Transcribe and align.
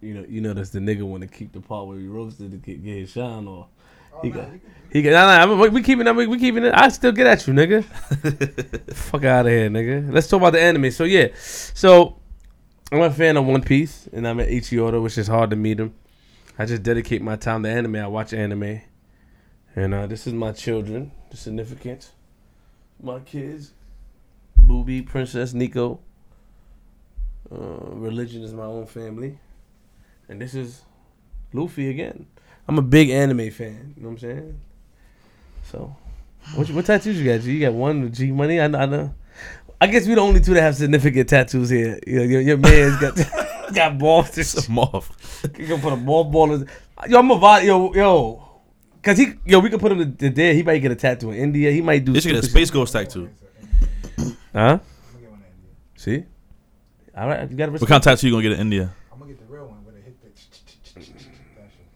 you 0.00 0.14
know, 0.14 0.24
you 0.28 0.40
know 0.40 0.52
that's 0.52 0.70
the 0.70 0.78
nigga 0.78 1.02
want 1.02 1.22
to 1.22 1.28
keep 1.28 1.52
the 1.52 1.60
part 1.60 1.86
where 1.86 1.98
he 1.98 2.06
roasted 2.06 2.50
to 2.50 2.56
get, 2.56 2.82
get 2.82 2.98
his 2.98 3.10
shine 3.10 3.46
off. 3.46 3.68
Oh, 4.12 4.20
He 4.22 4.30
nah, 4.30 4.36
got, 4.36 4.52
you 4.52 4.60
he 4.92 5.02
got. 5.02 5.10
Nah, 5.10 5.54
nah, 5.54 5.66
we 5.68 5.82
keeping 5.82 6.04
that. 6.04 6.16
We 6.16 6.38
keeping 6.38 6.64
it. 6.64 6.74
I 6.74 6.88
still 6.88 7.12
get 7.12 7.26
at 7.26 7.46
you, 7.46 7.52
nigga. 7.52 7.84
Fuck 8.94 9.24
out 9.24 9.46
of 9.46 9.52
here, 9.52 9.70
nigga. 9.70 10.12
Let's 10.12 10.28
talk 10.28 10.38
about 10.40 10.52
the 10.54 10.60
anime. 10.60 10.90
So 10.90 11.04
yeah, 11.04 11.28
so 11.34 12.18
I'm 12.92 13.02
a 13.02 13.10
fan 13.10 13.36
of 13.36 13.44
One 13.46 13.62
Piece, 13.62 14.08
and 14.12 14.26
I'm 14.26 14.40
at 14.40 14.48
Ichioda, 14.48 15.00
which 15.02 15.16
is 15.16 15.28
hard 15.28 15.50
to 15.50 15.56
meet 15.56 15.78
him. 15.78 15.94
I 16.58 16.66
just 16.66 16.82
dedicate 16.82 17.22
my 17.22 17.36
time 17.36 17.62
to 17.62 17.68
anime. 17.68 17.96
I 17.96 18.06
watch 18.08 18.32
anime, 18.32 18.80
and 19.76 19.94
uh, 19.94 20.06
this 20.06 20.26
is 20.26 20.32
my 20.32 20.52
children, 20.52 21.12
the 21.30 21.36
significant, 21.36 22.10
my 23.00 23.20
kids, 23.20 23.72
Booby, 24.56 25.02
Princess, 25.02 25.54
Nico. 25.54 26.00
Uh, 27.50 27.56
religion 27.92 28.42
is 28.42 28.52
my 28.52 28.64
own 28.64 28.86
family, 28.86 29.38
and 30.30 30.40
this 30.40 30.54
is 30.54 30.82
Luffy 31.52 31.90
again. 31.90 32.26
I'm 32.68 32.78
a 32.78 32.82
big 32.82 33.10
anime 33.10 33.50
fan. 33.50 33.94
You 33.96 34.02
know 34.02 34.08
what 34.10 34.12
I'm 34.14 34.18
saying? 34.18 34.60
So, 35.64 35.96
what, 36.54 36.70
what 36.70 36.86
tattoos 36.86 37.20
you 37.20 37.30
got? 37.30 37.42
G? 37.42 37.52
You 37.52 37.60
got 37.60 37.74
one 37.74 38.02
with 38.02 38.14
G 38.14 38.30
Money. 38.30 38.60
I, 38.60 38.68
know- 38.68 38.78
I 38.78 38.86
know. 38.86 39.14
I 39.80 39.86
guess 39.86 40.06
we're 40.06 40.14
the 40.16 40.20
only 40.20 40.40
two 40.40 40.54
that 40.54 40.60
have 40.62 40.76
significant 40.76 41.28
tattoos 41.28 41.70
here. 41.70 41.98
You 42.06 42.16
know, 42.18 42.22
your, 42.24 42.40
your 42.42 42.56
man's 42.58 43.00
got 43.00 43.74
got 43.74 43.98
balls. 43.98 44.34
shit. 44.34 44.46
Some 44.46 44.78
off. 44.78 45.42
You 45.58 45.66
can 45.66 45.80
put 45.80 45.92
a 45.92 45.96
ball 45.96 46.24
ball. 46.24 46.52
in- 46.54 46.68
Yo, 47.08 47.18
I'm 47.18 47.30
a 47.30 47.38
vi- 47.38 47.62
yo 47.62 47.92
yo. 47.94 48.46
Cause 49.02 49.16
he 49.16 49.32
yo 49.46 49.58
we 49.60 49.70
could 49.70 49.80
put 49.80 49.90
him 49.92 49.98
to, 49.98 50.10
to 50.18 50.30
there. 50.30 50.52
He 50.52 50.62
might 50.62 50.78
get 50.80 50.92
a 50.92 50.96
tattoo 50.96 51.30
in 51.30 51.38
India. 51.38 51.70
He 51.72 51.80
might 51.80 52.04
do. 52.04 52.12
You 52.12 52.20
should 52.20 52.32
get 52.34 52.44
a 52.44 52.46
Space 52.46 52.70
Ghost 52.70 52.92
tattoo. 52.92 53.30
Huh? 54.18 54.24
I'm 54.54 54.58
gonna 54.58 54.80
get 55.20 55.30
one 55.30 55.40
in 55.40 55.46
India. 55.56 55.70
See. 55.96 56.24
All 57.16 57.26
right, 57.28 57.50
you 57.50 57.56
got 57.56 57.66
to 57.66 57.72
What 57.72 57.80
kind 57.88 57.92
of 58.00 58.02
tattoo 58.04 58.26
you 58.28 58.34
gonna 58.34 58.42
get 58.42 58.52
in 58.52 58.60
India? 58.60 58.92
I'm 59.10 59.18
gonna 59.18 59.32
get 59.32 59.40
the 59.40 59.46
real 59.52 59.66
one 59.66 59.82
where 59.84 59.94
they 59.94 60.02
hit 60.02 60.20
the. 60.20 60.28
that 61.00 61.04
shit. 61.06 61.16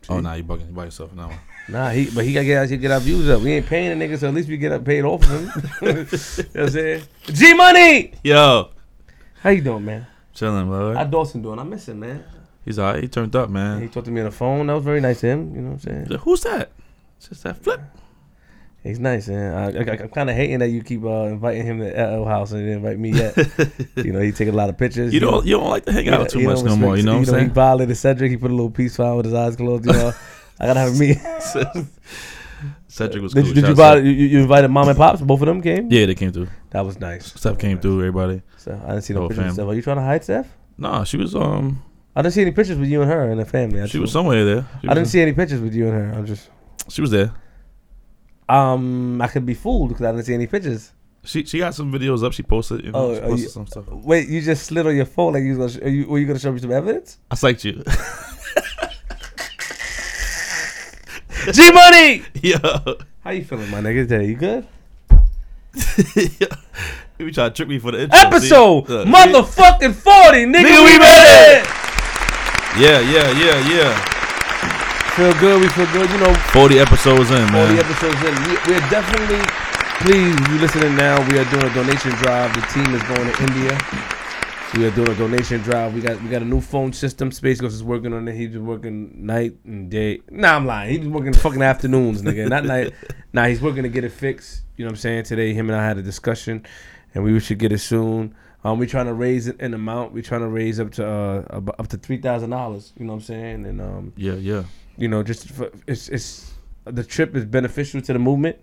Oh, 0.09 0.21
nah, 0.21 0.35
you 0.35 0.45
bugging. 0.45 0.69
You 0.69 0.75
by 0.75 0.85
yourself 0.85 1.13
now. 1.15 1.31
Nah, 1.69 1.91
he 1.91 2.11
but 2.11 2.25
he 2.25 2.33
gotta 2.35 2.45
get 2.45 2.69
he 2.71 2.77
get 2.77 2.91
our 2.91 3.01
views 3.01 3.29
up. 3.29 3.41
We 3.41 3.53
ain't 3.53 3.67
paying 3.67 3.99
the 3.99 4.05
nigga, 4.05 4.19
so 4.19 4.29
at 4.29 4.35
least 4.35 4.49
we 4.49 4.59
get 4.59 4.73
up 4.73 4.85
paid 4.85 5.03
off 5.05 5.23
of 5.23 5.31
him. 5.31 5.43
you 5.83 5.93
know 5.95 6.03
what 6.03 6.57
I'm 6.57 6.69
saying? 6.69 7.03
G 7.25 7.55
Money! 7.55 8.13
Yo, 8.23 8.71
How 9.41 9.51
you 9.51 9.63
doing, 9.63 9.85
man? 9.85 10.07
chilling, 10.35 10.67
bro. 10.69 10.95
How 10.95 11.05
Dawson 11.05 11.41
doing? 11.43 11.59
I 11.59 11.63
miss 11.63 11.89
him, 11.89 12.01
man. 12.01 12.25
He's 12.65 12.79
alright. 12.79 13.03
He 13.03 13.09
turned 13.09 13.35
up, 13.37 13.49
man. 13.51 13.81
He 13.83 13.89
talked 13.89 14.07
to 14.07 14.13
me 14.13 14.21
on 14.21 14.27
the 14.27 14.31
phone. 14.33 14.67
That 14.67 14.75
was 14.75 14.85
very 14.85 15.01
nice 15.01 15.23
of 15.23 15.31
him. 15.31 15.55
You 15.55 15.61
know 15.63 15.71
what 15.71 15.87
I'm 15.87 16.07
saying? 16.07 16.21
Who's 16.23 16.43
that? 16.43 16.71
It's 17.19 17.29
just 17.29 17.43
that 17.45 17.57
flip. 17.59 17.81
He's 18.85 19.01
nice, 19.01 19.29
man. 19.29 19.55
I, 19.55 19.79
I, 19.79 19.97
I'm 20.03 20.09
kind 20.11 20.29
of 20.29 20.37
hating 20.37 20.59
that 20.59 20.69
you 20.69 20.83
keep 20.83 21.03
uh, 21.05 21.25
inviting 21.25 21.65
him 21.65 21.79
to 21.79 21.87
LL 21.87 22.27
House 22.27 22.53
and 22.53 22.61
didn't 22.61 22.85
invite 22.85 22.99
me 22.99 23.13
yet. 23.13 23.35
you 23.97 24.13
know, 24.13 24.21
he 24.21 24.31
take 24.31 24.49
a 24.49 24.53
lot 24.53 24.69
of 24.69 24.77
pictures. 24.77 25.15
You 25.15 25.21
don't. 25.21 25.47
You 25.47 25.57
don't 25.57 25.71
like 25.71 25.87
to 25.87 25.93
hang 25.93 26.07
out 26.11 26.29
too 26.29 26.41
much 26.41 26.63
no 26.63 26.77
more. 26.77 26.95
You 26.95 27.03
know 27.03 27.13
what 27.13 27.17
I'm 27.21 27.25
He 27.25 27.31
saying? 27.31 27.51
violated 27.55 27.97
Cedric. 27.97 28.31
He 28.31 28.37
put 28.37 28.51
a 28.51 28.55
little 28.55 28.71
peace 28.71 28.95
sign 28.97 29.17
with 29.17 29.25
his 29.25 29.35
eyes 29.35 29.57
closed. 29.57 29.87
You 29.87 29.93
know, 29.93 30.13
I 30.61 30.67
gotta 30.67 30.81
have 30.81 30.99
me. 30.99 31.15
Cedric 32.87 33.23
was 33.23 33.33
Did, 33.33 33.41
cool. 33.41 33.49
you, 33.49 33.55
did 33.55 33.69
you, 33.69 33.75
buy, 33.75 33.97
you, 33.97 34.11
you 34.11 34.41
invited 34.41 34.69
mom 34.69 34.89
and 34.89 34.97
pops? 34.97 35.21
Both 35.21 35.41
of 35.41 35.47
them 35.47 35.63
came. 35.63 35.91
Yeah, 35.91 36.07
they 36.07 36.15
came 36.15 36.31
through. 36.31 36.49
That 36.71 36.85
was 36.85 37.01
nice. 37.01 37.33
Steph 37.33 37.59
came 37.59 37.81
through. 37.81 38.01
Everybody. 38.01 38.43
So 38.59 38.81
I 38.85 38.91
didn't 38.91 39.03
see 39.03 39.15
no 39.15 39.29
pictures. 39.29 39.47
Of. 39.47 39.53
Steph. 39.55 39.67
Are 39.67 39.75
you 39.75 39.83
trying 39.83 39.97
to 39.97 40.03
hide 40.03 40.23
Steph? 40.23 40.47
Nah, 40.77 41.05
she 41.05 41.17
was 41.17 41.35
um. 41.35 41.83
I 42.15 42.21
didn't 42.23 42.35
see 42.35 42.43
any 42.43 42.53
pictures 42.53 42.79
with 42.79 42.89
you 42.89 43.01
and 43.03 43.11
her 43.11 43.31
and 43.31 43.41
the 43.41 43.45
family. 43.47 43.81
I 43.81 43.87
She 43.87 43.99
was 43.99 44.13
somewhere 44.13 44.45
there. 44.45 44.67
She 44.83 44.89
I 44.89 44.95
didn't 44.95 45.09
see 45.09 45.21
any 45.23 45.33
pictures 45.33 45.61
with 45.61 45.75
you 45.75 45.89
and 45.89 45.95
her. 45.95 46.19
I'm 46.19 46.27
just. 46.27 46.51
She 46.91 47.01
was 47.01 47.11
there. 47.11 47.33
Um, 48.49 49.21
I 49.23 49.29
could 49.29 49.47
be 49.47 49.55
fooled 49.55 49.89
because 49.91 50.05
I 50.07 50.13
didn't 50.13 50.27
see 50.27 50.35
any 50.35 50.47
pictures. 50.47 50.93
She 51.25 51.45
she 51.47 51.59
got 51.59 51.75
some 51.75 51.91
videos 51.91 52.23
up. 52.23 52.33
She 52.35 52.43
posted. 52.43 52.85
You 52.85 52.93
know, 52.93 52.99
Oh, 53.11 53.15
she 53.15 53.21
posted 53.21 53.39
you- 53.41 53.49
some 53.49 53.67
stuff. 53.67 53.89
Wait, 53.89 54.29
you 54.29 54.43
just 54.43 54.67
slid 54.67 54.87
on 54.87 54.95
your 54.95 55.07
phone 55.07 55.33
like 55.33 55.43
you 55.43 55.57
was 55.57 55.75
gonna. 55.77 55.85
Sh- 55.85 55.87
are 55.87 55.91
you, 55.91 56.07
were 56.07 56.19
you 56.19 56.27
gonna 56.27 56.39
show 56.39 56.53
me 56.53 56.61
some 56.61 56.71
evidence? 56.73 57.19
I 57.31 57.35
psyched 57.35 57.65
you. 57.65 57.83
G 61.53 61.73
Money. 61.73 62.23
Yo. 62.43 62.59
How 63.23 63.31
you 63.31 63.45
feeling, 63.45 63.71
my 63.71 63.81
nigga? 63.81 64.07
Today 64.09 64.27
you 64.27 64.37
good? 64.37 64.67
you 67.19 67.31
try 67.33 67.49
to 67.49 67.51
trick 67.55 67.69
me 67.69 67.79
for 67.79 67.91
the 67.93 68.03
intro. 68.03 68.19
Episode 68.21 68.85
motherfucking 69.09 69.95
forty, 69.95 70.45
nigga. 70.45 70.65
Nigga, 70.65 70.85
we 70.85 70.99
made 70.99 71.57
it. 71.57 71.67
Yeah, 72.79 73.01
yeah, 73.01 73.31
yeah, 73.33 73.69
yeah. 73.75 74.14
Feel 75.17 75.33
good. 75.39 75.61
We 75.61 75.69
feel 75.69 75.87
good. 75.93 76.11
You 76.11 76.19
know, 76.19 76.35
40 76.35 76.81
episodes 76.81 77.31
in, 77.31 77.37
man. 77.53 77.69
40 77.77 77.81
episodes 77.81 78.17
in. 78.17 78.35
We, 78.49 78.57
we're 78.67 78.89
definitely, 78.91 79.39
please, 80.03 80.35
you're 80.51 80.59
listening 80.61 80.97
now, 80.97 81.21
we 81.31 81.39
are 81.39 81.45
doing 81.51 81.71
a 81.71 81.73
donation 81.73 82.11
drive. 82.13 82.53
The 82.53 82.63
team 82.75 82.93
is 82.93 83.03
going 83.05 83.31
to 83.31 83.43
India. 83.45 83.79
We 84.77 84.87
are 84.87 84.91
doing 84.91 85.09
a 85.11 85.15
donation 85.15 85.61
drive. 85.61 85.95
We 85.95 86.01
got 86.01 86.21
we 86.21 86.29
got 86.29 86.43
a 86.43 86.45
new 86.45 86.61
phone 86.61 86.93
system. 86.93 87.31
Space 87.31 87.61
Ghost 87.61 87.77
is 87.77 87.85
working 87.85 88.13
on 88.13 88.27
it. 88.27 88.35
He's 88.35 88.51
been 88.51 88.67
working 88.67 89.25
night 89.25 89.57
and 89.65 89.89
day. 89.89 90.21
Nah, 90.31 90.57
I'm 90.57 90.67
lying. 90.67 90.91
He's 90.91 90.99
been 90.99 91.13
working 91.13 91.33
fucking 91.33 91.63
afternoons, 91.63 92.23
nigga. 92.23 92.49
Not 92.49 92.65
night. 92.75 92.93
Nah, 93.33 93.45
he's 93.45 93.61
working 93.63 93.85
to 93.85 93.89
get 93.89 94.03
it 94.03 94.11
fixed. 94.11 94.65
You 94.77 94.85
know 94.85 94.89
what 94.89 94.95
I'm 94.95 94.97
saying? 94.97 95.25
Today, 95.25 95.55
him 95.55 95.71
and 95.71 95.79
I 95.79 95.87
had 95.87 95.97
a 95.97 96.03
discussion, 96.03 96.67
and 97.15 97.23
we 97.23 97.39
should 97.39 97.61
get 97.61 97.71
it 97.71 97.79
soon. 97.79 98.35
Um, 98.65 98.81
we're 98.81 98.89
trying 98.89 99.07
to 99.07 99.15
raise 99.15 99.47
it 99.47 99.61
an 99.61 99.75
amount. 99.75 100.13
We're 100.13 100.23
trying 100.25 100.41
to 100.41 100.49
raise 100.49 100.81
up 100.81 100.91
to 100.93 101.07
uh 101.07 101.61
up 101.79 101.87
to 101.89 101.99
three 101.99 102.19
thousand 102.19 102.51
dollars. 102.51 102.93
You 102.99 103.05
know 103.07 103.13
what 103.13 103.19
I'm 103.19 103.25
saying? 103.27 103.67
And 103.67 103.81
um, 103.81 104.13
Yeah, 104.17 104.35
yeah. 104.35 104.65
You 104.97 105.09
know, 105.09 105.23
just 105.23 105.49
for, 105.51 105.71
it's 105.87 106.09
it's 106.09 106.53
the 106.85 107.05
trip 107.05 107.35
is 107.35 107.45
beneficial 107.45 108.01
to 108.03 108.13
the 108.13 108.19
movement. 108.19 108.59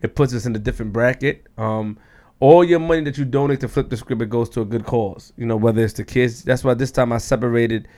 It 0.00 0.14
puts 0.14 0.34
us 0.34 0.46
in 0.46 0.54
a 0.54 0.58
different 0.58 0.92
bracket. 0.92 1.46
Um, 1.56 1.98
all 2.40 2.64
your 2.64 2.78
money 2.78 3.02
that 3.02 3.18
you 3.18 3.24
donate 3.24 3.60
to 3.60 3.68
flip 3.68 3.88
the 3.88 3.96
script, 3.96 4.22
it 4.22 4.30
goes 4.30 4.48
to 4.50 4.60
a 4.60 4.64
good 4.64 4.86
cause. 4.86 5.32
You 5.36 5.46
know, 5.46 5.56
whether 5.56 5.82
it's 5.82 5.94
the 5.94 6.04
kids. 6.04 6.42
That's 6.44 6.62
why 6.64 6.74
this 6.74 6.92
time 6.92 7.12
I 7.12 7.18
separated. 7.18 7.88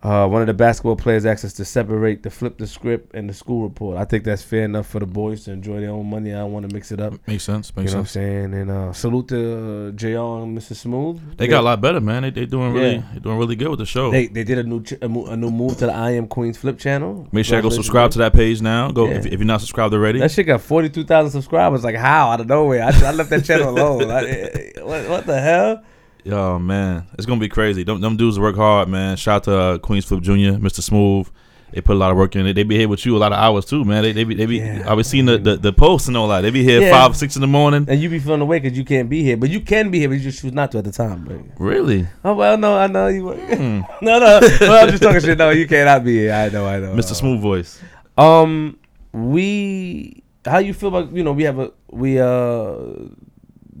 Uh, 0.00 0.28
one 0.28 0.40
of 0.40 0.46
the 0.46 0.54
basketball 0.54 0.94
players 0.94 1.26
asked 1.26 1.44
us 1.44 1.52
to 1.54 1.64
separate 1.64 2.22
the 2.22 2.30
flip 2.30 2.56
the 2.56 2.68
script 2.68 3.12
and 3.16 3.28
the 3.28 3.34
school 3.34 3.64
report. 3.64 3.96
I 3.98 4.04
think 4.04 4.22
that's 4.22 4.44
fair 4.44 4.62
enough 4.62 4.86
for 4.86 5.00
the 5.00 5.06
boys 5.06 5.42
to 5.46 5.50
enjoy 5.50 5.80
their 5.80 5.90
own 5.90 6.08
money. 6.08 6.32
I 6.32 6.38
don't 6.38 6.52
want 6.52 6.68
to 6.68 6.72
mix 6.72 6.92
it 6.92 7.00
up. 7.00 7.14
Makes 7.26 7.42
sense. 7.42 7.72
You 7.74 7.82
Makes 7.82 7.92
know 7.94 7.98
what 7.98 8.00
I'm 8.02 8.06
sense. 8.06 8.12
saying? 8.12 8.54
And 8.54 8.70
uh, 8.70 8.92
salute 8.92 9.26
to 9.28 9.88
uh, 9.88 9.90
JR 9.90 10.06
and 10.44 10.56
Mr. 10.56 10.76
Smooth. 10.76 11.36
They 11.36 11.48
got 11.48 11.62
a 11.62 11.64
lot 11.64 11.80
better, 11.80 12.00
man. 12.00 12.22
They 12.22 12.30
they 12.30 12.46
doing 12.46 12.72
really 12.72 12.94
Yeah. 12.94 13.02
they 13.12 13.18
doing 13.18 13.38
really 13.38 13.56
good 13.56 13.70
with 13.70 13.80
the 13.80 13.86
show. 13.86 14.12
They 14.12 14.28
they 14.28 14.44
did 14.44 14.58
a 14.58 14.62
new 14.62 14.84
ch- 14.84 14.94
a, 15.02 15.08
mo- 15.08 15.26
a 15.26 15.36
new 15.36 15.50
move 15.50 15.78
to 15.78 15.86
the 15.86 15.92
I 15.92 16.12
Am 16.12 16.28
Queens 16.28 16.56
Flip 16.58 16.78
channel. 16.78 17.26
Make 17.32 17.44
sure 17.46 17.56
you 17.56 17.62
go 17.62 17.70
subscribe 17.70 18.12
to 18.12 18.18
that 18.18 18.32
page 18.34 18.62
now. 18.62 18.92
Go 18.92 19.08
Yeah. 19.08 19.16
if, 19.16 19.26
if 19.26 19.32
you're 19.32 19.44
not 19.46 19.60
subscribed 19.62 19.94
already. 19.94 20.20
That 20.20 20.30
shit 20.30 20.46
got 20.46 20.60
forty 20.60 20.90
two 20.90 21.02
thousand 21.02 21.32
subscribers. 21.32 21.82
Like 21.82 21.96
how 21.96 22.30
out 22.30 22.40
of 22.40 22.46
nowhere? 22.46 22.84
I, 22.84 22.92
I 23.04 23.10
left 23.10 23.30
that 23.30 23.44
channel 23.44 23.70
alone. 23.70 24.08
I, 24.12 24.70
what, 24.82 25.08
what 25.08 25.26
the 25.26 25.40
hell? 25.40 25.82
Yo, 26.24 26.58
man, 26.58 27.06
it's 27.14 27.26
gonna 27.26 27.40
be 27.40 27.48
crazy. 27.48 27.82
Them, 27.84 28.00
them 28.00 28.16
dudes 28.16 28.38
work 28.38 28.56
hard, 28.56 28.88
man. 28.88 29.16
Shout 29.16 29.36
out 29.36 29.44
to 29.44 29.56
uh, 29.58 29.78
Queens 29.78 30.04
Flip 30.04 30.20
Jr., 30.22 30.58
Mr. 30.58 30.82
Smooth. 30.82 31.28
They 31.72 31.82
put 31.82 31.96
a 31.96 31.98
lot 31.98 32.10
of 32.10 32.16
work 32.16 32.34
in 32.34 32.46
it. 32.46 32.54
They 32.54 32.62
be 32.62 32.78
here 32.78 32.88
with 32.88 33.04
you 33.04 33.14
a 33.16 33.18
lot 33.18 33.30
of 33.32 33.38
hours 33.38 33.66
too, 33.66 33.84
man. 33.84 34.02
They 34.02 34.12
they 34.12 34.24
be, 34.24 34.34
they 34.34 34.46
be 34.46 34.56
Yeah. 34.56 34.84
I 34.88 34.94
was 34.94 35.06
seeing 35.06 35.26
the, 35.26 35.36
the 35.36 35.56
the 35.56 35.72
posts 35.72 36.08
and 36.08 36.16
all 36.16 36.28
that. 36.28 36.40
They 36.40 36.50
be 36.50 36.62
here 36.64 36.80
Yeah. 36.80 36.90
five 36.90 37.14
six 37.14 37.36
in 37.36 37.42
the 37.42 37.46
morning. 37.46 37.84
And 37.88 38.00
you 38.00 38.08
be 38.08 38.18
feeling 38.18 38.40
away 38.40 38.58
because 38.58 38.76
you 38.76 38.84
can't 38.86 39.10
be 39.10 39.22
here, 39.22 39.36
but 39.36 39.50
you 39.50 39.60
can 39.60 39.90
be 39.90 39.98
here, 39.98 40.08
but 40.08 40.14
you 40.14 40.20
just 40.22 40.40
choose 40.40 40.52
not 40.54 40.72
to 40.72 40.78
at 40.78 40.84
the 40.84 40.92
time. 40.92 41.24
But, 41.24 41.62
Really, 41.62 42.06
oh 42.24 42.32
well, 42.34 42.56
no, 42.56 42.76
I 42.78 42.86
know 42.86 43.08
you. 43.08 43.32
Hmm. 43.32 43.80
no, 44.02 44.18
no, 44.18 44.40
well, 44.62 44.82
I'm 44.84 44.88
just 44.90 45.02
talking 45.02 45.20
shit. 45.20 45.36
No, 45.36 45.50
you 45.50 45.66
cannot 45.66 46.04
be 46.04 46.14
here. 46.20 46.32
I 46.32 46.48
know, 46.48 46.66
I 46.66 46.80
know. 46.80 46.94
Mr. 46.94 47.14
Smooth 47.14 47.40
voice. 47.42 47.78
Um, 48.16 48.78
we. 49.12 50.22
How 50.46 50.58
you 50.58 50.72
feel 50.72 50.88
about 50.88 51.12
you 51.14 51.22
know 51.22 51.32
we 51.32 51.42
have 51.42 51.58
a 51.58 51.70
we 51.90 52.18
uh 52.18 52.76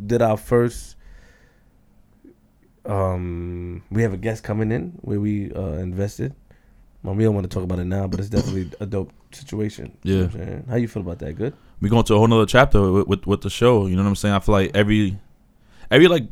did 0.06 0.20
our 0.20 0.36
first 0.36 0.96
um 2.88 3.82
we 3.90 4.02
have 4.02 4.12
a 4.12 4.16
guest 4.16 4.42
coming 4.42 4.72
in 4.72 4.92
where 5.02 5.20
we 5.20 5.52
uh 5.52 5.74
invested. 5.78 6.34
Well, 7.02 7.14
we 7.14 7.22
don't 7.22 7.34
want 7.34 7.48
to 7.48 7.54
talk 7.54 7.62
about 7.62 7.78
it 7.78 7.84
now, 7.84 8.08
but 8.08 8.18
it's 8.18 8.28
definitely 8.28 8.70
a 8.80 8.86
dope 8.86 9.12
situation. 9.30 9.96
You 10.02 10.14
know 10.16 10.24
what 10.24 10.34
I'm 10.34 10.40
saying? 10.46 10.64
How 10.68 10.76
you 10.76 10.88
feel 10.88 11.02
about 11.02 11.20
that? 11.20 11.34
Good. 11.34 11.54
we 11.80 11.88
going 11.88 12.02
to 12.04 12.14
a 12.14 12.18
whole 12.18 12.26
nother 12.26 12.44
chapter 12.46 12.90
with, 12.90 13.06
with 13.06 13.26
with 13.26 13.40
the 13.42 13.50
show. 13.50 13.86
You 13.86 13.94
know 13.96 14.02
what 14.02 14.08
I'm 14.08 14.16
saying? 14.16 14.34
I 14.34 14.40
feel 14.40 14.52
like 14.54 14.72
every 14.74 15.16
every 15.90 16.08
like 16.08 16.24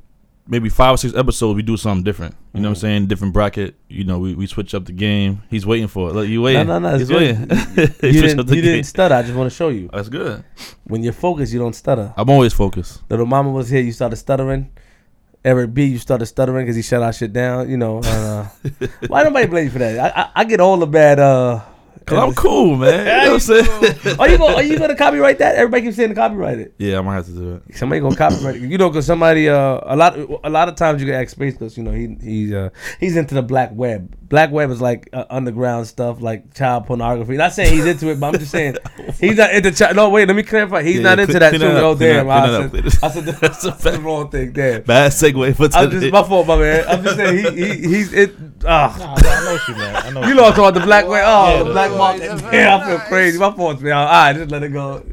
maybe 0.49 0.69
five 0.69 0.95
or 0.95 0.97
six 0.97 1.15
episodes 1.15 1.57
we 1.57 1.63
do 1.63 1.77
something 1.77 2.03
different. 2.05 2.35
You 2.55 2.61
know 2.61 2.69
what 2.71 2.79
I'm 2.79 2.79
Mhm. 2.79 2.81
saying? 2.81 3.07
Different 3.07 3.33
bracket. 3.35 3.75
You 3.89 4.05
know, 4.05 4.19
we, 4.21 4.35
we 4.35 4.47
switch 4.47 4.75
up 4.75 4.85
the 4.87 4.93
game. 4.93 5.43
He's 5.51 5.67
waiting 5.67 5.89
for 5.89 6.09
it. 6.09 6.15
Look, 6.15 6.29
you 6.29 6.41
waiting? 6.43 6.67
no, 6.69 6.79
no, 6.79 6.91
it's 6.95 7.01
He's 7.01 7.09
good. 7.09 7.51
waiting. 7.51 7.95
He 8.01 8.17
You, 8.17 8.23
didn't, 8.23 8.49
you 8.55 8.63
didn't 8.63 8.85
stutter. 8.85 9.15
I 9.17 9.23
just 9.23 9.35
want 9.35 9.51
to 9.51 9.57
show 9.57 9.71
you. 9.71 9.89
That's 9.93 10.09
good. 10.09 10.45
When 10.85 11.03
you're 11.03 11.13
focused, 11.13 11.53
you 11.53 11.59
don't 11.59 11.75
stutter. 11.75 12.13
I'm 12.17 12.31
always 12.31 12.53
focused. 12.53 13.03
Little 13.11 13.27
mama 13.27 13.51
was 13.51 13.69
here, 13.69 13.81
you 13.81 13.91
started 13.93 14.17
stuttering. 14.17 14.71
Eric 15.47 15.73
B, 15.73 15.85
you 15.85 15.99
started 15.99 16.27
stuttering 16.27 16.67
because 16.67 16.75
he 16.75 16.83
shut 16.83 17.05
our 17.05 17.13
shit 17.13 17.33
down. 17.33 17.71
You 17.71 17.77
know, 17.77 18.01
uh, 18.03 18.49
why 19.07 19.23
nobody 19.23 19.47
blame 19.47 19.67
you 19.67 19.71
for 19.71 19.79
that? 19.79 19.97
I, 20.17 20.23
I, 20.23 20.31
I 20.41 20.45
get 20.45 20.59
all 20.59 20.77
the 20.77 20.89
bad. 20.89 21.21
Uh, 21.21 21.63
Cause 22.07 22.19
I'm 22.19 22.35
cool, 22.35 22.77
man. 22.77 23.01
You 23.01 23.05
know 23.27 23.33
what 23.33 23.33
I'm 23.35 23.41
saying? 23.41 24.21
are 24.21 24.29
you 24.29 24.39
gonna 24.39 24.55
are 24.57 24.63
you 24.63 24.79
gonna 24.79 24.95
copyright 24.95 25.39
that? 25.39 25.57
Everybody 25.57 25.83
keeps 25.83 25.97
saying 25.97 26.11
to 26.11 26.15
copyright 26.15 26.59
it. 26.61 26.75
Yeah, 26.79 26.99
I 26.99 27.01
might 27.03 27.15
have 27.17 27.27
to 27.27 27.33
do 27.33 27.55
it. 27.67 27.77
Somebody 27.77 28.01
gonna 28.01 28.15
copyright 28.15 28.57
it. 28.57 28.63
You 28.63 28.79
know, 28.79 28.91
cause 28.91 29.07
somebody 29.07 29.49
uh 29.49 29.81
a 29.83 29.97
lot 29.97 30.17
a 30.17 30.49
lot 30.51 30.69
of 30.69 30.77
times 30.77 31.01
you 31.03 31.07
can 31.09 31.17
ask 31.21 31.31
Space 31.31 31.55
because 31.55 31.77
you 31.77 31.83
know 31.83 31.91
he 31.91 32.17
he's 32.23 32.53
uh 32.53 32.71
he's 33.01 33.17
into 33.17 33.35
the 33.35 33.43
black 33.43 33.71
web. 33.73 34.15
Black 34.29 34.51
web 34.51 34.71
is 34.71 34.81
like 34.81 35.09
uh, 35.13 35.25
underground 35.31 35.87
stuff 35.87 36.21
like 36.21 36.53
child 36.55 36.87
pornography. 36.87 37.37
Not 37.37 37.53
saying 37.53 37.73
he's 37.73 37.87
into 37.87 38.11
it, 38.11 38.19
but 38.19 38.35
I'm 38.35 38.41
just 38.41 38.51
saying 38.51 38.77
he's 39.21 39.37
not 39.37 39.53
into 39.55 39.71
child. 39.73 39.95
No, 39.97 40.09
wait, 40.11 40.27
let 40.27 40.37
me 40.37 40.43
clarify. 40.43 40.83
He's 40.83 40.97
Yeah, 40.97 41.03
not 41.03 41.19
yeah, 41.19 41.23
into 41.25 41.33
clean- 41.33 41.41
that 41.41 41.49
clean 41.51 41.61
too. 41.61 41.75
that 41.75 41.83
Oh 41.85 41.95
damn, 41.95 42.27
that- 42.27 42.37
I 42.37 42.47
clean 42.47 42.55
up, 42.55 42.73
said, 42.73 42.83
please. 42.83 43.03
I 43.03 43.09
said 43.11 43.25
the, 43.25 43.33
that's 43.41 43.63
the 43.63 44.01
wrong 44.01 44.29
thing. 44.31 44.53
Damn. 44.53 44.83
Bad 44.83 45.13
segue 45.13 45.57
for 45.57 45.69
I'm 45.77 45.91
just 45.91 46.13
my 46.13 46.23
fault, 46.25 46.47
my 46.47 46.57
man. 46.57 46.85
I'm 46.89 47.03
just 47.05 47.17
saying 47.17 47.57
he, 47.57 47.65
he 47.67 47.89
he's 47.89 48.13
it. 48.13 48.35
Ah, 48.65 48.97
Nah, 48.99 49.15
I 49.15 49.21
know, 49.23 49.29
I 49.31 49.45
know 49.45 49.53
what 49.53 49.69
you 49.69 49.75
man. 49.77 49.97
I 49.97 50.11
know. 50.11 50.27
you 50.29 50.35
lost 50.35 50.59
all 50.59 50.73
the 50.73 50.81
black 50.81 51.07
web. 51.07 51.23
Oh, 51.25 51.51
Yeah, 51.53 51.59
the 51.59 51.65
the- 51.65 51.73
black 51.73 51.91
Yeah, 52.53 52.77
I 52.77 52.87
feel 52.87 52.99
crazy. 53.01 53.39
My 53.39 53.51
fault, 53.53 53.81
man. 53.81 53.93
All 53.93 54.05
right, 54.07 54.33
just 54.35 54.51
let 54.51 54.63
it 54.63 54.73
go. 54.73 55.05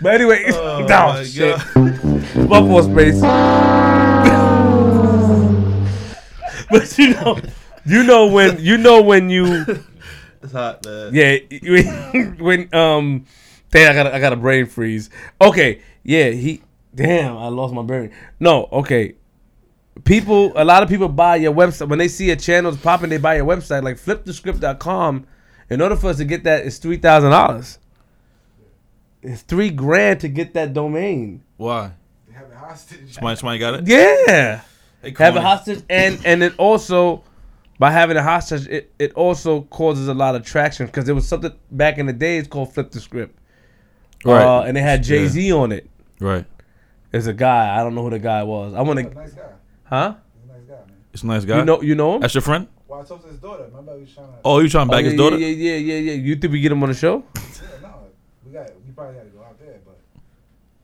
But 0.00 0.14
anyway, 0.14 0.44
Oh, 0.52 0.86
down 0.88 1.14
my 1.14 1.24
shit. 1.24 1.56
My 2.48 2.60
fault, 2.60 2.84
space. 2.90 3.20
but 6.70 6.98
you 6.98 7.10
know, 7.14 7.38
you 7.84 8.02
know 8.04 8.26
when 8.28 8.58
you 8.60 8.76
know 8.78 9.02
when 9.02 9.30
you 9.30 9.64
It's 10.42 10.52
hot, 10.52 10.84
man. 10.86 11.14
yeah 11.14 11.36
when, 11.62 12.38
when 12.38 12.74
um 12.74 13.26
damn 13.70 13.90
I 13.90 13.94
got 13.94 14.06
I 14.14 14.20
got 14.20 14.32
a 14.32 14.36
brain 14.36 14.66
freeze. 14.66 15.10
Okay, 15.40 15.82
yeah 16.02 16.30
he 16.30 16.62
damn 16.94 17.36
I 17.36 17.48
lost 17.48 17.74
my 17.74 17.82
brain. 17.82 18.12
No, 18.38 18.68
okay. 18.72 19.14
People, 20.04 20.52
a 20.56 20.64
lot 20.64 20.82
of 20.82 20.88
people 20.88 21.08
buy 21.08 21.36
your 21.36 21.52
website 21.52 21.88
when 21.88 21.98
they 21.98 22.08
see 22.08 22.30
a 22.30 22.36
channel's 22.36 22.78
popping. 22.78 23.10
They 23.10 23.18
buy 23.18 23.36
your 23.36 23.44
website 23.44 23.82
like 23.82 23.96
flipthescript.com. 23.98 25.26
In 25.70 25.80
order 25.80 25.96
for 25.96 26.08
us 26.10 26.16
to 26.18 26.24
get 26.24 26.44
that, 26.44 26.66
it's 26.66 26.78
three 26.78 26.96
thousand 26.98 27.30
dollars. 27.30 27.78
It's 29.22 29.42
three 29.42 29.70
grand 29.70 30.20
to 30.20 30.28
get 30.28 30.54
that 30.54 30.72
domain. 30.72 31.42
Why? 31.56 31.92
They 32.26 32.34
have 32.34 32.50
it 32.50 32.54
hostage. 32.56 33.14
Somebody, 33.14 33.36
somebody 33.36 33.58
got 33.58 33.74
it? 33.74 33.86
Yeah. 33.86 34.62
Hey, 35.02 35.14
have 35.18 35.36
a 35.36 35.40
hostage 35.40 35.82
and 35.88 36.20
and 36.26 36.42
it 36.42 36.52
also 36.58 37.22
by 37.78 37.90
having 37.90 38.18
a 38.18 38.22
hostage 38.22 38.66
it, 38.68 38.92
it 38.98 39.14
also 39.14 39.62
causes 39.62 40.08
a 40.08 40.12
lot 40.14 40.34
of 40.34 40.44
traction 40.44 40.84
because 40.84 41.06
there 41.06 41.14
was 41.14 41.26
something 41.26 41.52
back 41.70 41.96
in 41.96 42.04
the 42.04 42.12
days 42.12 42.46
called 42.46 42.74
flip 42.74 42.90
the 42.90 43.00
script 43.00 43.34
Right. 44.26 44.42
uh, 44.44 44.60
and 44.64 44.76
it 44.76 44.82
had 44.82 45.02
jay-z 45.02 45.50
on 45.54 45.72
it 45.72 45.88
Right. 46.20 46.44
there's 47.12 47.26
a 47.28 47.32
guy 47.32 47.74
i 47.74 47.82
don't 47.82 47.94
know 47.94 48.02
who 48.02 48.10
the 48.10 48.18
guy 48.18 48.42
was 48.42 48.74
i 48.74 48.82
want 48.82 48.98
to. 48.98 49.04
nice 49.14 49.32
guy. 49.32 49.42
huh 49.84 50.14
He's 50.42 50.50
a 50.50 50.52
nice 50.52 50.64
guy, 50.68 50.74
man. 50.74 50.96
It's 51.14 51.22
a 51.22 51.26
nice 51.26 51.44
guy. 51.46 51.58
you 51.60 51.64
know 51.64 51.80
you 51.80 51.94
know 51.94 52.14
him 52.16 52.20
That's 52.20 52.34
your 52.34 52.42
friend? 52.42 52.68
Well, 52.90 53.00
I 53.00 53.04
talked 53.04 53.22
to 53.22 53.28
his 53.30 53.38
daughter. 53.38 53.64
Remember, 53.64 53.94
we 53.94 54.00
was 54.00 54.12
trying 54.12 54.26
to. 54.26 54.32
Oh, 54.44 54.58
you 54.58 54.68
trying 54.68 54.88
to 54.88 54.94
Oh, 54.96 54.98
yeah, 54.98 55.04
his 55.04 55.14
daughter? 55.16 55.38
yeah 55.38 55.46
yeah 55.46 55.76
yeah 55.76 55.98
yeah 56.08 56.12
you 56.14 56.34
think 56.34 56.52
we 56.52 56.60
get 56.60 56.72
him 56.72 56.82
on 56.82 56.88
the 56.88 56.94
show 56.96 57.22
Yeah, 57.36 57.42
no, 57.82 57.88
we 58.44 58.52
got. 58.52 58.66
We 58.84 58.92
probably 58.92 59.14
got 59.14 59.22
to 59.22 59.28
go 59.30 59.42
out 59.44 59.58
there, 59.60 59.78
but 59.84 59.96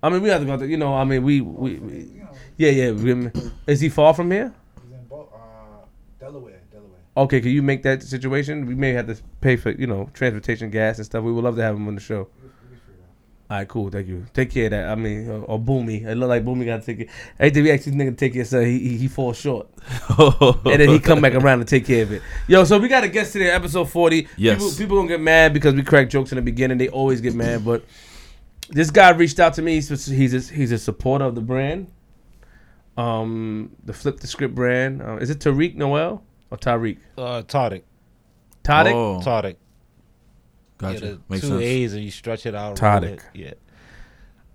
i 0.03 0.09
mean 0.09 0.23
we 0.23 0.29
have 0.29 0.41
to 0.41 0.47
go 0.47 0.57
to, 0.57 0.67
you 0.69 0.77
know 0.77 0.95
i 0.95 1.03
mean 1.05 1.23
we, 1.25 1.41
we, 1.41 1.77
we 1.79 1.93
you 1.97 2.21
know, 2.21 2.29
yeah 2.59 2.71
yeah 2.71 2.91
we- 2.93 3.31
is 3.67 3.81
he 3.81 3.89
far 3.89 4.13
from 4.15 4.31
here 4.31 4.53
he's 4.85 4.93
in 4.93 5.05
Bo- 5.07 5.29
uh, 5.35 5.85
Delaware. 6.21 6.61
Delaware. 6.71 7.01
okay 7.17 7.41
can 7.41 7.51
you 7.51 7.63
make 7.63 7.83
that 7.83 8.03
situation 8.03 8.67
we 8.67 8.75
may 8.75 8.93
have 8.93 9.07
to 9.07 9.17
pay 9.41 9.57
for 9.57 9.71
you 9.71 9.87
know 9.87 10.09
transportation 10.13 10.71
gas 10.71 10.99
and 10.99 11.07
stuff 11.07 11.25
we 11.25 11.33
would 11.33 11.43
love 11.43 11.57
to 11.57 11.63
have 11.63 11.75
him 11.75 11.89
on 11.89 11.95
the 11.97 12.01
show 12.01 12.29
We, 12.29 12.29
we 12.29 12.29
figured 12.29 12.45
out. 12.45 12.46
All 13.49 13.59
right, 13.59 13.69
cool. 13.69 13.91
Thank 13.91 14.09
you. 14.09 14.27
Take 14.35 14.51
care 14.51 14.65
of 14.65 14.71
that. 14.73 14.89
I 14.89 14.97
mean, 14.97 15.31
or, 15.31 15.45
or 15.45 15.61
Boomy. 15.61 16.05
It 16.05 16.17
look 16.17 16.29
like 16.29 16.45
Boomy 16.45 16.67
got 16.67 16.81
to 16.81 16.87
take 16.87 17.07
it. 17.07 17.09
Everything 17.39 17.63
we 17.63 17.71
ask 17.71 17.85
this 17.85 17.95
nigga 17.95 18.11
to 18.11 18.17
take 18.17 18.33
care 18.33 18.43
of, 18.43 18.49
so 18.49 18.61
he, 18.61 18.79
he 18.81 18.97
he 18.97 19.09
falls 19.09 19.39
short, 19.39 19.69
and 20.19 20.81
then 20.81 20.89
he 20.89 20.99
come 20.99 21.21
back 21.21 21.35
around 21.35 21.61
and 21.61 21.69
take 21.69 21.87
care 21.87 22.03
of 22.03 22.11
it. 22.11 22.23
Yo, 22.49 22.65
so 22.65 22.77
we 22.79 22.89
got 22.89 23.05
a 23.05 23.09
guest 23.09 23.33
today, 23.33 23.51
episode 23.51 23.89
forty. 23.89 24.27
Yes. 24.37 24.59
People, 24.59 24.73
people 24.77 24.97
gonna 24.97 25.09
get 25.09 25.21
mad 25.21 25.53
because 25.53 25.75
we 25.75 25.85
crack 25.85 26.11
jokes 26.11 26.33
in 26.33 26.37
the 26.37 26.43
beginning. 26.43 26.79
They 26.79 26.89
always 26.89 27.21
get 27.21 27.37
mad, 27.37 27.65
but 27.65 27.85
this 28.69 28.91
guy 28.91 29.11
reached 29.11 29.39
out 29.39 29.55
to 29.55 29.63
me. 29.63 29.75
He's 29.75 30.07
he's 30.07 30.35
a, 30.35 30.53
he's 30.53 30.73
a 30.73 30.79
supporter 30.79 31.25
of 31.25 31.37
the 31.37 31.41
brand, 31.41 31.93
um, 32.97 33.77
the 33.85 33.93
Flip 33.93 34.19
the 34.19 34.27
Script 34.27 34.57
brand. 34.57 35.01
Uh, 35.03 35.19
is 35.19 35.31
it 35.31 35.39
Tariq 35.39 35.77
Noel 35.77 36.25
or 36.51 36.59
Tariq? 36.59 36.99
Uh, 37.17 37.43
Todic. 37.43 37.85
Tadic. 38.65 38.93
Oh, 38.93 39.23
Todic. 39.23 39.57
Gotcha. 40.79 40.95
Yeah, 40.95 41.11
the 41.13 41.21
Makes 41.29 41.41
two 41.43 41.49
sense. 41.49 41.63
A's 41.63 41.93
and 41.95 42.05
you 42.05 42.11
stretch 42.11 42.47
it 42.47 42.55
out. 42.55 42.77
Todic. 42.77 43.21
Yeah. 43.35 43.55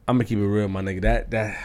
I'm 0.07 0.17
gonna 0.17 0.25
keep 0.25 0.39
it 0.39 0.45
real, 0.45 0.67
my 0.67 0.81
nigga. 0.81 1.01
That 1.01 1.31
that 1.31 1.57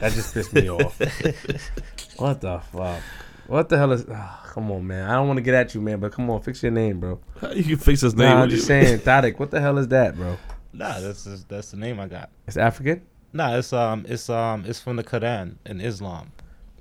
that 0.00 0.12
just 0.12 0.34
pissed 0.34 0.52
me 0.52 0.68
off. 0.70 1.00
What 2.16 2.40
the 2.40 2.60
fuck? 2.60 3.00
What 3.48 3.68
the 3.68 3.76
hell 3.76 3.90
is? 3.92 4.06
ah, 4.10 4.40
come 4.52 4.70
on, 4.70 4.86
man. 4.86 5.10
I 5.10 5.14
don't 5.14 5.26
want 5.26 5.38
to 5.38 5.42
get 5.42 5.54
at 5.54 5.74
you, 5.74 5.80
man, 5.80 5.98
but 5.98 6.12
come 6.12 6.30
on, 6.30 6.40
fix 6.40 6.62
your 6.62 6.70
name, 6.72 7.00
bro. 7.00 7.20
How 7.40 7.50
you 7.50 7.64
can 7.64 7.76
fix 7.76 8.00
his 8.02 8.14
name? 8.14 8.28
Nah, 8.28 8.34
What 8.36 8.42
I'm 8.44 8.50
just 8.50 8.62
you- 8.62 8.66
saying, 8.68 8.98
Tadic. 9.00 9.38
What 9.38 9.50
the 9.50 9.60
hell 9.60 9.78
is 9.78 9.88
that, 9.88 10.14
bro? 10.16 10.36
Nah, 10.72 11.00
that's 11.00 11.24
just, 11.24 11.48
that's 11.48 11.70
the 11.72 11.76
name 11.76 11.98
I 12.00 12.06
got. 12.06 12.30
It's 12.46 12.56
African. 12.56 13.02
Nah, 13.32 13.56
it's 13.56 13.72
um 13.72 14.06
it's 14.08 14.30
um 14.30 14.64
it's 14.66 14.80
from 14.80 14.94
the 14.96 15.02
Quran 15.04 15.56
in 15.66 15.80
Islam. 15.80 16.30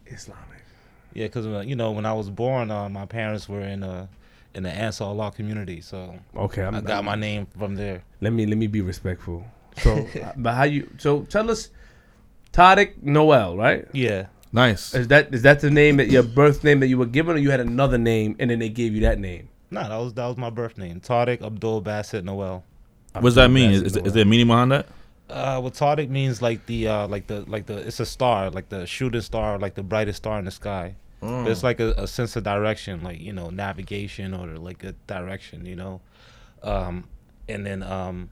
Islamic. 0.06 0.44
Yeah, 1.14 1.26
because 1.26 1.48
uh, 1.48 1.64
you 1.66 1.76
know 1.76 1.92
when 1.92 2.06
I 2.06 2.14
was 2.14 2.30
born, 2.30 2.70
uh, 2.70 2.90
my 2.90 3.06
parents 3.08 3.50
were 3.50 3.62
in 3.62 3.82
a 3.84 4.08
in 4.56 4.64
the 4.64 4.72
Ansar 4.72 5.06
Allah 5.06 5.32
community, 5.32 5.82
so 5.82 6.20
Okay, 6.36 6.64
I'm, 6.64 6.76
I 6.76 6.82
got 6.82 7.04
my 7.04 7.16
name 7.16 7.48
from 7.58 7.76
there. 7.76 8.04
Let 8.22 8.34
me 8.34 8.46
let 8.46 8.58
me 8.58 8.68
be 8.68 8.82
respectful. 8.82 9.46
So, 9.78 10.08
but 10.38 10.54
how 10.54 10.64
you? 10.64 10.90
So 10.98 11.24
tell 11.24 11.50
us, 11.50 11.70
Tadic 12.52 13.02
Noel, 13.02 13.58
right? 13.58 13.88
Yeah, 13.94 14.28
Nice. 14.54 14.94
Is 14.94 15.08
that 15.08 15.34
is 15.34 15.42
that 15.42 15.62
the 15.62 15.72
name 15.72 15.98
that 15.98 16.10
your 16.10 16.22
birth 16.22 16.64
name 16.64 16.80
that 16.82 16.88
you 16.88 16.98
were 17.00 17.08
given, 17.08 17.36
or 17.36 17.40
you 17.40 17.50
had 17.50 17.60
another 17.60 17.98
name 17.98 18.36
and 18.38 18.52
then 18.52 18.60
they 18.60 18.70
gave 18.70 18.94
you 18.94 19.02
that 19.02 19.20
name? 19.20 19.50
nah, 19.72 19.88
that 19.90 19.98
was 19.98 20.14
that 20.14 20.28
was 20.28 20.38
my 20.38 20.52
birth 20.52 20.78
name, 20.78 21.02
Tariq 21.02 21.42
Abdul 21.42 21.82
Basit 21.82 22.24
Noel. 22.24 22.64
What 23.14 23.24
does 23.24 23.36
that 23.36 23.50
mean? 23.50 23.72
Is, 23.72 23.82
Bassett 23.82 23.88
is, 23.88 23.96
Noel. 23.96 24.08
is 24.08 24.14
there 24.14 24.22
a 24.22 24.26
meaning 24.26 24.48
behind 24.48 24.72
that? 24.72 24.88
Uh, 25.28 25.60
what 25.60 25.74
Tariq 25.74 26.10
means 26.10 26.42
like 26.42 26.66
the 26.68 26.88
uh 26.88 27.08
like 27.08 27.26
the 27.26 27.42
like 27.50 27.66
the 27.66 27.78
it's 27.78 28.00
a 28.00 28.06
star 28.06 28.52
like 28.52 28.70
the 28.70 28.86
shooting 28.86 29.22
star 29.22 29.58
like 29.58 29.74
the 29.74 29.82
brightest 29.82 30.18
star 30.18 30.38
in 30.38 30.46
the 30.46 30.52
sky. 30.52 30.96
But 31.44 31.52
it's 31.52 31.64
like 31.64 31.80
a, 31.80 31.92
a 31.98 32.08
sense 32.08 32.36
of 32.36 32.44
direction, 32.44 33.02
like 33.04 33.20
you 33.20 33.34
know 33.34 33.50
navigation 33.50 34.34
or 34.34 34.58
like 34.58 34.84
a 34.84 34.94
direction, 35.08 35.66
you 35.66 35.76
know. 35.76 36.02
Um, 36.62 37.06
and 37.50 37.66
then 37.66 37.84
um, 37.84 38.30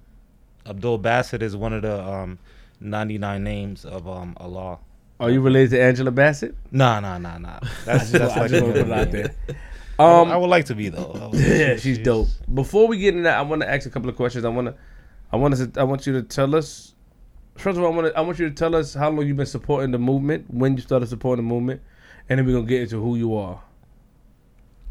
Abdul 0.66 1.00
Basit 1.00 1.42
is 1.42 1.56
one 1.56 1.74
of 1.74 1.82
the 1.82 2.02
um, 2.02 2.40
99 2.80 3.44
names 3.44 3.86
of 3.86 4.08
um, 4.08 4.36
Allah. 4.38 4.80
Are 5.20 5.30
you 5.30 5.42
related 5.42 5.72
to 5.72 5.82
Angela 5.82 6.12
Bassett? 6.12 6.56
Nah, 6.72 7.00
nah, 7.00 7.18
nah, 7.18 7.38
nah. 7.38 7.60
That's, 7.86 8.10
that's 8.12 8.34
I 8.34 8.40
like 8.42 8.50
just 8.52 8.66
put 8.66 8.90
out 8.92 9.12
there. 9.12 9.36
Um, 10.00 10.32
I 10.32 10.38
would 10.38 10.50
like 10.50 10.66
to 10.66 10.76
be 10.76 10.90
though. 10.90 11.12
I 11.14 11.28
would- 11.28 11.40
yeah, 11.40 11.76
she's 11.78 12.00
dope. 12.00 12.28
Before 12.54 12.88
we 12.88 12.98
get 12.98 13.10
into 13.10 13.24
that, 13.24 13.38
I 13.38 13.42
want 13.44 13.62
to 13.62 13.70
ask 13.70 13.86
a 13.86 13.90
couple 13.92 14.10
of 14.10 14.16
questions. 14.16 14.46
I 14.46 14.50
want 14.50 14.68
to, 14.70 14.76
I 15.32 15.36
want 15.36 15.56
to, 15.56 15.72
I 15.80 15.84
want 15.84 16.08
you 16.08 16.14
to 16.14 16.24
tell 16.24 16.56
us. 16.56 16.96
First 17.56 17.78
of 17.78 17.84
all, 17.84 17.92
I 17.92 17.96
want 17.96 18.08
to, 18.08 18.18
I 18.18 18.22
want 18.22 18.40
you 18.40 18.50
to 18.50 18.56
tell 18.56 18.76
us 18.76 18.94
how 18.96 19.10
long 19.12 19.28
you've 19.28 19.38
been 19.38 19.46
supporting 19.46 19.92
the 19.92 20.00
movement, 20.00 20.46
when 20.52 20.76
you 20.76 20.82
started 20.82 21.08
supporting 21.08 21.46
the 21.46 21.54
movement, 21.54 21.82
and 22.32 22.40
then 22.40 22.46
we're 22.46 22.54
gonna 22.54 22.66
get 22.66 22.84
into 22.84 23.02
who 23.02 23.18
you 23.18 23.36
are. 23.36 23.62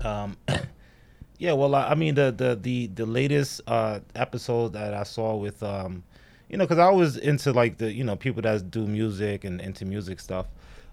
Um, 0.02 0.36
yeah, 1.38 1.52
well, 1.52 1.74
I 1.74 1.88
I 1.88 1.94
mean 1.94 2.14
the 2.14 2.30
the 2.30 2.54
the 2.54 2.88
the 2.88 3.06
latest 3.06 3.62
uh 3.66 4.00
episode 4.14 4.74
that 4.74 4.92
I 4.92 5.04
saw 5.04 5.36
with 5.36 5.62
um, 5.62 6.04
you 6.50 6.58
know, 6.58 6.64
because 6.64 6.78
I 6.78 6.90
was 6.90 7.16
into 7.16 7.54
like 7.54 7.78
the 7.78 7.90
you 7.90 8.04
know 8.04 8.14
people 8.14 8.42
that 8.42 8.70
do 8.70 8.86
music 8.86 9.44
and 9.44 9.58
into 9.58 9.86
music 9.86 10.20
stuff. 10.20 10.48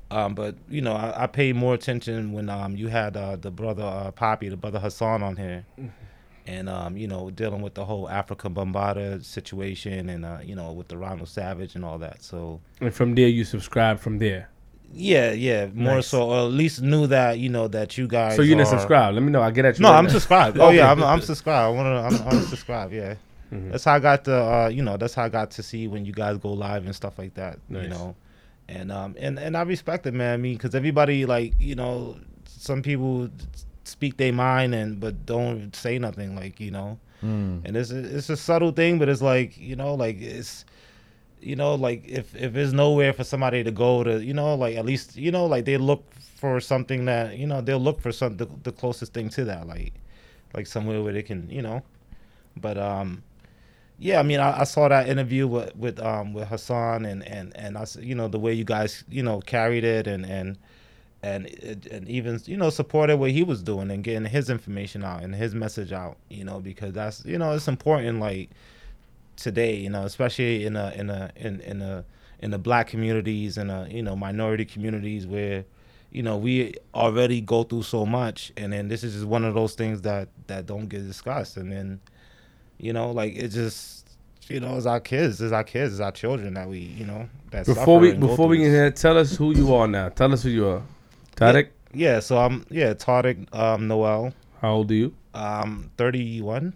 Um, 0.09 0.35
but 0.35 0.55
you 0.69 0.79
know, 0.79 0.93
I, 0.93 1.23
I 1.23 1.27
paid 1.27 1.57
more 1.57 1.73
attention 1.73 2.31
when 2.31 2.49
um 2.49 2.77
you 2.77 2.87
had 2.87 3.17
uh 3.17 3.35
the 3.35 3.51
brother 3.51 3.83
uh 3.83 4.11
Poppy, 4.11 4.47
the 4.47 4.55
brother 4.55 4.79
Hassan 4.79 5.21
on 5.23 5.35
here, 5.35 5.65
and 6.45 6.69
um 6.69 6.95
you 6.95 7.09
know 7.09 7.29
dealing 7.29 7.61
with 7.61 7.73
the 7.73 7.83
whole 7.83 8.07
Afrika 8.07 8.49
Bambaataa 8.53 9.21
situation 9.21 10.07
and 10.07 10.23
uh 10.23 10.37
you 10.41 10.55
know 10.55 10.71
with 10.71 10.87
the 10.87 10.95
Ronald 10.95 11.27
Savage 11.27 11.75
and 11.75 11.83
all 11.83 11.97
that. 11.97 12.23
So 12.23 12.61
And 12.79 12.93
from 12.93 13.15
there, 13.15 13.27
you 13.27 13.43
subscribe 13.43 13.99
from 13.99 14.19
there. 14.19 14.47
Yeah, 14.93 15.31
yeah, 15.31 15.67
more 15.73 15.95
Nice. 15.95 16.07
so, 16.07 16.29
or 16.29 16.39
at 16.47 16.51
least 16.53 16.81
knew 16.81 17.07
that 17.07 17.39
you 17.39 17.49
know 17.49 17.67
that 17.67 17.97
you 17.97 18.07
guys. 18.07 18.35
So 18.35 18.41
you 18.41 18.49
didn't 18.55 18.61
are- 18.67 18.71
subscribe. 18.79 19.13
Let 19.13 19.23
me 19.23 19.31
know. 19.31 19.41
I 19.41 19.51
get 19.51 19.65
at 19.65 19.77
you. 19.77 19.83
No, 19.83 19.89
right 19.91 19.97
I'm 19.99 20.05
now. 20.05 20.11
subscribed. 20.11 20.57
Oh 20.61 20.69
yeah, 20.69 20.91
I'm, 20.91 21.03
I'm 21.03 21.21
subscribed. 21.21 21.65
I 21.65 21.69
want 21.83 22.13
to. 22.13 22.23
I'm, 22.23 22.27
I'm 22.27 22.41
subscribed. 22.45 22.93
Yeah, 22.93 23.15
Mhm. 23.51 23.71
that's 23.71 23.83
how 23.83 23.93
I 23.95 23.99
got 23.99 24.23
the. 24.23 24.35
Uh, 24.35 24.67
you 24.69 24.81
know, 24.83 24.97
that's 24.97 25.13
how 25.13 25.23
I 25.23 25.29
got 25.29 25.51
to 25.51 25.63
see 25.63 25.87
when 25.87 26.05
you 26.05 26.13
guys 26.13 26.37
go 26.37 26.53
live 26.53 26.85
and 26.85 26.95
stuff 26.95 27.17
like 27.19 27.33
that. 27.35 27.59
You 27.69 27.87
know, 27.87 28.15
and 28.69 28.91
um 28.91 29.15
and 29.19 29.37
and 29.39 29.55
I 29.57 29.61
respect 29.63 30.05
it, 30.07 30.13
man. 30.13 30.33
I 30.33 30.37
mean, 30.37 30.53
because 30.55 30.73
everybody 30.75 31.25
like 31.25 31.53
you 31.59 31.75
know, 31.75 32.17
some 32.45 32.81
people 32.81 33.29
speak 33.83 34.17
their 34.17 34.33
mind 34.33 34.73
and 34.75 34.99
but 34.99 35.25
don't 35.25 35.75
say 35.75 35.99
nothing. 35.99 36.35
Like 36.35 36.59
you 36.59 36.71
know, 36.71 36.99
Mm. 37.23 37.61
and 37.65 37.75
it's 37.75 37.89
it's 37.89 38.29
a 38.29 38.37
subtle 38.37 38.71
thing, 38.71 38.99
but 38.99 39.09
it's 39.09 39.21
like 39.23 39.57
you 39.57 39.75
know, 39.75 39.95
like 39.95 40.21
it's 40.21 40.65
you 41.41 41.55
know, 41.55 41.75
like 41.75 42.07
if 42.07 42.35
if 42.35 42.53
there's 42.53 42.73
nowhere 42.73 43.13
for 43.13 43.23
somebody 43.23 43.63
to 43.63 43.71
go 43.71 44.03
to, 44.03 44.23
you 44.23 44.33
know, 44.33 44.55
like 44.55 44.75
at 44.77 44.85
least 44.85 45.15
you 45.15 45.31
know, 45.31 45.45
like 45.45 45.65
they 45.65 45.77
look 45.77 46.03
for 46.37 46.59
something 46.59 47.05
that 47.05 47.37
you 47.37 47.47
know 47.47 47.61
they'll 47.61 47.79
look 47.79 48.01
for 48.01 48.11
some 48.11 48.37
the, 48.37 48.47
the 48.63 48.71
closest 48.71 49.13
thing 49.13 49.29
to 49.29 49.45
that, 49.45 49.67
like 49.67 49.93
like 50.53 50.67
somewhere 50.67 51.01
where 51.03 51.13
they 51.13 51.23
can, 51.23 51.49
you 51.49 51.61
know, 51.61 51.83
but 52.55 52.77
um. 52.77 53.23
Yeah, 53.99 54.19
I 54.19 54.23
mean, 54.23 54.39
I, 54.39 54.59
I 54.59 54.63
saw 54.63 54.87
that 54.89 55.09
interview 55.09 55.47
with 55.47 55.75
with 55.75 55.99
um 55.99 56.33
with 56.33 56.47
Hassan 56.49 57.03
and 57.05 57.23
and 57.27 57.55
and 57.57 57.77
I 57.77 57.85
you 57.99 58.13
know 58.13 58.27
the 58.27 58.37
way 58.37 58.53
you 58.53 58.63
guys 58.63 59.03
you 59.09 59.23
know 59.23 59.41
carried 59.41 59.83
it 59.83 60.05
and 60.05 60.23
and 60.23 60.57
and 61.23 61.47
and 61.91 62.07
even 62.07 62.39
you 62.45 62.57
know 62.57 62.69
supported 62.69 63.17
what 63.17 63.31
he 63.31 63.43
was 63.43 63.63
doing 63.63 63.89
and 63.89 64.03
getting 64.03 64.25
his 64.25 64.49
information 64.49 65.03
out 65.03 65.23
and 65.23 65.33
his 65.33 65.55
message 65.55 65.91
out, 65.91 66.17
you 66.29 66.43
know, 66.43 66.59
because 66.59 66.93
that's 66.93 67.25
you 67.25 67.37
know 67.39 67.53
it's 67.53 67.67
important 67.67 68.19
like 68.19 68.51
today, 69.37 69.75
you 69.75 69.89
know, 69.89 70.03
especially 70.03 70.65
in 70.65 70.75
a 70.75 70.91
in 70.95 71.09
a 71.09 71.31
in 71.35 71.61
in 71.61 71.81
a 71.81 72.03
in 72.39 72.51
the 72.51 72.57
black 72.57 72.87
communities 72.87 73.57
and 73.57 73.71
a 73.71 73.87
you 73.89 74.03
know 74.03 74.15
minority 74.15 74.65
communities 74.65 75.25
where 75.25 75.63
you 76.11 76.21
know 76.21 76.37
we 76.37 76.73
already 76.93 77.41
go 77.41 77.63
through 77.63 77.83
so 77.83 78.05
much 78.05 78.51
and 78.57 78.71
then 78.73 78.87
this 78.87 79.03
is 79.03 79.13
just 79.13 79.25
one 79.25 79.43
of 79.43 79.53
those 79.53 79.75
things 79.75 80.01
that 80.01 80.27
that 80.47 80.65
don't 80.65 80.87
get 80.87 81.05
discussed 81.05 81.57
and 81.57 81.71
then 81.71 81.99
you 82.77 82.93
know 82.93 83.11
like 83.11 83.35
it 83.35 83.49
just 83.49 84.07
you 84.47 84.59
know 84.59 84.77
it's 84.77 84.85
our 84.85 84.99
kids 84.99 85.41
it's 85.41 85.51
our 85.51 85.63
kids 85.63 85.93
it's 85.93 86.01
our 86.01 86.11
children 86.11 86.53
that 86.53 86.67
we 86.67 86.79
you 86.79 87.05
know 87.05 87.27
that 87.51 87.65
Before 87.65 87.99
we 87.99 88.13
before 88.13 88.47
we 88.47 88.57
get 88.57 88.69
here, 88.69 88.91
tell 88.91 89.17
us 89.17 89.35
who 89.35 89.55
you 89.55 89.73
are 89.73 89.87
now. 89.87 90.09
Tell 90.09 90.33
us 90.33 90.43
who 90.43 90.49
you 90.49 90.67
are. 90.67 90.81
Tariq 91.35 91.69
yeah 91.93 92.19
so 92.19 92.37
i'm 92.37 92.65
yeah 92.69 92.93
Tariq 92.93 93.53
um 93.55 93.87
noel 93.87 94.33
How 94.61 94.73
old 94.73 94.91
are 94.91 94.95
you? 94.95 95.13
Um, 95.33 95.91
31. 95.97 96.73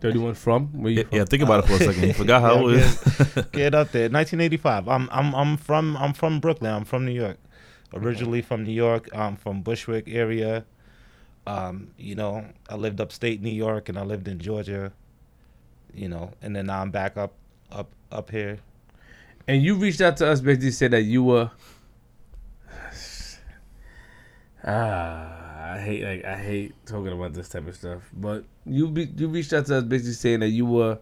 31 0.00 0.34
from? 0.34 0.68
Where 0.82 0.92
you 0.92 0.98
Yeah, 0.98 1.04
from? 1.04 1.18
yeah, 1.18 1.24
think 1.24 1.42
about 1.42 1.60
it 1.60 1.66
for 1.66 1.76
a 1.76 1.80
second. 1.80 2.04
You 2.06 2.12
forgot 2.12 2.42
how 2.42 2.52
Yeah, 2.54 2.60
old 2.60 2.72
it 2.72 2.78
is. 2.84 2.98
Get 3.52 3.74
up 3.74 3.92
there. 3.92 4.08
1985. 4.08 4.88
I'm 4.88 5.08
I'm 5.12 5.34
I'm 5.34 5.56
from 5.56 5.96
I'm 5.96 6.12
from 6.12 6.40
Brooklyn. 6.40 6.72
I'm 6.72 6.84
from 6.84 7.04
New 7.06 7.12
York. 7.12 7.38
Originally 7.94 8.42
from 8.42 8.64
New 8.64 8.72
York. 8.72 9.08
I'm 9.14 9.36
from 9.36 9.62
Bushwick 9.62 10.08
area. 10.08 10.64
Um, 11.46 11.90
you 11.98 12.14
know, 12.14 12.46
I 12.68 12.76
lived 12.76 13.00
upstate 13.00 13.42
New 13.42 13.50
York 13.50 13.88
and 13.88 13.98
I 13.98 14.02
lived 14.02 14.28
in 14.28 14.38
Georgia. 14.38 14.92
You 15.94 16.08
know, 16.08 16.32
and 16.42 16.54
then 16.54 16.66
now 16.66 16.82
I'm 16.82 16.90
back 16.90 17.16
up 17.16 17.34
up 17.72 17.90
up 18.12 18.30
here. 18.30 18.58
And 19.48 19.62
you 19.62 19.74
reached 19.74 20.00
out 20.00 20.16
to 20.18 20.28
us 20.28 20.40
basically 20.40 20.70
said 20.70 20.92
that 20.92 21.02
you 21.02 21.24
were 21.24 21.50
Ah, 24.64 25.39
I 25.74 25.78
hate 25.78 26.02
like 26.04 26.24
I 26.24 26.36
hate 26.36 26.74
talking 26.86 27.12
about 27.12 27.32
this 27.34 27.48
type 27.48 27.66
of 27.68 27.74
stuff. 27.76 28.02
But 28.12 28.44
you 28.66 28.88
be, 28.88 29.04
you 29.16 29.28
reached 29.28 29.52
out 29.52 29.66
to 29.66 29.78
us 29.78 29.84
basically 29.84 30.12
saying 30.14 30.40
that 30.40 30.48
you 30.50 30.66
were 30.66 30.98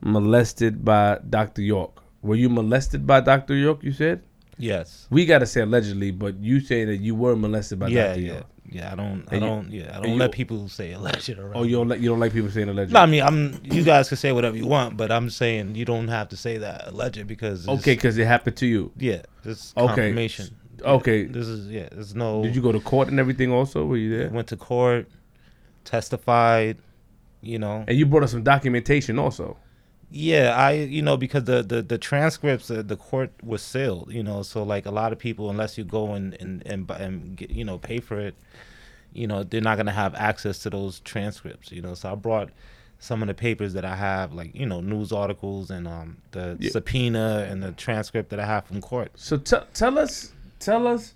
molested 0.00 0.84
by 0.84 1.18
Dr. 1.28 1.62
York. 1.62 2.02
Were 2.22 2.34
you 2.36 2.48
molested 2.48 3.06
by 3.06 3.20
Dr. 3.20 3.54
York, 3.54 3.82
you 3.82 3.92
said? 3.92 4.22
Yes. 4.58 5.06
We 5.10 5.26
gotta 5.26 5.46
say 5.46 5.60
allegedly, 5.60 6.10
but 6.12 6.36
you 6.38 6.60
say 6.60 6.84
that 6.86 6.96
you 6.98 7.14
were 7.14 7.36
molested 7.36 7.78
by 7.78 7.88
yeah, 7.88 8.08
Dr. 8.08 8.20
yeah. 8.20 8.32
York. 8.32 8.44
Yeah, 8.68 8.92
I 8.92 8.96
don't 8.96 9.24
I 9.30 9.34
And 9.36 9.42
you- 9.42 9.48
don't 9.48 9.70
yeah, 9.70 9.96
I 9.98 10.00
don't 10.02 10.12
you- 10.12 10.16
let 10.18 10.32
people 10.32 10.68
say 10.68 10.92
alleged 10.92 11.30
around. 11.38 11.52
Oh, 11.54 11.62
you 11.62 11.76
don't 11.76 11.88
like 11.88 12.00
you 12.00 12.08
don't 12.08 12.18
like 12.18 12.32
people 12.32 12.50
saying 12.50 12.68
allegedly. 12.68 12.94
No, 12.94 13.00
I 13.00 13.06
mean, 13.06 13.22
I'm. 13.22 13.60
You 13.62 13.84
guys 13.84 14.08
can 14.08 14.16
say 14.16 14.32
whatever 14.32 14.56
you 14.56 14.66
want, 14.66 14.96
but 14.96 15.12
I'm 15.12 15.30
saying 15.30 15.76
you 15.76 15.84
don't 15.84 16.08
have 16.08 16.30
to 16.30 16.36
say 16.36 16.58
that 16.58 16.88
alleged 16.88 17.26
because 17.28 17.68
okay, 17.68 17.94
because 17.94 18.18
it 18.18 18.26
happened 18.26 18.56
to 18.56 18.66
you. 18.66 18.90
yeah, 18.96 19.22
this 19.44 19.72
Okay. 19.76 19.86
confirmation. 19.86 20.56
Okay. 20.82 21.24
this 21.24 21.46
is 21.46 21.68
yeah. 21.70 21.88
There's 21.92 22.14
no. 22.14 22.42
Did 22.42 22.54
you 22.56 22.62
go 22.62 22.72
to 22.72 22.80
court 22.80 23.08
and 23.08 23.18
everything? 23.20 23.50
Also, 23.52 23.84
were 23.84 23.96
you 23.96 24.16
there? 24.16 24.28
went 24.30 24.48
to 24.48 24.56
court, 24.56 25.08
testified, 25.84 26.78
you 27.40 27.58
know. 27.58 27.84
And 27.86 27.96
you 27.96 28.06
brought 28.06 28.22
us 28.24 28.32
some 28.32 28.42
documentation 28.42 29.18
also. 29.18 29.56
Yeah, 30.10 30.54
I 30.56 30.72
you 30.72 31.02
know 31.02 31.16
because 31.16 31.44
the 31.44 31.62
the 31.62 31.82
the 31.82 31.98
transcripts 31.98 32.70
uh, 32.70 32.82
the 32.82 32.96
court 32.96 33.32
was 33.42 33.60
sealed, 33.62 34.12
you 34.12 34.22
know, 34.22 34.42
so 34.42 34.62
like 34.62 34.86
a 34.86 34.90
lot 34.92 35.12
of 35.12 35.18
people 35.18 35.50
unless 35.50 35.76
you 35.76 35.84
go 35.84 36.12
and 36.12 36.34
and 36.34 36.62
and, 36.66 36.88
and 36.90 37.36
get, 37.36 37.50
you 37.50 37.64
know 37.64 37.78
pay 37.78 37.98
for 37.98 38.20
it, 38.20 38.34
you 39.12 39.26
know, 39.26 39.42
they're 39.42 39.60
not 39.60 39.74
going 39.76 39.86
to 39.86 39.92
have 39.92 40.14
access 40.14 40.60
to 40.60 40.70
those 40.70 41.00
transcripts, 41.00 41.72
you 41.72 41.82
know. 41.82 41.94
So 41.94 42.12
I 42.12 42.14
brought 42.14 42.50
some 43.00 43.20
of 43.20 43.26
the 43.28 43.34
papers 43.34 43.72
that 43.74 43.84
I 43.84 43.96
have 43.96 44.32
like, 44.32 44.54
you 44.54 44.64
know, 44.64 44.80
news 44.80 45.10
articles 45.12 45.70
and 45.70 45.88
um 45.88 46.18
the 46.30 46.56
Yeah. 46.60 46.70
subpoena 46.70 47.44
and 47.50 47.60
the 47.60 47.72
transcript 47.72 48.30
that 48.30 48.38
I 48.38 48.46
have 48.46 48.64
from 48.66 48.80
court. 48.80 49.10
So 49.16 49.36
t- 49.38 49.56
tell 49.74 49.98
us, 49.98 50.32
tell 50.58 50.86
us, 50.86 51.14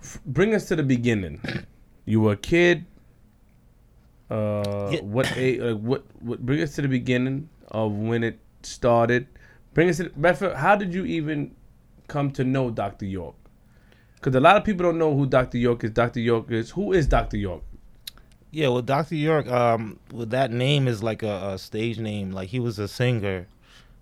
f- 0.00 0.20
bring 0.26 0.54
us 0.54 0.66
to 0.66 0.76
the 0.76 0.82
beginning. 0.82 1.40
You 2.04 2.20
were 2.22 2.32
a 2.32 2.36
kid. 2.36 2.86
Uh, 4.30 4.90
Yeah. 4.92 5.00
what 5.00 5.36
age? 5.36 5.60
Like 5.60 5.78
what? 5.78 6.04
What? 6.20 6.44
Bring 6.46 6.60
us 6.62 6.74
to 6.76 6.82
the 6.82 6.88
beginning 6.88 7.48
of 7.68 7.92
when 7.92 8.22
it 8.24 8.38
started. 8.62 9.26
Bring 9.74 9.88
us 9.88 9.98
to. 9.98 10.56
How 10.56 10.76
did 10.76 10.94
you 10.94 11.04
even 11.04 11.54
come 12.08 12.30
to 12.32 12.44
know 12.44 12.70
Dr. 12.70 13.06
York? 13.06 13.34
Because 14.14 14.34
a 14.34 14.40
lot 14.40 14.56
of 14.56 14.64
people 14.64 14.84
don't 14.84 14.98
know 14.98 15.16
who 15.16 15.26
Dr. 15.26 15.56
York 15.58 15.82
is. 15.84 15.90
Dr. 15.92 16.20
York 16.20 16.50
is 16.50 16.70
who 16.70 16.92
is 16.92 17.06
Dr. 17.06 17.36
York? 17.38 17.62
Yeah, 18.52 18.68
well, 18.68 18.82
Dr. 18.82 19.14
York, 19.14 19.46
um, 19.46 19.98
well, 20.12 20.26
that 20.26 20.50
name 20.50 20.88
is 20.88 21.02
like 21.04 21.22
a, 21.22 21.52
a 21.52 21.58
stage 21.58 21.98
name. 22.00 22.32
Like 22.32 22.48
he 22.48 22.58
was 22.60 22.78
a 22.80 22.88
singer, 22.88 23.46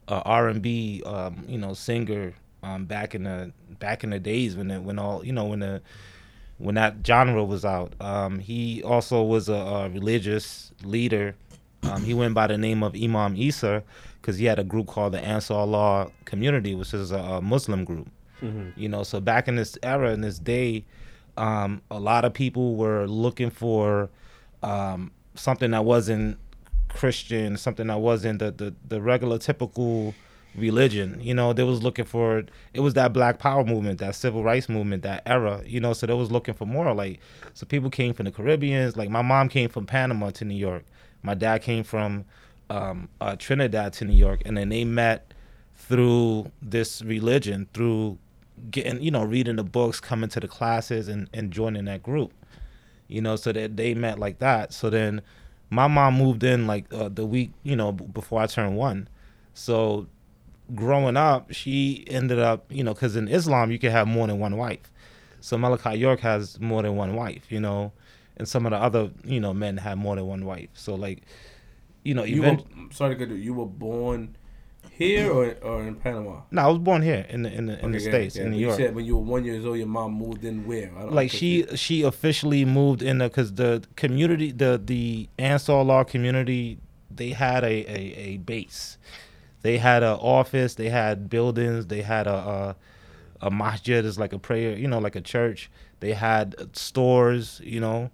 uh, 0.09 0.23
R 0.25 0.49
and 0.49 0.63
B, 0.63 1.03
um, 1.05 1.45
you 1.47 1.59
know, 1.59 1.75
singer, 1.75 2.33
um, 2.63 2.85
back 2.85 3.15
in 3.15 3.25
the 3.25 3.53
back 3.79 4.05
in 4.05 4.11
the 4.11 4.19
days 4.19 4.57
when 4.57 4.71
it, 4.71 4.83
when 4.83 4.99
all 4.99 5.25
you 5.25 5.33
know 5.33 5.45
when 5.45 5.61
the 5.61 5.83
when 6.59 6.75
that 6.75 6.97
genre 7.07 7.45
was 7.45 7.65
out. 7.65 7.95
Um, 8.01 8.41
he 8.41 8.83
also 8.83 9.23
was 9.23 9.49
a, 9.49 9.55
a 9.55 9.89
religious 9.91 10.73
leader. 10.83 11.37
Um, 11.85 12.03
he 12.03 12.15
went 12.15 12.35
by 12.35 12.49
the 12.49 12.59
name 12.59 12.83
of 12.83 12.95
Imam 12.95 13.37
Isa 13.37 13.85
because 14.21 14.39
he 14.39 14.47
had 14.47 14.59
a 14.59 14.65
group 14.65 14.89
called 14.89 15.13
the 15.13 15.21
Ansar 15.21 15.55
Allah 15.55 16.11
Community, 16.25 16.75
which 16.75 16.93
is 16.93 17.13
a, 17.13 17.19
a 17.19 17.41
Muslim 17.41 17.85
group. 17.85 18.09
You 18.77 18.89
know, 18.89 19.03
so 19.05 19.21
back 19.21 19.49
in 19.49 19.57
this 19.57 19.79
era, 19.83 20.13
in 20.13 20.21
this 20.21 20.39
day, 20.39 20.85
um, 21.37 21.83
a 21.91 21.99
lot 21.99 22.25
of 22.25 22.35
people 22.35 22.75
were 22.77 23.07
looking 23.07 23.51
for 23.51 24.11
um, 24.63 25.13
something 25.35 25.71
that 25.71 25.85
wasn't 25.85 26.39
Christian, 26.89 27.57
something 27.57 27.87
that 27.87 27.99
wasn't 27.99 28.41
the, 28.41 28.51
the, 28.51 28.75
the 28.87 29.01
regular 29.01 29.39
typical 29.39 30.15
religion. 30.55 31.21
You 31.21 31.35
know, 31.35 31.53
they 31.53 31.65
was 31.65 31.83
looking 31.83 32.05
for 32.05 32.45
it 32.73 32.81
was 32.81 32.95
that 32.95 33.13
Black 33.13 33.39
Power 33.39 33.65
movement, 33.65 33.99
that 34.01 34.15
civil 34.15 34.43
rights 34.43 34.69
movement, 34.69 35.03
that 35.03 35.23
era. 35.27 35.63
You 35.67 35.81
know, 35.81 35.93
so 35.93 36.07
they 36.07 36.15
was 36.15 36.31
looking 36.31 36.55
for 36.55 36.67
more. 36.67 36.93
Like, 36.95 37.21
so 37.55 37.67
people 37.67 37.91
came 37.91 38.15
from 38.15 38.25
the 38.27 38.33
Caribbeans. 38.33 38.97
Like 38.97 39.11
my 39.11 39.23
mom 39.23 39.49
came 39.49 39.69
from 39.69 39.87
Panama 39.87 40.31
to 40.31 40.45
New 40.45 40.57
York. 40.57 40.85
My 41.23 41.35
dad 41.35 41.63
came 41.63 41.85
from 41.85 42.25
um, 42.71 43.09
uh, 43.21 43.37
Trinidad 43.37 43.93
to 43.95 44.05
New 44.05 44.15
York, 44.15 44.43
and 44.45 44.57
then 44.57 44.69
they 44.69 44.85
met 44.85 45.33
through 45.77 46.51
this 46.61 47.03
religion, 47.03 47.69
through 47.73 48.19
getting 48.71 49.01
you 49.03 49.11
know 49.11 49.25
reading 49.25 49.57
the 49.57 49.65
books, 49.65 50.01
coming 50.01 50.29
to 50.31 50.41
the 50.41 50.49
classes, 50.49 51.09
and 51.09 51.29
and 51.33 51.51
joining 51.51 51.87
that 51.87 52.03
group 52.03 52.33
you 53.09 53.23
know, 53.23 53.37
so 53.37 53.53
that 53.53 53.77
they 53.77 53.95
met 53.95 54.19
like 54.19 54.39
that. 54.39 54.73
So 54.73 54.91
then 54.91 55.23
my 55.71 55.87
mom 55.87 56.17
moved 56.17 56.45
in 56.45 56.67
like 56.67 56.93
uh, 56.93 57.09
the 57.09 57.27
week, 57.27 57.51
you 57.63 57.75
know, 57.75 57.91
before 57.93 58.43
I 58.43 58.47
turned 58.47 58.77
one. 58.77 59.09
So 59.55 60.07
growing 60.75 61.17
up, 61.17 61.53
she 61.53 62.05
ended 62.09 62.39
up, 62.39 62.71
you 62.71 62.85
know, 62.85 62.95
because 62.95 63.17
in 63.17 63.29
Islam 63.29 63.71
you 63.71 63.79
can 63.79 63.91
have 63.91 64.07
more 64.07 64.27
than 64.27 64.39
one 64.39 64.57
wife. 64.57 64.91
So 65.41 65.57
Malachi 65.57 65.99
York 65.99 66.21
has 66.21 66.61
more 66.61 66.83
than 66.83 66.97
one 66.97 67.15
wife, 67.15 67.51
you 67.51 67.61
know, 67.61 67.93
and 68.37 68.49
some 68.49 68.67
of 68.67 68.73
the 68.73 68.77
other, 68.79 69.11
you 69.25 69.41
know, 69.41 69.55
men 69.55 69.77
have 69.79 69.97
more 69.99 70.17
than 70.17 70.27
one 70.27 70.45
wife. 70.45 70.69
So 70.75 70.95
like, 70.95 71.23
you 72.05 72.15
know, 72.15 72.25
You 72.25 72.37
even 72.45 72.57
were, 72.57 72.93
sorry 72.93 73.15
to 73.15 73.19
cut 73.27 73.29
you. 73.35 73.37
You 73.37 73.55
were 73.55 73.67
born 73.67 74.37
here 74.91 75.31
or 75.31 75.55
or 75.63 75.83
in 75.85 75.95
Panama? 75.95 76.41
no, 76.51 76.63
I 76.63 76.67
was 76.67 76.79
born 76.79 77.03
here 77.03 77.25
in 77.29 77.43
the 77.43 77.53
in 77.53 77.67
the 77.67 77.85
in 77.85 77.93
the 77.93 77.99
yeah, 78.01 78.11
states 78.11 78.37
yeah, 78.37 78.43
in 78.45 78.51
New 78.51 78.59
you 78.59 78.67
York. 78.67 78.79
said 78.79 78.95
when 78.95 79.05
you 79.05 79.17
were 79.17 79.23
one 79.23 79.45
years 79.45 79.65
old, 79.65 79.79
your 79.79 79.87
mom 79.87 80.15
moved 80.15 80.45
in 80.45 80.67
where? 80.67 80.91
I 80.97 81.03
don't- 81.03 81.13
like 81.13 81.31
she 81.31 81.61
confused. 81.61 81.79
she 81.83 82.03
officially 82.03 82.65
moved 82.65 83.03
in 83.03 83.19
because 83.19 83.55
the 83.55 83.83
community 83.97 84.51
the 84.53 84.81
the 84.85 85.29
Ansar 85.39 85.73
Allah 85.73 86.05
community 86.05 86.79
they 87.15 87.31
had 87.31 87.63
a, 87.65 87.67
a, 87.99 88.01
a 88.31 88.37
base 88.39 88.99
they 89.63 89.79
had 89.79 90.03
an 90.03 90.19
office 90.21 90.75
they 90.75 90.89
had 90.89 91.29
buildings 91.29 91.87
they 91.87 92.03
had 92.03 92.27
a, 92.27 92.35
a 92.35 92.77
a 93.41 93.51
masjid 93.51 94.05
is 94.05 94.19
like 94.19 94.33
a 94.33 94.39
prayer 94.39 94.77
you 94.77 94.89
know 94.89 94.99
like 94.99 95.17
a 95.17 95.21
church. 95.21 95.71
They 96.01 96.13
had 96.13 96.77
stores 96.77 97.61
you 97.65 97.81
know 97.81 98.11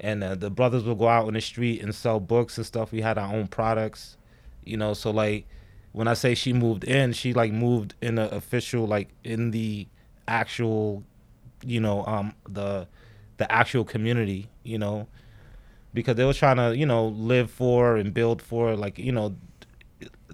and 0.00 0.22
uh, 0.22 0.34
the 0.34 0.50
brothers 0.50 0.84
would 0.84 0.98
go 0.98 1.08
out 1.08 1.26
on 1.26 1.34
the 1.34 1.40
street 1.40 1.82
and 1.82 1.94
sell 1.94 2.20
books 2.20 2.56
and 2.56 2.66
stuff. 2.66 2.92
We 2.92 3.00
had 3.00 3.18
our 3.18 3.32
own 3.34 3.48
products 3.48 4.16
you 4.64 4.76
know 4.76 4.92
so 4.92 5.10
like 5.10 5.46
when 5.92 6.06
i 6.08 6.14
say 6.14 6.34
she 6.34 6.52
moved 6.52 6.84
in 6.84 7.12
she 7.12 7.32
like 7.32 7.52
moved 7.52 7.94
in 8.02 8.16
the 8.16 8.34
official 8.34 8.86
like 8.86 9.08
in 9.24 9.50
the 9.50 9.86
actual 10.26 11.02
you 11.64 11.80
know 11.80 12.04
um 12.06 12.34
the 12.48 12.86
the 13.38 13.50
actual 13.50 13.84
community 13.84 14.48
you 14.64 14.78
know 14.78 15.06
because 15.94 16.16
they 16.16 16.24
were 16.24 16.34
trying 16.34 16.56
to 16.56 16.76
you 16.76 16.86
know 16.86 17.08
live 17.08 17.50
for 17.50 17.96
and 17.96 18.14
build 18.14 18.42
for 18.42 18.76
like 18.76 18.98
you 18.98 19.12
know 19.12 19.34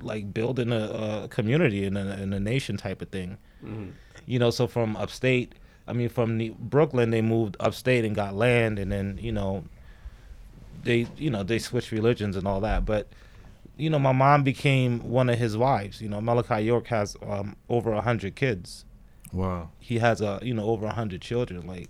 like 0.01 0.33
building 0.35 0.73
a, 0.73 1.23
a 1.25 1.29
community 1.29 1.85
and 1.85 1.97
a, 1.97 2.13
and 2.13 2.35
a 2.35 2.41
nation 2.41 2.77
type 2.77 3.01
of 3.03 3.09
thing. 3.11 3.39
Mhm. 3.65 3.93
you 4.27 4.39
know 4.39 4.51
so 4.51 4.67
from 4.67 4.97
upstate 4.97 5.55
i 5.87 5.93
mean 5.93 6.09
from 6.09 6.37
New- 6.37 6.55
brooklyn 6.59 7.11
they 7.11 7.23
moved 7.23 7.57
upstate 7.61 8.05
and 8.05 8.15
got 8.15 8.35
land 8.35 8.79
and 8.79 8.91
then 8.93 9.19
you 9.21 9.33
know 9.33 9.65
they 10.83 11.07
you 11.17 11.31
know 11.31 11.43
they 11.43 11.59
switched 11.59 11.91
religions 11.93 12.37
and 12.37 12.47
all 12.47 12.61
that. 12.61 12.85
But 12.85 13.09
you 13.77 13.89
know 13.91 13.99
my 13.99 14.13
mom 14.13 14.43
became 14.45 15.01
one 15.11 15.29
of 15.31 15.39
his 15.39 15.57
wives. 15.57 16.01
You 16.01 16.09
know 16.09 16.21
malachi 16.21 16.61
york 16.65 16.87
has 16.89 17.17
um, 17.27 17.57
over 17.69 17.93
a 17.93 18.01
hundred 18.03 18.35
kids. 18.35 18.85
Wow. 19.33 19.71
he 19.81 19.99
has 19.99 20.21
a 20.21 20.39
you 20.43 20.55
know 20.55 20.65
over 20.65 20.87
a 20.87 20.93
hundred 20.93 21.21
children 21.21 21.67
like 21.67 21.89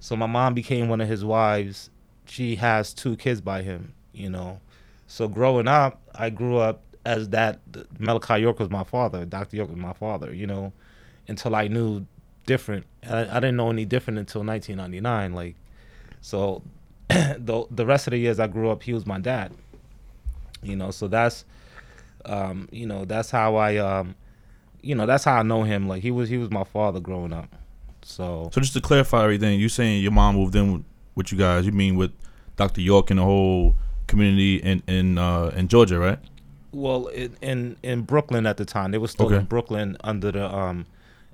so 0.00 0.16
my 0.16 0.26
mom 0.26 0.52
became 0.54 0.88
one 0.88 1.00
of 1.00 1.08
his 1.08 1.24
wives. 1.24 1.90
She 2.26 2.56
has 2.56 2.92
two 2.94 3.16
kids 3.16 3.40
by 3.40 3.62
him 3.62 3.92
you 4.12 4.30
know. 4.30 4.60
So 5.06 5.28
growing 5.28 5.68
up 5.68 6.00
i 6.14 6.30
grew 6.30 6.56
up 6.58 6.82
as 7.04 7.30
that 7.30 7.60
malachi 7.98 8.36
york 8.36 8.58
was 8.58 8.70
my 8.70 8.84
father 8.84 9.24
dr 9.24 9.54
york 9.56 9.68
was 9.68 9.78
my 9.78 9.92
father 9.92 10.32
you 10.32 10.46
know 10.46 10.72
until 11.28 11.54
i 11.54 11.68
knew 11.68 12.04
different 12.46 12.86
i, 13.08 13.22
I 13.22 13.34
didn't 13.40 13.56
know 13.56 13.70
any 13.70 13.84
different 13.84 14.18
until 14.18 14.44
1999 14.44 15.32
like 15.34 15.56
so 16.20 16.62
the, 17.08 17.66
the 17.70 17.86
rest 17.86 18.06
of 18.06 18.12
the 18.12 18.18
years 18.18 18.38
i 18.38 18.46
grew 18.46 18.70
up 18.70 18.82
he 18.82 18.92
was 18.92 19.06
my 19.06 19.18
dad 19.18 19.52
you 20.62 20.76
know 20.76 20.90
so 20.90 21.08
that's 21.08 21.44
um 22.24 22.68
you 22.70 22.86
know 22.86 23.04
that's 23.04 23.30
how 23.30 23.56
i 23.56 23.76
um 23.76 24.14
you 24.80 24.94
know 24.94 25.06
that's 25.06 25.24
how 25.24 25.34
i 25.38 25.42
know 25.42 25.64
him 25.64 25.88
like 25.88 26.02
he 26.02 26.10
was 26.10 26.28
he 26.28 26.38
was 26.38 26.50
my 26.50 26.64
father 26.64 27.00
growing 27.00 27.32
up 27.32 27.48
so 28.02 28.50
So 28.52 28.60
just 28.60 28.74
to 28.74 28.80
clarify 28.80 29.22
everything, 29.24 29.58
you 29.58 29.68
saying 29.68 30.02
your 30.02 30.12
mom 30.12 30.36
moved 30.36 30.54
in 30.56 30.72
with, 30.72 30.84
with 31.14 31.32
you 31.32 31.38
guys? 31.38 31.64
You 31.64 31.72
mean 31.72 31.96
with 31.96 32.12
Dr. 32.56 32.80
York 32.80 33.10
and 33.10 33.18
the 33.18 33.24
whole 33.24 33.76
community 34.06 34.56
in 34.56 34.82
in 34.86 35.18
uh, 35.18 35.52
in 35.56 35.68
Georgia, 35.68 35.98
right? 35.98 36.18
Well 36.72 37.08
in, 37.08 37.36
in 37.42 37.76
in 37.82 38.02
brooklyn 38.02 38.46
at 38.46 38.56
the 38.56 38.64
time 38.64 38.92
they 38.92 38.98
were 38.98 39.08
still 39.08 39.26
Okay. 39.26 39.36
in 39.36 39.44
brooklyn 39.44 39.96
under 40.02 40.32
the 40.32 40.52
um 40.54 40.86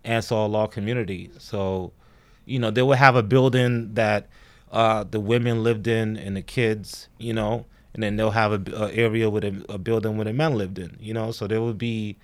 ansar 0.05 0.35
allah 0.35 0.67
community 0.69 1.31
so 1.39 1.93
you 2.45 2.59
know 2.59 2.71
they 2.71 2.83
would 2.83 2.99
have 2.99 3.15
a 3.17 3.23
building 3.23 3.95
that 3.95 4.29
uh, 4.73 5.05
the 5.05 5.21
women 5.21 5.63
lived 5.63 5.87
in 5.87 6.17
and 6.17 6.37
the 6.37 6.43
kids, 6.43 7.09
you 7.19 7.33
know, 7.33 7.65
and 7.95 8.03
then 8.03 8.17
they'll 8.17 8.33
have 8.33 8.53
a, 8.53 8.73
a 8.75 8.93
area 8.93 9.31
with 9.31 9.43
a, 9.45 9.65
a 9.71 9.79
building 9.79 10.17
where 10.19 10.27
the 10.27 10.33
men 10.33 10.57
lived 10.57 10.79
in, 10.79 10.95
you 11.01 11.15
know. 11.15 11.31
So 11.33 11.47
there 11.47 11.63
would 11.63 11.79
be, 11.79 12.19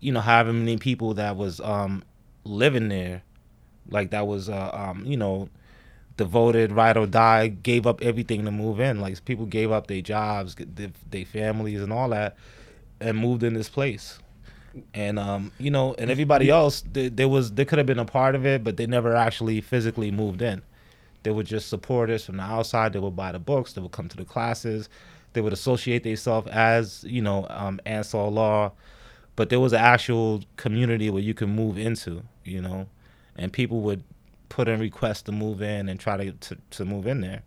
you 0.00 0.12
know, 0.12 0.20
however 0.20 0.52
many 0.52 0.76
people 0.76 1.14
that 1.14 1.36
was 1.36 1.60
um, 1.60 2.02
living 2.44 2.88
there, 2.88 3.22
like 3.88 4.10
that 4.10 4.26
was, 4.26 4.48
uh, 4.48 4.70
um, 4.72 5.04
you 5.06 5.16
know, 5.16 5.48
devoted, 6.18 6.72
ride 6.72 6.98
or 6.98 7.06
die, 7.06 7.48
gave 7.48 7.86
up 7.86 8.02
everything 8.02 8.44
to 8.44 8.50
move 8.50 8.78
in. 8.80 9.00
Like 9.00 9.24
people 9.24 9.46
gave 9.46 9.72
up 9.72 9.86
their 9.86 10.02
jobs, 10.02 10.54
their, 10.58 10.90
their 11.10 11.24
families, 11.24 11.80
and 11.80 11.90
all 11.90 12.10
that, 12.10 12.36
and 13.00 13.16
moved 13.16 13.42
in 13.42 13.54
this 13.54 13.70
place. 13.70 14.18
And 14.92 15.18
um, 15.18 15.50
you 15.58 15.70
know, 15.70 15.94
and 15.94 16.10
everybody 16.10 16.50
else, 16.50 16.82
they, 16.92 17.08
there 17.08 17.28
was 17.28 17.52
they 17.52 17.64
could 17.64 17.78
have 17.78 17.86
been 17.86 17.98
a 17.98 18.04
part 18.04 18.34
of 18.34 18.44
it, 18.44 18.62
but 18.62 18.76
they 18.76 18.86
never 18.86 19.16
actually 19.16 19.62
physically 19.62 20.10
moved 20.10 20.42
in. 20.42 20.60
They 21.22 21.30
would 21.30 21.46
just 21.46 21.68
support 21.68 22.10
us 22.10 22.26
from 22.26 22.36
the 22.36 22.42
outside. 22.42 22.92
They 22.92 22.98
would 22.98 23.16
buy 23.16 23.32
the 23.32 23.38
books. 23.38 23.72
They 23.72 23.80
would 23.80 23.92
come 23.92 24.08
to 24.08 24.16
the 24.16 24.24
classes. 24.24 24.88
They 25.32 25.40
would 25.40 25.52
associate 25.52 26.02
themselves 26.02 26.48
as 26.48 27.04
you 27.04 27.22
know 27.22 27.46
um, 27.48 27.80
Ansar 27.86 28.18
Allah, 28.18 28.72
but 29.36 29.48
there 29.48 29.60
was 29.60 29.72
an 29.72 29.80
actual 29.80 30.42
community 30.56 31.10
where 31.10 31.22
you 31.22 31.34
can 31.34 31.48
move 31.48 31.78
into. 31.78 32.22
You 32.44 32.60
know, 32.60 32.86
and 33.36 33.52
people 33.52 33.80
would 33.82 34.02
put 34.48 34.68
in 34.68 34.80
requests 34.80 35.22
to 35.22 35.32
move 35.32 35.62
in 35.62 35.88
and 35.88 35.98
try 36.00 36.16
to 36.16 36.32
to, 36.32 36.56
to 36.70 36.84
move 36.84 37.06
in 37.06 37.20
there. 37.20 37.42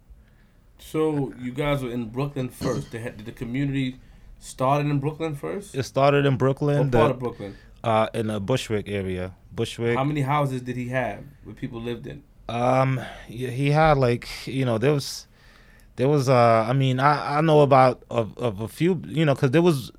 So 0.79 1.33
you 1.39 1.51
guys 1.51 1.83
were 1.83 1.91
in 1.91 2.09
Brooklyn 2.09 2.49
first. 2.49 2.91
Had, 2.93 3.17
did 3.17 3.25
the 3.25 3.31
community 3.31 3.99
started 4.39 4.89
in 4.89 4.99
Brooklyn 4.99 5.35
first? 5.35 5.75
It 5.75 5.83
started 5.83 6.25
in 6.25 6.37
Brooklyn, 6.37 6.77
What 6.79 6.91
the- 6.91 6.97
part 6.97 7.11
of 7.11 7.19
Brooklyn? 7.19 7.55
uh, 7.83 8.07
in 8.13 8.27
the 8.27 8.39
Bushwick 8.39 8.87
area. 8.89 9.33
Bushwick. 9.53 9.97
How 9.97 10.03
many 10.03 10.21
houses 10.21 10.61
did 10.61 10.75
he 10.77 10.89
have 10.89 11.23
where 11.43 11.53
people 11.55 11.81
lived 11.81 12.07
in? 12.07 12.23
Um, 12.49 12.99
yeah, 13.29 13.49
he 13.49 13.69
had 13.71 13.97
like 13.97 14.27
you 14.45 14.65
know 14.65 14.77
there 14.77 14.93
was, 14.93 15.27
there 15.95 16.09
was 16.09 16.27
uh 16.29 16.65
I 16.67 16.73
mean 16.73 16.99
I 16.99 17.37
I 17.37 17.41
know 17.41 17.61
about 17.61 18.03
of 18.09 18.37
of 18.37 18.59
a 18.61 18.67
few 18.67 19.01
you 19.07 19.25
know 19.25 19.33
because 19.35 19.51
there 19.51 19.61
was, 19.61 19.91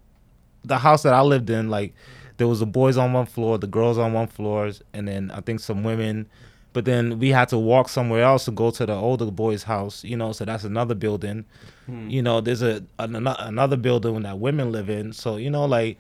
the 0.65 0.79
house 0.79 1.03
that 1.05 1.15
I 1.15 1.23
lived 1.23 1.49
in 1.51 1.71
like, 1.71 1.95
there 2.37 2.47
was 2.49 2.61
the 2.61 2.67
boys 2.67 2.97
on 2.97 3.13
one 3.13 3.27
floor, 3.27 3.59
the 3.59 3.67
girls 3.67 3.99
on 3.99 4.13
one 4.13 4.27
floor, 4.27 4.71
and 4.93 5.07
then 5.09 5.31
I 5.33 5.41
think 5.41 5.61
some 5.61 5.83
women, 5.85 6.29
but 6.73 6.85
then 6.85 7.19
we 7.19 7.29
had 7.31 7.49
to 7.51 7.59
walk 7.59 7.89
somewhere 7.89 8.23
else 8.23 8.45
to 8.47 8.51
go 8.51 8.71
to 8.71 8.87
the 8.87 8.95
older 8.95 9.27
boys' 9.31 9.65
house. 9.65 10.05
You 10.05 10.17
know, 10.17 10.33
so 10.33 10.45
that's 10.45 10.65
another 10.65 10.95
building. 10.95 11.45
Hmm. 11.87 12.09
You 12.09 12.23
know, 12.23 12.41
there's 12.41 12.63
a 12.63 12.83
an, 12.99 13.15
another 13.27 13.77
building 13.77 14.23
that 14.23 14.39
women 14.39 14.73
live 14.73 14.89
in. 14.91 15.13
So 15.13 15.37
you 15.37 15.51
know 15.51 15.65
like 15.67 15.99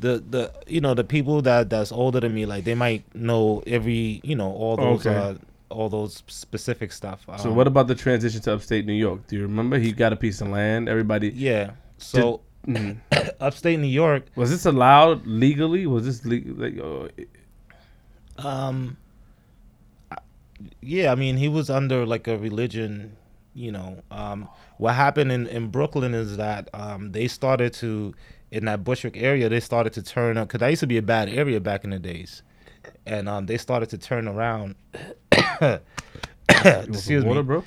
the 0.00 0.22
the 0.30 0.52
you 0.66 0.80
know 0.80 0.94
the 0.94 1.04
people 1.04 1.42
that 1.42 1.70
that's 1.70 1.90
older 1.90 2.20
than 2.20 2.32
me 2.34 2.46
like 2.46 2.62
they 2.64 2.74
might 2.76 3.02
know 3.14 3.62
every 3.66 4.20
you 4.22 4.36
know 4.36 4.50
all 4.52 4.76
those 4.76 5.04
Okay. 5.06 5.16
uh 5.16 5.34
all 5.70 5.88
those 5.90 6.22
specific 6.28 6.92
stuff 6.92 7.26
So 7.38 7.50
Um, 7.50 7.56
what 7.56 7.66
about 7.66 7.88
the 7.88 7.94
transition 7.94 8.40
to 8.42 8.54
upstate 8.54 8.86
New 8.86 8.94
York? 8.94 9.26
Do 9.26 9.36
you 9.36 9.42
remember 9.42 9.76
he 9.78 9.92
got 9.92 10.12
a 10.14 10.16
piece 10.16 10.40
of 10.40 10.48
land? 10.48 10.88
Everybody. 10.88 11.30
yeah 11.34 11.72
so 11.98 12.40
Mhm. 12.66 12.96
upstate 13.40 13.78
new 13.80 13.86
york 14.04 14.22
Was 14.36 14.50
this 14.50 14.64
allowed 14.66 15.26
legally? 15.26 15.86
Was 15.86 16.04
this 16.06 16.24
legal? 16.24 16.54
Like, 16.54 16.78
uh, 16.78 18.48
um 18.48 18.96
yeah 20.80 21.12
i 21.12 21.14
mean 21.14 21.36
he 21.36 21.48
was 21.48 21.70
under 21.70 22.04
like 22.06 22.26
a 22.26 22.36
religion 22.38 23.16
you 23.54 23.70
know 23.72 24.02
um 24.10 24.48
what 24.78 24.94
happened 24.94 25.30
in 25.32 25.46
in 25.46 25.68
brooklyn 25.68 26.14
is 26.14 26.36
that 26.36 26.68
um 26.74 27.12
they 27.12 27.28
started 27.28 27.72
to 27.72 28.14
in 28.50 28.64
that 28.64 28.82
bushwick 28.84 29.16
area 29.16 29.48
they 29.48 29.60
started 29.60 29.92
to 29.92 30.02
turn 30.02 30.36
up 30.36 30.48
because 30.48 30.60
that 30.60 30.68
used 30.68 30.80
to 30.80 30.86
be 30.86 30.96
a 30.96 31.02
bad 31.02 31.28
area 31.28 31.60
back 31.60 31.84
in 31.84 31.90
the 31.90 31.98
days 31.98 32.42
and 33.06 33.28
um 33.28 33.46
they 33.46 33.58
started 33.58 33.88
to 33.88 33.98
turn 33.98 34.26
around 34.28 34.74
you 34.92 34.98
want 35.60 35.82
some 36.86 36.94
excuse 36.94 37.24
me 37.24 37.42
bro. 37.42 37.64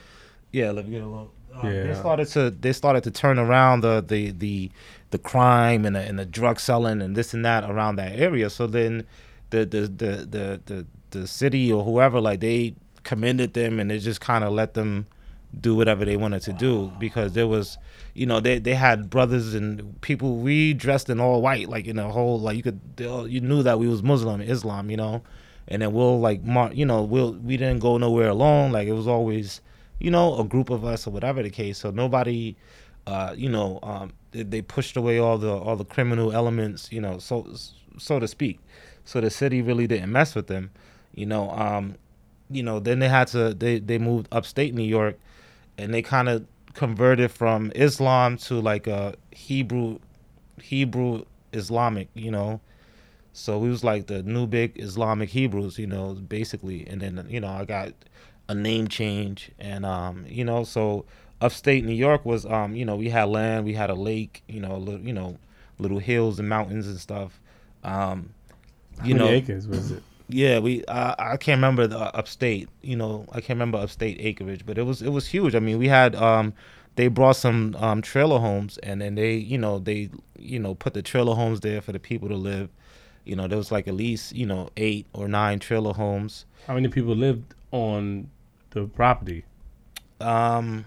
Yeah, 0.52 0.72
let 0.72 0.86
me 0.86 0.92
get 0.92 1.04
a 1.04 1.06
little. 1.08 1.32
Um, 1.54 1.70
They 1.88 1.94
started 1.94 2.28
to 2.30 2.50
they 2.50 2.74
started 2.74 3.04
to 3.04 3.12
turn 3.12 3.40
around 3.40 3.82
the 3.82 4.04
the 4.06 4.32
the, 4.32 4.72
the 5.12 5.18
crime 5.18 5.86
and 5.86 5.96
the, 5.96 6.02
and 6.02 6.20
the 6.20 6.26
drug 6.26 6.60
selling 6.60 7.02
and 7.02 7.16
this 7.16 7.34
and 7.34 7.46
that 7.46 7.70
around 7.70 7.96
that 7.98 8.18
area. 8.20 8.50
So 8.50 8.68
then 8.68 9.06
the 9.50 9.66
the 9.66 9.82
the 9.82 10.12
the 10.26 10.62
the, 10.66 10.86
the 11.12 11.28
city 11.28 11.72
or 11.72 11.84
whoever 11.84 12.20
like 12.20 12.40
they 12.40 12.76
commended 13.04 13.54
them 13.54 13.80
and 13.80 13.90
they 13.92 14.00
just 14.00 14.22
kind 14.22 14.44
of 14.44 14.52
let 14.54 14.74
them 14.74 15.08
do 15.60 15.76
whatever 15.76 16.06
they 16.06 16.16
wanted 16.16 16.42
to 16.42 16.54
do 16.54 16.92
because 17.00 17.34
there 17.34 17.48
was 17.48 17.78
you 18.14 18.26
know 18.26 18.40
they 18.40 18.58
they 18.58 18.74
had 18.74 19.10
brothers 19.10 19.54
and 19.54 20.00
people 20.02 20.38
we 20.38 20.74
dressed 20.74 21.10
in 21.10 21.20
all 21.20 21.42
white 21.42 21.68
like 21.68 21.88
in 21.88 22.00
a 22.00 22.10
whole 22.10 22.40
like 22.40 22.56
you 22.56 22.64
could 22.64 22.80
all, 23.06 23.28
you 23.28 23.42
knew 23.42 23.62
that 23.62 23.78
we 23.78 23.88
was 23.88 24.02
muslim 24.02 24.42
islam 24.42 24.90
you 24.90 24.98
know? 24.98 25.22
And 25.68 25.82
then 25.82 25.94
we'll 25.94 26.20
like 26.20 26.44
mar- 26.44 26.74
you 26.74 26.86
know 26.86 27.02
we'll 27.04 27.34
we 27.34 27.58
didn't 27.58 27.80
go 27.80 27.98
nowhere 27.98 28.30
alone 28.30 28.72
like 28.72 28.88
it 28.88 28.94
was 28.94 29.08
always 29.08 29.62
you 30.00 30.12
know 30.12 30.38
a 30.38 30.44
group 30.44 30.70
of 30.70 30.84
us 30.84 31.08
or 31.08 31.12
whatever 31.12 31.42
the 31.44 31.50
case. 31.50 31.78
So 31.78 31.92
nobody 31.92 32.56
uh 33.08 33.34
you 33.38 33.50
know 33.50 33.80
um 33.84 34.12
they, 34.32 34.44
they 34.44 34.62
pushed 34.62 34.98
away 34.98 35.20
all 35.20 35.38
the 35.38 35.52
all 35.52 35.76
the 35.76 35.86
criminal 35.86 36.34
elements 36.34 36.92
you 36.92 37.00
know 37.00 37.20
so 37.20 37.48
so 37.98 38.20
to 38.20 38.28
speak. 38.28 38.60
So 39.06 39.22
the 39.22 39.30
city 39.30 39.62
really 39.62 39.88
didn't 39.88 40.12
mess 40.12 40.36
with 40.36 40.48
them 40.48 40.72
you 41.14 41.26
know 41.26 41.50
um 41.52 41.96
you 42.50 42.64
know 42.64 42.80
then 42.80 43.00
they 43.00 43.10
had 43.10 43.28
to 43.28 43.54
they 43.54 43.80
they 43.80 43.98
moved 43.98 44.28
upstate 44.32 44.74
new 44.74 44.84
york 44.84 45.18
and 45.78 45.94
they 45.94 46.02
kind 46.02 46.30
of 46.30 46.46
converted 46.74 47.32
from 47.32 47.72
islam 47.76 48.38
to 48.38 48.60
like 48.60 48.88
a 48.88 49.14
hebrew 49.32 50.00
hebrew 50.62 51.24
islamic 51.54 52.10
you 52.14 52.32
know? 52.32 52.60
So 53.34 53.58
we 53.60 53.70
was 53.70 53.84
like 53.84 54.08
the 54.08 54.24
new 54.24 54.46
big 54.48 54.78
islamic 54.80 55.30
hebrews 55.30 55.78
you 55.80 55.88
know 55.88 56.14
basically. 56.14 56.86
And 56.88 57.02
then 57.02 57.26
you 57.30 57.40
know 57.40 57.48
i 57.50 57.66
got 57.66 57.94
a 58.50 58.56
name 58.56 58.88
change 58.88 59.52
and 59.60 59.86
um 59.86 60.26
you 60.28 60.44
know 60.44 60.64
so 60.64 61.06
upstate 61.40 61.84
new 61.86 61.94
york 61.94 62.26
was 62.26 62.46
um 62.46 62.76
you 62.76 62.86
know 62.86 62.96
we 62.96 63.10
had 63.10 63.26
land 63.30 63.66
we 63.66 63.74
had 63.74 63.90
a 63.90 63.96
lake 63.96 64.44
you 64.48 64.60
know 64.60 64.78
little 64.78 65.00
you 65.02 65.14
know 65.14 65.38
little 65.80 66.00
hills 66.00 66.40
and 66.40 66.48
mountains 66.48 66.88
and 66.88 67.00
stuff. 67.00 67.40
Um 67.84 68.34
How 69.00 69.08
you 69.08 69.14
many 69.16 69.20
know 69.20 69.32
acres 69.32 69.68
was 69.68 69.92
it? 69.92 70.04
Yeah, 70.34 70.60
we 70.60 70.84
uh, 70.86 71.16
I 71.18 71.38
can't 71.38 71.58
remember 71.58 71.88
the 71.88 72.00
uh, 72.00 72.12
upstate. 72.14 72.70
You 72.82 72.96
know, 72.96 73.26
I 73.32 73.42
can't 73.42 73.58
remember 73.58 73.78
upstate 73.78 74.18
acreage, 74.20 74.66
but 74.66 74.78
it 74.78 74.84
was 74.84 75.02
it 75.02 75.10
was 75.10 75.28
huge. 75.28 75.56
I 75.56 75.60
mean, 75.60 75.78
we 75.78 75.88
had 75.88 76.16
um 76.16 76.54
they 76.96 77.08
brought 77.08 77.36
some 77.36 77.76
um 77.80 78.02
trailer 78.02 78.40
homes 78.40 78.78
and 78.80 79.02
then 79.02 79.16
they, 79.16 79.34
you 79.34 79.58
know, 79.58 79.80
they 79.80 80.10
you 80.38 80.60
know, 80.60 80.76
put 80.76 80.94
the 80.94 81.02
trailer 81.02 81.36
homes 81.36 81.60
there 81.60 81.82
for 81.82 81.92
the 81.92 82.00
people 82.00 82.28
to 82.30 82.36
live. 82.36 82.70
You 83.24 83.36
know, 83.36 83.48
there 83.48 83.58
was 83.58 83.72
like 83.72 83.88
at 83.88 83.94
least, 83.94 84.36
you 84.36 84.46
know, 84.48 84.70
8 84.78 85.06
or 85.14 85.28
9 85.28 85.60
trailer 85.60 85.94
homes. 85.94 86.46
How 86.66 86.74
many 86.74 86.88
people 86.88 87.16
lived 87.16 87.54
on 87.72 88.30
the 88.72 88.86
property? 88.86 89.46
Um 90.20 90.86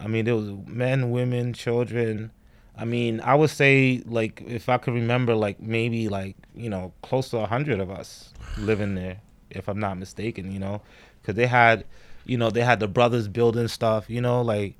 I 0.00 0.06
mean, 0.06 0.24
there 0.24 0.36
was 0.36 0.50
men, 0.66 1.10
women, 1.10 1.52
children. 1.52 2.30
I 2.78 2.84
mean, 2.84 3.20
I 3.20 3.34
would 3.34 3.50
say 3.50 4.02
like 4.06 4.42
if 4.46 4.68
I 4.68 4.78
could 4.78 4.94
remember 4.94 5.34
like 5.34 5.60
maybe 5.60 6.08
like, 6.08 6.36
you 6.54 6.70
know, 6.70 6.92
close 7.02 7.28
to 7.30 7.38
a 7.38 7.40
100 7.40 7.80
of 7.80 7.90
us 7.90 8.32
living 8.56 8.94
there 8.94 9.20
if 9.50 9.68
I'm 9.68 9.80
not 9.80 9.98
mistaken, 9.98 10.52
you 10.52 10.60
know, 10.60 10.80
cuz 11.24 11.34
they 11.34 11.46
had 11.46 11.84
you 12.24 12.36
know, 12.36 12.50
they 12.50 12.60
had 12.62 12.78
the 12.78 12.88
brothers 12.88 13.26
building 13.26 13.68
stuff, 13.68 14.08
you 14.08 14.20
know, 14.20 14.42
like 14.42 14.76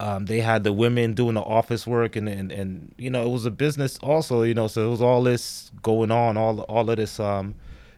um, 0.00 0.26
they 0.26 0.40
had 0.40 0.64
the 0.64 0.72
women 0.72 1.14
doing 1.14 1.34
the 1.34 1.40
office 1.40 1.86
work 1.86 2.16
and, 2.16 2.28
and 2.28 2.52
and 2.52 2.94
you 2.98 3.08
know, 3.08 3.24
it 3.24 3.30
was 3.30 3.46
a 3.46 3.50
business 3.50 3.98
also, 4.02 4.42
you 4.42 4.52
know, 4.54 4.66
so 4.66 4.86
it 4.86 4.90
was 4.90 5.00
all 5.00 5.22
this 5.22 5.70
going 5.82 6.10
on, 6.10 6.36
all 6.36 6.60
all 6.62 6.88
of 6.90 6.96
this 6.96 7.18
um 7.18 7.54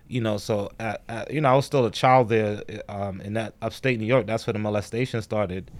you 0.06 0.20
know, 0.20 0.36
so 0.36 0.70
at, 0.78 1.02
at, 1.08 1.32
you 1.32 1.40
know, 1.40 1.48
I 1.48 1.56
was 1.56 1.64
still 1.64 1.86
a 1.86 1.90
child 1.90 2.28
there 2.28 2.62
um, 2.90 3.22
in 3.22 3.32
that 3.34 3.54
upstate 3.62 3.98
New 3.98 4.06
York. 4.06 4.26
That's 4.26 4.46
where 4.46 4.52
the 4.52 4.58
molestation 4.58 5.22
started. 5.22 5.70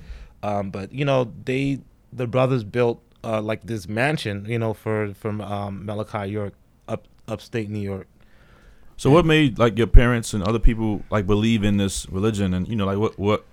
Um, 0.43 0.71
but 0.71 0.93
you 0.93 1.05
know, 1.05 1.31
they 1.45 1.81
the 2.13 2.27
brothers 2.27 2.65
built 2.65 3.03
uh, 3.25 3.41
like 3.41 3.63
this 3.65 3.89
mansion, 3.89 4.45
you 4.47 4.59
know, 4.59 4.75
for 4.75 5.15
from 5.15 5.41
um, 5.41 5.87
Malachi 5.87 6.31
York 6.31 6.55
up 6.89 7.07
upstate 7.27 7.71
New 7.71 7.81
York. 7.81 8.07
So 8.97 9.11
what 9.11 9.27
made 9.27 9.59
like 9.59 9.77
your 9.77 9.87
parents 9.87 10.35
and 10.35 10.43
other 10.45 10.59
people 10.59 11.03
like 11.11 11.27
believe 11.27 11.65
in 11.65 11.79
this 11.79 12.09
religion? 12.11 12.55
And 12.55 12.69
you 12.69 12.77
know 12.77 12.87
like 12.87 12.99
what 12.99 13.19
what 13.19 13.45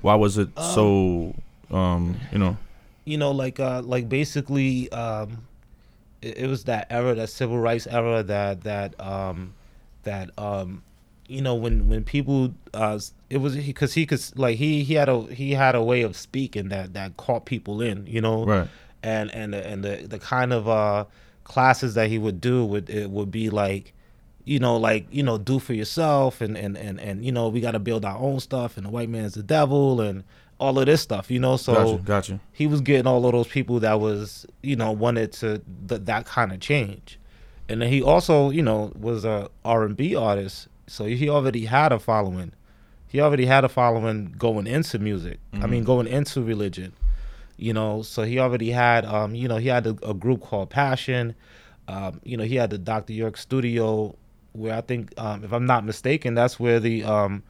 why 0.00 0.14
was 0.14 0.38
it 0.38 0.48
so 0.58 1.34
um 1.70 2.16
you 2.32 2.38
know? 2.38 2.56
You 3.04 3.18
know, 3.18 3.30
like 3.30 3.60
uh, 3.60 3.82
like 3.82 4.08
basically, 4.08 4.90
um, 4.90 5.46
it, 6.22 6.38
it 6.38 6.46
was 6.48 6.64
that 6.64 6.88
era, 6.90 7.14
that 7.14 7.28
civil 7.28 7.58
rights 7.58 7.86
era, 7.86 8.24
that 8.24 8.62
that 8.62 9.00
um, 9.00 9.54
that 10.02 10.36
um, 10.36 10.82
you 11.28 11.40
know, 11.40 11.54
when 11.54 11.88
when 11.88 12.02
people 12.02 12.52
uh, 12.74 12.98
it 13.30 13.38
was 13.38 13.54
because 13.56 13.94
he 13.94 14.06
could 14.06 14.20
like 14.34 14.56
he 14.56 14.82
he 14.82 14.94
had 14.94 15.08
a 15.08 15.22
he 15.26 15.52
had 15.52 15.76
a 15.76 15.84
way 15.84 16.02
of 16.02 16.16
speaking 16.16 16.68
that 16.70 16.94
that 16.94 17.16
caught 17.16 17.44
people 17.44 17.80
in, 17.80 18.08
you 18.08 18.20
know, 18.20 18.44
right 18.44 18.68
and 19.02 19.30
and 19.34 19.52
the, 19.54 19.66
and 19.66 19.84
the 19.84 20.06
the 20.08 20.18
kind 20.18 20.52
of 20.52 20.68
uh 20.68 21.04
classes 21.44 21.94
that 21.94 22.08
he 22.08 22.18
would 22.18 22.40
do 22.40 22.64
would 22.64 22.90
it 22.90 23.10
would 23.10 23.30
be 23.30 23.50
like 23.50 23.92
you 24.44 24.58
know 24.58 24.76
like 24.76 25.06
you 25.10 25.22
know 25.22 25.38
do 25.38 25.58
for 25.58 25.74
yourself 25.74 26.40
and 26.40 26.56
and 26.56 26.76
and, 26.76 26.98
and 27.00 27.24
you 27.24 27.30
know 27.32 27.48
we 27.48 27.60
got 27.60 27.72
to 27.72 27.78
build 27.78 28.04
our 28.04 28.18
own 28.18 28.40
stuff 28.40 28.76
and 28.76 28.86
the 28.86 28.90
white 28.90 29.08
man's 29.08 29.34
the 29.34 29.42
devil 29.42 30.00
and 30.00 30.24
all 30.58 30.78
of 30.78 30.86
this 30.86 31.00
stuff 31.02 31.30
you 31.30 31.38
know 31.38 31.56
so 31.56 31.72
gotcha 31.72 32.02
gotcha 32.04 32.40
he 32.52 32.66
was 32.66 32.80
getting 32.80 33.06
all 33.06 33.24
of 33.26 33.32
those 33.32 33.46
people 33.48 33.78
that 33.80 34.00
was 34.00 34.46
you 34.62 34.74
know 34.74 34.90
wanted 34.90 35.30
to 35.32 35.60
th- 35.88 36.00
that 36.04 36.24
kind 36.26 36.50
of 36.52 36.58
change 36.60 37.18
and 37.68 37.82
then 37.82 37.88
he 37.88 38.02
also 38.02 38.50
you 38.50 38.62
know 38.62 38.90
was 38.98 39.24
a 39.24 39.48
r&b 39.64 40.16
artist 40.16 40.66
so 40.88 41.04
he 41.04 41.28
already 41.28 41.64
had 41.66 41.92
a 41.92 41.98
following 41.98 42.52
he 43.08 43.20
already 43.20 43.46
had 43.46 43.64
a 43.64 43.68
following 43.68 44.34
going 44.36 44.66
into 44.66 44.98
music. 44.98 45.38
I 45.52 45.58
Mhm. 45.58 45.70
mean, 45.70 45.84
going 45.84 46.08
into 46.08 46.42
religion. 46.42 46.92
You 47.56 47.72
know, 47.72 48.02
so 48.02 48.22
he 48.24 48.38
already 48.38 48.70
had, 48.70 49.04
um, 49.06 49.34
you 49.34 49.48
know, 49.48 49.56
he 49.56 49.68
had 49.68 49.86
a, 49.86 49.96
a 50.02 50.14
group 50.14 50.42
called 50.42 50.70
Passion. 50.70 51.34
Um, 51.88 52.20
you 52.24 52.36
know, 52.36 52.44
he 52.44 52.56
had 52.56 52.70
the 52.70 52.78
Dr. 52.78 53.12
York 53.12 53.36
studio, 53.36 54.14
where 54.52 54.74
I 54.74 54.80
think, 54.82 55.12
um, 55.18 55.44
if 55.44 55.52
I'm 55.52 55.66
not 55.66 55.84
mistaken, 55.84 56.34
that's 56.34 56.58
where 56.60 56.80
the 56.80 57.04
um, 57.04 57.42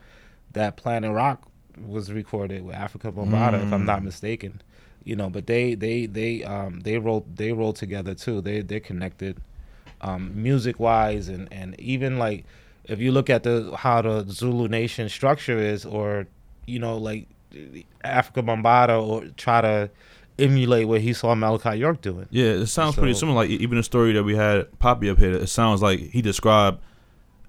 that 0.52 0.76
Planet 0.76 1.12
Rock 1.12 1.42
was 1.86 2.12
recorded 2.12 2.64
with 2.64 2.74
Afrika 2.76 3.12
Bambaataa, 3.12 3.62
if 3.62 3.72
I'm 3.72 3.84
not 3.84 4.00
Mm. 4.00 4.04
mistaken. 4.04 4.62
You 5.04 5.16
know, 5.16 5.30
but 5.30 5.46
they 5.46 5.74
they 5.74 6.06
they 6.06 6.42
um 6.44 6.80
they 6.80 6.98
rolled 6.98 7.36
they 7.36 7.52
rolled 7.52 7.76
together 7.76 8.14
too. 8.14 8.40
They 8.40 8.60
they're 8.60 8.80
connected, 8.80 9.36
um, 10.00 10.30
music 10.42 10.78
wise 10.80 11.28
and 11.28 11.48
and 11.52 11.78
even 11.80 12.18
like 12.18 12.44
if 12.84 13.00
you 13.00 13.12
look 13.12 13.30
at 13.30 13.42
the 13.44 13.74
how 13.76 14.02
the 14.02 14.24
Zulu 14.30 14.68
Nation 14.68 15.08
structure 15.08 15.58
is, 15.58 15.84
or 15.84 16.26
you 16.66 16.78
know 16.78 16.96
like 16.96 17.28
Afrika 18.04 18.42
Bambaataa, 18.44 19.02
or 19.02 19.26
try 19.36 19.60
to 19.60 19.90
emulate 20.38 20.86
what 20.86 21.00
he 21.00 21.12
saw 21.12 21.34
Malachi 21.34 21.78
York 21.78 22.00
doing. 22.02 22.26
Yeah, 22.30 22.46
it 22.46 22.66
sounds 22.66 22.96
pretty 22.96 23.14
similar. 23.14 23.36
Like 23.36 23.50
even 23.50 23.76
the 23.76 23.82
story 23.82 24.12
that 24.12 24.24
we 24.24 24.36
had 24.36 24.78
Poppy 24.78 25.08
up 25.10 25.18
here, 25.18 25.32
it 25.32 25.48
sounds 25.48 25.82
like 25.82 26.00
he 26.00 26.22
described 26.22 26.78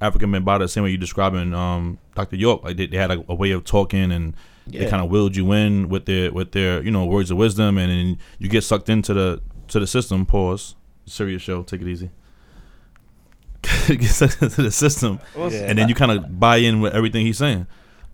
African 0.02 0.32
Bambaataa 0.32 0.60
the 0.60 0.67
same 0.67 0.84
way 0.84 0.91
you 0.91 0.98
describing 0.98 1.54
um, 1.54 2.00
Dr. 2.15 2.36
York. 2.36 2.63
Like 2.63 2.78
they, 2.78 2.88
they 2.88 2.98
had 2.98 3.12
a, 3.12 3.24
a 3.28 3.36
way 3.36 3.52
of 3.52 3.63
talking 3.65 4.12
and 4.12 4.36
they 4.67 4.89
kind 4.89 5.02
of 5.04 5.10
willed 5.10 5.36
you 5.36 5.52
in 5.54 5.88
with 5.89 6.06
their 6.06 6.32
with 6.32 6.52
their 6.52 6.82
you 6.84 6.91
know 6.91 7.06
words 7.06 7.32
of 7.32 7.38
wisdom, 7.38 7.78
and 7.78 7.91
then 7.91 8.17
you 8.39 8.50
get 8.50 8.63
sucked 8.63 8.89
into 8.89 9.13
the 9.13 9.41
to 9.70 9.80
the 9.80 9.88
system. 9.88 10.26
Pause. 10.26 10.76
Serious 11.06 11.41
show. 11.41 11.63
Take 11.63 11.82
it 11.82 11.88
easy. 11.88 12.10
get 13.88 14.04
sucked 14.04 14.41
into 14.41 14.62
the 14.62 14.72
system, 14.72 15.20
Yeah. 15.38 15.50
and 15.52 15.78
then 15.78 15.88
you 15.88 15.96
kind 15.96 16.12
of 16.12 16.39
buy 16.39 16.58
in 16.58 16.82
with 16.82 16.93
everything 16.93 17.26
he's 17.26 17.38
saying. 17.38 17.65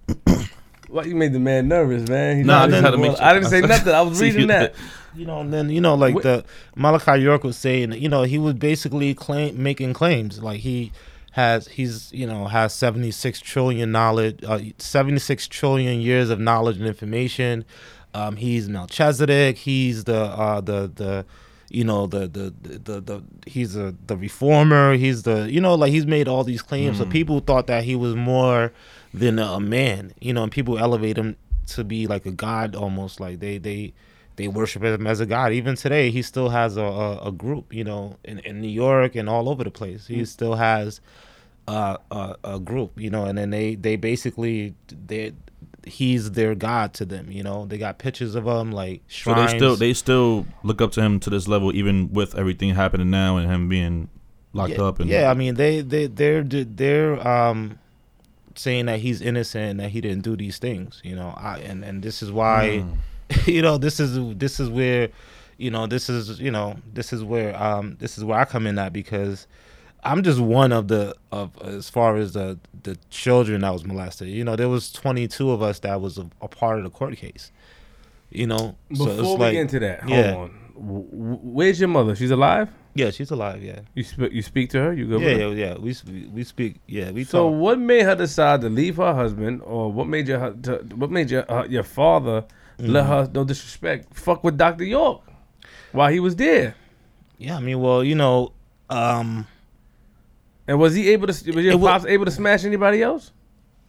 Why 0.94 1.04
you 1.04 1.16
made 1.16 1.34
the 1.34 1.40
man 1.40 1.68
nervous, 1.68 2.08
man? 2.08 2.38
He 2.38 2.44
Nah, 2.44 2.64
I 2.64 2.68
not- 2.68 2.92
to 2.92 2.98
make 2.98 3.08
well, 3.08 3.16
sure- 3.16 3.26
I 3.26 3.34
didn't 3.34 3.50
say 3.50 3.62
nothing. 3.74 3.94
I 3.94 4.02
was 4.02 4.22
reading 4.26 4.48
that. 4.48 4.76
You 5.16 5.26
know, 5.26 5.40
and 5.42 5.54
then 5.54 5.70
you 5.70 5.82
know, 5.82 5.96
like 5.96 6.16
Wh- 6.16 6.22
the 6.24 6.46
Malachi 6.76 7.22
York 7.22 7.44
was 7.44 7.58
saying, 7.58 7.92
you 7.94 8.10
know, 8.10 8.24
he 8.24 8.38
was 8.38 8.54
basically 8.56 9.14
claim 9.14 9.62
making 9.62 9.94
claims 9.94 10.42
like 10.42 10.60
he 10.62 10.92
has 11.34 11.68
he's 11.68 12.12
you 12.14 12.28
know 12.28 12.46
has 12.46 12.74
76 12.76 13.40
trillion 13.42 13.92
knowledge 13.92 14.40
uh, 14.44 14.60
76 14.78 15.48
trillion 15.48 16.00
years 16.00 16.30
of 16.30 16.40
knowledge 16.40 16.78
and 16.78 16.86
information 16.86 17.66
um 18.14 18.36
he's 18.36 18.70
melchizedek 18.70 19.58
he's 19.58 20.04
the 20.04 20.16
uh 20.16 20.62
the 20.62 20.92
the 20.94 21.26
you 21.72 21.84
know 21.84 22.06
the 22.06 22.28
the 22.28 22.54
the, 22.62 22.78
the, 22.78 23.02
the 23.02 23.24
he's 23.48 23.76
a 23.76 23.96
the 24.06 24.16
reformer 24.16 24.94
he's 24.94 25.24
the 25.24 25.52
you 25.52 25.60
know 25.60 25.74
like 25.74 25.92
he's 25.92 26.06
made 26.06 26.28
all 26.28 26.44
these 26.44 26.62
claims 26.62 27.00
so 27.00 27.06
Mm. 27.06 27.10
people 27.12 27.40
thought 27.40 27.66
that 27.66 27.84
he 27.84 27.96
was 27.96 28.16
more 28.16 28.72
than 29.14 29.40
a 29.40 29.60
man 29.60 30.14
you 30.20 30.34
know 30.34 30.44
and 30.44 30.52
people 30.52 30.78
elevate 30.78 31.18
him 31.18 31.36
to 31.68 31.84
be 31.84 32.08
like 32.08 32.26
a 32.26 32.32
god 32.32 32.76
almost 32.76 33.20
like 33.20 33.40
they 33.40 33.58
they 33.58 33.94
they 34.36 34.48
worship 34.48 34.84
him 34.84 35.06
as 35.06 35.20
a 35.20 35.26
god 35.26 35.54
even 35.54 35.76
today 35.76 36.10
he 36.10 36.22
still 36.22 36.50
has 36.50 36.78
a, 36.78 36.84
a, 36.84 37.28
a 37.28 37.32
group 37.32 37.74
you 37.74 37.84
know 37.84 38.18
in, 38.24 38.40
in 38.40 38.60
new 38.60 38.68
york 38.68 39.16
and 39.16 39.30
all 39.30 39.48
over 39.48 39.64
the 39.64 39.72
place 39.72 40.08
he 40.08 40.26
still 40.26 40.56
has 40.56 41.00
uh, 41.68 41.98
a, 42.12 42.36
a 42.44 42.60
group 42.60 43.00
you 43.00 43.10
know 43.10 43.26
and 43.26 43.38
then 43.38 43.50
they 43.50 43.76
they 43.76 43.96
basically 43.96 44.74
they 45.08 45.32
he's 45.86 46.32
their 46.32 46.56
god 46.56 46.94
to 46.94 47.06
them 47.06 47.32
you 47.32 47.44
know 47.44 47.66
they 47.66 47.78
got 47.78 47.98
pictures 47.98 48.36
of 48.36 48.46
him 48.46 48.72
like 48.72 49.02
shrines. 49.08 49.52
So 49.52 49.54
they 49.54 49.58
still 49.58 49.76
they 49.76 49.94
still 49.94 50.48
look 50.64 50.82
up 50.82 50.92
to 50.94 51.02
him 51.02 51.20
to 51.22 51.30
this 51.30 51.48
level, 51.48 51.76
even 51.76 52.12
with 52.14 52.36
everything 52.36 52.74
happening 52.76 53.10
now 53.10 53.38
and 53.38 53.50
him 53.50 53.70
being 53.70 54.10
locked 54.54 54.74
yeah, 54.74 54.84
up. 54.84 55.00
And 55.00 55.10
yeah 55.10 55.32
i 55.32 55.34
mean 55.34 55.56
they 55.56 55.82
they 55.82 56.08
they're 56.08 56.44
they're 56.44 57.28
um 57.28 57.80
saying 58.56 58.86
that 58.86 59.00
he's 59.00 59.22
innocent 59.22 59.72
and 59.72 59.80
that 59.80 59.90
he 59.90 60.02
didn't 60.02 60.24
do 60.24 60.36
these 60.36 60.58
things 60.60 61.02
you 61.04 61.16
know 61.16 61.34
I, 61.38 61.58
and 61.60 61.84
and 61.84 62.04
this 62.04 62.22
is 62.22 62.32
why 62.32 62.84
Mm. 63.30 63.48
you 63.48 63.62
know 63.62 63.78
this 63.78 64.00
is 64.00 64.20
this 64.38 64.60
is 64.60 64.70
where 64.70 65.10
you 65.58 65.72
know 65.72 65.88
this 65.88 66.10
is 66.10 66.40
you 66.40 66.52
know 66.52 66.76
this 66.94 67.14
is 67.14 67.24
where 67.24 67.56
um 67.62 67.96
this 68.00 68.18
is 68.18 68.24
where 68.24 68.38
i 68.40 68.46
come 68.46 68.68
in 68.68 68.78
at 68.78 68.92
because 68.94 69.48
i'm 70.04 70.22
just 70.24 70.40
one 70.40 70.72
of 70.74 70.88
the 70.90 71.16
of 71.32 71.50
as 71.62 71.90
far 71.90 72.18
as 72.18 72.34
the 72.34 72.60
the 72.84 72.98
children 73.10 73.62
that 73.62 73.72
was 73.72 73.86
molested 73.86 74.28
you 74.28 74.44
know 74.44 74.56
there 74.56 74.68
was 74.70 74.92
22 74.92 75.50
of 75.52 75.62
us 75.62 75.80
that 75.80 76.02
was 76.02 76.18
a, 76.18 76.28
a 76.42 76.48
part 76.48 76.78
of 76.80 76.84
the 76.84 76.90
court 76.90 77.16
case 77.16 77.52
you 78.30 78.46
know 78.46 78.76
so 78.94 79.06
Before 79.06 79.10
it's 79.12 79.22
we 79.22 79.36
like 79.38 79.52
get 79.54 79.62
into 79.62 79.80
that, 79.80 80.00
hold 80.02 80.12
yeah. 80.12 80.34
on. 80.36 80.52
W- 80.76 81.04
w- 81.12 81.40
Where's 81.44 81.80
your 81.80 81.88
mother? 81.90 82.16
She's 82.16 82.32
alive. 82.32 82.68
Yeah 82.96 83.10
she's 83.10 83.32
alive 83.32 83.62
yeah 83.64 83.80
You 83.96 84.04
sp- 84.06 84.32
you 84.32 84.42
speak 84.42 84.70
to 84.72 84.80
her. 84.80 84.94
You 84.94 85.06
go. 85.08 85.18
yeah 85.18 85.36
yeah 85.38 85.48
yeah 85.48 85.74
we 85.78 85.96
we 86.34 86.44
speak 86.44 86.78
yeah 86.88 87.12
we 87.12 87.24
So 87.24 87.50
talk 87.50 87.60
what 87.60 87.80
made 87.80 88.04
her 88.04 88.16
decide 88.16 88.62
to 88.62 88.70
leave 88.70 88.98
her 88.98 89.14
husband, 89.14 89.62
or 89.66 89.92
what 89.92 90.08
made 90.08 90.28
your 90.28 90.40
what 91.02 91.10
made 91.10 91.32
your 91.32 91.44
uh, 91.52 91.66
your 91.66 91.84
father 91.84 92.46
let 92.80 93.06
Mhm. 93.06 93.08
her 93.08 93.22
no 93.34 93.44
disrespect 93.44 94.14
fuck 94.14 94.44
with 94.44 94.58
Doctor 94.58 94.84
York 94.84 95.22
while 95.92 96.12
he 96.12 96.20
was 96.20 96.36
there? 96.36 96.76
yeah 97.38 97.58
i 97.58 97.60
mean 97.60 97.80
well 97.82 98.04
you 98.04 98.16
know 98.16 98.52
um 98.90 99.48
And 100.68 100.80
was 100.80 100.94
he 100.96 101.10
able 101.12 101.28
to? 101.28 101.34
Was 101.52 101.66
your 101.66 101.76
It 101.76 101.82
pops 101.82 102.06
able 102.06 102.24
to 102.26 102.32
smash 102.32 102.64
anybody 102.64 103.02
else? 103.04 103.32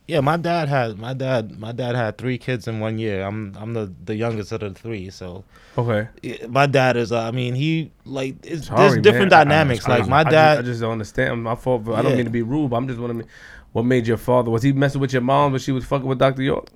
Yeah, 0.07 0.21
my 0.21 0.37
dad 0.37 0.69
had 0.69 0.99
my 0.99 1.15
dad 1.15 1.59
my 1.59 1.73
dad 1.73 1.95
had 1.95 2.19
three 2.19 2.37
kids 2.37 2.69
in 2.69 2.79
one 2.81 2.99
year. 2.99 3.23
I'm 3.25 3.57
I'm 3.59 3.73
the 3.73 3.91
the 4.05 4.15
youngest 4.15 4.53
of 4.53 4.61
the 4.61 4.71
three, 4.71 5.09
so 5.09 5.45
Okay. 5.79 6.09
yeah, 6.23 6.47
my 6.47 6.67
dad 6.67 6.97
is. 6.99 7.11
Uh, 7.11 7.23
I 7.23 7.31
mean, 7.31 7.55
he 7.55 7.91
like 8.05 8.37
it's, 8.45 8.67
Sorry, 8.67 8.79
there's 8.81 9.03
different 9.03 9.31
man. 9.31 9.47
Dynamics. 9.49 9.87
I, 9.87 9.89
like 9.91 9.99
just- 10.01 10.11
my 10.11 10.19
I 10.19 10.25
just- 10.25 10.33
dad, 10.33 10.59
I 10.59 10.63
just, 10.63 10.81
don't 10.83 10.93
understand. 10.93 11.43
My 11.43 11.55
fault. 11.55 11.85
But 11.85 11.95
I 11.95 12.03
don't 12.03 12.17
mean 12.17 12.27
to 12.27 12.31
be 12.31 12.43
rude. 12.43 12.71
But 12.71 12.77
I'm 12.77 12.87
just 12.89 13.01
wondering, 13.01 13.27
what 13.73 13.85
made 13.85 14.07
your 14.07 14.19
father? 14.19 14.51
Was 14.51 14.63
he 14.63 14.73
messing 14.75 15.01
with 15.01 15.13
your 15.15 15.23
mom 15.23 15.53
when 15.53 15.61
she 15.61 15.73
was 15.73 15.85
fucking 15.87 16.07
with 16.07 16.19
Doctor 16.19 16.43
York? 16.43 16.69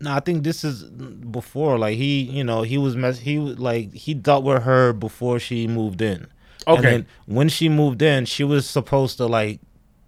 no, 0.00 0.12
I 0.12 0.20
think 0.20 0.42
this 0.42 0.64
is 0.64 0.82
before. 0.84 1.78
Like 1.78 1.96
he, 1.96 2.22
you 2.22 2.42
know, 2.42 2.62
he 2.62 2.78
was 2.78 2.96
mess. 2.96 3.18
He 3.18 3.38
like 3.38 3.92
he 3.92 4.14
dealt 4.14 4.44
with 4.44 4.62
her 4.62 4.94
before 4.94 5.38
she 5.38 5.68
moved 5.68 6.00
in. 6.00 6.26
Okay, 6.66 7.04
when 7.26 7.48
she 7.50 7.68
moved 7.68 8.00
in, 8.02 8.24
she 8.24 8.44
was 8.44 8.66
supposed 8.68 9.18
to 9.18 9.26
like 9.26 9.60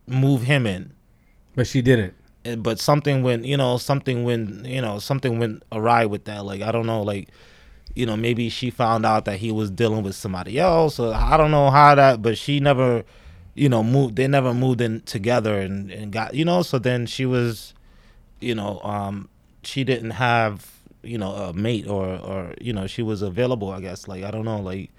move 0.07 0.43
him 0.45 0.67
in. 0.67 0.93
but 1.55 1.67
she 1.67 1.83
didn't. 1.83 2.15
But 2.59 2.79
something 2.79 3.23
went 3.23 3.45
you 3.45 3.57
know 3.57 3.79
something 3.79 4.25
went 4.25 4.67
you 4.67 4.81
know 4.81 4.99
something 4.99 5.39
went 5.39 5.63
awry 5.73 6.05
with 6.05 6.25
that 6.27 6.45
like 6.45 6.61
i 6.61 6.71
don't 6.71 6.87
know 6.87 7.03
like 7.03 7.29
you 7.95 8.05
know 8.05 8.17
maybe 8.17 8.49
she 8.51 8.71
found 8.71 9.07
out 9.07 9.25
that 9.25 9.39
he 9.39 9.51
was 9.51 9.71
dealing 9.71 10.03
with 10.03 10.15
somebody 10.15 10.59
else 10.59 10.99
or 10.99 11.15
i 11.15 11.37
don't 11.37 11.51
know 11.51 11.71
how 11.71 11.95
that 11.95 12.21
but 12.21 12.37
she 12.37 12.61
never 12.61 13.03
you 13.55 13.69
know 13.69 13.83
moved 13.83 14.17
they 14.17 14.27
never 14.27 14.53
moved 14.53 14.81
in 14.81 15.01
together 15.03 15.59
and, 15.59 15.91
and 15.91 16.13
got 16.13 16.35
you 16.35 16.45
know 16.45 16.61
so 16.63 16.79
then 16.79 17.07
she 17.07 17.25
was 17.25 17.73
you 18.41 18.55
know 18.55 18.81
um 18.83 19.29
she 19.63 19.85
didn't 19.85 20.11
have 20.11 20.71
you 21.03 21.17
know 21.17 21.33
a 21.33 21.53
mate 21.55 21.87
or 21.87 22.05
or 22.19 22.55
you 22.61 22.73
know 22.73 22.87
she 22.87 23.03
was 23.03 23.23
available 23.23 23.71
i 23.71 23.81
guess 23.81 24.07
like 24.09 24.23
i 24.25 24.31
don't 24.31 24.45
know 24.45 24.61
like 24.61 24.91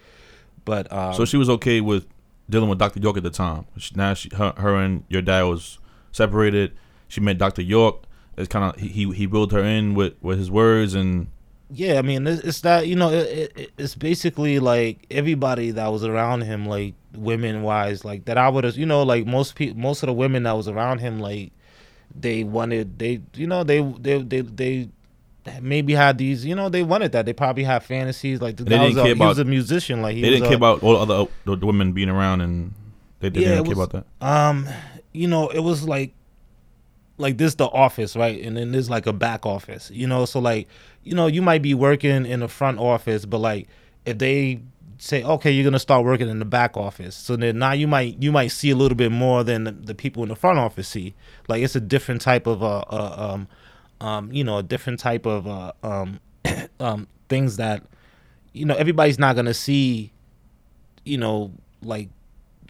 but 0.64 0.92
um 0.92 1.14
So 1.14 1.26
she 1.26 1.38
was 1.38 1.50
okay 1.50 1.80
with 1.82 2.08
dealing 2.50 2.70
with 2.70 2.80
Dr. 2.80 3.00
York 3.00 3.18
at 3.18 3.24
the 3.24 3.30
time. 3.32 3.66
Now 3.96 4.14
she, 4.14 4.30
her, 4.36 4.54
her 4.58 4.76
and 4.76 5.04
your 5.10 5.22
dad 5.22 5.44
was 5.44 5.80
separated. 6.12 6.76
She 7.08 7.22
met 7.22 7.38
Dr. 7.38 7.62
York. 7.62 8.04
It's 8.38 8.48
kind 8.50 8.66
of 8.66 8.80
he 8.80 9.12
he 9.14 9.28
willed 9.28 9.52
her 9.52 9.64
in 9.64 9.94
with 9.96 10.14
with 10.22 10.38
his 10.40 10.52
words 10.52 10.94
and 10.94 11.28
Yeah, 11.72 11.98
I 11.98 12.02
mean, 12.02 12.28
it's, 12.28 12.42
it's 12.44 12.62
that 12.62 12.88
you 12.88 12.96
know, 12.96 13.10
it, 13.10 13.52
it, 13.56 13.72
it's 13.78 13.96
basically 13.96 14.60
like 14.60 15.06
everybody 15.10 15.72
that 15.72 15.88
was 15.88 16.04
around 16.04 16.42
him, 16.42 16.66
like 16.66 16.94
women 17.16 17.64
wise, 17.64 18.04
like 18.04 18.26
that 18.26 18.38
I 18.38 18.50
would 18.50 18.64
have, 18.66 18.76
you 18.78 18.86
know, 18.86 19.04
like 19.04 19.26
most 19.26 19.56
people, 19.56 19.80
most 19.80 20.04
of 20.04 20.08
the 20.08 20.14
women 20.14 20.44
that 20.44 20.52
was 20.52 20.68
around 20.68 21.00
him, 21.00 21.20
like 21.20 21.52
they 22.14 22.44
wanted, 22.44 23.00
they, 23.00 23.22
you 23.36 23.48
know, 23.48 23.64
they, 23.64 23.82
they, 23.82 24.22
they, 24.22 24.42
they 24.42 24.90
maybe 25.62 25.94
had 25.94 26.18
these, 26.18 26.46
you 26.46 26.56
know, 26.56 26.70
they 26.70 26.84
wanted 26.84 27.12
that. 27.14 27.26
They 27.26 27.34
probably 27.34 27.64
had 27.64 27.84
fantasies, 27.84 28.42
like 28.42 28.58
didn't 28.58 28.82
was 28.82 28.98
a, 28.98 29.04
he 29.06 29.14
was 29.14 29.38
about- 29.38 29.40
a 29.40 29.46
musician, 29.50 30.02
like 30.02 30.16
he 30.16 30.22
they 30.22 30.30
was 30.32 30.40
didn't 30.40 30.46
a- 30.46 30.50
care 30.50 30.58
about 30.58 30.84
all 30.84 31.06
the 31.06 31.14
other 31.14 31.32
the, 31.46 31.66
women 31.66 31.94
being 31.94 32.10
around 32.10 32.42
and 32.42 32.74
they, 33.22 33.30
they 33.30 33.42
Yeah, 33.42 33.56
didn't 33.56 33.66
care 33.66 33.76
was- 33.76 33.86
about 33.88 34.06
that. 34.20 34.26
Um, 34.28 34.68
you 35.14 35.28
know, 35.28 35.48
it 35.50 35.60
was 35.62 35.88
like 35.88 36.14
like 37.18 37.38
this 37.38 37.56
the 37.56 37.66
office, 37.66 38.16
right? 38.16 38.42
And 38.42 38.58
then 38.58 38.72
there's 38.72 38.90
like 38.90 39.06
a 39.06 39.14
back 39.14 39.46
office, 39.46 39.90
you 39.92 40.08
know. 40.08 40.26
So 40.26 40.40
like, 40.40 40.68
you 41.04 41.16
know, 41.16 41.28
you 41.28 41.42
might 41.42 41.62
be 41.62 41.74
working 41.74 42.26
in 42.26 42.42
the 42.42 42.48
front 42.48 42.80
office, 42.80 43.26
but 43.26 43.40
like 43.40 43.68
if 44.06 44.18
they 44.18 44.62
say, 44.98 45.24
okay, 45.24 45.52
you're 45.52 45.64
gonna 45.64 45.80
start 45.80 46.06
working 46.06 46.30
in 46.30 46.40
the 46.40 46.46
back 46.46 46.76
office, 46.78 47.16
so 47.16 47.36
then 47.36 47.60
now 47.60 47.72
you 47.72 47.88
might 47.88 48.22
you 48.22 48.32
might 48.32 48.50
see 48.50 48.70
a 48.70 48.76
little 48.76 48.98
bit 48.98 49.12
more 49.12 49.44
than 49.44 49.64
the, 49.66 49.72
the 49.72 49.96
people 49.96 50.24
in 50.24 50.30
the 50.30 50.36
front 50.36 50.60
office 50.60 50.88
see. 50.88 51.14
Like 51.48 51.64
it's 51.64 51.76
a 51.76 51.82
different 51.82 52.22
type 52.22 52.48
of 52.48 52.64
uh, 52.64 52.84
uh 52.90 53.34
um 53.34 53.48
um 54.06 54.32
you 54.32 54.44
know 54.44 54.58
a 54.58 54.64
different 54.64 55.00
type 55.00 55.26
of 55.26 55.48
uh 55.48 55.72
um 55.84 56.20
um 56.80 57.08
things 57.30 57.58
that 57.58 57.84
you 58.54 58.66
know 58.66 58.76
everybody's 58.76 59.20
not 59.20 59.36
gonna 59.36 59.54
see, 59.54 60.12
you 61.06 61.18
know, 61.18 61.52
like 61.82 62.10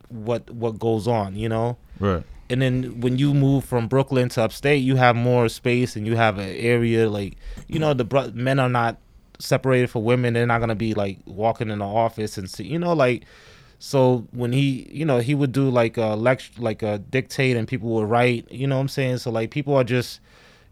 what 0.10 0.50
what 0.52 0.78
goes 0.78 1.08
on, 1.08 1.36
you 1.36 1.50
know 1.50 1.78
Right. 2.00 2.24
And 2.50 2.62
then 2.62 3.02
when 3.02 3.18
you 3.18 3.34
move 3.34 3.66
from 3.66 3.88
Brooklyn 3.88 4.30
to 4.30 4.44
upstate, 4.44 4.84
you 4.84 4.96
have 4.96 5.16
more 5.16 5.50
space 5.50 5.96
and 5.96 6.06
you 6.06 6.16
have 6.16 6.38
an 6.38 6.50
area 6.50 7.10
like 7.10 7.38
you 7.68 7.80
know 7.80 7.94
the 7.94 8.06
bro- 8.06 8.32
men 8.34 8.60
are 8.60 8.70
not 8.70 8.98
separated 9.40 9.90
for 9.90 10.02
women. 10.02 10.34
They're 10.34 10.46
not 10.46 10.60
gonna 10.60 10.76
be 10.76 10.94
like 10.94 11.20
walking 11.26 11.70
in 11.70 11.80
the 11.80 11.86
office 11.86 12.38
and 12.38 12.50
see 12.50 12.66
you 12.66 12.80
know 12.80 12.94
like 12.94 13.26
so 13.80 14.28
when 14.32 14.54
he 14.54 14.88
you 14.92 15.06
know 15.06 15.20
he 15.20 15.36
would 15.36 15.52
do 15.52 15.70
like 15.70 15.98
a 15.98 16.16
lecture 16.16 16.54
like 16.62 16.82
a 16.82 17.00
dictate 17.00 17.58
and 17.58 17.68
people 17.68 17.90
would 17.90 18.10
write 18.10 18.50
you 18.50 18.66
know 18.68 18.76
what 18.76 18.82
I'm 18.82 18.88
saying 18.88 19.18
so 19.18 19.32
like 19.32 19.52
people 19.52 19.76
are 19.76 19.84
just 19.84 20.22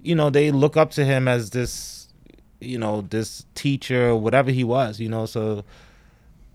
you 0.04 0.16
know, 0.16 0.30
they 0.30 0.52
look 0.52 0.78
up 0.78 0.92
to 0.92 1.06
him 1.06 1.28
as 1.28 1.50
this, 1.50 2.08
you 2.60 2.78
know, 2.78 3.02
this 3.02 3.46
teacher, 3.56 4.16
whatever 4.16 4.52
he 4.52 4.64
was, 4.64 5.00
you 5.00 5.10
know. 5.10 5.26
So, 5.26 5.64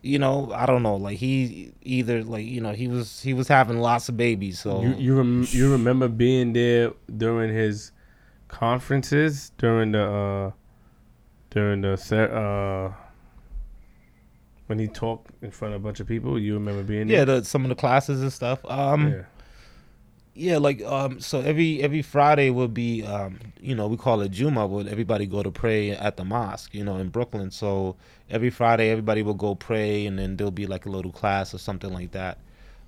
you 0.02 0.18
know, 0.18 0.52
I 0.54 0.66
don't 0.66 0.82
know, 0.82 0.96
like 0.96 1.18
he 1.18 1.72
either 1.82 2.22
like 2.22 2.46
you 2.46 2.60
know 2.60 2.72
he 2.72 2.88
was 2.88 3.20
he 3.20 3.34
was 3.34 3.48
having 3.48 3.78
lots 3.78 4.08
of 4.08 4.16
babies. 4.16 4.60
So 4.60 4.82
You 4.82 4.94
you, 4.94 5.16
rem- 5.16 5.46
you 5.50 5.72
remember 5.72 6.08
being 6.08 6.52
there 6.52 6.92
during 7.16 7.54
his 7.54 7.92
conferences 8.48 9.52
during 9.58 9.92
the 9.92 10.02
uh 10.02 10.50
during 11.50 11.82
the 11.82 11.94
uh 12.32 12.92
when 14.66 14.78
he 14.78 14.86
talked 14.86 15.30
in 15.42 15.50
front 15.50 15.74
of 15.74 15.80
a 15.80 15.84
bunch 15.84 15.98
of 15.98 16.06
people. 16.06 16.38
You 16.38 16.54
remember 16.54 16.82
being 16.82 17.08
yeah, 17.08 17.24
there? 17.24 17.40
the, 17.40 17.44
some 17.44 17.64
of 17.64 17.70
the 17.70 17.74
classes 17.74 18.20
and 18.20 18.32
stuff. 18.32 18.64
Um, 18.66 19.08
yeah. 19.08 19.22
Yeah, 20.38 20.58
like 20.58 20.80
um, 20.84 21.18
so 21.18 21.40
every 21.40 21.82
every 21.82 22.00
Friday 22.00 22.50
would 22.50 22.72
be 22.72 23.02
um, 23.02 23.40
you 23.60 23.74
know, 23.74 23.88
we 23.88 23.96
call 23.96 24.20
it 24.20 24.30
Juma, 24.30 24.68
would 24.68 24.86
everybody 24.86 25.26
go 25.26 25.42
to 25.42 25.50
pray 25.50 25.90
at 25.90 26.16
the 26.16 26.24
mosque, 26.24 26.72
you 26.76 26.84
know, 26.84 26.96
in 26.98 27.08
Brooklyn. 27.08 27.50
So 27.50 27.96
every 28.30 28.50
Friday, 28.50 28.90
everybody 28.90 29.22
will 29.22 29.34
go 29.34 29.56
pray, 29.56 30.06
and 30.06 30.16
then 30.16 30.36
there'll 30.36 30.52
be 30.52 30.68
like 30.68 30.86
a 30.86 30.90
little 30.90 31.10
class 31.10 31.52
or 31.54 31.58
something 31.58 31.92
like 31.92 32.12
that. 32.12 32.38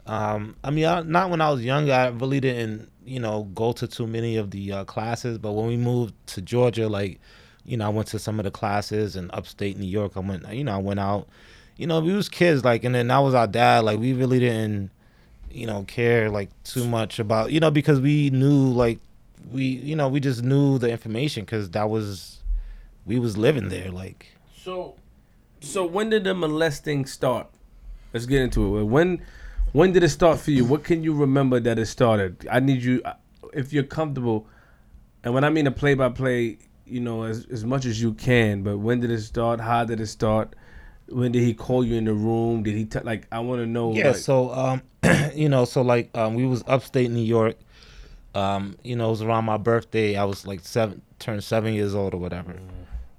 Um, 0.06 0.54
I 0.62 0.70
mean, 0.70 0.84
I, 0.84 1.00
not 1.00 1.30
when 1.30 1.40
I 1.40 1.50
was 1.50 1.64
younger, 1.64 1.92
I 1.92 2.06
really 2.10 2.38
didn't, 2.38 2.88
you 3.04 3.18
know, 3.18 3.42
go 3.52 3.72
to 3.72 3.88
too 3.88 4.06
many 4.06 4.36
of 4.36 4.52
the 4.52 4.70
uh, 4.70 4.84
classes. 4.84 5.36
But 5.36 5.50
when 5.52 5.66
we 5.66 5.76
moved 5.76 6.14
to 6.28 6.40
Georgia, 6.40 6.88
like, 6.88 7.18
you 7.64 7.76
know, 7.76 7.86
I 7.86 7.88
went 7.88 8.06
to 8.08 8.20
some 8.20 8.38
of 8.38 8.44
the 8.44 8.52
classes 8.52 9.16
in 9.16 9.28
upstate 9.32 9.76
New 9.76 9.88
York. 9.88 10.12
I 10.14 10.20
went, 10.20 10.48
you 10.52 10.62
know, 10.62 10.74
I 10.74 10.78
went 10.78 11.00
out. 11.00 11.26
You 11.76 11.88
know, 11.88 11.98
we 11.98 12.12
was 12.12 12.28
kids, 12.28 12.64
like, 12.64 12.84
and 12.84 12.94
then 12.94 13.08
that 13.08 13.18
was 13.18 13.34
our 13.34 13.48
dad. 13.48 13.82
Like, 13.82 13.98
we 13.98 14.12
really 14.12 14.38
didn't 14.38 14.92
you 15.50 15.66
know 15.66 15.84
care 15.84 16.30
like 16.30 16.48
too 16.64 16.86
much 16.86 17.18
about 17.18 17.50
you 17.50 17.60
know 17.60 17.70
because 17.70 18.00
we 18.00 18.30
knew 18.30 18.68
like 18.70 18.98
we 19.50 19.64
you 19.64 19.96
know 19.96 20.08
we 20.08 20.20
just 20.20 20.42
knew 20.42 20.78
the 20.78 20.90
information 20.90 21.44
because 21.44 21.70
that 21.70 21.88
was 21.90 22.42
we 23.06 23.18
was 23.18 23.36
living 23.36 23.68
there 23.68 23.90
like 23.90 24.26
So, 24.62 24.94
so 25.60 25.86
when 25.86 26.10
did 26.10 26.24
the 26.24 26.34
molesting 26.34 27.06
start? 27.06 27.46
Let's 28.12 28.26
get 28.26 28.42
into 28.42 28.78
it. 28.78 28.84
When, 28.84 29.22
when 29.72 29.92
did 29.92 30.02
it 30.02 30.10
start 30.10 30.38
for 30.38 30.50
you? 30.50 30.64
What 30.64 30.84
can 30.84 31.02
you 31.02 31.14
remember 31.14 31.60
that 31.60 31.78
it 31.78 31.86
started? 31.86 32.46
I 32.50 32.60
need 32.60 32.82
you, 32.82 33.02
if 33.54 33.72
you're 33.72 33.84
comfortable, 33.84 34.46
and 35.24 35.32
when 35.32 35.44
I 35.44 35.50
mean 35.50 35.66
a 35.66 35.70
play 35.70 35.94
by 35.94 36.10
play, 36.10 36.58
you 36.84 37.00
know, 37.00 37.22
as 37.22 37.46
as 37.50 37.64
much 37.64 37.86
as 37.86 38.02
you 38.02 38.12
can. 38.14 38.62
But 38.62 38.78
when 38.78 39.00
did 39.00 39.10
it 39.10 39.20
start? 39.20 39.60
How 39.60 39.84
did 39.84 40.00
it 40.00 40.08
start? 40.08 40.54
When 41.08 41.32
did 41.32 41.42
he 41.42 41.54
call 41.54 41.84
you 41.84 41.94
in 41.94 42.04
the 42.04 42.14
room? 42.14 42.62
Did 42.62 42.74
he 42.74 42.84
t- 42.84 43.00
like? 43.00 43.26
I 43.32 43.40
want 43.40 43.60
to 43.62 43.66
know. 43.66 43.92
yeah 43.92 44.08
like, 44.08 44.16
so 44.16 44.50
um 44.52 44.82
you 45.34 45.48
know 45.48 45.64
so 45.64 45.82
like 45.82 46.10
um 46.16 46.34
we 46.34 46.46
was 46.46 46.62
upstate 46.66 47.10
new 47.10 47.22
york 47.22 47.56
um 48.34 48.76
you 48.82 48.94
know 48.94 49.08
it 49.08 49.10
was 49.10 49.22
around 49.22 49.44
my 49.44 49.56
birthday 49.56 50.16
i 50.16 50.24
was 50.24 50.46
like 50.46 50.60
seven 50.60 51.00
turned 51.18 51.42
seven 51.42 51.74
years 51.74 51.94
old 51.94 52.14
or 52.14 52.18
whatever 52.18 52.54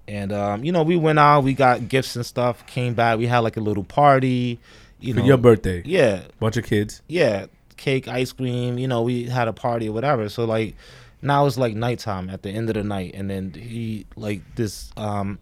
and 0.08 0.32
um 0.32 0.63
you 0.63 0.72
know 0.72 0.84
we 0.84 0.96
went 0.96 1.20
out 1.20 1.44
we 1.44 1.54
got 1.54 1.88
gifts 1.89 2.15
and 2.15 2.26
stuff 2.26 2.65
came 2.67 2.94
back 2.94 3.17
we 3.17 3.28
had 3.28 3.39
like 3.39 3.58
a 3.58 3.62
little 3.62 3.84
party 3.84 4.60
you 5.02 5.13
for 5.13 5.20
know 5.20 5.26
your 5.26 5.38
birthday, 5.38 5.82
yeah 5.84 6.22
bunch 6.39 6.58
of 6.58 6.63
kids. 6.63 7.02
yeah, 7.08 7.48
cake, 7.78 8.08
ice 8.08 8.32
cream. 8.32 8.78
You 8.78 8.88
know, 8.88 9.02
we 9.02 9.24
had 9.26 9.48
a 9.48 9.54
party 9.54 9.89
or 9.89 9.91
whatever. 9.91 10.30
So 10.30 10.46
like, 10.46 10.76
now 11.22 11.46
it's 11.46 11.58
like 11.58 11.76
nighttime 11.76 12.30
at 12.30 12.44
the 12.44 12.52
end 12.52 12.70
of 12.70 12.76
the 12.76 12.84
night, 12.84 13.13
and 13.15 13.30
then 13.30 13.54
he 13.54 14.06
like 14.15 14.41
this 14.56 14.91
um 14.96 15.39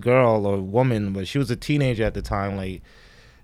girl 0.00 0.46
or 0.46 0.56
woman, 0.60 1.12
but 1.12 1.28
she 1.28 1.38
was 1.38 1.50
a 1.50 1.56
teenager 1.56 2.04
at 2.04 2.14
the 2.14 2.22
time. 2.22 2.56
Like, 2.56 2.82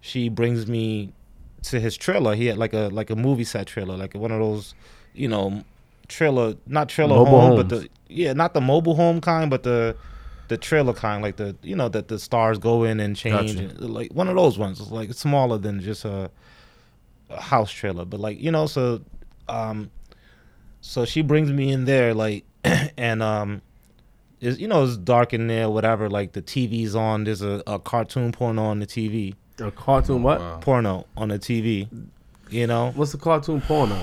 she 0.00 0.28
brings 0.28 0.66
me 0.66 1.12
to 1.62 1.80
his 1.80 1.96
trailer. 1.96 2.34
He 2.34 2.46
had 2.46 2.58
like 2.58 2.72
a 2.72 2.88
like 2.92 3.10
a 3.10 3.16
movie 3.16 3.44
set 3.44 3.66
trailer, 3.66 3.96
like 3.96 4.14
one 4.14 4.30
of 4.30 4.38
those, 4.38 4.74
you 5.14 5.28
know, 5.28 5.64
trailer 6.08 6.54
not 6.66 6.88
trailer 6.88 7.16
Mobile 7.16 7.40
home, 7.40 7.56
but 7.56 7.68
the 7.68 7.88
yeah, 8.08 8.32
not 8.32 8.54
the 8.54 8.60
mobile 8.60 8.94
home 8.94 9.20
kind, 9.20 9.50
but 9.50 9.62
the 9.62 9.96
the 10.48 10.56
trailer 10.56 10.94
kind, 10.94 11.22
like 11.22 11.36
the 11.36 11.56
you 11.62 11.76
know 11.76 11.88
that 11.88 12.08
the 12.08 12.18
stars 12.18 12.58
go 12.58 12.84
in 12.84 13.00
and 13.00 13.16
change, 13.16 13.54
Gotcha. 13.54 13.68
and, 13.68 13.90
like 13.90 14.12
one 14.12 14.28
of 14.28 14.36
those 14.36 14.58
ones. 14.58 14.80
It's 14.80 14.90
like 14.90 15.12
smaller 15.12 15.58
than 15.58 15.80
just 15.80 16.04
a, 16.04 16.30
a 17.28 17.40
house 17.40 17.70
trailer, 17.70 18.04
but 18.04 18.18
like 18.18 18.40
you 18.40 18.50
know, 18.50 18.66
so 18.66 19.02
um, 19.48 19.90
so 20.80 21.04
she 21.04 21.22
brings 21.22 21.52
me 21.52 21.70
in 21.70 21.84
there, 21.84 22.14
like, 22.14 22.44
and 22.64 23.22
um, 23.22 23.62
is 24.40 24.58
you 24.58 24.68
know 24.68 24.84
it's 24.84 24.96
dark 24.96 25.34
in 25.34 25.48
there, 25.48 25.68
whatever. 25.68 26.08
Like 26.08 26.32
the 26.32 26.42
TV's 26.42 26.94
on. 26.94 27.24
There's 27.24 27.42
a, 27.42 27.62
a 27.66 27.78
cartoon 27.78 28.32
porno 28.32 28.64
on 28.64 28.80
the 28.80 28.86
TV, 28.86 29.34
A 29.60 29.70
cartoon 29.70 30.22
what? 30.22 30.40
Wow. 30.40 30.58
porno 30.60 31.06
on 31.16 31.28
the 31.28 31.38
TV. 31.38 31.88
You 32.50 32.66
know, 32.66 32.92
What's 32.94 33.12
the 33.12 33.18
cartoon 33.18 33.60
porno? 33.60 34.00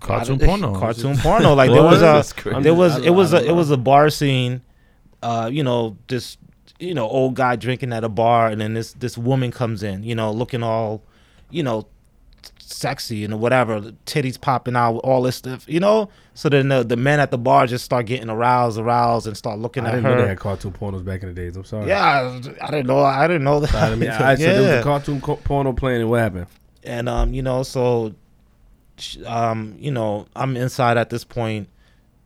Cartoon 0.00 0.38
porno. 0.38 0.78
Cartoon 0.78 1.16
porno. 1.16 1.54
Like 1.54 1.70
there 1.70 1.82
was 1.82 1.98
a 1.98 2.04
That's 2.04 2.32
crazy. 2.32 2.62
There 2.62 2.74
was 2.74 2.98
it 2.98 3.10
was 3.10 3.34
I 3.34 3.38
a 3.38 3.40
don't 3.40 3.50
it 3.50 3.52
was 3.54 3.70
a 3.70 3.76
bar 3.76 4.10
scene. 4.10 4.62
Uh, 5.22 5.48
you 5.52 5.62
know 5.62 5.96
this 6.08 6.36
you 6.78 6.94
know 6.94 7.08
old 7.08 7.34
guy 7.34 7.56
drinking 7.56 7.92
at 7.92 8.04
a 8.04 8.08
bar, 8.08 8.48
and 8.48 8.60
then 8.60 8.74
this 8.74 8.92
this 8.94 9.16
woman 9.16 9.50
comes 9.50 9.82
in. 9.82 10.02
You 10.02 10.14
know 10.14 10.30
looking 10.30 10.62
all, 10.62 11.02
you 11.50 11.62
know, 11.62 11.86
sexy 12.72 13.24
and 13.24 13.40
whatever, 13.40 13.80
titties 14.06 14.40
popping 14.40 14.76
out, 14.76 14.96
all 14.98 15.22
this 15.22 15.36
stuff. 15.36 15.68
You 15.68 15.80
know. 15.80 16.08
So 16.34 16.48
then 16.48 16.68
the 16.68 16.82
the 16.82 16.96
men 16.96 17.20
at 17.20 17.30
the 17.30 17.38
bar 17.38 17.66
just 17.66 17.84
start 17.84 18.06
getting 18.06 18.30
aroused, 18.30 18.78
aroused, 18.78 19.26
and 19.26 19.36
start 19.36 19.58
looking 19.58 19.84
I 19.84 19.88
at 19.88 19.94
didn't 19.96 20.04
know 20.04 20.22
they 20.22 20.28
had 20.28 20.38
cartoon 20.40 20.72
pornos 20.72 21.04
back 21.04 21.22
in 21.22 21.28
the 21.28 21.34
days. 21.34 21.56
I'm 21.56 21.64
sorry. 21.64 21.88
Yeah, 21.88 22.40
I, 22.60 22.66
I 22.66 22.70
didn't 22.70 22.86
know. 22.86 23.00
I 23.00 23.26
didn't 23.26 23.44
know 23.44 23.60
that. 23.60 23.74
I 23.74 23.94
mean, 23.94 24.10
I 24.10 24.34
said 24.34 24.56
there 24.56 24.76
was 24.76 24.80
a 24.80 24.82
cartoon 24.82 25.20
co- 25.20 25.36
porno 25.36 25.72
playing, 25.72 26.00
and 26.00 26.10
what 26.10 26.20
happened? 26.20 26.46
and 26.84 27.08
um, 27.08 27.32
you 27.32 27.42
know, 27.42 27.62
so, 27.62 28.14
um, 29.26 29.76
you 29.78 29.90
know, 29.90 30.26
I'm 30.34 30.56
inside 30.56 30.96
at 30.96 31.10
this 31.10 31.24
point. 31.24 31.68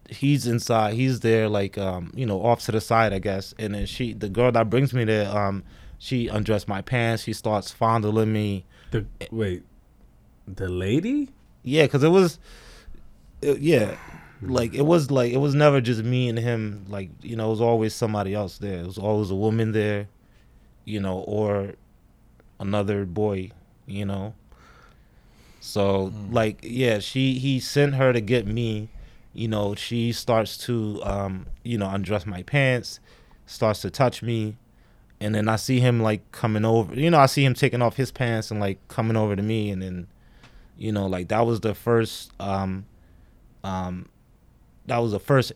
He's 0.09 0.47
inside. 0.47 0.95
He's 0.95 1.21
there, 1.21 1.49
like, 1.49 1.77
um, 1.77 2.13
you 2.15 2.27
know, 2.27 2.41
off 2.45 2.61
to 2.67 2.73
the 2.73 2.81
side, 2.81 3.13
I 3.13 3.19
guess. 3.19 3.55
And 3.59 3.75
then 3.75 3.87
she, 3.87 4.13
the 4.13 4.29
girl 4.29 4.53
that 4.53 4.71
brings 4.71 4.95
me 4.95 5.05
there, 5.05 5.29
um, 5.37 5.65
she 5.99 6.29
undressed 6.29 6.69
my 6.69 6.81
pants. 6.81 7.25
She 7.25 7.33
starts 7.33 7.73
fondling 7.73 8.33
me. 8.33 8.65
The 8.93 9.05
wait, 9.33 9.65
the 10.47 10.69
lady? 10.69 11.31
Yeah, 11.63 11.83
because 11.85 12.03
it 12.03 12.09
was, 12.09 12.39
it- 13.43 13.59
yeah, 13.61 13.97
like 14.43 14.75
it 14.75 14.83
was 14.83 15.11
like 15.11 15.33
it 15.33 15.39
was 15.39 15.55
never 15.55 15.81
just 15.81 16.03
me 16.05 16.29
and 16.29 16.39
him. 16.39 16.87
Like 16.89 17.11
you 17.23 17.37
know, 17.37 17.47
it 17.49 17.51
was 17.51 17.61
always 17.61 17.95
somebody 17.95 18.35
else 18.35 18.59
there. 18.59 18.81
It 18.81 18.87
was 18.87 18.99
always 18.99 19.31
a 19.31 19.35
woman 19.37 19.73
there, 19.73 20.09
you 20.85 21.01
know, 21.01 21.19
or 21.21 21.75
another 22.61 23.05
boy, 23.07 23.51
you 23.87 24.05
know. 24.05 24.35
So 25.61 26.13
like 26.31 26.61
yeah, 26.63 26.99
she 26.99 27.39
he 27.39 27.61
sent 27.61 27.95
her 27.95 28.13
to 28.13 28.21
get 28.21 28.47
me. 28.47 28.89
You 29.33 29.49
know, 29.49 29.75
she 29.75 30.13
starts 30.13 30.57
to 30.59 31.01
um, 31.05 31.47
you 31.63 31.77
know, 31.77 31.91
undress 31.91 32.25
my 32.25 32.43
pants, 32.43 33.01
starts 33.47 33.81
to 33.83 33.91
touch 33.91 34.23
me, 34.23 34.57
and 35.21 35.35
then 35.35 35.49
I 35.49 35.57
see 35.57 35.81
him 35.81 36.03
like 36.03 36.31
coming 36.33 36.65
over. 36.65 36.95
You 36.95 37.11
know, 37.11 37.19
I 37.19 37.27
see 37.27 37.45
him 37.45 37.55
taking 37.55 37.83
off 37.83 37.97
his 37.97 38.11
pants 38.11 38.51
and 38.51 38.61
like 38.61 38.79
coming 38.89 39.17
over 39.17 39.37
to 39.37 39.43
me, 39.43 39.71
and 39.71 39.83
then 39.83 40.07
you 40.77 40.93
know, 40.93 41.07
like 41.07 41.29
that 41.29 41.47
was 41.47 41.61
the 41.61 41.75
first 41.75 42.33
um, 42.41 42.87
um, 43.65 44.09
that 44.87 44.99
was 44.99 45.13
the 45.13 45.21
first 45.21 45.53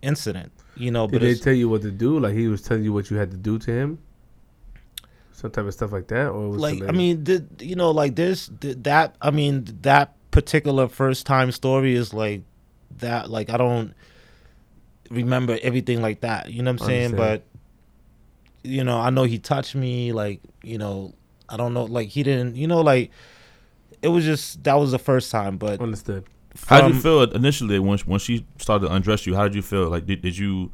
incident. 0.00 0.52
You 0.76 0.90
know, 0.90 1.06
Did 1.06 1.12
but 1.12 1.20
they 1.22 1.34
tell 1.34 1.52
you 1.52 1.68
what 1.68 1.82
to 1.82 1.90
do? 1.90 2.18
Like 2.18 2.34
he 2.34 2.48
was 2.48 2.62
telling 2.62 2.84
you 2.84 2.92
what 2.92 3.10
you 3.10 3.16
had 3.16 3.30
to 3.30 3.36
do 3.36 3.58
to 3.58 3.70
him? 3.70 3.98
Some 5.32 5.50
type 5.50 5.66
of 5.66 5.74
stuff 5.74 5.92
like 5.92 6.08
that, 6.08 6.28
or 6.28 6.56
like 6.56 6.82
I 6.82 6.92
mean, 6.92 7.24
did, 7.24 7.48
you 7.60 7.74
know, 7.74 7.90
like 7.90 8.14
this 8.14 8.50
th- 8.60 8.78
that 8.82 9.16
I 9.20 9.30
mean 9.30 9.66
that 9.82 10.14
particular 10.30 10.88
first 10.88 11.26
time 11.26 11.52
story 11.52 11.94
is 11.94 12.14
like 12.14 12.42
that. 12.98 13.28
Like 13.30 13.50
I 13.50 13.56
don't 13.56 13.94
remember 15.10 15.58
everything 15.62 16.00
like 16.00 16.20
that. 16.20 16.50
You 16.50 16.62
know 16.62 16.72
what 16.72 16.82
I'm 16.82 16.86
saying? 16.86 17.16
But 17.16 17.44
you 18.62 18.84
know, 18.84 18.98
I 18.98 19.10
know 19.10 19.24
he 19.24 19.38
touched 19.38 19.74
me. 19.74 20.12
Like 20.12 20.40
you 20.62 20.78
know, 20.78 21.12
I 21.48 21.56
don't 21.56 21.74
know. 21.74 21.84
Like 21.84 22.08
he 22.08 22.22
didn't. 22.22 22.56
You 22.56 22.68
know, 22.68 22.80
like 22.80 23.10
it 24.02 24.08
was 24.08 24.24
just 24.24 24.62
that 24.64 24.74
was 24.74 24.90
the 24.90 24.98
first 24.98 25.30
time. 25.30 25.56
But 25.56 25.80
understood. 25.80 26.24
How 26.66 26.82
did 26.82 26.94
you 26.96 27.00
feel 27.00 27.22
initially 27.22 27.78
when 27.78 27.98
when 28.00 28.18
she 28.18 28.44
started 28.58 28.86
to 28.86 28.92
undress 28.92 29.26
you? 29.26 29.34
How 29.34 29.44
did 29.44 29.54
you 29.54 29.62
feel? 29.62 29.88
Like 29.88 30.04
did, 30.06 30.20
did 30.22 30.36
you 30.36 30.70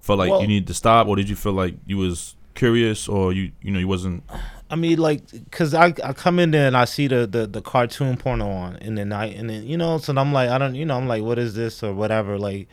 feel 0.00 0.16
like 0.16 0.30
Well- 0.30 0.42
you 0.42 0.46
needed 0.46 0.68
to 0.68 0.74
stop, 0.74 1.08
or 1.08 1.16
did 1.16 1.28
you 1.28 1.36
feel 1.36 1.52
like 1.52 1.74
you 1.86 1.96
was 1.96 2.36
curious, 2.54 3.08
or 3.08 3.32
you 3.32 3.52
you 3.60 3.72
know 3.72 3.78
you 3.80 3.88
wasn't? 3.88 4.22
I 4.68 4.74
mean, 4.74 4.98
like, 4.98 5.22
cause 5.52 5.74
I, 5.74 5.94
I 6.02 6.12
come 6.12 6.40
in 6.40 6.50
there 6.50 6.66
and 6.66 6.76
I 6.76 6.86
see 6.86 7.06
the, 7.06 7.24
the, 7.24 7.46
the 7.46 7.62
cartoon 7.62 8.16
porno 8.16 8.50
on, 8.50 8.74
in 8.78 8.96
the 8.96 9.04
night, 9.04 9.36
and 9.36 9.48
then 9.48 9.64
you 9.64 9.76
know, 9.76 9.98
so 9.98 10.12
I'm 10.16 10.32
like, 10.32 10.50
I 10.50 10.58
don't, 10.58 10.74
you 10.74 10.84
know, 10.84 10.96
I'm 10.96 11.06
like, 11.06 11.22
what 11.22 11.38
is 11.38 11.54
this 11.54 11.82
or 11.82 11.92
whatever, 11.94 12.38
like. 12.38 12.68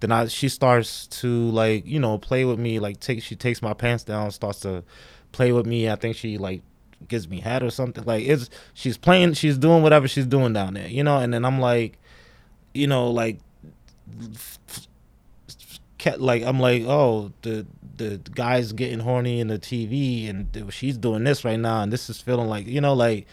Then 0.00 0.12
I 0.12 0.26
she 0.26 0.50
starts 0.50 1.06
to 1.06 1.50
like 1.50 1.86
you 1.86 1.98
know 1.98 2.18
play 2.18 2.44
with 2.44 2.58
me 2.58 2.78
like 2.78 3.00
take 3.00 3.22
she 3.22 3.34
takes 3.34 3.62
my 3.62 3.72
pants 3.72 4.04
down 4.04 4.30
starts 4.30 4.60
to 4.60 4.84
play 5.32 5.52
with 5.52 5.64
me 5.64 5.88
I 5.88 5.96
think 5.96 6.16
she 6.16 6.36
like 6.36 6.60
gives 7.08 7.28
me 7.28 7.40
head 7.40 7.62
or 7.62 7.70
something 7.70 8.02
like 8.04 8.24
it's 8.24 8.48
she's 8.74 8.96
playing 8.96 9.32
she's 9.34 9.58
doing 9.58 9.82
whatever 9.82 10.08
she's 10.08 10.26
doing 10.26 10.52
down 10.52 10.74
there 10.74 10.88
you 10.88 11.04
know 11.04 11.18
and 11.18 11.32
then 11.32 11.44
I'm 11.44 11.60
like 11.60 11.98
you 12.74 12.86
know 12.86 13.10
like 13.10 13.38
ca- 15.98 16.16
like 16.18 16.42
I'm 16.42 16.60
like, 16.60 16.82
oh, 16.86 17.32
the 17.42 17.66
the 17.96 18.20
guy's 18.34 18.72
getting 18.72 19.00
horny 19.00 19.40
in 19.40 19.48
the 19.48 19.58
TV, 19.58 20.28
and 20.28 20.52
th- 20.52 20.72
she's 20.72 20.96
doing 20.98 21.24
this 21.24 21.44
right 21.44 21.58
now, 21.58 21.82
and 21.82 21.92
this 21.92 22.10
is 22.10 22.20
feeling 22.20 22.48
like, 22.48 22.66
you 22.66 22.80
know, 22.80 22.92
like, 22.94 23.26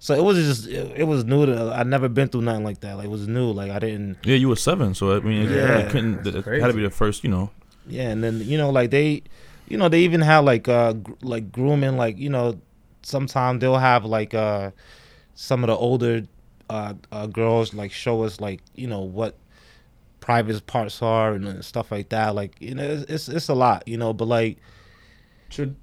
So 0.00 0.14
it 0.14 0.22
was 0.24 0.36
just 0.36 0.66
it, 0.68 0.92
it 0.96 1.04
was 1.04 1.24
new 1.24 1.46
to 1.46 1.72
I 1.74 1.82
never 1.84 2.08
been 2.08 2.28
through 2.28 2.42
nothing 2.42 2.64
like 2.64 2.80
that. 2.80 2.96
Like 2.96 3.06
it 3.06 3.10
was 3.10 3.28
new. 3.28 3.50
Like 3.52 3.70
I 3.70 3.78
didn't 3.78 4.18
Yeah, 4.24 4.36
you 4.36 4.48
were 4.48 4.56
seven, 4.56 4.94
so 4.94 5.16
I 5.16 5.20
mean, 5.20 5.48
Yeah. 5.48 5.78
yeah, 5.80 5.90
couldn't. 5.90 6.26
It 6.26 6.34
had 6.60 6.68
to 6.68 6.72
be 6.74 6.82
the 6.82 6.90
first, 6.90 7.22
you 7.24 7.30
know. 7.30 7.50
Yeah, 7.86 8.08
and 8.10 8.22
then 8.22 8.40
you 8.44 8.58
know, 8.58 8.70
like 8.70 8.90
they, 8.90 9.22
you 9.68 9.76
know, 9.76 9.88
they 9.88 10.00
even 10.00 10.20
had 10.20 10.38
like 10.40 10.68
uh 10.68 10.94
gr- 10.94 11.12
like 11.22 11.52
grooming, 11.52 11.96
like 11.96 12.18
you 12.18 12.30
know, 12.30 12.58
sometimes 13.02 13.60
they'll 13.60 13.78
have 13.78 14.04
like 14.04 14.34
uh 14.34 14.70
some 15.34 15.64
of 15.64 15.68
the 15.68 15.76
older 15.76 16.22
uh, 16.68 16.94
uh 17.10 17.26
girls 17.26 17.74
like 17.74 17.90
show 17.92 18.22
us 18.22 18.40
like 18.40 18.60
you 18.74 18.86
know 18.86 19.00
what 19.00 19.36
private 20.20 20.66
parts 20.66 21.02
are 21.02 21.32
and 21.32 21.46
uh, 21.46 21.62
stuff 21.62 21.90
like 21.90 22.10
that. 22.10 22.34
Like 22.34 22.54
you 22.60 22.74
know, 22.74 22.84
it's 22.84 23.10
it's, 23.10 23.28
it's 23.28 23.48
a 23.48 23.54
lot, 23.54 23.86
you 23.88 23.96
know, 23.96 24.12
but 24.12 24.26
like 24.26 24.58
Should 25.48 25.74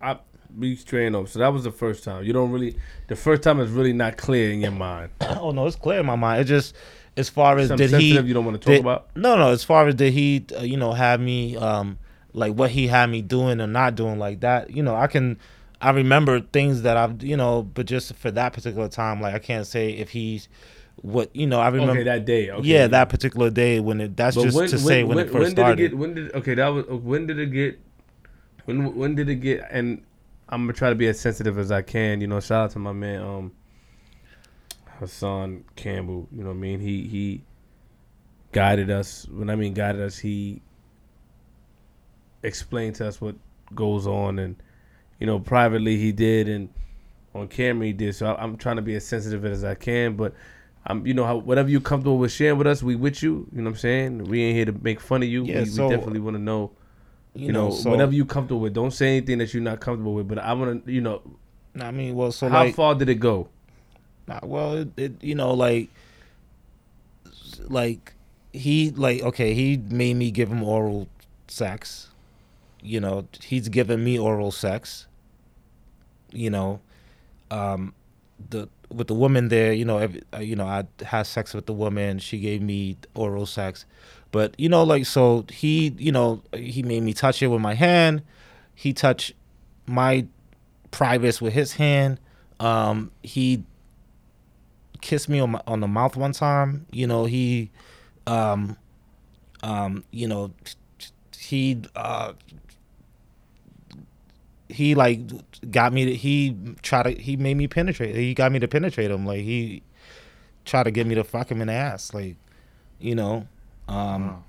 I 0.00 0.18
be 0.58 0.76
straight 0.76 1.14
up? 1.14 1.28
So 1.28 1.38
that 1.40 1.52
was 1.52 1.64
the 1.64 1.72
first 1.72 2.04
time. 2.04 2.24
You 2.24 2.32
don't 2.32 2.50
really. 2.50 2.76
The 3.08 3.16
first 3.16 3.42
time 3.42 3.60
is 3.60 3.70
really 3.70 3.92
not 3.92 4.16
clear 4.16 4.50
in 4.52 4.60
your 4.60 4.70
mind. 4.70 5.10
oh 5.20 5.50
no, 5.50 5.66
it's 5.66 5.76
clear 5.76 6.00
in 6.00 6.06
my 6.06 6.16
mind. 6.16 6.42
It 6.42 6.44
just 6.44 6.74
as 7.16 7.28
far 7.28 7.58
as 7.58 7.68
Something 7.68 7.90
did 7.90 8.00
he 8.00 8.18
you 8.18 8.32
don't 8.34 8.44
want 8.44 8.60
to 8.60 8.64
talk 8.64 8.72
did- 8.76 8.80
about. 8.80 9.14
No, 9.16 9.36
no. 9.36 9.50
As 9.50 9.64
far 9.64 9.86
as 9.88 9.94
did 9.94 10.12
he, 10.12 10.46
uh, 10.56 10.62
you 10.62 10.76
know, 10.76 10.92
have 10.92 11.20
me, 11.20 11.56
um, 11.56 11.98
like 12.32 12.54
what 12.54 12.70
he 12.70 12.86
had 12.86 13.10
me 13.10 13.20
doing 13.20 13.60
or 13.60 13.66
not 13.66 13.94
doing, 13.94 14.18
like 14.18 14.40
that. 14.40 14.70
You 14.70 14.82
know, 14.82 14.94
I 14.94 15.06
can, 15.08 15.38
I 15.82 15.90
remember 15.90 16.40
things 16.40 16.82
that 16.82 16.96
I've, 16.96 17.22
you 17.22 17.36
know, 17.36 17.62
but 17.62 17.86
just 17.86 18.14
for 18.14 18.30
that 18.30 18.52
particular 18.52 18.88
time, 18.88 19.20
like 19.20 19.34
I 19.34 19.40
can't 19.40 19.66
say 19.66 19.90
if 19.90 20.10
he's, 20.10 20.48
what 20.96 21.34
you 21.34 21.46
know, 21.46 21.58
I 21.58 21.68
remember. 21.68 21.92
okay, 21.92 22.04
that 22.04 22.24
day. 22.24 22.50
Okay. 22.50 22.68
yeah, 22.68 22.86
that 22.86 23.08
particular 23.08 23.50
day 23.50 23.80
when 23.80 24.00
it. 24.00 24.16
That's 24.16 24.36
But 24.36 24.44
just 24.44 24.58
to 24.70 24.78
say 24.78 25.02
when, 25.02 25.18
it 25.18 25.30
first 25.30 25.56
did 25.56 25.62
started. 25.62 25.80
it 25.80 25.88
get? 25.88 25.98
When 25.98 26.14
did? 26.14 26.34
Okay, 26.34 26.54
that 26.54 26.68
was. 26.68 26.86
When 26.86 27.26
did 27.26 27.38
it 27.40 27.46
get? 27.46 27.80
When 28.66 28.94
when 28.94 29.14
did 29.16 29.28
it 29.28 29.36
get? 29.36 29.66
And 29.70 30.04
I'm 30.48 30.62
gonna 30.62 30.74
try 30.74 30.90
to 30.90 30.94
be 30.94 31.08
as 31.08 31.18
sensitive 31.18 31.58
as 31.58 31.72
I 31.72 31.82
can. 31.82 32.20
You 32.20 32.28
know, 32.28 32.38
shout 32.38 32.64
out 32.66 32.70
to 32.72 32.78
my 32.78 32.92
man, 32.92 33.22
um, 33.22 33.52
Hassan 35.00 35.64
Campbell. 35.74 36.28
You 36.30 36.42
know 36.44 36.50
what 36.50 36.56
I 36.56 36.58
mean? 36.58 36.78
He 36.78 37.08
he 37.08 37.42
guided 38.52 38.90
us. 38.90 39.26
When 39.28 39.50
I 39.50 39.56
mean 39.56 39.74
guided 39.74 40.02
us, 40.02 40.18
he 40.18 40.62
explained 42.42 42.96
to 42.96 43.08
us 43.08 43.20
what 43.20 43.34
goes 43.74 44.06
on, 44.06 44.38
and 44.38 44.56
you 45.22 45.26
know, 45.26 45.38
privately 45.38 45.98
he 45.98 46.10
did, 46.10 46.48
and 46.48 46.68
on 47.32 47.46
camera 47.46 47.86
he 47.86 47.92
did. 47.92 48.12
So 48.16 48.26
I, 48.26 48.42
I'm 48.42 48.56
trying 48.56 48.74
to 48.74 48.82
be 48.82 48.96
as 48.96 49.06
sensitive 49.06 49.44
as 49.44 49.62
I 49.64 49.76
can, 49.76 50.16
but. 50.16 50.34
I'm, 50.84 51.06
you 51.06 51.14
know, 51.14 51.24
how, 51.24 51.36
whatever 51.36 51.68
you're 51.68 51.80
comfortable 51.80 52.18
with 52.18 52.32
sharing 52.32 52.58
with 52.58 52.66
us, 52.66 52.82
we 52.82 52.96
with 52.96 53.22
you. 53.22 53.46
You 53.52 53.62
know 53.62 53.70
what 53.70 53.76
I'm 53.76 53.78
saying? 53.78 54.24
We 54.24 54.42
ain't 54.42 54.56
here 54.56 54.64
to 54.64 54.72
make 54.72 54.98
fun 54.98 55.22
of 55.22 55.28
you. 55.28 55.44
Yeah, 55.44 55.60
we, 55.60 55.66
so- 55.66 55.86
we 55.86 55.94
definitely 55.94 56.18
want 56.18 56.34
to 56.34 56.42
know, 56.42 56.72
you, 57.36 57.52
know, 57.52 57.70
so, 57.70 57.88
whatever 57.88 58.10
you're 58.12 58.26
comfortable 58.26 58.60
with. 58.60 58.74
Don't 58.74 58.90
say 58.90 59.18
anything 59.18 59.38
that 59.38 59.54
you're 59.54 59.62
not 59.62 59.78
comfortable 59.78 60.12
with. 60.12 60.26
But 60.26 60.40
I 60.40 60.54
want 60.54 60.84
to, 60.84 60.92
you 60.92 61.00
know, 61.00 61.22
I 61.80 61.92
mean, 61.92 62.16
well, 62.16 62.32
so 62.32 62.48
how 62.48 62.64
like, 62.64 62.74
far 62.74 62.96
did 62.96 63.08
it 63.08 63.20
go? 63.20 63.48
Nah, 64.26 64.40
well, 64.42 64.74
it, 64.78 64.88
it 64.96 65.12
you 65.22 65.36
know 65.36 65.54
like 65.54 65.88
like 67.68 68.14
he 68.52 68.90
like 68.90 69.22
okay, 69.22 69.54
he 69.54 69.76
made 69.76 70.14
me 70.14 70.32
give 70.32 70.50
him 70.50 70.64
oral 70.64 71.06
sex. 71.46 72.08
You 72.82 72.98
know, 72.98 73.28
he's 73.40 73.68
given 73.68 74.02
me 74.02 74.18
oral 74.18 74.50
sex. 74.50 75.06
You 76.32 76.50
know, 76.50 76.80
um 77.50 77.94
the 78.50 78.68
with 78.90 79.06
the 79.08 79.14
woman 79.14 79.48
there, 79.48 79.72
you 79.72 79.84
know, 79.86 79.98
every, 79.98 80.22
uh, 80.34 80.38
you 80.40 80.54
know, 80.54 80.66
I 80.66 80.84
had 81.02 81.22
sex 81.22 81.54
with 81.54 81.64
the 81.66 81.72
woman, 81.72 82.18
she 82.18 82.38
gave 82.38 82.60
me 82.60 82.98
oral 83.14 83.46
sex. 83.46 83.86
But 84.30 84.54
you 84.58 84.68
know 84.68 84.82
like 84.82 85.06
so 85.06 85.44
he, 85.50 85.94
you 85.98 86.12
know, 86.12 86.42
he 86.54 86.82
made 86.82 87.02
me 87.02 87.12
touch 87.14 87.42
it 87.42 87.48
with 87.48 87.60
my 87.60 87.74
hand. 87.74 88.22
He 88.74 88.92
touched 88.92 89.32
my 89.86 90.26
privates 90.90 91.40
with 91.40 91.52
his 91.52 91.74
hand. 91.74 92.18
Um 92.60 93.10
he 93.22 93.64
kissed 95.02 95.28
me 95.28 95.40
on 95.40 95.50
my, 95.50 95.60
on 95.66 95.80
the 95.80 95.88
mouth 95.88 96.16
one 96.16 96.32
time. 96.32 96.86
You 96.90 97.06
know, 97.06 97.26
he, 97.26 97.70
um, 98.26 98.76
um, 99.62 100.04
you 100.10 100.26
know, 100.26 100.52
he, 101.36 101.82
uh, 101.94 102.32
he 104.72 104.94
like 104.94 105.20
got 105.70 105.92
me 105.92 106.06
to, 106.06 106.14
he 106.14 106.56
tried 106.82 107.02
to, 107.04 107.10
he 107.12 107.36
made 107.36 107.56
me 107.56 107.68
penetrate. 107.68 108.14
He 108.14 108.34
got 108.34 108.52
me 108.52 108.58
to 108.58 108.68
penetrate 108.68 109.10
him. 109.10 109.26
Like 109.26 109.42
he 109.42 109.82
tried 110.64 110.84
to 110.84 110.90
get 110.90 111.06
me 111.06 111.14
to 111.14 111.24
fuck 111.24 111.50
him 111.50 111.60
in 111.60 111.68
the 111.68 111.74
ass. 111.74 112.14
Like, 112.14 112.36
you 112.98 113.14
know, 113.14 113.46
um, 113.88 114.44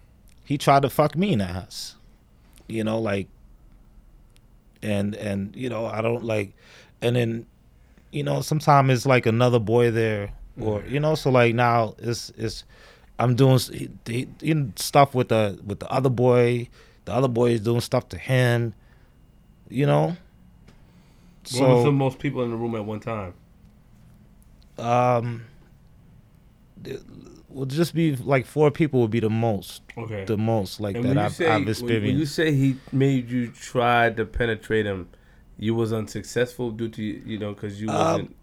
he 0.46 0.58
tried 0.58 0.84
to 0.84 0.90
fuck 0.90 1.16
me 1.16 1.34
in 1.34 1.40
the 1.40 1.46
ass. 1.46 1.96
You 2.68 2.84
know, 2.84 3.00
like, 3.00 3.28
and, 4.82 5.16
and, 5.16 5.56
you 5.56 5.70
know, 5.70 5.86
I 5.86 6.02
don't 6.02 6.24
like, 6.24 6.54
and 7.02 7.16
then, 7.16 7.46
you 8.12 8.24
know, 8.24 8.42
sometimes 8.42 8.92
it's 8.92 9.06
like 9.06 9.26
another 9.26 9.60
boy 9.60 9.92
there, 9.92 10.32
or 10.62 10.84
you 10.88 11.00
know, 11.00 11.16
so 11.16 11.32
like 11.32 11.56
now 11.56 11.96
it's 11.98 12.32
it's 12.38 12.64
I'm 13.18 13.36
doing 13.36 13.58
he, 14.06 14.28
he- 14.40 14.72
stuff 14.76 15.16
with 15.16 15.30
the 15.30 15.60
with 15.66 15.80
the 15.80 15.90
other 15.90 16.10
boy, 16.10 16.70
the 17.06 17.14
other 17.14 17.28
boy 17.28 17.52
is 17.52 17.62
doing 17.62 17.82
stuff 17.82 18.08
to 18.10 18.18
him, 18.18 18.74
you 19.74 19.86
know. 19.86 20.16
what 21.52 21.70
was 21.70 21.84
the 21.84 21.84
So 21.86 21.92
most 21.92 22.20
people 22.20 22.44
in 22.44 22.52
the 22.52 22.56
room 22.58 22.76
at 22.76 22.86
one 22.86 23.00
time? 23.00 23.34
um, 24.78 25.46
it 26.84 27.02
would 27.50 27.70
just 27.70 27.94
be 27.94 28.16
like 28.16 28.46
four 28.46 28.72
people 28.72 29.02
would 29.02 29.12
be 29.12 29.20
the 29.20 29.30
most, 29.30 29.84
Okay. 29.98 30.26
the 30.26 30.38
most 30.38 30.80
like 30.80 30.96
and 30.96 31.06
that 31.06 31.18
I've, 31.18 31.34
say 31.34 31.48
I've 31.48 31.66
when, 31.82 31.88
when 32.04 32.18
you 32.18 32.26
say 32.26 32.52
he 32.54 32.78
made 32.92 33.30
you 33.30 33.48
try 33.50 34.10
to 34.10 34.26
penetrate 34.26 34.86
him, 34.86 35.10
you 35.58 35.76
was 35.76 35.94
unsuccessful 35.94 36.72
due 36.72 36.90
to 36.90 37.02
you 37.04 37.38
know 37.38 37.54
because 37.54 37.80
you 37.82 37.90
Um, 37.90 37.96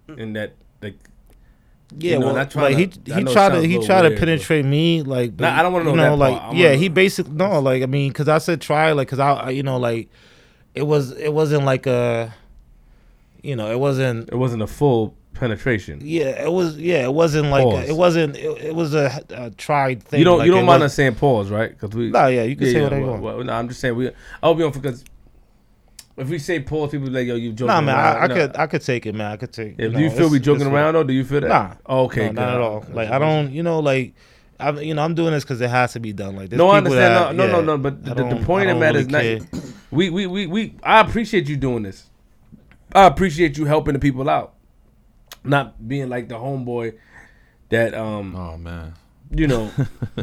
wasn't 0.09 0.21
in 0.21 0.33
that 0.35 0.55
like. 0.83 0.97
Yeah, 1.99 2.13
you 2.13 2.19
know, 2.21 2.27
well, 2.27 2.35
like 2.37 2.51
to- 2.51 2.69
he 2.69 2.83
he 3.13 3.25
tried 3.25 3.49
to 3.51 3.63
he 3.67 3.85
tried 3.85 4.03
weird, 4.03 4.05
to 4.05 4.11
but- 4.11 4.19
penetrate 4.21 4.65
me 4.65 5.03
like 5.03 5.41
Nah, 5.41 5.59
I 5.59 5.63
don't 5.65 5.73
wanna 5.73 5.91
you 5.91 5.97
know 5.97 6.11
that 6.13 6.17
like 6.17 6.39
part. 6.39 6.55
Yeah 6.57 6.75
he 6.75 6.89
basically 6.89 7.33
no 7.33 7.59
like 7.59 7.83
I 7.83 7.87
mean 7.87 8.11
because 8.11 8.29
I 8.29 8.39
said 8.39 8.61
try 8.61 8.93
like 8.93 9.09
because 9.09 9.19
I, 9.19 9.33
I 9.33 9.51
you 9.51 9.65
know 9.65 9.77
like 9.77 10.09
it 10.75 10.83
was 10.83 11.13
it 11.13 11.33
wasn't 11.33 11.65
like 11.65 11.87
a 11.87 12.33
you 13.43 13.57
know 13.57 13.71
it 13.71 13.79
wasn't 13.79 14.29
It 14.29 14.37
wasn't 14.37 14.63
a 14.63 14.67
full 14.67 15.15
penetration. 15.35 16.01
yeah 16.03 16.45
it 16.45 16.53
was 16.53 16.77
yeah 16.79 17.05
it 17.05 17.13
wasn't 17.13 17.49
like 17.51 17.65
a, 17.65 17.89
it 17.89 17.97
wasn't 17.97 18.37
it, 18.37 18.65
it 18.67 18.75
was 18.75 18.95
a, 18.95 19.25
a 19.31 19.51
tried 19.51 20.03
thing 20.03 20.19
you 20.19 20.25
don't 20.25 20.39
like, 20.39 20.47
you 20.47 20.53
don't 20.53 20.67
mind 20.67 20.83
was- 20.83 20.93
us 20.93 20.97
saying 20.97 21.15
pause, 21.15 21.51
right? 21.51 21.71
Because 21.71 21.97
we. 21.97 22.11
Nah, 22.11 22.27
yeah, 22.27 22.43
you 22.43 22.57
can 22.57 22.67
say 22.67 22.83
whatever 22.83 23.01
you 23.01 23.07
well, 23.07 23.13
want. 23.21 23.37
well, 23.37 23.45
no, 23.45 23.53
I'm 23.55 23.69
just 23.69 23.81
saying 23.81 23.97
we. 23.97 24.11
I'll 24.43 24.55
be 24.55 24.65
on 24.65 24.73
because 24.73 25.05
if 26.17 26.29
we 26.29 26.39
say 26.39 26.61
pause, 26.61 26.91
people 26.91 27.07
be 27.07 27.13
like, 27.15 27.27
"Yo, 27.27 27.37
you 27.37 27.53
joking?" 27.53 27.69
nah 27.69 27.81
man 27.81 27.97
I, 27.97 28.19
I. 28.19 28.27
No. 28.27 28.35
could 28.35 28.57
I 28.57 28.67
could 28.67 28.83
take 28.83 29.07
it 29.07 29.15
man 29.15 29.33
I 29.33 29.37
could 29.37 29.53
take 29.53 29.77
If 29.79 29.93
know, 29.93 29.99
you 29.99 30.11
feel 30.11 30.29
we 30.29 30.39
joking 30.41 30.67
around 30.67 30.97
or 30.97 31.05
do 31.05 31.15
you 31.15 31.25
feel 31.25 31.41
that? 31.41 31.49
Nah. 31.49 31.75
Oh, 31.87 32.05
okay. 32.05 32.27
no, 32.31 32.33
not 32.43 32.55
at 32.55 32.61
all 32.61 32.85
like 32.93 33.09
I 33.11 33.19
don't 33.19 33.53
you 33.53 33.63
know 33.63 33.81
like 33.81 34.13
I 34.59 34.71
you 34.73 34.93
know 34.93 35.03
I'm 35.03 35.15
doing 35.15 35.33
this 35.33 35.45
because 35.45 35.61
it 35.63 35.71
has 35.71 35.95
to 35.95 36.01
be 36.01 36.13
done 36.13 36.37
like 36.37 36.53
No, 36.53 36.69
I 36.69 36.79
understand. 36.79 37.15
that- 37.15 37.35
no, 37.35 37.47
no, 37.47 37.61
no, 37.63 37.77
no. 37.77 37.79
But 37.79 38.05
the, 38.05 38.15
point 38.45 38.69
of 38.69 38.79
don't 38.79 38.97
is 38.97 39.09
not. 39.09 39.80
We, 39.91 40.11
we, 40.11 40.27
we, 40.27 40.47
we. 40.47 40.75
I 40.83 41.01
appreciate 41.01 41.49
you 41.49 41.57
doing 41.57 41.83
this. 41.83 42.09
I 42.95 43.07
appreciate 43.07 43.57
you 43.59 43.65
helping 43.67 43.93
the 43.95 43.99
people 44.01 44.29
out, 44.29 44.55
not 45.45 45.87
being 45.89 46.09
like 46.09 46.29
the 46.29 46.35
homeboy 46.37 46.97
that 47.69 47.95
um 47.95 48.35
Oh 48.35 48.57
man. 48.57 48.95
you 49.31 49.47
know 49.47 49.71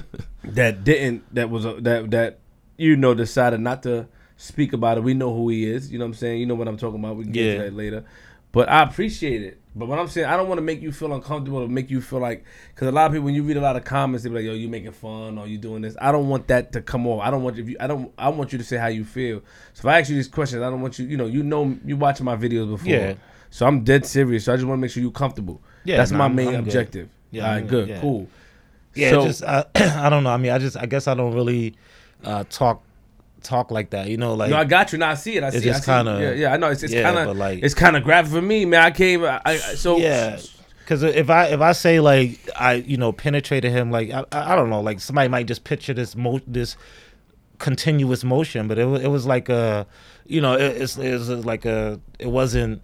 that 0.43 0.83
didn't 0.83 1.23
that 1.33 1.49
was 1.49 1.63
a, 1.65 1.73
that 1.81 2.11
that 2.11 2.39
you 2.77 2.97
know 2.97 3.13
decided 3.13 3.61
not 3.61 3.83
to 3.83 4.07
speak 4.35 4.73
about 4.73 4.97
it. 4.97 5.03
We 5.03 5.13
know 5.13 5.33
who 5.33 5.47
he 5.49 5.65
is. 5.65 5.91
You 5.91 5.97
know 5.99 6.05
what 6.05 6.09
I'm 6.09 6.13
saying? 6.15 6.39
You 6.41 6.45
know 6.45 6.55
what 6.55 6.67
I'm 6.67 6.77
talking 6.77 6.99
about. 6.99 7.15
We 7.15 7.23
can 7.23 7.31
get 7.33 7.45
Yeah. 7.45 7.57
to 7.57 7.63
that 7.63 7.73
later. 7.73 8.05
But 8.51 8.69
I 8.69 8.83
appreciate 8.83 9.41
it. 9.43 9.61
But 9.77 9.87
what 9.87 9.99
I'm 9.99 10.07
saying, 10.07 10.27
I 10.27 10.35
don't 10.37 10.47
want 10.47 10.57
to 10.57 10.63
make 10.63 10.81
you 10.81 10.91
feel 10.91 11.13
uncomfortable 11.13 11.59
or 11.59 11.67
make 11.67 11.89
you 11.89 12.01
feel 12.01 12.19
like, 12.19 12.43
because 12.73 12.87
a 12.87 12.91
lot 12.91 13.05
of 13.07 13.11
people, 13.13 13.25
when 13.25 13.35
you 13.35 13.43
read 13.43 13.57
a 13.57 13.61
lot 13.61 13.75
of 13.75 13.83
comments, 13.83 14.23
they 14.23 14.29
be 14.29 14.35
like, 14.35 14.45
"Yo, 14.45 14.53
you 14.53 14.67
making 14.67 14.91
fun 14.91 15.37
or 15.37 15.47
you 15.47 15.57
doing 15.57 15.81
this." 15.81 15.95
I 16.01 16.11
don't 16.11 16.27
want 16.29 16.47
that 16.47 16.71
to 16.73 16.81
come 16.81 17.05
off. 17.07 17.21
I 17.21 17.29
don't 17.31 17.43
want 17.43 17.57
if 17.59 17.69
you. 17.69 17.77
I 17.79 17.87
don't. 17.87 18.11
I 18.17 18.29
want 18.29 18.51
you 18.51 18.57
to 18.57 18.63
say 18.63 18.77
how 18.77 18.87
you 18.87 19.03
feel. 19.05 19.41
So 19.73 19.81
if 19.81 19.85
I 19.85 19.99
ask 19.99 20.09
you 20.09 20.15
these 20.15 20.27
questions, 20.27 20.61
I 20.63 20.69
don't 20.69 20.81
want 20.81 20.97
you. 20.99 21.05
You 21.05 21.17
know, 21.17 21.25
you 21.27 21.43
know, 21.43 21.77
you 21.85 21.95
watching 21.97 22.25
my 22.25 22.35
videos 22.35 22.69
before. 22.69 22.87
Yeah. 22.91 23.13
So 23.49 23.65
I'm 23.65 23.83
dead 23.83 24.05
serious. 24.05 24.45
So 24.45 24.53
I 24.53 24.55
just 24.57 24.67
want 24.67 24.77
to 24.77 24.81
make 24.81 24.91
sure 24.91 25.01
you're 25.01 25.11
comfortable. 25.11 25.61
Yeah, 25.85 25.97
That's 25.97 26.11
nah, 26.11 26.17
my 26.17 26.23
I'm- 26.25 26.35
main 26.35 26.47
I'm 26.49 26.53
good. 26.55 26.59
objective. 26.63 27.09
Yeah, 27.31 27.45
All 27.47 27.51
right, 27.55 27.61
good, 27.61 27.69
good, 27.69 27.89
yeah. 27.89 28.01
cool. 28.01 28.27
Yeah, 28.95 29.09
So- 29.11 29.25
just 29.27 29.43
I, 29.43 29.63
I 29.75 30.09
don't 30.09 30.23
know. 30.23 30.31
I 30.31 30.37
mean, 30.37 30.51
I 30.51 30.57
just 30.57 30.75
I 30.75 30.85
guess 30.85 31.07
I 31.07 31.13
don't 31.13 31.33
really 31.33 31.75
uh, 32.23 32.43
talk 32.49 32.83
talk 33.43 33.71
like 33.71 33.89
that. 33.91 34.07
You 34.09 34.17
know, 34.17 34.33
like 34.33 34.49
no, 34.49 34.57
I 34.57 34.65
got 34.65 34.91
you. 34.91 34.97
Now 34.99 35.11
I 35.11 35.15
see 35.15 35.37
it. 35.37 35.43
I 35.43 35.49
see. 35.49 35.57
It's 35.57 35.65
just 35.65 35.85
kinda- 35.85 36.19
Yeah, 36.21 36.31
yeah. 36.33 36.53
I 36.53 36.57
know. 36.57 36.69
It's, 36.69 36.83
it's 36.83 36.93
yeah, 36.93 37.03
kind 37.03 37.29
of 37.29 37.37
like- 37.37 37.63
it's 37.63 37.73
kind 37.73 37.95
of 37.95 38.03
graphic 38.03 38.31
for 38.33 38.41
me, 38.41 38.65
man. 38.65 38.81
I 38.83 38.91
can't. 38.91 39.23
I, 39.23 39.41
I 39.45 39.57
so 39.57 39.97
yeah. 39.97 40.39
Because 40.79 41.03
if 41.03 41.29
I 41.29 41.47
if 41.47 41.59
I 41.59 41.73
say 41.73 41.99
like 41.99 42.39
I 42.55 42.75
you 42.75 42.95
know 42.97 43.11
penetrated 43.11 43.71
him 43.73 43.91
like 43.91 44.09
I, 44.11 44.23
I 44.31 44.55
don't 44.55 44.69
know 44.69 44.79
like 44.81 44.99
somebody 45.01 45.27
might 45.27 45.45
just 45.45 45.63
picture 45.65 45.93
this 45.93 46.15
mo 46.15 46.39
this 46.47 46.77
continuous 47.59 48.23
motion, 48.23 48.67
but 48.67 48.77
it 48.79 48.85
was 48.85 49.01
it 49.03 49.07
was 49.09 49.25
like 49.25 49.49
a 49.49 49.85
you 50.25 50.39
know 50.41 50.53
it, 50.53 50.81
it's 50.81 50.97
it 50.97 51.11
was 51.11 51.29
like 51.29 51.65
a 51.65 51.99
it 52.19 52.27
wasn't 52.27 52.81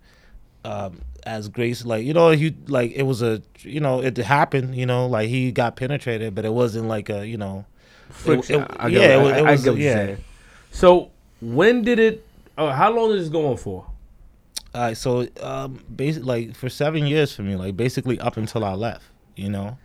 um, 0.66 1.02
as 1.26 1.48
grace 1.48 1.86
like 1.86 2.04
you 2.06 2.14
know 2.14 2.32
he 2.32 2.56
like 2.68 2.92
it 2.94 3.04
was 3.04 3.22
a 3.22 3.42
you 3.60 3.80
know 3.80 4.02
it 4.02 4.18
happened 4.18 4.76
you 4.76 4.86
know 4.86 5.08
like 5.08 5.30
he 5.30 5.52
got 5.52 5.76
penetrated, 5.76 6.36
but 6.36 6.44
it 6.46 6.54
wasn't 6.54 6.88
like 6.88 7.10
a 7.10 7.26
you 7.26 7.38
know 7.38 7.66
friction. 8.10 8.62
it- 8.64 8.92
yeah, 8.92 9.16
it 9.18 9.22
was- 9.24 9.32
it 9.38 9.44
was- 9.44 9.80
yeah. 9.80 10.16
Saying. 10.74 10.80
So 10.82 11.12
when 11.42 11.84
did 11.84 12.00
it? 12.00 12.26
Uh, 12.58 12.72
how 12.72 12.92
long 12.92 13.12
is 13.12 13.22
this 13.22 13.30
going 13.30 13.58
for? 13.58 13.86
Uh, 14.74 14.94
so 14.94 15.28
um, 15.42 15.80
basically, 15.96 16.28
like 16.48 16.56
for 16.56 16.70
seven 16.70 17.06
years 17.06 17.34
for 17.36 17.44
me, 17.44 17.56
like 17.56 17.78
basically 17.78 18.20
up 18.20 18.38
until 18.38 18.64
I 18.66 18.74
left, 18.74 19.06
you 19.36 19.50
know. 19.50 19.78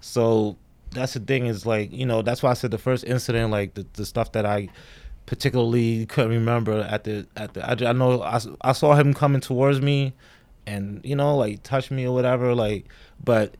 So 0.00 0.56
that's 0.92 1.14
the 1.14 1.20
thing 1.20 1.46
is 1.46 1.66
like 1.66 1.92
you 1.92 2.06
know 2.06 2.22
that's 2.22 2.42
why 2.42 2.50
I 2.50 2.54
said 2.54 2.70
the 2.70 2.78
first 2.78 3.04
incident, 3.04 3.50
like 3.50 3.74
the, 3.74 3.86
the 3.94 4.04
stuff 4.06 4.32
that 4.32 4.46
I 4.46 4.68
particularly 5.26 6.06
couldn't 6.06 6.30
remember 6.32 6.80
at 6.80 7.04
the 7.04 7.26
at 7.36 7.54
the. 7.54 7.68
I, 7.68 7.74
ju- 7.74 7.86
I 7.86 7.92
know 7.92 8.20
I, 8.22 8.36
s- 8.36 8.48
I 8.60 8.72
saw 8.72 8.94
him 8.94 9.14
coming 9.14 9.40
towards 9.40 9.80
me, 9.80 10.12
and 10.66 11.00
you 11.04 11.16
know 11.16 11.36
like 11.36 11.62
touch 11.62 11.90
me 11.90 12.06
or 12.06 12.14
whatever, 12.14 12.54
like 12.54 12.86
but 13.22 13.54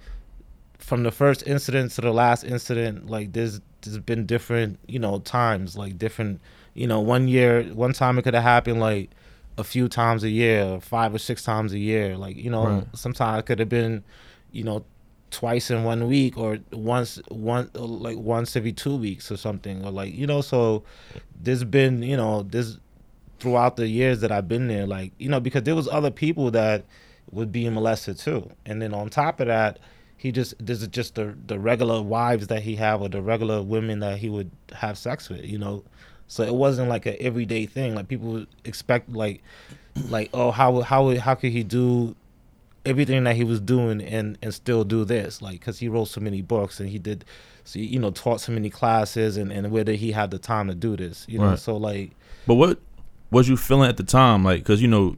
from 0.79 1.03
the 1.03 1.11
first 1.13 1.47
incident 1.47 1.93
to 1.93 2.01
the 2.01 2.13
last 2.13 2.43
incident, 2.45 3.09
like 3.11 3.33
there's 3.33 3.61
there's 3.83 3.99
been 3.99 4.27
different, 4.27 4.79
you 4.87 4.99
know, 4.99 5.19
times, 5.21 5.77
like 5.77 5.99
different, 5.99 6.41
you 6.75 6.87
know, 6.87 7.01
one 7.01 7.29
year, 7.29 7.65
one 7.75 7.93
time 7.93 8.19
it 8.19 8.23
could 8.23 8.35
have 8.35 8.43
happened 8.43 8.81
like 8.81 9.11
a 9.59 9.65
few 9.65 9.89
times 9.89 10.25
a 10.25 10.31
year, 10.31 10.65
or 10.65 10.81
five 10.81 11.15
or 11.15 11.19
six 11.19 11.43
times 11.43 11.73
a 11.73 11.79
year, 11.79 12.17
like 12.17 12.37
you 12.37 12.51
know, 12.51 12.65
Right. 12.67 12.85
sometimes 12.95 13.41
it 13.41 13.47
could 13.47 13.59
have 13.59 13.69
been, 13.69 14.05
you 14.53 14.65
know, 14.65 14.85
twice 15.31 15.71
in 15.71 15.85
one 15.85 16.09
week 16.09 16.37
or 16.37 16.59
once 16.73 17.21
one 17.29 17.71
like 17.75 18.19
once 18.19 18.57
every 18.57 18.73
two 18.73 18.97
weeks 18.97 19.31
or 19.31 19.37
something 19.37 19.85
or 19.85 19.93
like 19.93 20.13
you 20.13 20.27
know 20.27 20.41
so 20.41 20.83
there's 21.41 21.63
been 21.63 22.03
you 22.03 22.17
know 22.17 22.43
this 22.43 22.79
throughout 23.39 23.77
the 23.77 23.87
years 23.87 24.21
that 24.23 24.33
I've 24.33 24.49
been 24.49 24.67
there 24.67 24.89
like 24.89 25.13
you 25.19 25.29
know 25.29 25.39
because 25.39 25.63
there 25.63 25.77
was 25.77 25.87
other 25.87 26.11
people 26.11 26.51
that 26.51 26.85
would 27.31 27.53
be 27.53 27.69
molested 27.71 28.19
too. 28.19 28.51
And 28.67 28.83
then 28.83 28.93
on 28.93 29.09
top 29.09 29.39
of 29.39 29.47
that 29.47 29.79
he 30.17 30.33
just 30.33 30.55
this 30.59 30.83
is 30.83 30.89
just 30.89 31.15
the 31.15 31.37
the 31.47 31.61
regular 31.61 32.03
wives 32.03 32.49
that 32.49 32.63
he 32.63 32.75
have 32.77 33.01
or 33.01 33.09
the 33.09 33.23
regular 33.23 33.63
women 33.63 34.01
that 34.01 34.19
he 34.19 34.29
would 34.29 34.51
have 34.73 34.99
sex 34.99 35.29
with 35.29 35.45
you 35.45 35.59
know 35.59 35.85
so 36.31 36.45
it 36.45 36.55
wasn't 36.55 36.89
like 36.89 37.07
an 37.07 37.17
everyday 37.19 37.67
thing 37.67 37.95
like 37.97 38.07
people 38.07 38.47
expect 38.65 39.11
like 39.11 39.43
like 40.09 40.31
oh 40.33 40.51
how 40.53 40.81
how 40.81 41.15
how 41.19 41.35
could 41.35 41.51
he 41.51 41.65
do 41.65 42.15
everything 42.87 43.25
that 43.25 43.35
he 43.35 43.43
was 43.45 43.61
doing 43.61 44.01
and 44.01 44.39
and 44.41 44.55
still 44.55 44.85
do 44.85 45.05
this 45.05 45.43
like 45.43 45.59
because 45.59 45.81
he 45.81 45.89
wrote 45.89 46.07
so 46.07 46.21
many 46.21 46.41
books 46.41 46.79
and 46.81 46.89
he 46.89 46.99
did 46.99 47.25
so 47.65 47.79
you 47.79 47.99
know 47.99 48.11
taught 48.13 48.41
so 48.41 48.53
many 48.53 48.71
classes 48.71 49.37
and 49.37 49.53
and 49.53 49.71
where 49.73 49.83
did 49.85 49.97
he 49.99 50.13
have 50.13 50.31
the 50.31 50.39
time 50.39 50.69
to 50.69 50.75
do 50.75 50.97
this 50.97 51.27
you 51.29 51.39
know 51.39 51.51
Right. 51.51 51.59
so 51.59 51.77
like 51.77 52.13
But 52.47 52.55
what 52.55 52.79
was 53.33 53.49
you 53.49 53.57
feeling 53.57 53.89
at 53.89 53.97
the 53.97 54.03
time? 54.03 54.43
Like, 54.45 54.61
because 54.61 54.81
you 54.83 54.89
know, 54.89 55.17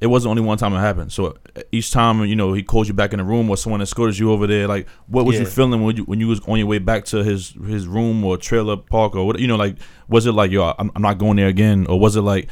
it 0.00 0.06
wasn't 0.06 0.30
only 0.30 0.42
one 0.42 0.58
time 0.58 0.74
it 0.74 0.78
happened. 0.78 1.12
So 1.12 1.36
each 1.72 1.90
time, 1.90 2.24
you 2.24 2.36
know, 2.36 2.52
he 2.52 2.62
called 2.62 2.88
you 2.88 2.94
back 2.94 3.12
in 3.12 3.18
the 3.18 3.24
room, 3.24 3.50
or 3.50 3.56
someone 3.56 3.80
escorted 3.80 4.18
you 4.18 4.30
over 4.30 4.46
there. 4.46 4.68
Like, 4.68 4.88
what 5.06 5.26
was 5.26 5.38
you 5.38 5.46
feeling 5.46 5.82
when 5.82 5.96
you 5.96 6.04
when 6.04 6.20
you 6.20 6.28
was 6.28 6.40
on 6.46 6.58
your 6.58 6.66
way 6.66 6.78
back 6.78 7.04
to 7.06 7.24
his 7.24 7.50
his 7.66 7.86
room 7.86 8.24
or 8.24 8.36
trailer 8.36 8.76
park 8.76 9.16
or 9.16 9.26
what? 9.26 9.38
You 9.38 9.46
know, 9.48 9.56
like, 9.56 9.76
was 10.08 10.26
it 10.26 10.32
like, 10.32 10.50
yo, 10.50 10.74
I'm, 10.78 10.90
I'm 10.94 11.02
not 11.02 11.18
going 11.18 11.36
there 11.36 11.48
again, 11.48 11.86
or 11.86 11.98
was 11.98 12.16
it 12.16 12.22
like, 12.22 12.48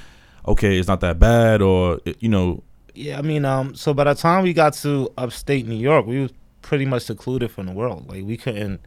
okay, 0.46 0.78
it's 0.78 0.88
not 0.88 1.00
that 1.00 1.18
bad, 1.18 1.62
or 1.62 2.00
you 2.20 2.28
know, 2.28 2.62
yeah 2.96 3.18
i 3.18 3.22
mean 3.22 3.44
um 3.44 3.74
so 3.74 3.92
by 3.92 4.04
the 4.04 4.14
time 4.14 4.42
we 4.42 4.52
got 4.52 4.72
to 4.72 5.12
upstate 5.18 5.66
new 5.66 5.76
york 5.76 6.06
we 6.06 6.20
was 6.20 6.32
pretty 6.62 6.86
much 6.86 7.02
secluded 7.02 7.50
from 7.50 7.66
the 7.66 7.72
world 7.72 8.08
like 8.08 8.24
we 8.24 8.36
couldn't 8.36 8.80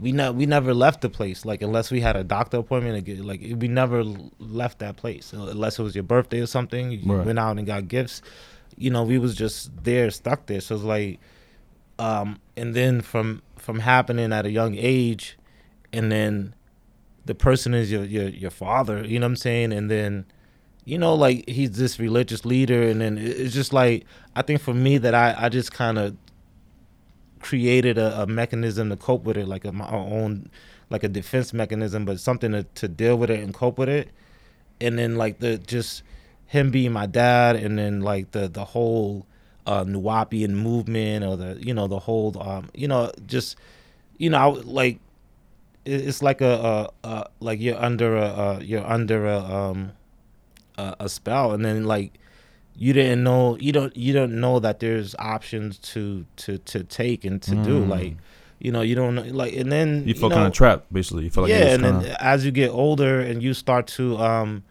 we 0.00 0.12
ne- 0.12 0.30
we 0.30 0.44
never 0.46 0.74
left 0.74 1.00
the 1.02 1.08
place 1.08 1.44
like 1.44 1.62
unless 1.62 1.90
we 1.90 2.00
had 2.00 2.16
a 2.16 2.24
doctor 2.24 2.58
appointment 2.58 3.06
like 3.24 3.40
we 3.40 3.68
never 3.68 4.02
left 4.38 4.80
that 4.80 4.96
place. 4.96 5.32
Unless 5.32 5.78
it 5.78 5.82
was 5.82 5.94
your 5.94 6.04
birthday 6.04 6.40
or 6.40 6.46
something 6.46 6.90
you 6.90 7.00
Right. 7.12 7.24
went 7.26 7.38
out 7.38 7.58
and 7.58 7.66
got 7.66 7.88
gifts. 7.88 8.20
You 8.76 8.90
know 8.90 9.04
we 9.04 9.18
was 9.18 9.34
just 9.36 9.70
there 9.84 10.10
stuck 10.10 10.46
there. 10.46 10.60
So 10.60 10.74
it's 10.74 10.84
like 10.84 11.20
um 11.98 12.40
and 12.56 12.74
then 12.74 13.00
from 13.00 13.42
from 13.56 13.78
happening 13.80 14.32
at 14.32 14.44
a 14.46 14.50
young 14.50 14.74
age 14.76 15.38
and 15.92 16.10
then 16.10 16.54
the 17.24 17.34
person 17.34 17.72
is 17.72 17.90
your 17.90 18.04
your 18.04 18.28
your 18.28 18.50
father 18.50 19.04
you 19.06 19.18
know 19.18 19.26
what 19.26 19.30
i'm 19.30 19.36
saying? 19.36 19.72
And 19.72 19.90
then 19.90 20.26
you 20.84 20.98
know 20.98 21.14
like 21.14 21.48
he's 21.48 21.70
this 21.78 21.98
religious 22.00 22.44
leader 22.44 22.82
and 22.82 23.00
then 23.00 23.16
it's 23.16 23.54
just 23.54 23.72
like 23.72 24.04
i 24.36 24.42
think 24.42 24.60
for 24.60 24.74
me 24.74 24.98
that 24.98 25.14
i 25.14 25.34
i 25.38 25.48
just 25.48 25.72
kind 25.72 25.96
of 25.98 26.14
created 27.44 27.98
a, 27.98 28.22
a 28.22 28.26
mechanism 28.26 28.88
to 28.88 28.96
cope 28.96 29.24
with 29.24 29.36
it 29.36 29.46
like 29.46 29.64
a, 29.64 29.72
my 29.72 29.88
own 29.90 30.50
like 30.90 31.04
a 31.04 31.08
defense 31.08 31.52
mechanism 31.52 32.04
but 32.04 32.18
something 32.18 32.52
to, 32.52 32.62
to 32.74 32.88
deal 32.88 33.16
with 33.16 33.30
it 33.30 33.40
and 33.40 33.52
cope 33.52 33.78
with 33.78 33.88
it. 33.88 34.08
And 34.80 34.98
then 34.98 35.16
like 35.16 35.38
the 35.40 35.58
just 35.58 36.02
him 36.46 36.70
being 36.70 36.92
my 36.92 37.06
dad 37.06 37.56
and 37.56 37.78
then 37.78 38.00
like 38.00 38.30
the 38.32 38.48
the 38.48 38.64
whole 38.64 39.26
uh 39.66 39.84
Nuwaubian 39.84 40.50
movement 40.50 41.24
or 41.24 41.36
the 41.36 41.58
you 41.60 41.74
know 41.74 41.86
the 41.86 42.00
whole 42.00 42.36
um 42.42 42.70
you 42.74 42.88
know 42.88 43.12
just 43.26 43.56
you 44.18 44.30
know 44.30 44.38
I, 44.38 44.46
like 44.62 44.98
it's 45.84 46.22
like 46.22 46.40
a, 46.40 46.90
a, 47.04 47.08
a 47.08 47.28
like 47.40 47.60
you're 47.60 47.80
under 47.80 48.16
a, 48.16 48.26
a 48.26 48.64
you're 48.64 48.86
under 48.86 49.26
a 49.26 49.38
um 49.38 49.92
a, 50.78 50.96
a 51.00 51.08
spell. 51.08 51.52
And 51.52 51.64
then 51.64 51.84
like 51.84 52.12
you 52.76 52.92
didn't 52.92 53.22
know 53.22 53.56
you 53.58 53.72
don't 53.72 53.96
you 53.96 54.12
don't 54.12 54.40
know 54.40 54.58
that 54.58 54.80
there's 54.80 55.14
options 55.18 55.78
to 55.78 56.24
to 56.36 56.58
to 56.58 56.82
take 56.84 57.24
and 57.24 57.40
to 57.42 57.52
do 57.54 57.80
Mm. 57.84 57.88
like 57.88 58.16
you 58.58 58.72
know 58.72 58.80
you 58.82 58.94
don't 58.94 59.14
know 59.14 59.22
like 59.22 59.54
and 59.54 59.70
then 59.70 60.02
you 60.06 60.14
know, 60.14 60.20
kind 60.36 60.46
of 60.48 60.52
trapped, 60.52 60.92
basically. 60.92 61.24
You 61.24 61.30
felt 61.30 61.44
like 61.48 61.50
yeah, 61.58 61.74
and 61.74 61.84
then 61.84 62.00
kinda- 62.00 62.22
as 62.24 62.44
you 62.44 62.50
get 62.50 62.70
older 62.70 63.20
and 63.20 63.42
you 63.42 63.54
start 63.54 63.86
to, 63.98 64.16
um, 64.18 64.62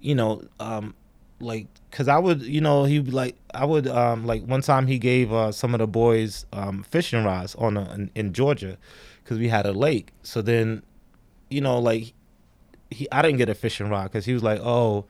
you 0.00 0.14
know, 0.14 0.42
um, 0.60 0.94
like, 1.40 1.66
cause 1.90 2.08
I 2.08 2.18
would, 2.18 2.42
you 2.42 2.60
know, 2.60 2.84
he 2.84 3.00
like, 3.00 3.36
I 3.54 3.64
would, 3.66 3.86
um, 3.86 4.26
like 4.26 4.44
one 4.46 4.62
time 4.62 4.86
he 4.86 4.98
gave 4.98 5.32
uh, 5.32 5.52
some 5.52 5.74
of 5.74 5.78
the 5.80 5.86
boys 5.86 6.46
um, 6.52 6.82
fishing 6.82 7.24
rods 7.24 7.54
on 7.56 7.76
a, 7.76 7.92
in, 7.94 8.10
in 8.14 8.32
Georgia, 8.32 8.78
cause 9.26 9.38
we 9.38 9.48
had 9.48 9.66
a 9.66 9.72
lake. 9.72 10.12
So 10.22 10.40
then, 10.42 10.82
you 11.50 11.60
know, 11.60 11.78
like, 11.78 12.14
he, 12.90 13.06
I 13.12 13.20
didn't 13.22 13.36
get 13.38 13.48
a 13.48 13.54
fishing 13.54 13.88
rod, 13.90 14.10
cause 14.12 14.24
he 14.24 14.32
was 14.34 14.42
like, 14.42 14.60
oh, 14.60 15.04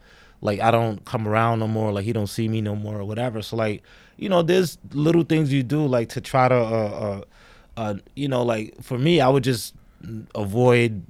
like 0.47 0.61
I 0.61 0.70
don't 0.70 1.05
come 1.05 1.28
around 1.28 1.59
no 1.59 1.68
more, 1.68 1.92
like 1.92 2.05
he 2.05 2.12
don't 2.12 2.26
see 2.28 2.49
me 2.49 2.61
no 2.62 2.74
more 2.74 2.99
or 2.99 3.05
whatever. 3.05 3.42
So 3.42 3.57
like, 3.57 3.82
you 4.16 4.28
know, 4.28 4.42
there's 4.42 4.78
little 4.92 5.24
things 5.24 5.53
you 5.53 5.62
do 5.62 5.86
like 5.86 6.09
to 6.11 6.20
try 6.20 6.49
to, 6.49 6.55
uh, 6.55 7.20
uh, 7.76 7.80
uh 7.80 7.94
you 8.14 8.28
know, 8.28 8.42
like 8.42 8.82
for 8.82 8.97
me, 8.99 9.20
I 9.20 9.28
would 9.28 9.44
just 9.44 9.74
avoid 10.34 11.05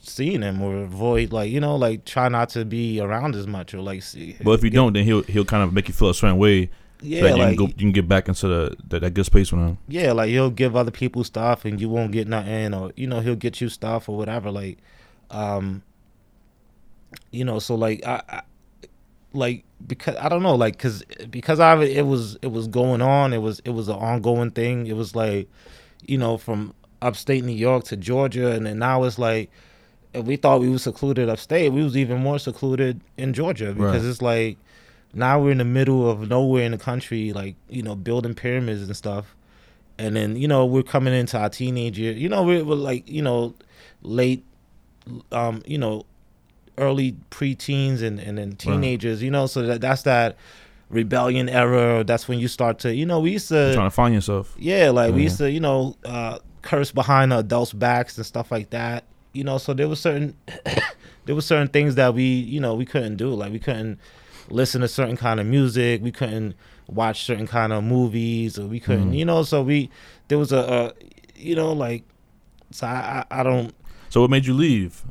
seeing 0.00 0.42
him 0.42 0.60
or 0.60 0.82
avoid 0.82 1.32
like 1.32 1.50
you 1.50 1.60
know 1.60 1.76
like 1.76 2.04
try 2.04 2.28
not 2.28 2.48
to 2.50 2.64
be 2.64 3.00
around 3.00 3.34
as 3.34 3.46
much 3.46 3.74
or 3.74 3.80
like 3.80 4.02
see 4.02 4.36
but 4.42 4.52
if 4.52 4.64
you 4.64 4.70
get- 4.70 4.76
don't, 4.76 4.92
then 4.92 5.04
he'll 5.04 5.22
he'll 5.22 5.44
kind 5.44 5.62
of 5.62 5.72
make 5.72 5.88
you 5.88 5.94
feel 5.94 6.10
a 6.10 6.14
certain 6.14 6.38
way. 6.38 6.70
yeah 7.00 7.20
so 7.20 7.26
you 7.26 7.36
like 7.36 7.48
can 7.48 7.56
go, 7.56 7.66
you 7.66 7.72
can 7.74 7.92
get 7.92 8.08
back 8.08 8.28
into 8.28 8.48
the 8.48 8.76
that, 8.88 9.00
that 9.00 9.14
good 9.14 9.26
space 9.26 9.52
with 9.52 9.60
him. 9.60 9.78
yeah 9.88 10.12
like 10.12 10.28
he'll 10.28 10.50
give 10.50 10.76
other 10.76 10.90
people 10.90 11.24
stuff 11.24 11.64
and 11.64 11.80
you 11.80 11.88
won't 11.88 12.12
get 12.12 12.28
nothing 12.28 12.74
or 12.74 12.92
you 12.96 13.06
know 13.06 13.20
he'll 13.20 13.36
get 13.36 13.60
you 13.60 13.68
stuff 13.68 14.08
or 14.08 14.16
whatever 14.16 14.50
like 14.50 14.78
um 15.30 15.82
you 17.30 17.44
know 17.44 17.58
so 17.58 17.74
like 17.74 18.04
i, 18.06 18.22
I 18.28 18.42
like 19.32 19.64
because 19.86 20.16
i 20.16 20.28
don't 20.28 20.42
know 20.42 20.54
like 20.54 20.76
because 20.76 21.02
because 21.30 21.60
i 21.60 21.76
it 21.82 22.06
was 22.06 22.36
it 22.42 22.52
was 22.52 22.68
going 22.68 23.02
on 23.02 23.32
it 23.32 23.38
was 23.38 23.60
it 23.64 23.70
was 23.70 23.88
an 23.88 23.96
ongoing 23.96 24.50
thing. 24.50 24.86
It 24.86 24.96
was 24.96 25.14
like 25.16 25.48
you 26.06 26.18
know 26.18 26.36
from 26.38 26.74
upstate 27.02 27.44
new 27.44 27.52
york 27.52 27.84
to 27.84 27.96
georgia 27.96 28.52
and 28.52 28.64
then 28.66 28.78
now 28.78 29.02
it's 29.04 29.18
like 29.18 29.50
if 30.14 30.24
we 30.24 30.36
thought 30.36 30.60
we 30.60 30.68
was 30.68 30.82
secluded 30.84 31.28
upstate. 31.28 31.72
We 31.72 31.82
was 31.82 31.96
even 31.96 32.18
more 32.22 32.38
secluded 32.38 33.00
in 33.16 33.32
georgia 33.34 33.72
because 33.74 34.02
Right. 34.04 34.10
it's 34.10 34.22
like 34.22 34.58
now 35.12 35.40
we're 35.40 35.50
in 35.52 35.58
the 35.58 35.64
middle 35.64 36.08
of 36.08 36.28
nowhere 36.28 36.64
in 36.64 36.72
the 36.72 36.78
country 36.78 37.32
like 37.32 37.56
you 37.68 37.82
know 37.82 37.94
building 37.96 38.34
pyramids 38.34 38.82
and 38.82 38.96
stuff. 38.96 39.34
And 39.98 40.14
then 40.16 40.36
you 40.36 40.46
know 40.48 40.64
we're 40.66 40.82
coming 40.84 41.12
into 41.14 41.36
our 41.38 41.48
teenage 41.50 41.98
year. 41.98 42.12
You 42.12 42.28
know 42.28 42.42
we're, 42.44 42.64
we're 42.64 42.74
like 42.76 43.08
you 43.08 43.22
know 43.22 43.54
late 44.02 44.44
um 45.32 45.62
you 45.66 45.78
know 45.78 46.04
early 46.78 47.16
preteens 47.30 48.02
and 48.02 48.18
and 48.18 48.36
then 48.38 48.56
teenagers 48.56 49.22
you 49.22 49.30
know 49.30 49.46
so 49.46 49.62
that 49.62 49.80
that's 49.80 50.02
that 50.02 50.36
rebellion 50.90 51.48
era 51.48 52.04
that's 52.04 52.28
when 52.28 52.38
you 52.38 52.48
start 52.48 52.78
to 52.78 52.94
you 52.94 53.06
know 53.06 53.20
we 53.20 53.32
used 53.32 53.48
to 53.48 53.72
trying 53.74 53.86
to 53.86 53.90
find 53.94 54.14
yourself. 54.14 54.54
yeah, 54.58 54.90
like 54.90 55.14
we 55.14 55.22
used 55.22 55.38
to, 55.38 55.50
you 55.50 55.60
know, 55.60 55.96
uh, 56.04 56.38
curse 56.62 56.92
behind 56.92 57.32
the 57.32 57.38
adults' 57.38 57.72
backs 57.72 58.16
and 58.16 58.24
stuff 58.26 58.50
like 58.52 58.70
that. 58.70 59.04
You 59.32 59.42
know, 59.44 59.58
so 59.58 59.72
there 59.74 59.88
was 59.88 59.98
certain 60.00 60.36
there 61.24 61.34
was 61.34 61.46
certain 61.46 61.68
things 61.68 61.94
that 61.96 62.14
we, 62.14 62.22
you 62.24 62.60
know, 62.60 62.74
we 62.74 62.84
couldn't 62.84 63.16
do. 63.16 63.30
Like 63.30 63.50
we 63.52 63.58
couldn't 63.58 63.98
listen 64.50 64.82
to 64.82 64.88
certain 64.88 65.16
kind 65.16 65.40
of 65.40 65.46
music. 65.46 66.02
We 66.02 66.12
couldn't 66.12 66.54
watch 66.86 67.24
certain 67.24 67.46
kind 67.46 67.72
of 67.72 67.82
movies, 67.82 68.58
or 68.58 68.66
we 68.66 68.78
couldn't, 68.78 69.12
Mhm. 69.12 69.16
you 69.18 69.24
know. 69.24 69.42
So 69.42 69.62
we 69.62 69.90
there 70.28 70.38
was 70.38 70.52
a, 70.52 70.58
a 70.58 70.92
you 71.36 71.56
know, 71.56 71.72
like 71.72 72.04
so 72.70 72.86
I 72.86 73.24
I, 73.30 73.40
I 73.40 73.42
don't 73.42 73.74
So 74.10 74.20
what 74.20 74.30
made 74.30 74.46
you 74.46 74.54
leave? 74.54 75.02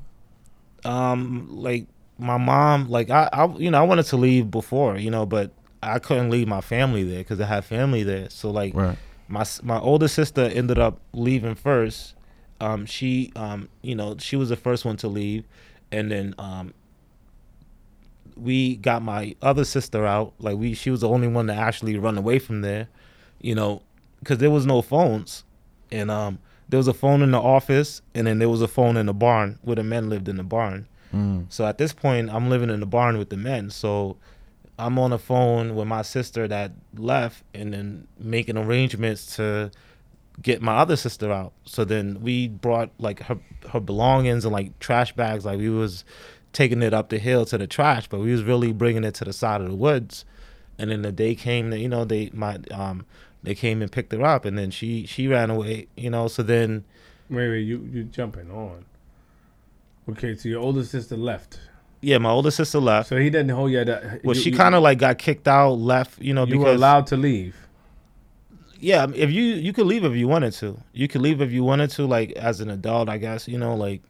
Um 0.86 1.47
like 1.49 1.86
my 2.17 2.38
mom 2.38 2.89
like 2.89 3.09
I, 3.09 3.29
I 3.34 3.45
you 3.57 3.71
know 3.71 3.79
I 3.79 3.84
wanted 3.84 4.05
to 4.07 4.17
leave 4.17 4.51
before 4.51 4.97
you 4.97 5.09
know 5.09 5.25
but 5.25 5.51
I 5.81 5.99
couldn't 5.99 6.29
leave 6.29 6.47
my 6.47 6.61
family 6.61 7.03
there 7.03 7.19
because 7.19 7.39
I 7.41 7.45
had 7.45 7.65
family 7.65 8.03
there. 8.03 8.29
So 8.29 8.49
like 8.51 8.73
Right. 8.73 8.97
my 9.27 9.45
my 9.63 9.79
older 9.79 10.07
sister 10.07 10.43
ended 10.43 10.79
up 10.79 10.99
leaving 11.13 11.55
first. 11.55 12.15
Um, 12.61 12.86
she 12.86 13.31
um, 13.36 13.67
you 13.81 13.95
know 13.95 14.15
she 14.17 14.36
was 14.38 14.49
the 14.49 14.55
first 14.55 14.86
one 14.86 14.95
to 14.97 15.07
leave, 15.07 15.43
and 15.91 16.09
then 16.09 16.36
um, 16.38 16.73
we 18.38 18.77
got 18.77 19.01
my 19.01 19.36
other 19.41 19.65
sister 19.65 20.05
out. 20.05 20.34
Like 20.39 20.57
we, 20.57 20.73
she 20.73 20.89
was 20.89 21.01
the 21.01 21.09
only 21.09 21.27
one 21.27 21.47
to 21.47 21.53
actually 21.53 21.97
run 21.97 22.17
away 22.17 22.39
from 22.39 22.61
there, 22.61 22.88
you 23.41 23.55
know, 23.55 23.81
because 24.19 24.38
there 24.38 24.51
was 24.51 24.65
no 24.65 24.81
phones, 24.81 25.43
and 25.91 26.09
um, 26.09 26.39
there 26.74 26.80
was 26.80 26.88
a 26.88 26.93
phone 26.93 27.21
in 27.21 27.30
the 27.30 27.39
office, 27.39 28.01
and 28.15 28.26
then 28.26 28.39
there 28.39 28.49
was 28.49 28.63
a 28.63 28.67
phone 28.67 28.97
in 28.97 29.05
the 29.05 29.13
barn 29.13 29.59
where 29.61 29.76
the 29.76 29.84
men 29.84 30.09
lived 30.09 30.28
in 30.28 30.38
the 30.38 30.43
barn. 30.43 30.88
Mm. 31.13 31.45
So 31.49 31.67
at 31.67 31.78
this 31.78 31.93
point, 31.93 32.32
I'm 32.32 32.49
living 32.49 32.71
in 32.71 32.80
the 32.80 32.88
barn 32.88 33.19
with 33.19 33.30
the 33.30 33.38
men. 33.38 33.69
So 33.69 34.17
I'm 34.80 34.97
on 34.97 35.11
the 35.11 35.19
phone 35.19 35.76
with 35.76 35.88
my 35.88 36.01
sister 36.01 36.47
that 36.47 36.71
left, 36.97 37.43
and 37.53 37.74
then 37.74 38.07
making 38.17 38.57
arrangements 38.57 39.36
to 39.36 39.69
get 40.41 40.63
my 40.63 40.78
other 40.78 40.95
sister 40.95 41.32
out. 41.32 41.53
So 41.65 41.86
then 41.86 42.17
we 42.24 42.47
brought 42.47 42.89
like 42.97 43.21
her 43.21 43.38
her 43.71 43.80
belongings 43.80 44.43
and 44.43 44.51
like 44.51 44.80
trash 44.80 45.13
bags. 45.13 45.45
Like 45.45 45.59
we 45.59 45.69
was 45.69 46.03
taking 46.53 46.82
it 46.82 46.91
up 46.91 47.09
the 47.09 47.19
hill 47.19 47.45
to 47.45 47.57
the 47.59 47.67
trash, 47.67 48.07
but 48.07 48.19
we 48.19 48.32
was 48.32 48.41
really 48.41 48.74
bringing 48.74 49.03
it 49.03 49.13
to 49.13 49.26
the 49.26 49.34
side 49.34 49.61
of 49.61 49.67
the 49.67 49.76
woods. 49.76 50.26
And 50.80 50.89
then 50.89 51.03
the 51.03 51.11
day 51.11 51.36
came 51.36 51.69
that 51.69 51.78
you 51.78 51.88
know 51.88 52.03
they 52.03 52.32
my 52.34 52.57
um 52.71 53.05
they 53.43 53.53
came 53.55 53.81
and 53.81 53.91
picked 53.91 54.11
her 54.13 54.23
up, 54.23 54.45
and 54.45 54.57
then 54.57 54.71
she 54.71 55.05
she 55.05 55.27
ran 55.27 55.49
away. 55.49 55.87
You 55.95 56.09
know, 56.09 56.27
so 56.27 56.41
then 56.43 56.85
Wait, 57.29 57.49
wait, 57.49 57.59
you 57.61 57.87
you 57.91 58.03
jumping 58.05 58.49
on? 58.51 58.85
Okay, 60.09 60.35
so 60.35 60.49
your 60.49 60.59
older 60.61 60.83
sister 60.83 61.15
left, 61.15 61.59
yeah, 62.01 62.17
my 62.17 62.29
older 62.29 62.51
sister 62.51 62.79
left. 62.79 63.07
so 63.09 63.17
he 63.17 63.29
didn't 63.29 63.49
hold 63.49 63.71
you. 63.71 63.83
That 63.85 64.23
Well, 64.23 64.35
you- 64.35 64.41
she 64.41 64.51
kind 64.51 64.75
of 64.75 64.83
like 64.83 64.97
got 64.97 65.17
kicked 65.17 65.47
out, 65.47 65.73
left. 65.73 66.21
You 66.21 66.33
know, 66.33 66.45
you 66.45 66.57
were 66.59 66.65
because 66.65 66.75
allowed 66.75 67.07
to 67.07 67.17
leave. 67.17 67.55
yeah, 68.79 69.07
if 69.15 69.31
you 69.31 69.41
you 69.43 69.71
could 69.73 69.87
leave 69.87 70.03
if 70.03 70.13
you 70.15 70.27
wanted 70.27 70.51
to. 70.53 70.77
You 70.93 71.07
could 71.07 71.21
leave 71.21 71.41
if 71.41 71.51
you 71.51 71.63
wanted 71.63 71.89
to, 71.91 72.05
like 72.05 72.31
as 72.33 72.59
an 72.59 72.69
adult, 72.69 73.07
I 73.09 73.17
guess. 73.17 73.47
You 73.47 73.57
know, 73.57 73.75
like. 73.75 74.01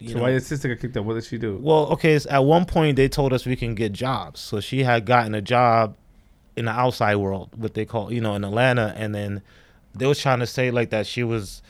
You 0.00 0.10
So 0.10 0.16
know. 0.18 0.22
why 0.24 0.30
your 0.30 0.40
sister 0.40 0.68
got 0.68 0.80
kicked 0.80 0.96
out? 0.96 1.04
What 1.06 1.14
did 1.14 1.24
she 1.24 1.38
do? 1.38 1.58
Well, 1.60 1.86
okay. 1.94 2.20
At 2.30 2.44
one 2.44 2.66
point, 2.66 2.94
they 2.96 3.08
told 3.08 3.32
us 3.32 3.44
we 3.46 3.56
can 3.56 3.74
get 3.74 3.92
jobs. 3.92 4.38
So 4.38 4.60
she 4.60 4.84
had 4.84 5.04
gotten 5.06 5.34
a 5.34 5.42
job 5.42 5.96
in 6.58 6.64
the 6.66 6.72
outside 6.72 7.16
world, 7.16 7.48
what 7.56 7.74
they 7.74 7.84
call, 7.84 8.12
you 8.12 8.20
know, 8.20 8.34
in 8.34 8.44
Atlanta, 8.44 8.92
and 8.96 9.14
then 9.14 9.42
they 9.94 10.06
was 10.06 10.18
trying 10.18 10.40
to 10.40 10.46
say 10.46 10.70
like 10.70 10.90
that 10.90 11.06
she 11.06 11.22
was 11.24 11.62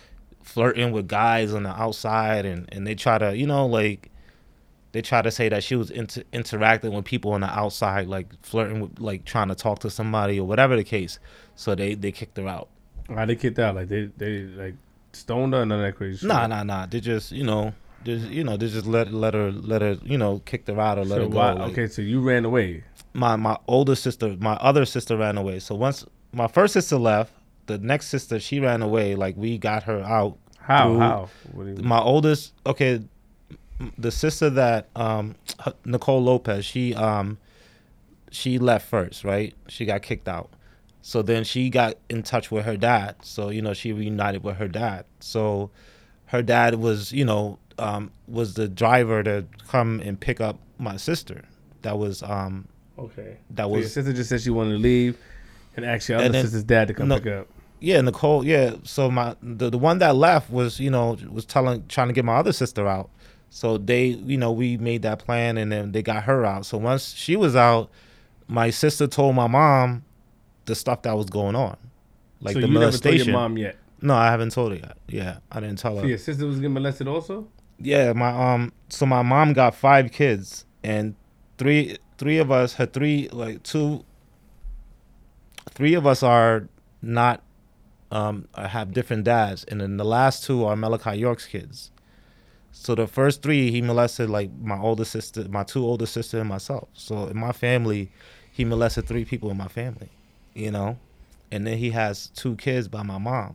flirting 0.42 0.92
with 0.92 1.06
guys 1.08 1.52
on 1.54 1.62
the 1.64 1.70
outside, 1.70 2.44
and 2.46 2.68
and 2.72 2.86
they 2.86 2.94
try 2.94 3.18
to, 3.18 3.36
you 3.36 3.46
know, 3.46 3.66
like 3.66 4.10
they 4.92 5.02
try 5.02 5.20
to 5.22 5.30
say 5.30 5.48
that 5.50 5.62
she 5.62 5.76
was 5.76 5.90
inter- 5.90 6.24
interacting 6.32 6.92
with 6.94 7.04
people 7.04 7.32
on 7.32 7.42
the 7.42 7.46
outside, 7.58 8.06
like 8.08 8.26
flirting 8.42 8.80
with, 8.80 8.98
like 8.98 9.24
trying 9.24 9.48
to 9.48 9.54
talk 9.54 9.78
to 9.80 9.90
somebody 9.90 10.40
or 10.40 10.46
whatever 10.46 10.74
the 10.76 10.84
case. 10.84 11.18
So 11.54 11.74
they 11.74 11.94
they 11.94 12.10
kicked 12.12 12.36
her 12.38 12.48
out. 12.48 12.68
Why 13.08 13.24
they 13.26 13.36
kicked 13.36 13.58
out? 13.58 13.74
Like 13.74 13.88
they 13.88 14.06
they 14.16 14.42
like 14.44 14.74
stoned 15.12 15.52
her 15.54 15.60
and 15.62 15.68
none 15.68 15.80
of 15.80 15.84
that 15.86 15.96
crazy 15.96 16.18
shit. 16.18 16.28
Nah, 16.28 16.46
nah, 16.46 16.62
nah. 16.62 16.86
They 16.86 17.00
just, 17.00 17.32
you 17.32 17.44
know. 17.44 17.74
Just, 18.04 18.26
you 18.28 18.44
know, 18.44 18.56
they 18.56 18.68
just 18.68 18.86
let 18.86 19.12
let 19.12 19.34
her 19.34 19.50
let 19.50 19.82
her 19.82 19.98
you 20.04 20.16
know 20.18 20.40
kicked 20.46 20.68
her 20.68 20.80
out 20.80 20.98
or 20.98 21.04
let 21.04 21.16
So 21.16 21.22
her 21.24 21.28
go. 21.28 21.36
why, 21.36 21.52
like- 21.52 21.72
okay, 21.72 21.88
so 21.88 22.00
you 22.00 22.20
ran 22.20 22.44
away. 22.44 22.84
My 23.12 23.36
my 23.36 23.56
older 23.66 23.94
sister, 23.94 24.36
my 24.38 24.54
other 24.54 24.84
sister 24.84 25.16
ran 25.16 25.36
away. 25.38 25.58
So 25.58 25.74
once 25.74 26.04
my 26.32 26.48
first 26.48 26.74
sister 26.74 26.96
left, 26.96 27.32
the 27.66 27.78
next 27.78 28.08
sister 28.08 28.40
she 28.40 28.60
ran 28.60 28.82
away. 28.82 29.14
Like 29.14 29.36
we 29.36 29.58
got 29.58 29.84
her 29.84 30.02
out. 30.02 30.38
How? 30.58 30.88
Through 30.88 30.98
How? 30.98 31.28
What 31.52 31.64
do 31.64 31.70
you 31.70 31.88
My 31.88 32.00
oldest, 32.00 32.52
okay, 32.66 33.02
the 33.96 34.10
sister 34.10 34.50
that 34.50 34.88
um 34.96 35.36
Nicole 35.84 36.22
Lopez, 36.22 36.64
she 36.64 36.94
um 36.94 37.38
she 38.30 38.58
left 38.58 38.88
first, 38.88 39.24
right? 39.24 39.54
She 39.68 39.84
got 39.84 40.02
kicked 40.02 40.28
out. 40.28 40.50
So 41.00 41.22
then 41.22 41.44
she 41.44 41.70
got 41.70 41.94
in 42.10 42.22
touch 42.22 42.50
with 42.50 42.64
her 42.64 42.76
dad. 42.76 43.16
So 43.22 43.48
you 43.50 43.62
know 43.62 43.72
she 43.74 43.92
reunited 43.92 44.42
with 44.42 44.56
her 44.56 44.68
dad. 44.68 45.04
So 45.20 45.70
her 46.26 46.42
dad 46.42 46.74
was 46.76 47.12
you 47.12 47.24
know 47.24 47.58
um 47.78 48.10
was 48.26 48.54
the 48.54 48.68
driver 48.68 49.22
to 49.22 49.46
come 49.68 50.00
and 50.00 50.18
pick 50.18 50.40
up 50.40 50.58
my 50.78 50.96
sister. 50.96 51.44
That 51.82 51.98
was 51.98 52.22
um 52.22 52.68
Okay. 52.98 53.36
that 53.50 53.62
So 53.64 53.68
your 53.68 53.76
was 53.78 53.92
sister 53.92 54.12
just 54.12 54.28
said 54.28 54.40
she 54.40 54.50
wanted 54.50 54.72
to 54.72 54.78
leave 54.78 55.16
and 55.76 55.84
asked 55.84 56.08
your 56.08 56.18
other 56.18 56.28
then- 56.30 56.44
sister's 56.44 56.64
dad 56.64 56.88
to 56.88 56.94
come 56.94 57.08
no. 57.08 57.18
pick 57.20 57.32
up. 57.32 57.46
Yeah, 57.80 58.00
Nicole. 58.00 58.44
Yeah, 58.44 58.74
so 58.82 59.08
my 59.08 59.36
the, 59.40 59.70
the 59.70 59.78
one 59.78 59.98
that 59.98 60.16
left 60.16 60.50
was 60.50 60.80
you 60.80 60.90
know 60.90 61.16
was 61.30 61.44
telling 61.44 61.86
trying 61.86 62.08
to 62.08 62.12
get 62.12 62.24
my 62.24 62.34
other 62.34 62.52
sister 62.52 62.88
out. 62.88 63.08
So 63.50 63.78
they 63.78 64.06
you 64.06 64.36
know 64.36 64.50
we 64.50 64.76
made 64.78 65.02
that 65.02 65.20
plan 65.20 65.56
and 65.56 65.70
then 65.70 65.92
they 65.92 66.02
got 66.02 66.24
her 66.24 66.44
out. 66.44 66.66
So 66.66 66.76
once 66.76 67.14
she 67.14 67.36
was 67.36 67.54
out, 67.54 67.88
my 68.48 68.70
sister 68.70 69.06
told 69.06 69.36
my 69.36 69.46
mom 69.46 70.04
the 70.64 70.74
stuff 70.74 71.02
that 71.02 71.16
was 71.16 71.26
going 71.26 71.54
on, 71.54 71.76
like 72.40 72.54
so 72.54 72.60
the 72.62 72.66
you 72.66 72.72
never 72.74 72.90
told 72.90 73.04
molestation. 73.04 73.28
your 73.28 73.36
mom 73.38 73.56
yet. 73.56 73.76
No, 74.02 74.14
I 74.14 74.26
haven't 74.30 74.50
told 74.50 74.72
her 74.72 74.78
yet. 74.78 74.96
Yeah, 75.06 75.38
I 75.52 75.60
didn't 75.60 75.78
tell 75.78 75.94
So 75.96 76.02
her. 76.02 76.08
your 76.08 76.18
sister 76.18 76.46
was 76.46 76.56
getting 76.56 76.74
molested 76.74 77.06
also? 77.06 77.46
Yeah, 77.78 78.12
my 78.12 78.30
um. 78.54 78.72
So 78.88 79.06
my 79.06 79.22
mom 79.22 79.52
got 79.52 79.72
five 79.76 80.10
kids, 80.10 80.66
and 80.82 81.14
three 81.58 81.96
three 82.18 82.38
of 82.38 82.50
us, 82.50 82.74
her 82.74 82.86
three 82.86 83.28
like 83.32 83.62
two. 83.62 84.04
Three 85.70 85.94
of 85.94 86.06
us 86.06 86.22
are 86.22 86.68
not, 87.02 87.42
um, 88.10 88.48
have 88.54 88.92
different 88.92 89.24
dads, 89.24 89.64
and 89.64 89.80
then 89.80 89.96
the 89.96 90.04
last 90.04 90.42
two 90.42 90.64
are 90.64 90.74
Malachi 90.74 91.18
York's 91.18 91.46
kids. 91.46 91.92
So 92.72 92.94
the 92.94 93.06
first 93.06 93.42
three 93.42 93.70
he 93.70 93.80
molested 93.80 94.28
like 94.30 94.50
my 94.60 94.78
older 94.78 95.04
sister, 95.04 95.46
my 95.48 95.62
two 95.62 95.84
older 95.84 96.06
sister, 96.06 96.40
and 96.40 96.48
myself. 96.48 96.88
So 96.94 97.26
in 97.26 97.38
my 97.38 97.52
family, 97.52 98.10
he 98.50 98.64
molested 98.64 99.06
three 99.06 99.24
people 99.24 99.50
in 99.50 99.56
my 99.56 99.68
family, 99.68 100.08
you 100.54 100.70
know, 100.70 100.98
and 101.52 101.66
then 101.66 101.78
he 101.78 101.90
has 101.90 102.28
two 102.28 102.56
kids 102.56 102.88
by 102.88 103.02
my 103.02 103.18
mom, 103.18 103.54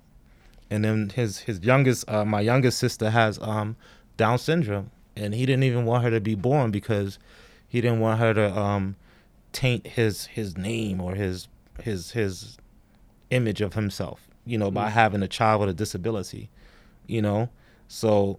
and 0.70 0.86
then 0.86 1.10
his 1.10 1.40
his 1.40 1.60
youngest, 1.60 2.10
uh, 2.10 2.24
my 2.24 2.42
youngest 2.42 2.78
sister 2.78 3.10
has 3.10 3.38
um 3.42 3.76
down 4.18 4.38
syndrome, 4.38 4.92
and 5.16 5.34
he 5.34 5.46
didn't 5.46 5.64
even 5.64 5.86
want 5.86 6.04
her 6.04 6.12
to 6.12 6.22
be 6.22 6.36
born 6.36 6.72
because 6.72 7.20
he 7.74 7.82
didn't 7.82 8.00
want 8.02 8.20
her 8.20 8.36
to 8.36 8.56
um, 8.56 8.96
taint 9.52 9.88
his 9.88 10.28
his 10.28 10.56
name 10.56 11.02
or 11.02 11.16
his 11.16 11.48
his 11.82 12.12
his 12.12 12.58
image 13.32 13.62
of 13.62 13.74
himself, 13.74 14.28
you 14.46 14.60
know, 14.60 14.70
by 14.70 14.90
Mm. 14.90 14.92
having 14.92 15.24
a 15.24 15.28
child 15.28 15.62
with 15.62 15.70
a 15.70 15.74
disability, 15.74 16.50
you 17.08 17.20
know. 17.20 17.50
So 17.88 18.38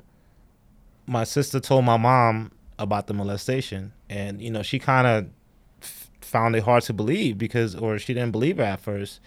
my 1.07 1.24
sister 1.24 1.59
told 1.59 1.85
my 1.85 1.97
mom 1.97 2.53
about 2.78 3.09
the 3.09 3.14
molestation, 3.14 3.93
and 4.09 4.41
you 4.41 4.51
know, 4.53 4.62
she 4.62 4.78
kind 4.78 5.07
of 5.07 5.26
f- 5.82 6.11
found 6.20 6.55
it 6.55 6.62
hard 6.62 6.85
to 6.85 6.93
believe 6.93 7.37
because, 7.37 7.74
or 7.74 7.99
she 7.99 8.14
didn't 8.14 8.30
believe 8.30 8.61
it 8.61 8.62
at 8.64 8.78
first, 8.80 9.18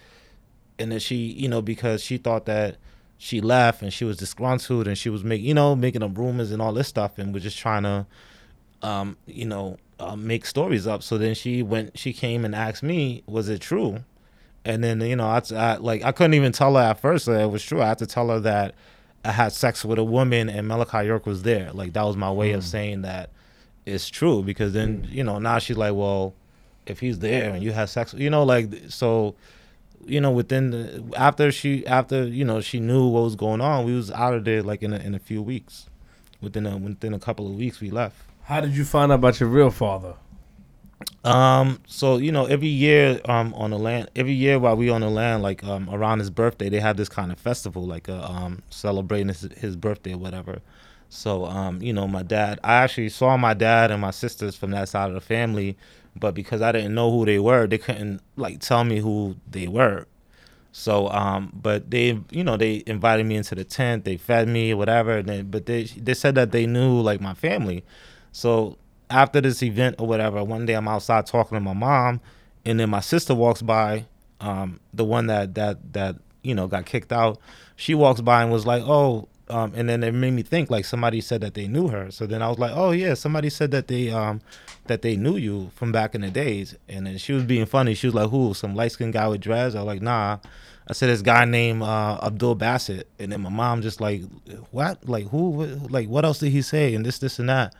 and 0.78 0.90
then 0.90 1.00
she, 1.00 1.16
you 1.16 1.48
know, 1.48 1.60
because 1.60 2.02
she 2.02 2.16
thought 2.16 2.46
that 2.46 2.78
she 3.18 3.40
left 3.42 3.82
and 3.82 3.92
she 3.92 4.04
was 4.06 4.16
disgruntled 4.16 4.86
and 4.86 4.96
she 4.96 5.10
was 5.10 5.22
making 5.24 5.44
you 5.46 5.52
know 5.54 5.74
making 5.76 6.02
up 6.02 6.16
rumors 6.16 6.50
and 6.52 6.62
all 6.62 6.72
this 6.72 6.86
stuff 6.88 7.18
and 7.18 7.34
was 7.34 7.42
just 7.42 7.58
trying 7.58 7.82
to 7.82 8.06
um 8.80 9.16
you 9.26 9.44
know 9.44 9.76
uh, 9.98 10.16
make 10.16 10.46
stories 10.46 10.86
up. 10.86 11.02
So 11.02 11.18
then 11.18 11.34
she 11.34 11.62
went 11.62 11.98
she 11.98 12.12
came 12.12 12.44
and 12.44 12.54
asked 12.54 12.82
me 12.82 13.22
was 13.26 13.48
it 13.48 13.60
true? 13.60 14.04
And 14.64 14.82
then 14.84 15.00
you 15.00 15.16
know 15.16 15.26
I, 15.26 15.42
I 15.54 15.76
like 15.76 16.02
i 16.02 16.12
couldn't 16.12 16.34
even 16.34 16.52
tell 16.52 16.74
her 16.74 16.82
at 16.82 17.00
first 17.00 17.26
that 17.26 17.40
it 17.40 17.50
was 17.50 17.64
true. 17.64 17.82
I 17.82 17.88
had 17.88 17.98
to 17.98 18.06
tell 18.06 18.28
her 18.28 18.40
that 18.40 18.74
i 19.24 19.32
had 19.32 19.52
sex 19.52 19.84
with 19.84 19.98
a 19.98 20.04
woman 20.04 20.48
and 20.48 20.68
malachi 20.68 21.06
york 21.06 21.26
was 21.26 21.42
there. 21.42 21.72
Like 21.72 21.92
that 21.94 22.02
was 22.04 22.16
my 22.16 22.30
way 22.30 22.52
of 22.52 22.64
saying 22.64 23.02
that 23.02 23.30
it's 23.86 24.08
true 24.08 24.42
because 24.42 24.72
then 24.72 25.06
you 25.10 25.24
know 25.24 25.38
now 25.38 25.58
she's 25.58 25.76
like 25.76 25.94
well 25.94 26.34
if 26.86 27.00
he's 27.00 27.18
there 27.18 27.50
and 27.50 27.62
you 27.62 27.72
had 27.72 27.88
sex 27.88 28.14
you 28.14 28.30
know 28.30 28.42
like 28.44 28.70
so 28.88 29.34
you 30.08 30.20
know, 30.20 30.30
within 30.30 30.70
the 30.70 31.04
after 31.16 31.52
she 31.52 31.86
after 31.86 32.26
you 32.26 32.44
know 32.44 32.60
she 32.60 32.80
knew 32.80 33.06
what 33.08 33.22
was 33.22 33.36
going 33.36 33.60
on, 33.60 33.84
we 33.84 33.94
was 33.94 34.10
out 34.10 34.34
of 34.34 34.44
there 34.44 34.62
like 34.62 34.82
in 34.82 34.92
a, 34.92 34.96
in 34.98 35.14
a 35.14 35.18
few 35.18 35.42
weeks. 35.42 35.88
Within 36.40 36.66
a 36.66 36.76
within 36.76 37.14
a 37.14 37.18
couple 37.18 37.46
of 37.46 37.54
weeks, 37.54 37.80
we 37.80 37.90
left. 37.90 38.16
How 38.48 38.62
did 38.62 38.74
you 38.74 38.86
find 38.86 39.12
out 39.12 39.16
about 39.16 39.40
your 39.40 39.50
real 39.50 39.70
father? 39.70 40.14
Um, 41.22 41.80
so 41.86 42.16
you 42.16 42.32
know, 42.32 42.46
every 42.46 42.68
year 42.68 43.20
um 43.26 43.52
on 43.52 43.72
the 43.72 43.78
land, 43.78 44.10
every 44.16 44.32
year 44.32 44.58
while 44.58 44.74
we 44.74 44.88
on 44.88 45.02
the 45.02 45.10
land, 45.10 45.42
like 45.42 45.62
um 45.64 45.86
around 45.90 46.20
his 46.20 46.30
birthday, 46.30 46.70
they 46.70 46.80
have 46.80 46.96
this 46.96 47.10
kind 47.10 47.30
of 47.30 47.38
festival, 47.38 47.84
like 47.86 48.08
a 48.08 48.24
um 48.24 48.62
celebrating 48.70 49.28
his, 49.28 49.42
his 49.58 49.76
birthday 49.76 50.14
or 50.14 50.16
whatever. 50.16 50.62
So 51.10 51.44
um, 51.44 51.82
you 51.82 51.92
know, 51.92 52.08
my 52.08 52.22
dad, 52.22 52.58
I 52.64 52.76
actually 52.76 53.10
saw 53.10 53.36
my 53.36 53.52
dad 53.52 53.90
and 53.90 54.00
my 54.00 54.12
sisters 54.12 54.56
from 54.56 54.70
that 54.70 54.88
side 54.88 55.08
of 55.08 55.14
the 55.14 55.20
family, 55.20 55.76
but 56.16 56.32
because 56.34 56.62
I 56.62 56.72
didn't 56.72 56.94
know 56.94 57.10
who 57.10 57.26
they 57.26 57.38
were, 57.38 57.66
they 57.66 57.76
couldn't 57.76 58.22
like 58.36 58.60
tell 58.60 58.82
me 58.82 59.00
who 59.00 59.36
they 59.50 59.68
were. 59.68 60.06
So 60.72 61.08
um, 61.10 61.52
but 61.54 61.90
they, 61.90 62.18
you 62.30 62.44
know, 62.44 62.56
they 62.56 62.82
invited 62.86 63.26
me 63.26 63.36
into 63.36 63.54
the 63.54 63.64
tent, 63.64 64.06
they 64.06 64.16
fed 64.16 64.48
me, 64.48 64.72
whatever. 64.72 65.18
And 65.18 65.28
then, 65.28 65.50
but 65.50 65.66
they 65.66 65.84
they 65.84 66.14
said 66.14 66.34
that 66.36 66.50
they 66.52 66.66
knew 66.66 66.98
like 67.02 67.20
my 67.20 67.34
family. 67.34 67.84
So 68.38 68.78
after 69.10 69.40
this 69.40 69.64
event 69.64 69.96
or 69.98 70.06
whatever, 70.06 70.44
one 70.44 70.64
day 70.64 70.74
I'm 70.74 70.86
outside 70.86 71.26
talking 71.26 71.56
to 71.56 71.60
my 71.60 71.72
mom, 71.72 72.20
and 72.64 72.78
then 72.78 72.88
my 72.88 73.00
sister 73.00 73.34
walks 73.34 73.62
by, 73.62 74.06
um, 74.40 74.78
the 74.94 75.04
one 75.04 75.26
that 75.26 75.56
that 75.56 75.92
that 75.94 76.16
you 76.42 76.54
know 76.54 76.68
got 76.68 76.86
kicked 76.86 77.12
out. 77.12 77.40
She 77.74 77.96
walks 77.96 78.20
by 78.20 78.44
and 78.44 78.52
was 78.52 78.64
like, 78.64 78.84
"Oh," 78.86 79.26
um, 79.50 79.72
and 79.74 79.88
then 79.88 80.04
it 80.04 80.14
made 80.14 80.30
me 80.30 80.42
think 80.42 80.70
like 80.70 80.84
somebody 80.84 81.20
said 81.20 81.40
that 81.40 81.54
they 81.54 81.66
knew 81.66 81.88
her. 81.88 82.12
So 82.12 82.26
then 82.26 82.40
I 82.40 82.48
was 82.48 82.60
like, 82.60 82.70
"Oh 82.76 82.92
yeah, 82.92 83.14
somebody 83.14 83.50
said 83.50 83.72
that 83.72 83.88
they 83.88 84.10
um 84.10 84.40
that 84.86 85.02
they 85.02 85.16
knew 85.16 85.36
you 85.36 85.72
from 85.74 85.90
back 85.90 86.14
in 86.14 86.20
the 86.20 86.30
days." 86.30 86.76
And 86.88 87.08
then 87.08 87.18
she 87.18 87.32
was 87.32 87.42
being 87.42 87.66
funny. 87.66 87.94
She 87.94 88.06
was 88.06 88.14
like, 88.14 88.30
"Who? 88.30 88.54
Some 88.54 88.76
light 88.76 88.92
skinned 88.92 89.14
guy 89.14 89.26
with 89.26 89.40
dreads?" 89.40 89.74
I 89.74 89.80
was 89.80 89.86
like, 89.88 90.02
"Nah." 90.02 90.38
I 90.90 90.94
said 90.94 91.10
this 91.10 91.20
guy 91.22 91.44
named 91.44 91.82
uh, 91.82 92.18
Abdul 92.22 92.56
Basit, 92.56 93.02
and 93.18 93.32
then 93.32 93.40
my 93.42 93.50
mom 93.50 93.82
just 93.82 94.00
like, 94.00 94.22
"What? 94.70 95.08
Like 95.08 95.26
who? 95.30 95.64
Like 95.90 96.08
what 96.08 96.24
else 96.24 96.38
did 96.38 96.50
he 96.52 96.62
say?" 96.62 96.94
And 96.94 97.04
this, 97.04 97.18
this, 97.18 97.40
and 97.40 97.48
that. 97.48 97.74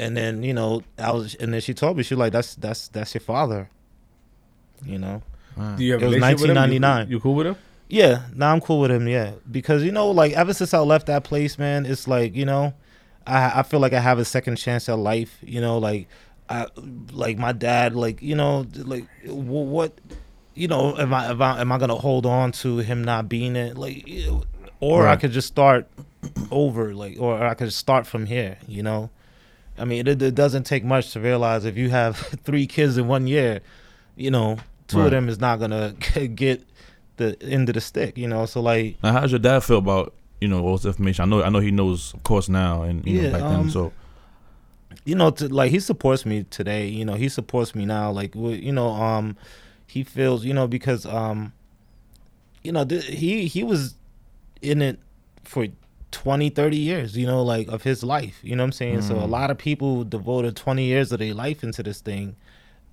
And 0.00 0.16
then 0.16 0.42
you 0.42 0.54
know, 0.54 0.82
I 0.98 1.12
was, 1.12 1.34
and 1.34 1.52
then 1.52 1.60
she 1.60 1.74
told 1.74 1.96
me 1.96 2.02
she 2.02 2.14
was 2.14 2.20
like, 2.20 2.32
"That's 2.32 2.54
that's 2.54 2.88
that's 2.88 3.12
your 3.14 3.20
father." 3.20 3.68
You 4.84 4.98
know. 4.98 5.22
Do 5.76 5.84
you 5.84 5.92
have 5.92 6.02
It 6.02 6.06
was 6.06 6.14
relationship 6.14 6.40
with 6.48 6.50
him? 6.50 6.56
1999. 6.56 7.06
You, 7.08 7.16
you 7.16 7.20
cool 7.20 7.34
with 7.34 7.46
him? 7.48 7.56
Yeah, 7.88 8.22
now 8.34 8.52
I'm 8.52 8.60
cool 8.60 8.80
with 8.80 8.90
him. 8.90 9.06
Yeah, 9.08 9.32
because 9.50 9.82
you 9.84 9.92
know, 9.92 10.10
like 10.10 10.32
ever 10.32 10.54
since 10.54 10.72
I 10.72 10.78
left 10.78 11.06
that 11.08 11.24
place, 11.24 11.58
man, 11.58 11.84
it's 11.86 12.08
like 12.08 12.34
you 12.34 12.46
know, 12.46 12.72
I 13.26 13.60
I 13.60 13.62
feel 13.62 13.80
like 13.80 13.92
I 13.92 14.00
have 14.00 14.18
a 14.18 14.24
second 14.24 14.56
chance 14.56 14.88
at 14.88 14.98
life. 14.98 15.36
You 15.42 15.60
know, 15.60 15.76
like 15.78 16.08
I 16.48 16.66
like 17.12 17.36
my 17.36 17.52
dad, 17.52 17.94
like 17.94 18.22
you 18.22 18.36
know, 18.36 18.64
like 18.76 19.04
what, 19.26 19.92
you 20.54 20.68
know, 20.68 20.96
am 20.96 21.12
I, 21.12 21.26
am 21.26 21.42
I 21.42 21.60
am 21.60 21.72
I 21.72 21.78
gonna 21.78 21.96
hold 21.96 22.24
on 22.26 22.52
to 22.62 22.78
him 22.78 23.04
not 23.04 23.28
being 23.28 23.54
it, 23.56 23.76
like, 23.76 24.06
you- 24.08 24.44
or 24.80 25.06
I 25.06 25.16
could 25.16 25.32
just 25.32 25.48
start 25.48 25.86
over, 26.50 26.94
like, 26.94 27.16
or 27.20 27.44
I 27.44 27.52
could 27.54 27.70
start 27.72 28.06
from 28.06 28.24
here, 28.26 28.56
you 28.66 28.82
know. 28.82 29.10
I 29.80 29.84
mean, 29.84 30.06
it, 30.06 30.20
it 30.22 30.34
doesn't 30.34 30.64
take 30.64 30.84
much 30.84 31.12
to 31.12 31.20
realize 31.20 31.64
if 31.64 31.76
you 31.76 31.88
have 31.90 32.16
three 32.44 32.66
kids 32.66 32.98
in 32.98 33.08
one 33.08 33.26
year, 33.26 33.60
you 34.16 34.30
know, 34.30 34.58
two 34.88 34.98
Right. 34.98 35.06
of 35.06 35.10
them 35.12 35.28
is 35.28 35.40
not 35.40 35.58
gonna 35.60 35.92
get 36.34 36.62
the 37.16 37.36
end 37.42 37.68
of 37.68 37.74
the 37.74 37.80
stick, 37.80 38.18
you 38.18 38.28
know. 38.28 38.46
So 38.46 38.60
like, 38.60 38.96
Now, 39.02 39.12
how 39.12 39.20
does 39.20 39.32
your 39.32 39.38
dad 39.38 39.60
feel 39.64 39.78
about 39.78 40.12
you 40.40 40.48
know 40.48 40.62
all 40.62 40.76
this 40.76 40.84
information? 40.86 41.22
I 41.22 41.26
know, 41.26 41.42
I 41.42 41.48
know 41.48 41.60
he 41.60 41.70
knows, 41.70 42.14
of 42.14 42.22
course, 42.24 42.48
now, 42.48 42.82
and 42.82 43.04
you 43.06 43.14
Yeah, 43.14 43.28
know 43.30 43.32
back 43.38 43.50
um, 43.50 43.62
then. 43.62 43.70
So 43.70 43.92
you 45.04 45.14
know, 45.14 45.30
to, 45.30 45.48
like 45.48 45.70
he 45.70 45.80
supports 45.80 46.26
me 46.26 46.44
today. 46.50 46.86
You 46.88 47.04
know, 47.04 47.14
he 47.14 47.28
supports 47.28 47.74
me 47.74 47.86
now. 47.86 48.10
Like, 48.10 48.34
you 48.34 48.72
know, 48.72 48.88
um, 48.90 49.36
he 49.86 50.02
feels, 50.04 50.44
you 50.44 50.52
know, 50.52 50.66
because, 50.66 51.06
um, 51.06 51.52
you 52.62 52.72
know, 52.72 52.84
th- 52.84 53.04
he 53.06 53.46
he 53.46 53.62
was 53.62 53.94
in 54.62 54.82
it 54.82 54.98
for 55.44 55.66
20, 56.12 56.50
30 56.50 56.76
years. 56.76 57.16
You 57.16 57.26
know, 57.26 57.42
like 57.42 57.68
of 57.68 57.82
his 57.82 58.02
life. 58.02 58.38
You 58.42 58.56
know 58.56 58.62
what 58.62 58.68
I'm 58.68 58.72
saying? 58.72 59.02
So 59.02 59.18
a 59.20 59.26
Mm. 59.26 59.30
lot 59.30 59.50
of 59.50 59.58
people 59.58 60.04
devoted 60.04 60.56
twenty 60.56 60.84
years 60.84 61.12
of 61.12 61.18
their 61.18 61.34
life 61.34 61.62
into 61.62 61.82
this 61.82 62.00
thing, 62.00 62.36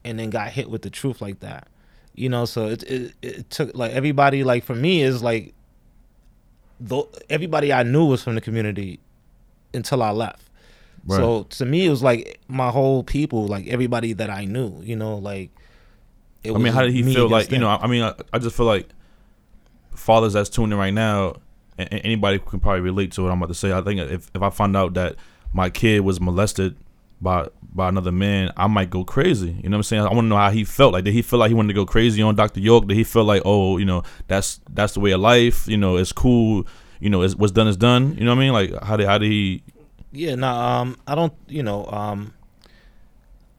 and 0.03 0.19
then 0.19 0.29
got 0.29 0.49
hit 0.51 0.69
with 0.69 0.81
the 0.83 0.89
truth 0.89 1.21
like 1.21 1.39
that. 1.41 1.67
You 2.15 2.29
know, 2.29 2.45
so 2.45 2.67
it 2.67 2.83
it, 2.83 3.13
it 3.21 3.49
took 3.49 3.75
like 3.75 3.91
everybody 3.91 4.43
like 4.43 4.63
for 4.63 4.75
me 4.75 5.01
is 5.01 5.21
like, 5.23 5.53
though 6.79 7.09
everybody 7.29 7.71
I 7.73 7.83
knew 7.83 8.05
was 8.05 8.23
from 8.23 8.35
the 8.35 8.41
community 8.41 8.99
until 9.73 10.01
I 10.03 10.11
left. 10.11 10.43
Right. 11.05 11.17
So 11.17 11.43
to 11.43 11.65
me, 11.65 11.85
it 11.85 11.89
was 11.89 12.03
like 12.03 12.39
my 12.47 12.69
whole 12.69 13.03
people, 13.03 13.47
like 13.47 13.67
everybody 13.67 14.13
that 14.13 14.29
I 14.29 14.45
knew, 14.45 14.81
you 14.83 14.95
know, 14.95 15.17
like. 15.17 15.51
It 16.43 16.53
I 16.53 16.57
mean, 16.57 16.71
how 16.73 16.81
did 16.83 16.93
he 16.93 17.01
feel? 17.03 17.27
Like 17.29 17.51
you 17.51 17.57
know. 17.59 17.69
I 17.69 17.87
mean, 17.87 18.03
I, 18.03 18.13
I 18.33 18.39
just 18.39 18.55
feel 18.55 18.65
like 18.67 18.87
fathers 19.95 20.33
that's 20.33 20.49
tuning 20.49 20.73
in 20.73 20.77
right 20.77 20.93
now, 20.93 21.35
anybody 21.77 22.39
can 22.39 22.59
probably 22.59 22.81
relate 22.81 23.11
to 23.13 23.23
what 23.23 23.31
I'm 23.31 23.37
about 23.37 23.49
to 23.49 23.53
say. 23.53 23.71
I 23.71 23.81
think 23.81 23.99
if 23.99 24.29
if 24.33 24.41
I 24.41 24.49
find 24.49 24.75
out 24.75 24.93
that 24.95 25.15
my 25.53 25.69
kid 25.69 26.01
was 26.01 26.19
molested 26.19 26.75
by 27.21 27.47
by 27.61 27.89
another 27.89 28.11
man, 28.11 28.51
I 28.57 28.67
might 28.67 28.89
go 28.89 29.03
crazy. 29.03 29.49
You 29.49 29.69
know 29.69 29.77
what 29.77 29.79
I'm 29.79 29.83
saying? 29.83 30.01
I 30.03 30.13
want 30.13 30.25
to 30.25 30.29
know 30.29 30.37
how 30.37 30.49
he 30.49 30.63
felt. 30.63 30.93
Like, 30.93 31.03
did 31.03 31.13
he 31.13 31.21
feel 31.21 31.39
like 31.39 31.49
he 31.49 31.53
wanted 31.53 31.69
to 31.69 31.73
go 31.73 31.85
crazy 31.85 32.21
on 32.21 32.35
Dr. 32.35 32.59
York? 32.59 32.87
Did 32.87 32.97
he 32.97 33.03
feel 33.03 33.23
like, 33.23 33.41
oh, 33.45 33.77
you 33.77 33.85
know, 33.85 34.03
that's 34.27 34.59
that's 34.71 34.93
the 34.93 34.99
way 34.99 35.11
of 35.11 35.21
life? 35.21 35.67
You 35.67 35.77
know, 35.77 35.97
it's 35.97 36.11
cool. 36.11 36.65
You 36.99 37.09
know, 37.09 37.21
it's, 37.21 37.35
what's 37.35 37.51
done 37.51 37.67
is 37.67 37.77
done. 37.77 38.15
You 38.17 38.25
know 38.25 38.31
what 38.31 38.41
I 38.41 38.45
mean? 38.45 38.53
Like, 38.53 38.83
how 38.83 38.97
did 38.97 39.07
how 39.07 39.17
did 39.17 39.29
he? 39.31 39.63
Yeah, 40.11 40.35
no, 40.35 40.47
um, 40.47 40.97
I 41.05 41.15
don't, 41.15 41.33
you 41.47 41.61
know, 41.61 41.85
um, 41.87 42.33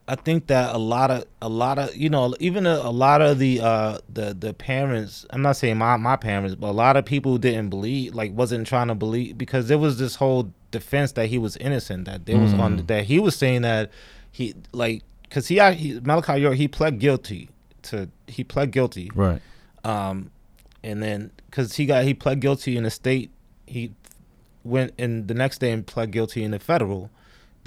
I 0.08 0.14
think 0.14 0.46
that 0.46 0.74
a 0.74 0.78
lot 0.78 1.10
of, 1.10 1.24
a 1.42 1.48
lot 1.50 1.78
of, 1.78 1.94
you 1.94 2.08
know, 2.08 2.34
even 2.40 2.66
a, 2.66 2.76
a 2.76 2.90
lot 2.90 3.20
of 3.20 3.38
the, 3.38 3.60
uh, 3.60 3.98
the, 4.08 4.32
the 4.32 4.54
parents. 4.54 5.26
I'm 5.30 5.42
not 5.42 5.56
saying 5.56 5.76
my 5.76 5.96
my 5.98 6.16
parents, 6.16 6.54
but 6.54 6.68
a 6.68 6.72
lot 6.72 6.96
of 6.96 7.04
people 7.04 7.36
didn't 7.36 7.68
believe, 7.68 8.14
like, 8.14 8.32
wasn't 8.32 8.66
trying 8.66 8.88
to 8.88 8.94
believe 8.94 9.36
because 9.36 9.68
there 9.68 9.76
was 9.78 9.98
this 9.98 10.14
whole 10.16 10.50
defense 10.70 11.12
that 11.12 11.26
he 11.26 11.36
was 11.38 11.56
innocent, 11.58 12.06
that 12.06 12.24
there 12.26 12.38
was 12.38 12.54
on, 12.54 12.78
Mm. 12.80 12.86
that 12.86 13.04
he 13.04 13.18
was 13.18 13.36
saying 13.36 13.62
that 13.62 13.90
he, 14.32 14.54
like, 14.72 15.02
because 15.24 15.48
he, 15.48 15.60
he, 15.74 16.00
Malachi 16.00 16.40
York, 16.40 16.56
he 16.56 16.68
pled 16.68 16.98
guilty 16.98 17.50
to, 17.82 18.08
he 18.26 18.42
pled 18.44 18.70
guilty 18.70 19.10
Right. 19.14 19.42
um, 19.84 20.30
and 20.82 21.02
then 21.02 21.30
because 21.50 21.76
he 21.76 21.84
got 21.86 22.04
he 22.04 22.14
pled 22.14 22.40
guilty 22.40 22.76
in 22.78 22.84
the 22.84 22.90
state, 22.90 23.30
he 23.66 23.92
went 24.64 24.92
and 24.98 25.28
the 25.28 25.34
next 25.34 25.58
day 25.58 25.70
and 25.72 25.86
pled 25.86 26.10
guilty 26.12 26.42
in 26.44 26.50
the 26.52 26.58
federal. 26.58 27.10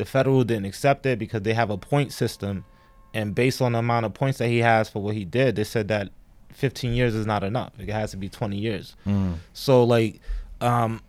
The 0.01 0.05
federal 0.05 0.43
didn't 0.43 0.65
accept 0.65 1.05
it 1.05 1.19
because 1.19 1.43
they 1.43 1.53
have 1.53 1.69
a 1.69 1.77
point 1.77 2.11
system, 2.11 2.65
and 3.13 3.35
based 3.35 3.61
on 3.61 3.73
the 3.73 3.77
amount 3.77 4.07
of 4.07 4.15
points 4.15 4.39
that 4.39 4.47
he 4.47 4.57
has 4.57 4.89
for 4.89 4.99
what 4.99 5.13
he 5.13 5.25
did, 5.25 5.55
they 5.57 5.63
said 5.63 5.89
that 5.89 6.09
15 6.53 6.93
years 6.93 7.13
is 7.13 7.27
not 7.27 7.43
enough. 7.43 7.73
It 7.77 7.87
has 7.89 8.09
to 8.09 8.17
be 8.17 8.27
20 8.27 8.57
years. 8.57 8.95
Mm. 9.05 9.35
So 9.53 9.83
like, 9.83 10.19
um, 10.59 11.01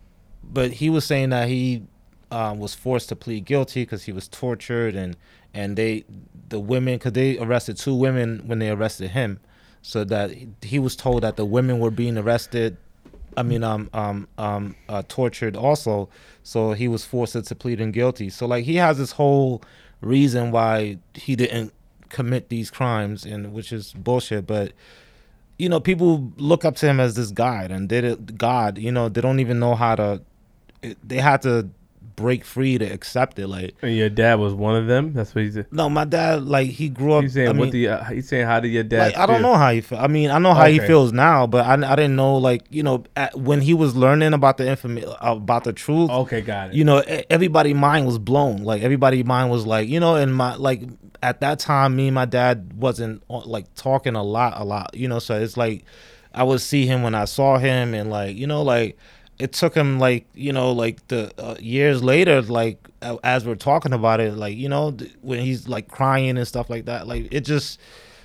but 0.43 0.73
he 0.73 0.91
was 0.91 1.05
saying 1.05 1.31
that 1.31 1.47
he 1.47 1.87
um, 2.29 2.59
was 2.59 2.75
forced 2.75 3.09
to 3.09 3.15
plead 3.15 3.45
guilty 3.45 3.81
because 3.81 4.03
he 4.03 4.11
was 4.11 4.27
tortured 4.27 4.93
and 4.93 5.17
and 5.55 5.75
they 5.75 6.05
the 6.49 6.59
women 6.59 6.99
because 6.99 7.13
they 7.13 7.39
arrested 7.39 7.77
two 7.77 7.95
women 7.95 8.43
when 8.45 8.59
they 8.59 8.69
arrested 8.69 9.09
him, 9.09 9.39
so 9.81 10.03
that 10.03 10.29
he, 10.29 10.49
he 10.61 10.77
was 10.77 10.95
told 10.95 11.23
that 11.23 11.35
the 11.35 11.45
women 11.45 11.79
were 11.79 11.89
being 11.89 12.15
arrested. 12.15 12.77
I 13.37 13.43
mean, 13.43 13.63
um, 13.63 13.89
um, 13.93 14.27
um, 14.37 14.75
uh, 14.89 15.03
tortured 15.07 15.55
also. 15.55 16.09
So 16.43 16.73
he 16.73 16.87
was 16.87 17.05
forced 17.05 17.43
to 17.45 17.55
pleading 17.55 17.91
guilty. 17.91 18.29
So 18.29 18.45
like 18.45 18.65
he 18.65 18.75
has 18.75 18.97
this 18.97 19.13
whole 19.13 19.61
reason 20.01 20.51
why 20.51 20.97
he 21.13 21.35
didn't 21.35 21.73
commit 22.09 22.49
these 22.49 22.69
crimes, 22.69 23.25
and 23.25 23.53
which 23.53 23.71
is 23.71 23.93
bullshit. 23.93 24.45
But 24.45 24.73
you 25.57 25.69
know, 25.69 25.79
people 25.79 26.31
look 26.37 26.65
up 26.65 26.75
to 26.77 26.87
him 26.87 26.99
as 26.99 27.15
this 27.15 27.31
God, 27.31 27.71
and 27.71 27.89
they 27.89 28.01
did- 28.01 28.37
God, 28.37 28.77
you 28.77 28.91
know, 28.91 29.09
they 29.09 29.21
don't 29.21 29.39
even 29.39 29.59
know 29.59 29.75
how 29.75 29.95
to. 29.95 30.21
They 31.03 31.17
had 31.17 31.41
to 31.43 31.69
break 32.23 32.45
free 32.45 32.77
to 32.77 32.85
accept 32.85 33.37
it. 33.37 33.47
Like, 33.47 33.75
And 33.81 33.95
your 33.95 34.09
dad 34.09 34.35
was 34.35 34.53
one 34.53 34.75
of 34.77 34.87
them. 34.87 35.11
That's 35.13 35.35
what 35.35 35.43
he 35.43 35.51
said. 35.51 35.67
no, 35.71 35.89
my 35.89 36.05
dad, 36.05 36.43
like, 36.43 36.69
he 36.69 36.87
grew 36.87 37.13
up. 37.13 37.23
He's 37.23 37.33
saying 37.33 37.49
I 37.49 37.51
what 37.51 37.63
mean, 37.65 37.71
the 37.71 37.87
uh, 37.89 38.03
he's 38.05 38.29
saying 38.29 38.45
how 38.45 38.61
did 38.61 38.69
your 38.69 38.83
dad? 38.83 39.07
like, 39.07 39.17
I 39.17 39.25
don't 39.25 39.41
know 39.41 39.55
how 39.55 39.71
he 39.71 39.81
feel. 39.81 39.97
I 39.99 40.07
mean, 40.07 40.31
I 40.31 40.39
know 40.39 40.53
how 40.53 40.67
he 40.67 40.79
feels 40.79 41.11
now, 41.11 41.45
but 41.45 41.65
I, 41.65 41.73
I 41.73 41.95
didn't 41.97 42.15
know, 42.15 42.37
like, 42.37 42.63
you 42.69 42.81
know, 42.81 43.03
at, 43.17 43.37
when 43.37 43.59
he 43.59 43.73
was 43.73 43.95
learning 43.95 44.33
about 44.33 44.55
the 44.57 44.67
information 44.69 45.09
about 45.19 45.65
the 45.65 45.73
truth. 45.73 46.09
Okay, 46.09 46.41
got 46.41 46.69
it. 46.69 46.75
you 46.75 46.85
know, 46.85 46.99
everybody 47.29 47.73
mind 47.73 48.05
was 48.05 48.17
blown. 48.17 48.63
Like 48.63 48.81
everybody 48.81 49.21
mind 49.23 49.51
was 49.51 49.65
like, 49.65 49.89
you 49.89 49.99
know, 49.99 50.15
and 50.15 50.33
my 50.33 50.55
like 50.55 50.83
at 51.21 51.41
that 51.41 51.59
time, 51.59 51.95
me 51.95 52.07
and 52.07 52.15
my 52.15 52.25
dad 52.25 52.73
wasn't 52.75 53.21
uh, 53.29 53.39
like 53.45 53.73
talking 53.75 54.15
a 54.15 54.23
lot, 54.23 54.53
a 54.59 54.63
lot. 54.63 54.95
You 54.95 55.07
know, 55.07 55.19
so 55.19 55.39
it's 55.39 55.57
like 55.57 55.83
I 56.33 56.43
would 56.43 56.61
see 56.61 56.85
him 56.85 57.03
when 57.03 57.15
I 57.15 57.25
saw 57.25 57.57
him, 57.57 57.93
and 57.93 58.09
like 58.09 58.35
you 58.37 58.47
know, 58.47 58.61
like 58.61 58.97
it 59.39 59.53
took 59.53 59.75
him 59.75 59.99
like 59.99 60.25
you 60.33 60.53
know, 60.53 60.71
like 60.71 61.07
the 61.07 61.31
uh, 61.37 61.55
years 61.59 62.03
later, 62.03 62.41
like 62.41 62.87
as 63.23 63.45
we're 63.45 63.55
talking 63.55 63.93
about 63.93 64.19
it, 64.19 64.35
like 64.35 64.55
you 64.57 64.69
know, 64.69 64.91
th- 64.91 65.11
when 65.21 65.39
he's 65.39 65.67
like 65.67 65.87
crying 65.89 66.37
and 66.37 66.47
stuff 66.47 66.69
like 66.69 66.85
that, 66.85 67.07
like 67.07 67.27
it 67.31 67.41
just, 67.41 67.79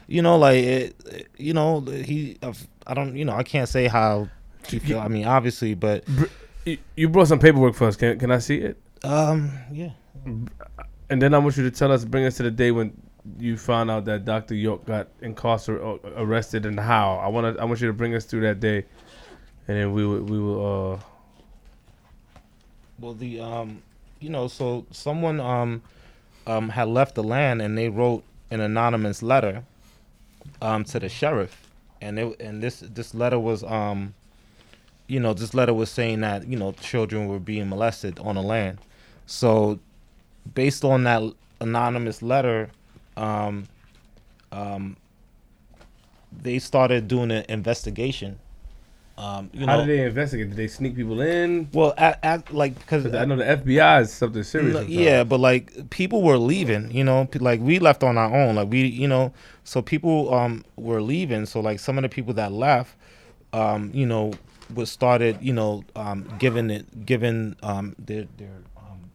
you 0.06 0.22
know, 0.22 0.36
like 0.38 0.62
it, 0.62 1.28
you 1.36 1.52
know, 1.52 1.80
he, 1.80 2.38
I 2.86 2.94
don't, 2.94 3.16
you 3.16 3.24
know, 3.24 3.34
I 3.34 3.42
can't 3.42 3.68
say 3.68 3.88
how 3.88 4.28
he 4.68 4.78
feel. 4.78 5.00
I 5.00 5.09
mean, 5.09 5.24
obviously, 5.26 5.74
but 5.74 6.04
You- 6.64 6.78
you 6.96 7.09
brought 7.09 7.28
some 7.28 7.38
paperwork 7.38 7.74
for 7.74 7.86
us. 7.88 7.96
Can 7.96 8.18
can 8.18 8.30
I 8.30 8.38
see 8.38 8.59
it? 8.59 8.76
um, 9.04 9.50
yeah. 9.72 9.90
And 11.11 11.22
then 11.22 11.32
I 11.32 11.38
want 11.38 11.56
you 11.56 11.62
to 11.64 11.70
tell 11.70 11.90
us, 11.90 12.04
bring 12.04 12.26
us 12.26 12.36
to 12.36 12.42
the 12.42 12.50
day 12.50 12.70
when 12.70 12.92
you 13.38 13.56
found 13.56 13.90
out 13.90 14.04
that 14.06 14.24
Dr. 14.24 14.54
York 14.54 14.84
got 14.84 15.09
incarcerated, 15.22 16.00
arrested, 16.16 16.66
and 16.66 16.78
how. 16.78 17.16
I 17.16 17.28
want 17.28 17.56
to. 17.56 17.61
I 17.62 17.64
want 17.64 17.80
you 17.80 17.86
to 17.86 17.92
bring 17.94 18.14
us 18.14 18.24
through 18.26 18.42
that 18.42 18.61
day, 18.61 18.84
and 19.69 19.77
then 19.79 19.93
we 19.93 20.07
will. 20.07 20.23
We 20.23 20.41
will. 20.41 20.95
Uh, 20.95 21.01
Well, 23.01 23.14
the 23.14 23.41
um, 23.41 23.83
you 24.21 24.31
know, 24.31 24.49
so 24.49 24.87
someone 24.91 25.41
um, 25.41 25.83
um 26.47 26.71
had 26.71 26.89
left 26.89 27.14
the 27.14 27.23
land 27.23 27.62
and 27.62 27.79
they 27.79 27.89
wrote 27.89 28.25
an 28.51 28.61
anonymous 28.61 29.23
letter, 29.23 29.64
um, 30.62 30.85
to 30.85 30.99
the 31.01 31.09
sheriff, 31.09 31.69
and 32.01 32.19
it 32.19 32.41
and 32.41 32.62
this 32.62 32.81
this 32.81 33.14
letter 33.14 33.39
was 33.39 33.62
um, 33.64 34.14
you 35.07 35.21
know, 35.21 35.35
this 35.35 35.55
letter 35.55 35.75
was 35.75 35.91
saying 35.91 36.21
that 36.21 36.47
you 36.49 36.57
know 36.59 36.73
children 36.73 37.29
were 37.29 37.39
being 37.41 37.69
molested 37.69 38.19
on 38.21 38.35
the 38.37 38.43
land, 38.43 38.79
so 39.27 39.79
based 40.55 40.85
on 40.85 41.05
that 41.05 41.23
anonymous 41.61 42.23
letter, 42.23 42.71
um, 43.16 43.66
um, 44.53 44.97
they 46.33 46.59
started 46.59 47.09
doing 47.09 47.31
an 47.31 47.45
investigation. 47.49 48.39
Um, 49.19 49.51
you 49.53 49.66
how 49.66 49.79
know, 49.79 49.85
did 49.85 49.99
they 49.99 50.07
investigate? 50.07 50.51
Did 50.51 50.57
they 50.57 50.69
sneak 50.69 50.95
people 50.95 51.21
in? 51.21 51.69
well, 51.73 51.93
at, 51.99 52.21
at 52.23 52.55
like 52.55 52.79
because 52.79 53.05
I 53.12 53.25
know 53.25 53.35
the 53.35 53.43
FBI 53.45 54.03
is 54.03 54.12
something 54.12 54.45
serious. 54.45 54.75
no, 54.75 54.81
yeah, 54.83 55.25
but 55.25 55.41
like 55.41 55.91
people 55.91 56.23
were 56.23 56.39
leaving, 56.39 56.93
you 56.93 57.03
know, 57.03 57.29
like 57.35 57.61
we 57.61 57.81
left 57.81 58.05
on 58.05 58.16
our 58.16 58.33
own, 58.33 58.55
like 58.55 58.69
we, 58.71 58.87
you 58.87 59.09
know, 59.09 59.33
so 59.64 59.83
people 59.83 60.33
um 60.33 60.64
were 60.77 61.03
leaving. 61.03 61.47
So 61.47 61.59
like 61.59 61.81
some 61.81 61.99
of 61.99 62.03
the 62.03 62.09
people 62.09 62.33
that 62.35 62.53
left, 62.53 62.95
um, 63.53 63.91
you 63.93 64.07
know, 64.07 64.35
was 64.73 64.89
started, 64.89 65.37
you 65.43 65.53
know, 65.53 65.83
um 65.97 66.33
giving 66.39 66.71
it, 66.71 67.05
giving 67.05 67.57
um 67.64 67.97
their 67.99 68.29
their 68.37 68.55
um 68.77 69.11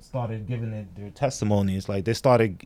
started 0.00 0.46
giving 0.46 0.72
it 0.72 0.86
their 0.96 1.10
testimonies. 1.10 1.90
Like 1.90 2.06
they 2.06 2.14
started, 2.14 2.62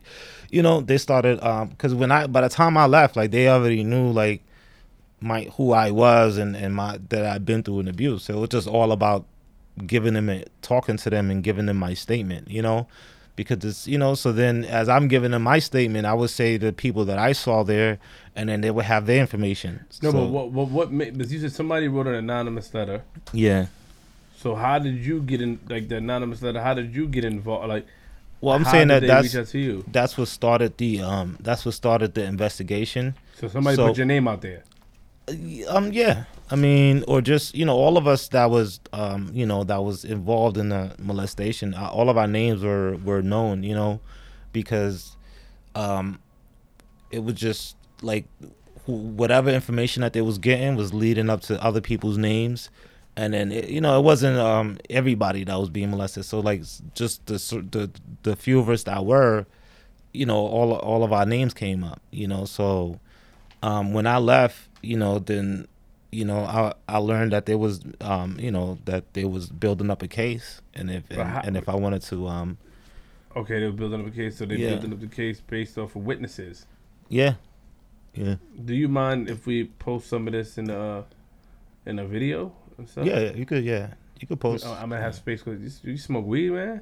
you 0.49 0.61
know, 0.61 0.79
they 0.79 0.97
started 0.97 1.43
um 1.43 1.67
because 1.67 1.93
when 1.93 2.13
I 2.13 2.27
by 2.27 2.39
the 2.39 2.49
time 2.49 2.77
I 2.77 2.85
left, 2.85 3.17
like 3.17 3.31
they 3.31 3.49
already 3.49 3.83
knew 3.83 4.09
like 4.09 4.41
my 5.21 5.43
who 5.55 5.71
I 5.71 5.91
was 5.91 6.37
and 6.37 6.55
and 6.55 6.75
my 6.75 6.99
that 7.09 7.25
I'd 7.25 7.45
been 7.45 7.63
through 7.63 7.79
an 7.79 7.87
abuse. 7.87 8.23
So 8.23 8.33
it 8.37 8.39
was 8.39 8.49
just 8.49 8.67
all 8.67 8.91
about 8.91 9.25
giving 9.87 10.13
them 10.13 10.29
it, 10.29 10.51
talking 10.61 10.97
to 10.97 11.09
them 11.09 11.31
and 11.31 11.43
giving 11.43 11.65
them 11.67 11.77
my 11.77 11.93
statement, 11.93 12.49
you 12.49 12.61
know, 12.61 12.87
because 13.35 13.63
it's 13.63 13.87
you 13.87 13.97
know. 13.97 14.15
So 14.15 14.31
then, 14.31 14.65
as 14.65 14.89
I'm 14.89 15.07
giving 15.07 15.31
them 15.31 15.43
my 15.43 15.59
statement, 15.59 16.05
I 16.05 16.13
would 16.13 16.29
say 16.31 16.57
the 16.57 16.73
people 16.73 17.05
that 17.05 17.17
I 17.19 17.31
saw 17.33 17.63
there, 17.63 17.99
and 18.35 18.49
then 18.49 18.61
they 18.61 18.71
would 18.71 18.85
have 18.85 19.05
their 19.05 19.21
information. 19.21 19.85
No, 20.01 20.11
So, 20.11 20.17
but 20.17 20.27
what? 20.29 20.51
What? 20.51 20.69
What? 20.91 20.97
Because 20.97 21.31
you 21.31 21.39
said 21.39 21.51
somebody 21.53 21.87
wrote 21.87 22.07
an 22.07 22.15
anonymous 22.15 22.73
letter. 22.73 23.03
yeah, 23.31 23.67
So 24.37 24.55
how 24.55 24.79
did 24.79 25.05
you 25.05 25.21
get 25.21 25.41
in? 25.41 25.59
Like 25.69 25.87
the 25.87 25.97
anonymous 25.97 26.41
letter. 26.41 26.61
How 26.61 26.73
did 26.73 26.95
you 26.95 27.07
get 27.07 27.23
involved? 27.25 27.69
Like, 27.69 27.85
Well, 28.41 28.55
I'm 28.55 28.63
how 28.65 28.71
saying 28.71 28.87
that 28.89 29.03
that's 29.05 29.33
that's 29.91 30.17
what 30.17 30.27
started 30.27 30.77
the 30.77 31.01
um 31.01 31.37
that's 31.39 31.63
what 31.65 31.75
started 31.75 32.15
the 32.15 32.23
investigation. 32.23 33.15
So 33.39 33.47
somebody 33.47 33.75
so- 33.75 33.87
put 33.87 33.97
your 33.97 34.07
name 34.07 34.27
out 34.27 34.41
there. 34.41 34.63
Um, 35.67 35.91
yeah. 35.91 36.25
I 36.49 36.55
mean, 36.55 37.03
or 37.07 37.21
just 37.21 37.55
you 37.55 37.65
know, 37.65 37.75
all 37.75 37.97
of 37.97 38.07
us 38.07 38.27
that 38.29 38.49
was 38.49 38.79
um 38.93 39.31
you 39.33 39.45
know 39.45 39.63
that 39.63 39.83
was 39.83 40.03
involved 40.03 40.57
in 40.57 40.69
the 40.69 40.95
molestation. 40.99 41.73
Uh, 41.73 41.89
all 41.89 42.09
of 42.09 42.17
our 42.17 42.27
names 42.27 42.63
were 42.63 42.97
were 42.97 43.21
known. 43.21 43.63
You 43.63 43.75
know, 43.75 43.99
because 44.51 45.15
um 45.75 46.19
it 47.11 47.23
was 47.23 47.35
just 47.35 47.75
like 48.01 48.25
whatever 48.85 49.49
information 49.49 50.01
that 50.01 50.13
they 50.13 50.21
was 50.21 50.37
getting 50.37 50.75
was 50.75 50.93
leading 50.93 51.29
up 51.29 51.41
to 51.41 51.61
other 51.63 51.81
people's 51.81 52.17
names 52.17 52.69
and 53.15 53.33
then 53.33 53.51
it, 53.51 53.69
you 53.69 53.81
know 53.81 53.99
it 53.99 54.03
wasn't 54.03 54.37
um 54.37 54.77
everybody 54.89 55.43
that 55.43 55.55
was 55.59 55.69
being 55.69 55.91
molested 55.91 56.25
so 56.25 56.39
like 56.39 56.61
just 56.95 57.25
the 57.27 57.33
the 57.71 57.89
the 58.23 58.35
few 58.35 58.59
of 58.59 58.69
us 58.69 58.83
that 58.83 59.05
were 59.05 59.45
you 60.13 60.25
know 60.25 60.37
all 60.37 60.73
all 60.73 61.03
of 61.03 61.13
our 61.13 61.25
names 61.25 61.53
came 61.53 61.83
up 61.83 62.01
you 62.11 62.27
know 62.27 62.45
so 62.45 62.99
um 63.63 63.93
when 63.93 64.07
i 64.07 64.17
left 64.17 64.67
you 64.81 64.97
know 64.97 65.19
then 65.19 65.67
you 66.11 66.25
know 66.25 66.39
i 66.39 66.73
i 66.89 66.97
learned 66.97 67.31
that 67.31 67.45
there 67.45 67.57
was 67.57 67.81
um 68.01 68.37
you 68.39 68.51
know 68.51 68.77
that 68.85 69.03
there 69.13 69.27
was 69.27 69.47
building 69.49 69.89
up 69.89 70.01
a 70.01 70.07
case 70.07 70.61
and 70.73 70.89
if 70.91 71.09
and, 71.11 71.21
how- 71.21 71.41
and 71.43 71.55
if 71.57 71.69
i 71.69 71.75
wanted 71.75 72.01
to 72.01 72.27
um 72.27 72.57
Okay, 73.33 73.61
they 73.61 73.65
were 73.65 73.71
building 73.71 74.01
up 74.01 74.07
a 74.07 74.11
case, 74.11 74.35
so 74.37 74.45
they're 74.45 74.57
Yeah. 74.57 74.71
building 74.71 74.91
up 74.91 74.99
the 74.99 75.07
case 75.07 75.39
based 75.39 75.77
off 75.77 75.95
of 75.95 76.03
witnesses. 76.05 76.65
yeah 77.07 77.35
yeah 78.13 78.35
Do 78.65 78.75
you 78.75 78.89
mind 78.89 79.29
if 79.29 79.45
we 79.47 79.65
post 79.79 80.07
some 80.09 80.27
of 80.27 80.33
this 80.33 80.57
in 80.57 80.69
a 80.69 81.05
in 81.85 81.97
a 81.97 82.05
video 82.05 82.51
and 82.77 82.89
yeah 82.97 83.19
yeah, 83.19 83.31
you 83.31 83.45
could 83.45 83.63
yeah 83.63 83.93
you 84.19 84.27
could 84.27 84.39
post 84.41 84.65
I- 84.65 84.81
I'm 84.81 84.89
gonna 84.89 84.99
have 85.01 85.15
space 85.15 85.43
because 85.43 85.61
you, 85.85 85.91
you 85.93 85.97
smoke 85.97 86.25
weed, 86.25 86.49
man. 86.51 86.81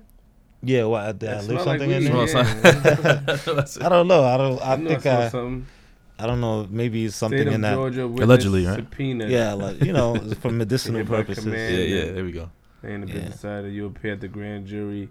yeah 0.64 0.86
well 0.86 1.14
did 1.14 1.30
i 1.30 1.34
That 1.36 1.46
leave 1.46 1.62
smell 1.62 1.66
like 1.68 1.80
something 1.82 1.92
in 1.92 2.04
there 2.06 2.28
yeah. 2.28 3.86
i 3.86 3.90
don't 3.90 4.08
know 4.08 4.24
i 4.24 4.36
don't 4.38 4.60
i 4.62 4.74
I 4.74 4.76
know 4.78 4.90
think 4.90 5.06
i 5.06 5.30
something. 5.30 5.68
I 6.20 6.28
don't 6.28 6.42
know 6.42 6.68
maybe 6.70 7.06
it's 7.06 7.16
something 7.16 7.38
State 7.40 7.48
of 7.48 7.54
in 7.54 7.62
that 7.62 7.76
Georgia 7.76 8.08
witness 8.08 8.26
Allegedly, 8.26 8.66
right? 8.66 8.76
Subpoena. 8.76 9.28
Yeah, 9.28 9.54
like 9.54 9.84
you 9.84 9.94
know, 9.94 10.16
for 10.42 10.52
medicinal 10.52 11.06
purposes. 11.06 11.44
command. 11.44 11.74
Yeah, 11.90 11.96
yeah. 12.06 12.12
There 12.12 12.24
we 12.24 12.32
go. 12.32 12.50
And 12.84 13.04
the 13.04 13.08
Yeah. 13.08 13.14
business 13.14 13.40
side 13.40 13.64
that 13.66 13.70
you 13.72 13.86
appear 13.86 14.14
at 14.14 14.22
the 14.22 14.28
grand 14.28 14.68
jury. 14.68 15.10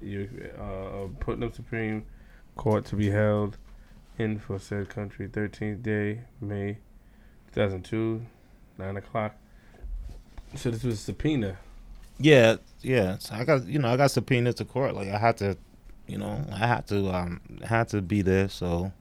You 0.00 0.50
uh, 0.58 1.08
putting 1.20 1.44
up 1.44 1.54
Supreme 1.54 2.04
Court 2.56 2.84
to 2.86 2.96
be 2.96 3.10
held 3.10 3.56
in 4.18 4.38
for 4.38 4.58
said 4.58 4.88
country, 4.88 5.28
13th 5.28 5.82
day, 5.82 6.22
May 6.40 6.78
2002, 7.54 8.22
9 8.78 8.96
o'clock. 8.96 9.36
So 10.56 10.70
this 10.70 10.82
was 10.84 10.94
a 10.94 11.02
subpoena. 11.02 11.56
Yeah, 12.18 12.56
yeah. 12.80 13.18
So 13.18 13.34
I 13.34 13.44
got 13.44 13.66
you 13.66 13.78
know 13.78 13.88
I 13.88 13.96
got 13.96 14.10
subpoenaed 14.10 14.56
to 14.56 14.64
court. 14.64 14.94
Like 14.94 15.08
I 15.08 15.18
had 15.18 15.36
to, 15.38 15.56
you 16.06 16.18
know, 16.18 16.44
I 16.52 16.66
had 16.66 16.86
to 16.88 17.10
um 17.14 17.40
had 17.64 17.88
to 17.88 18.02
be 18.02 18.22
there. 18.22 18.48
So, 18.48 18.92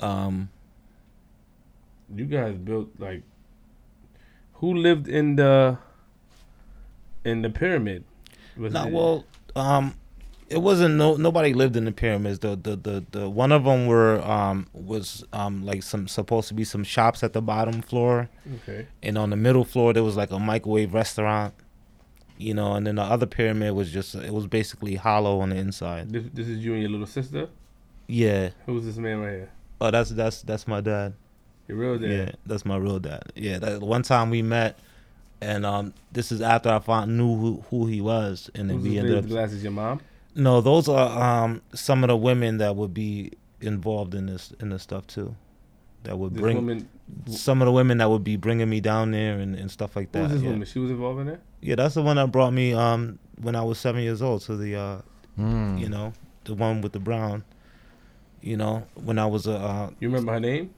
um, 0.00 0.50
You 2.14 2.24
guys 2.24 2.56
built 2.56 2.90
like 2.98 3.22
who 4.54 4.74
lived 4.74 5.08
in 5.08 5.36
the 5.36 5.78
in 7.24 7.42
the 7.42 7.50
pyramid? 7.50 8.04
Was 8.56 8.72
nah, 8.72 8.86
it- 8.86 8.92
well, 8.92 9.24
um, 9.54 9.94
it 10.48 10.58
wasn't 10.58 10.94
no 10.96 11.16
nobody 11.16 11.52
lived 11.52 11.76
in 11.76 11.84
the 11.84 11.92
pyramids. 11.92 12.38
The 12.40 12.56
the 12.56 12.76
the, 12.76 13.04
the 13.10 13.28
one 13.28 13.52
of 13.52 13.64
them 13.64 13.86
were 13.86 14.20
um 14.22 14.66
was 14.72 15.24
um 15.32 15.64
like 15.64 15.82
some 15.82 16.08
supposed 16.08 16.48
to 16.48 16.54
be 16.54 16.64
some 16.64 16.84
shops 16.84 17.22
at 17.22 17.34
the 17.34 17.42
bottom 17.42 17.82
floor, 17.82 18.28
okay. 18.56 18.86
and 19.02 19.18
on 19.18 19.30
the 19.30 19.36
middle 19.36 19.64
floor 19.64 19.92
there 19.92 20.02
was 20.04 20.16
like 20.16 20.30
a 20.30 20.38
microwave 20.38 20.94
restaurant. 20.94 21.54
You 22.40 22.54
know, 22.54 22.74
and 22.74 22.86
then 22.86 22.94
the 22.94 23.02
other 23.02 23.26
pyramid 23.26 23.74
was 23.74 23.90
just 23.92 24.14
it 24.14 24.32
was 24.32 24.46
basically 24.46 24.94
hollow 24.94 25.40
on 25.40 25.50
the 25.50 25.56
inside. 25.56 26.10
This, 26.12 26.24
this 26.32 26.46
is 26.46 26.64
you 26.64 26.72
and 26.72 26.80
your 26.82 26.90
little 26.90 27.06
sister. 27.06 27.48
Yeah. 28.06 28.50
Who's 28.64 28.84
this 28.84 28.96
man 28.96 29.18
right 29.18 29.30
here? 29.30 29.50
Oh, 29.80 29.90
that's 29.90 30.10
that's 30.10 30.42
that's 30.42 30.66
my 30.66 30.80
dad. 30.80 31.14
Your 31.68 31.76
real 31.78 31.98
dad. 31.98 32.10
Yeah, 32.10 32.30
that's 32.46 32.64
my 32.64 32.76
real 32.76 32.98
dad. 32.98 33.22
Yeah, 33.34 33.58
that 33.58 33.80
one 33.80 34.02
time 34.02 34.30
we 34.30 34.42
met, 34.42 34.78
and 35.40 35.64
um, 35.66 35.94
this 36.12 36.32
is 36.32 36.40
after 36.40 36.70
I 36.70 36.78
found 36.80 37.16
knew 37.16 37.36
who, 37.36 37.64
who 37.70 37.86
he 37.86 38.00
was, 38.00 38.50
and 38.54 38.70
then 38.70 38.78
Who's 38.78 38.88
we 38.88 38.98
ended 38.98 39.16
up. 39.18 39.22
the 39.24 39.28
glasses? 39.28 39.62
Your 39.62 39.72
mom? 39.72 40.00
No, 40.34 40.60
those 40.60 40.88
are 40.88 41.42
um 41.44 41.62
some 41.74 42.02
of 42.04 42.08
the 42.08 42.16
women 42.16 42.58
that 42.58 42.74
would 42.76 42.94
be 42.94 43.32
involved 43.60 44.14
in 44.14 44.26
this 44.26 44.52
in 44.60 44.70
this 44.70 44.82
stuff 44.82 45.06
too, 45.06 45.34
that 46.04 46.18
would 46.18 46.34
This 46.34 46.40
bring 46.40 46.56
woman. 46.56 46.88
some 47.28 47.60
of 47.60 47.66
the 47.66 47.72
women 47.72 47.98
that 47.98 48.08
would 48.08 48.24
be 48.24 48.36
bringing 48.36 48.68
me 48.70 48.80
down 48.80 49.10
there 49.10 49.38
and, 49.38 49.54
and 49.56 49.70
stuff 49.70 49.94
like 49.96 50.12
Who 50.14 50.20
was 50.20 50.28
that. 50.28 50.34
this 50.36 50.42
yeah. 50.44 50.50
woman? 50.50 50.66
She 50.66 50.78
was 50.78 50.90
involved 50.90 51.20
in 51.20 51.26
that. 51.28 51.40
yeah, 51.60 51.74
that's 51.74 51.94
the 51.94 52.02
one 52.02 52.16
that 52.16 52.30
brought 52.32 52.52
me 52.52 52.72
um 52.72 53.18
when 53.42 53.54
I 53.56 53.62
was 53.62 53.78
seven 53.78 54.02
years 54.02 54.22
old 54.22 54.42
to 54.42 54.56
the 54.56 54.74
uh 54.76 55.00
Mm. 55.38 55.78
you 55.78 55.88
know 55.88 56.12
the 56.44 56.54
one 56.54 56.80
with 56.80 56.90
the 56.92 56.98
brown, 56.98 57.44
you 58.40 58.56
know 58.56 58.84
when 58.94 59.18
I 59.18 59.26
was 59.26 59.46
a 59.46 59.56
uh, 59.56 59.90
You 60.00 60.08
remember 60.08 60.32
her 60.32 60.40
name? 60.40 60.70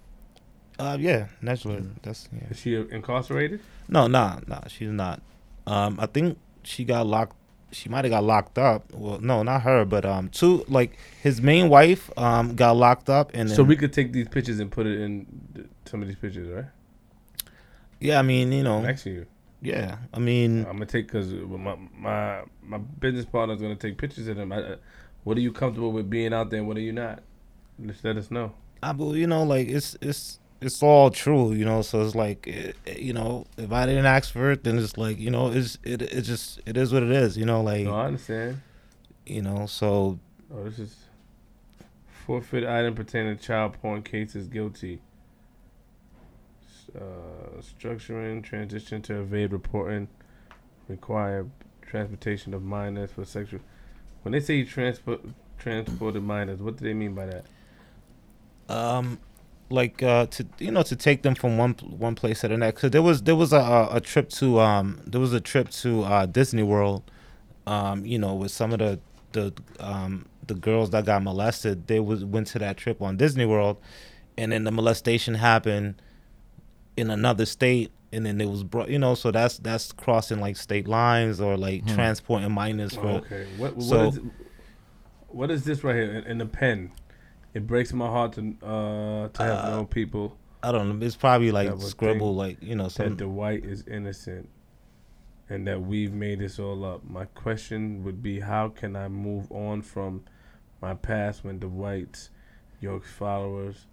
uh 0.79 0.97
yeah 0.99 1.27
naturally 1.43 1.85
that's 2.03 2.29
yeah. 2.33 2.49
Is 2.51 2.59
she 2.61 2.75
incarcerated? 2.75 3.61
No, 3.89 4.07
nah, 4.07 4.39
nah, 4.47 4.67
she's 4.69 4.89
not. 4.91 5.21
Um, 5.67 5.99
I 6.01 6.07
think 6.07 6.39
she 6.63 6.85
got 6.85 7.07
locked. 7.07 7.37
She 7.73 7.89
might 7.89 8.05
have 8.05 8.11
got 8.11 8.25
locked 8.25 8.57
up. 8.59 8.85
Well, 8.95 9.21
no, 9.21 9.43
not 9.43 9.63
her, 9.63 9.85
but 9.85 10.05
um, 10.05 10.29
two 10.31 10.65
like 10.69 10.97
his 11.23 11.41
main 11.43 11.69
wife 11.69 12.11
um 12.19 12.55
got 12.57 12.77
locked 12.77 13.11
up, 13.11 13.31
and 13.35 13.49
then, 13.49 13.57
So 13.57 13.63
we 13.63 13.77
could 13.77 13.93
take 13.93 14.13
these 14.13 14.29
pictures 14.29 14.59
and 14.61 14.71
put 14.71 14.87
it 14.87 15.01
in 15.01 15.69
some 15.85 16.01
of 16.03 16.09
these 16.09 16.17
pictures, 16.19 16.49
right? 16.49 16.65
yeah, 18.01 18.19
I 18.19 18.23
mean 18.23 18.51
you 18.53 18.63
know 18.63 18.81
Next 18.81 19.03
to 19.05 19.11
you. 19.11 19.27
yeah, 19.61 19.99
I 20.15 20.19
mean 20.19 20.61
I'm 20.61 20.73
gonna 20.75 20.87
take 20.87 21.07
because 21.07 21.31
my 21.33 21.77
my 21.97 22.43
my 22.63 22.79
business 22.79 23.27
partner's 23.27 23.61
gonna 23.61 23.77
take 23.77 23.99
pictures 23.99 24.29
of 24.29 24.37
them. 24.37 24.53
I, 24.53 24.59
I- 24.61 24.77
what 25.25 25.37
are 25.37 25.41
you 25.41 25.53
comfortable 25.53 25.93
with 25.93 26.09
being 26.09 26.33
out 26.33 26.49
there? 26.49 26.61
and 26.61 26.67
What 26.69 26.79
are 26.79 26.81
you 26.81 26.93
not? 26.93 27.23
Just 27.87 28.05
let 28.05 28.17
us 28.17 28.31
know. 28.31 28.53
I 28.83 28.93
but 28.93 29.13
you 29.15 29.27
know 29.27 29.43
like 29.43 29.69
it's 29.69 29.97
it's 30.01 30.39
it's 30.61 30.83
all 30.83 31.11
true, 31.11 31.53
you 31.53 31.65
know. 31.65 31.83
So 31.83 32.03
it's 32.03 32.15
like 32.15 32.47
eh, 32.49 32.73
eh, 32.87 32.99
you 32.99 33.13
know 33.13 33.47
if 33.57 33.73
I 33.73 33.87
didn't 33.87 34.07
ask 34.07 34.33
for 34.33 34.51
it, 34.51 34.65
then 34.65 34.79
it's 34.79 34.97
like 34.97 35.19
you 35.19 35.31
know 35.31 35.51
it's 35.51 35.79
it 35.83 36.03
it 36.03 36.23
just 36.23 36.61
it 36.67 36.77
is 36.77 36.93
what 36.93 37.03
it 37.03 37.11
is, 37.11 37.37
you 37.37 37.45
know. 37.47 37.63
Like 37.63 37.85
No, 37.85 37.95
I 37.95 38.07
understand. 38.07 38.61
you 39.27 39.43
know 39.43 39.67
so 39.67 40.19
Oh, 40.53 40.65
this 40.65 40.79
is 40.79 40.97
forfeit 42.27 42.65
item 42.65 42.95
pertaining 42.95 43.37
to 43.37 43.43
child 43.43 43.75
porn 43.81 44.03
cases 44.03 44.49
guilty. 44.49 45.01
Uh, 46.97 47.61
structuring 47.61 48.43
transition 48.43 49.01
to 49.01 49.21
evade 49.21 49.53
reporting 49.53 50.09
require 50.89 51.47
transportation 51.83 52.53
of 52.53 52.63
minors 52.65 53.13
for 53.13 53.25
sexual. 53.25 53.61
When 54.23 54.33
they 54.33 54.41
say 54.41 54.57
you 54.57 54.67
transport 54.67 55.21
transported 55.57 56.25
minors, 56.25 56.61
what 56.61 56.77
do 56.79 56.85
they 56.85 56.95
mean 56.95 57.15
by 57.15 57.27
that? 57.27 57.45
Um 58.71 59.19
like 59.71 60.03
uh 60.03 60.27
to 60.27 60.47
you 60.59 60.71
know 60.71 60.83
to 60.83 60.97
take 60.97 61.23
them 61.23 61.35
from 61.35 61.57
one 61.57 61.75
one 61.75 62.15
place 62.15 62.41
to 62.41 62.49
the 62.49 62.57
next 62.57 62.81
cuz 62.81 62.91
there 62.91 63.03
was 63.03 63.23
there 63.23 63.37
was 63.37 63.53
a, 63.53 63.59
a 63.59 63.97
a 63.97 64.01
trip 64.01 64.29
to 64.29 64.59
um 64.61 65.01
there 65.07 65.21
was 65.21 65.33
a 65.33 65.41
trip 65.41 65.69
to 65.71 66.03
uh 66.05 66.27
Disney 66.27 66.63
World 66.63 67.03
um 67.67 68.05
you 68.05 68.19
know 68.19 68.35
with 68.35 68.51
some 68.51 68.73
of 68.73 68.79
the 68.79 68.99
the 69.33 69.53
um 69.79 70.27
the 70.47 70.55
girls 70.55 70.91
that 70.91 71.05
got 71.05 71.23
molested 71.23 71.87
they 71.87 72.01
was 72.01 72.25
went 72.25 72.49
to 72.49 72.59
that 72.59 72.77
trip 72.77 73.01
on 73.01 73.17
Disney 73.17 73.47
World 73.47 73.77
and 74.37 74.51
then 74.53 74.65
the 74.65 74.73
molestation 74.73 75.35
happened 75.35 75.95
in 76.97 77.11
another 77.11 77.47
state 77.47 77.93
and 78.13 78.27
then 78.27 78.41
it 78.41 78.49
was 78.51 78.65
brought 78.65 78.89
you 78.89 78.99
know 78.99 79.15
so 79.15 79.31
that's 79.31 79.59
that's 79.59 79.93
crossing 79.93 80.41
like 80.41 80.57
state 80.57 80.89
lines 80.89 81.41
or 81.41 81.57
like 81.57 81.83
Hmm. 81.83 81.95
transporting 81.95 82.51
minors 82.53 82.95
for 82.97 83.07
okay. 83.23 83.45
What 83.57 83.77
what 83.77 83.85
so- 83.85 84.09
is 84.09 84.19
what 85.29 85.51
is 85.53 85.63
this 85.65 85.85
right 85.85 85.95
here 85.95 86.11
in, 86.13 86.25
in 86.25 86.39
the 86.39 86.47
pen? 86.47 86.91
It 87.55 87.67
breaks 87.67 87.93
my 87.93 88.07
heart 88.07 88.33
to 88.35 88.55
uh 88.63 89.29
to 89.29 89.43
have 89.43 89.65
Uh, 89.65 89.71
known 89.71 89.87
people 89.87 90.37
I 90.63 90.73
don't 90.73 91.01
know 91.01 91.07
it's 91.07 91.17
probably 91.17 91.51
like 91.53 91.71
scribble 91.81 92.35
like 92.35 92.63
you 92.63 92.75
know 92.75 92.85
that 92.85 92.91
some 92.93 93.17
the 93.17 93.29
white 93.29 93.65
is 93.65 93.85
innocent 93.87 94.49
and 95.49 95.67
that 95.67 95.81
we've 95.83 96.13
made 96.13 96.39
this 96.39 96.59
all 96.61 96.85
up. 96.85 97.03
My 97.09 97.25
question 97.25 98.05
would 98.05 98.23
be 98.23 98.39
how 98.41 98.69
can 98.69 98.95
I 98.95 99.09
move 99.09 99.51
on 99.51 99.83
from 99.83 100.23
my 100.81 100.95
past 100.95 101.45
when 101.45 101.59
the 101.59 101.67
whites, 101.67 102.31
your 102.81 103.01
followers, 103.01 103.87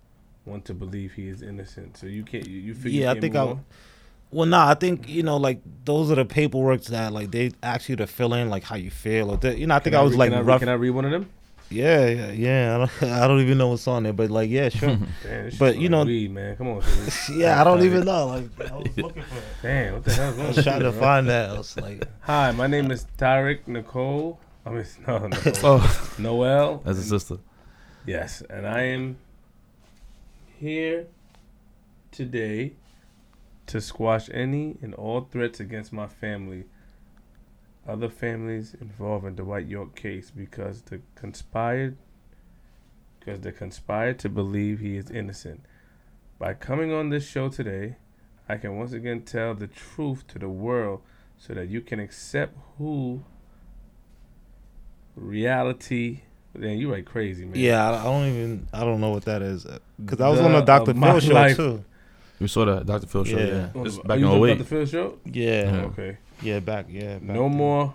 want 0.46 0.66
to 0.66 0.76
believe 0.76 1.14
he 1.14 1.28
is 1.28 1.42
innocent? 1.42 1.98
So 1.98 2.06
you 2.06 2.24
can't 2.24 2.48
you, 2.48 2.60
you 2.60 2.74
feel 2.76 2.92
you 2.92 3.02
Yeah, 3.02 3.12
I 3.14 3.20
think 3.20 3.36
I- 3.36 3.40
on? 3.40 3.66
Well, 4.30 4.46
nah, 4.46 4.68
I 4.70 4.74
think 4.76 5.08
you 5.08 5.24
know, 5.24 5.38
like 5.38 5.62
those 5.86 6.12
are 6.12 6.16
the 6.16 6.26
paperwork 6.26 6.84
that 6.86 7.12
like 7.14 7.32
they 7.32 7.52
ask 7.64 7.88
you 7.90 7.96
to 7.96 8.06
fill 8.06 8.34
in, 8.34 8.50
like 8.50 8.64
how 8.64 8.76
you 8.76 8.92
feel, 8.92 9.32
or 9.32 9.38
the, 9.38 9.58
you 9.58 9.66
know. 9.68 9.76
I 9.76 9.80
think 9.80 9.94
Can 9.94 10.02
I 10.02 10.04
was 10.04 10.12
read- 10.12 10.20
like 10.20 10.30
can 10.32 10.40
I, 10.40 10.42
rough. 10.42 10.60
Can 10.60 10.70
I 10.70 10.74
read 10.74 10.90
one 10.92 11.06
of 11.06 11.12
them? 11.12 11.30
Yeah, 11.70 12.06
yeah, 12.08 12.32
yeah. 12.32 12.76
I 12.76 12.78
don't, 12.78 13.12
I 13.12 13.28
don't 13.28 13.42
even 13.42 13.58
know 13.58 13.68
what's 13.70 13.88
on 13.88 14.04
there, 14.04 14.14
but 14.14 14.30
like, 14.32 14.50
yeah, 14.50 14.70
sure. 14.70 14.98
Damn, 15.24 15.52
But, 15.60 15.78
you 15.78 15.90
know- 15.90 16.06
weed, 16.06 16.32
man. 16.32 16.56
Come 16.56 16.68
on. 16.70 16.84
yeah, 17.34 17.60
I 17.60 17.64
don't 17.64 17.84
even 17.84 18.06
know. 18.06 18.28
Like, 18.28 18.72
I 18.72 18.76
was 18.76 18.98
looking 18.98 19.24
for. 19.24 19.38
It. 19.38 19.44
Damn, 19.62 19.94
what 19.96 20.04
the 20.06 20.14
hell? 20.14 20.30
I 20.30 20.36
going 20.36 20.48
was 20.48 20.64
trying 20.64 20.80
to 20.82 20.92
find 20.94 21.28
that. 21.28 21.50
I 21.50 21.58
was 21.58 21.76
like, 21.78 22.04
Hi, 22.22 22.52
my 22.52 22.68
name 22.68 22.90
is 22.92 23.06
Tariq 23.18 23.68
Nicole. 23.68 24.40
I 24.66 24.70
mean, 24.70 24.86
no, 25.08 25.28
no, 25.28 25.38
Oh, 25.64 26.14
Noel. 26.18 26.82
as 26.86 26.98
a 27.00 27.04
sister. 27.04 27.38
Yes, 28.06 28.42
and 28.50 28.66
I 28.68 28.82
am 28.84 29.18
here 30.60 31.08
today 32.12 32.74
to 33.68 33.82
squash 33.82 34.30
any 34.34 34.78
and 34.82 34.94
all 34.96 35.22
threats 35.30 35.60
against 35.60 35.92
my 35.92 36.08
family 36.08 36.64
other 37.88 38.10
families 38.10 38.76
involved 38.80 39.26
in 39.26 39.36
the 39.36 39.44
Dwight 39.44 39.68
York 39.68 39.96
case 39.96 40.30
because 40.30 40.82
they 40.84 41.00
conspired 41.16 41.98
because 43.20 43.42
they 43.42 43.52
conspired 43.52 44.20
to 44.20 44.30
believe 44.30 44.80
he 44.80 44.98
is 44.98 45.10
innocent. 45.10 45.62
By 46.40 46.54
coming 46.54 46.92
on 46.94 47.10
this 47.10 47.28
show 47.28 47.50
today, 47.50 47.96
I 48.48 48.58
can 48.58 48.78
once 48.78 48.94
again 48.94 49.22
tell 49.24 49.54
the 49.54 49.68
truth 49.68 50.26
to 50.28 50.40
the 50.40 50.50
world 50.50 51.02
so 51.38 51.54
that 51.54 51.68
you 51.68 51.82
can 51.82 52.00
accept 52.00 52.56
who 52.78 53.24
reality 55.16 56.22
Man, 56.54 56.80
you 56.80 56.92
right 56.92 57.06
crazy, 57.06 57.46
man. 57.46 57.54
Yeah, 57.60 57.88
I, 57.88 58.00
I 58.02 58.04
don't 58.06 58.26
even. 58.30 58.68
I 58.74 58.80
don't 58.80 59.00
know 59.00 59.12
what 59.12 59.26
that 59.26 59.44
is. 59.44 59.68
Uh, 59.68 59.78
because 60.04 60.20
I 60.22 60.28
was 60.30 60.40
The 60.40 60.46
on 60.46 60.54
the 60.54 60.62
Dr. 60.62 60.92
of 60.92 60.98
Phil 60.98 61.20
show 61.20 61.34
life. 61.34 61.56
too. 61.56 61.86
We 62.40 62.48
saw 62.48 62.66
that 62.66 62.86
Dr. 62.88 63.06
Phil 63.06 63.24
show. 63.26 63.38
Yeah. 63.38 63.46
Yeah, 63.46 63.70
Oh, 63.76 63.84
it's 63.86 64.00
are 64.00 64.04
back 64.04 64.18
you 64.20 64.26
in 64.26 64.32
talking 64.32 64.46
08. 64.50 64.52
about 64.54 64.68
Phil 64.68 64.86
show? 64.88 65.20
Yeah, 65.26 65.44
Yeah. 65.72 65.82
Okay. 65.86 66.18
Yeah, 66.42 66.60
back, 66.60 66.86
yeah. 66.90 67.16
Back 67.16 67.22
No 67.24 67.44
then. 67.50 67.58
more 67.58 67.94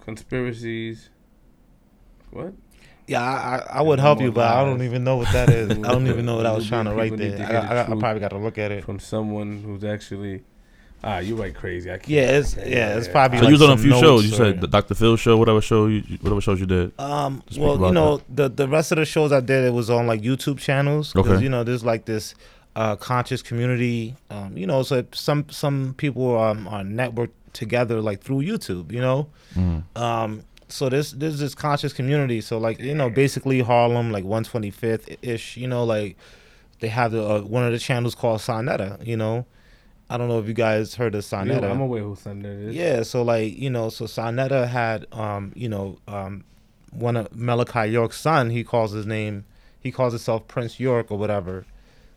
conspiracies. 0.00 1.10
What? 2.30 2.52
Yeah, 3.06 3.22
I, 3.22 3.56
I, 3.56 3.78
I 3.78 3.82
would 3.82 3.98
help 3.98 4.20
you, 4.20 4.26
more 4.26 4.34
but 4.34 4.56
I 4.56 4.64
don't 4.64 4.82
even 4.82 5.04
know 5.04 5.16
what 5.16 5.30
that 5.32 5.50
is. 5.50 5.70
I 5.70 5.74
don't 5.74 6.06
even 6.06 6.24
know 6.24 6.36
what 6.36 6.46
I 6.46 6.52
was 6.52 6.66
trying 6.68 6.84
to 6.86 6.94
write 6.94 7.16
there. 7.16 7.36
to 7.36 7.42
I, 7.44 7.46
hear 7.46 7.52
got- 7.60 7.86
the 7.88 7.92
I, 7.92 7.96
I 7.96 7.98
probably 8.00 8.20
got 8.20 8.30
to 8.30 8.38
look 8.38 8.58
at 8.58 8.70
it. 8.70 8.84
From 8.84 8.98
someone 8.98 9.62
who's 9.62 9.84
actually. 9.84 10.44
Ah, 11.04 11.18
you 11.18 11.34
right 11.34 11.52
crazy. 11.52 11.90
I 11.90 11.96
can't. 11.98 12.08
Yeah, 12.10 12.38
it's 12.38 12.54
yeah, 12.56 12.96
it's 12.96 13.08
probably. 13.08 13.38
So 13.38 13.44
like 13.44 13.48
you 13.50 13.54
was 13.58 13.62
on 13.62 13.70
a 13.70 13.76
few 13.76 13.90
shows. 13.98 14.24
You 14.24 14.30
said 14.36 14.60
the 14.60 14.68
Dr. 14.68 14.94
Phil 14.94 15.16
show, 15.16 15.36
whatever 15.36 15.60
show, 15.60 15.88
you, 15.88 16.00
whatever 16.20 16.40
shows 16.40 16.60
you 16.60 16.66
did. 16.66 16.92
Um, 16.96 17.42
well, 17.58 17.70
you 17.70 17.74
about 17.74 17.92
know, 17.94 18.22
the 18.28 18.48
the 18.48 18.68
rest 18.68 18.92
of 18.92 18.98
the 18.98 19.04
shows 19.04 19.32
I 19.32 19.40
did, 19.40 19.64
it 19.64 19.72
was 19.72 19.90
on 19.90 20.06
like 20.06 20.22
YouTube 20.22 20.58
channels. 20.60 21.12
'cause, 21.12 21.26
Okay. 21.28 21.42
You 21.42 21.48
know, 21.48 21.64
there's 21.64 21.84
like 21.84 22.04
this 22.04 22.36
uh, 22.76 22.96
conscious 22.96 23.42
community. 23.42 24.16
Um, 24.30 24.56
you 24.56 24.66
know, 24.66 24.82
so 24.82 25.04
some 25.12 25.46
some 25.50 25.94
people 25.98 26.38
um, 26.38 26.66
are 26.68 26.82
networked 26.82 27.30
together 27.52 28.00
like 28.00 28.20
through 28.22 28.42
YouTube. 28.42 28.92
You 28.92 29.00
know, 29.00 29.28
Mm. 29.54 29.82
um, 29.96 30.42
so 30.68 30.88
this 30.88 31.12
there's 31.12 31.38
this 31.38 31.54
conscious 31.54 31.92
community. 31.92 32.40
So 32.40 32.58
like 32.58 32.80
you 32.80 32.94
know, 32.94 33.10
basically 33.10 33.60
Harlem, 33.60 34.10
like 34.10 34.24
125th 34.24 35.16
ish. 35.22 35.56
You 35.56 35.68
know, 35.68 35.84
like 35.84 36.16
they 36.80 36.88
have 36.88 37.12
the, 37.12 37.22
uh, 37.24 37.40
one 37.42 37.64
of 37.64 37.72
the 37.72 37.78
channels 37.78 38.14
called 38.14 38.40
Sonetta. 38.40 39.06
You 39.06 39.16
know, 39.16 39.44
I 40.08 40.16
don't 40.16 40.28
know 40.28 40.38
if 40.38 40.48
you 40.48 40.54
guys 40.54 40.94
heard 40.94 41.14
of 41.14 41.24
Sonetta. 41.24 41.60
Yeah, 41.62 41.70
I'm 41.70 41.80
aware 41.80 42.02
who 42.02 42.16
son 42.16 42.42
is. 42.44 42.74
Yeah, 42.74 43.02
so 43.02 43.22
like 43.22 43.56
you 43.58 43.68
know, 43.70 43.90
so 43.90 44.06
Sonetta 44.06 44.66
had 44.66 45.06
um, 45.12 45.52
you 45.54 45.68
know, 45.68 45.98
um, 46.08 46.44
one 46.90 47.16
of 47.18 47.34
Malachi 47.36 47.90
York's 47.92 48.18
son. 48.18 48.48
He 48.48 48.64
calls 48.64 48.92
his 48.92 49.04
name, 49.06 49.44
he 49.78 49.92
calls 49.92 50.14
himself 50.14 50.48
Prince 50.48 50.80
York 50.80 51.10
or 51.10 51.18
whatever. 51.18 51.66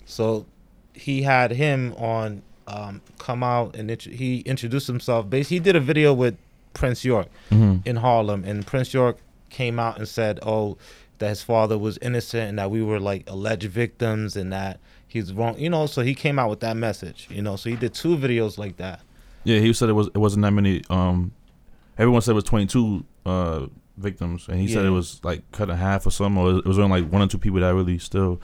So 0.05 0.45
he 0.93 1.23
had 1.23 1.51
him 1.51 1.93
on 1.97 2.41
um, 2.67 3.01
come 3.19 3.43
out 3.43 3.75
and 3.75 3.91
int- 3.91 4.03
he 4.03 4.39
introduced 4.41 4.87
himself. 4.87 5.29
Basically, 5.29 5.57
he 5.57 5.59
did 5.59 5.75
a 5.75 5.79
video 5.79 6.13
with 6.13 6.37
Prince 6.73 7.05
York 7.05 7.27
hmm 7.49 7.77
in 7.85 7.97
Harlem, 7.97 8.43
and 8.43 8.65
Prince 8.65 8.93
York 8.93 9.17
came 9.49 9.79
out 9.79 9.97
and 9.97 10.07
said, 10.07 10.39
"Oh, 10.41 10.77
that 11.19 11.29
his 11.29 11.43
father 11.43 11.77
was 11.77 11.97
innocent 11.99 12.49
and 12.49 12.59
that 12.59 12.71
we 12.71 12.81
were 12.81 12.99
like 12.99 13.23
alleged 13.27 13.69
victims 13.69 14.35
and 14.35 14.51
that 14.51 14.79
he's 15.07 15.31
wrong." 15.33 15.57
You 15.59 15.69
know, 15.69 15.85
so 15.85 16.01
he 16.01 16.15
came 16.15 16.39
out 16.39 16.49
with 16.49 16.59
that 16.61 16.77
message. 16.77 17.27
You 17.29 17.41
know, 17.41 17.55
so 17.55 17.69
he 17.69 17.75
did 17.75 17.93
two 17.93 18.17
videos 18.17 18.57
like 18.57 18.77
that. 18.77 19.01
Yeah, 19.43 19.59
he 19.59 19.73
said 19.73 19.89
it 19.89 19.93
was 19.93 20.07
it 20.07 20.17
wasn't 20.17 20.43
that 20.43 20.51
many. 20.51 20.81
Um, 20.89 21.31
everyone 21.97 22.21
said 22.21 22.31
it 22.31 22.35
was 22.35 22.43
22 22.45 23.05
uh 23.25 23.67
victims, 23.97 24.47
and 24.47 24.59
he 24.59 24.67
said 24.67 24.85
it 24.85 24.89
was 24.89 25.21
like 25.23 25.49
cut 25.51 25.69
in 25.69 25.77
half 25.77 26.05
or 26.05 26.11
something, 26.11 26.41
or 26.41 26.57
it 26.57 26.65
was 26.65 26.79
only 26.79 27.01
like 27.01 27.11
one 27.11 27.21
or 27.21 27.27
two 27.27 27.37
people 27.37 27.59
that 27.59 27.73
really 27.73 27.99
still. 27.99 28.41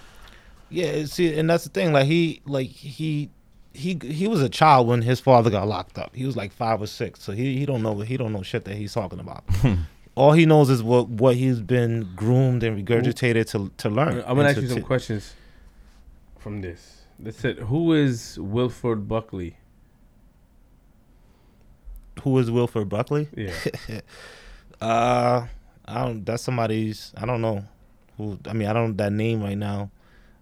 Yeah, 0.72 1.06
see, 1.06 1.38
and 1.38 1.50
that's 1.50 1.66
the 1.66 1.70
thing. 1.70 1.92
Like 1.94 2.06
he, 2.06 2.42
like 2.46 2.68
he, 2.70 3.30
he, 3.74 3.98
he 4.04 4.28
was 4.28 4.42
a 4.42 4.50
child 4.50 4.88
when 4.88 5.02
his 5.02 5.20
father 5.20 5.50
got 5.50 5.68
locked 5.68 5.98
up. 5.98 6.16
He 6.16 6.26
was 6.26 6.36
like 6.38 6.52
five 6.54 6.82
or 6.82 6.88
six, 6.88 7.22
so 7.24 7.32
he, 7.34 7.58
he 7.58 7.66
don't 7.66 7.84
know 7.84 8.00
he 8.00 8.18
don't 8.18 8.32
know 8.34 8.42
shit 8.42 8.66
that 8.66 8.76
he's 8.76 8.94
talking 8.94 9.20
about. 9.20 9.44
All 10.16 10.34
he 10.34 10.46
knows 10.46 10.70
is 10.70 10.82
what 10.84 11.08
what 11.10 11.36
he's 11.36 11.62
been 11.62 12.10
groomed 12.16 12.64
and 12.64 12.78
regurgitated 12.86 13.50
to 13.52 13.72
to 13.78 13.90
learn. 13.90 14.24
I'm 14.26 14.36
gonna 14.36 14.50
ask 14.50 14.56
to- 14.56 14.62
you 14.64 14.68
some 14.70 14.78
to- 14.80 14.84
questions 14.84 15.34
from 16.40 16.62
this. 16.62 16.98
That's 17.20 17.44
it. 17.46 17.60
Who 17.60 17.94
is 17.94 18.40
Wilford 18.40 19.08
Buckley? 19.08 19.56
Who 22.24 22.38
is 22.40 22.52
Wilford 22.52 22.90
Buckley? 22.90 23.28
Yeah. 23.36 23.54
Uh, 24.82 25.46
I 25.86 26.06
don't. 26.06 26.26
That's 26.26 26.42
somebody's. 26.42 27.14
I 27.16 27.28
don't 27.28 27.40
know. 27.40 27.64
Who? 28.18 28.40
I 28.48 28.54
mean, 28.54 28.68
I 28.68 28.74
don't 28.74 28.90
know 28.98 29.04
that 29.04 29.14
name 29.14 29.44
right 29.44 29.56
now. 29.58 29.92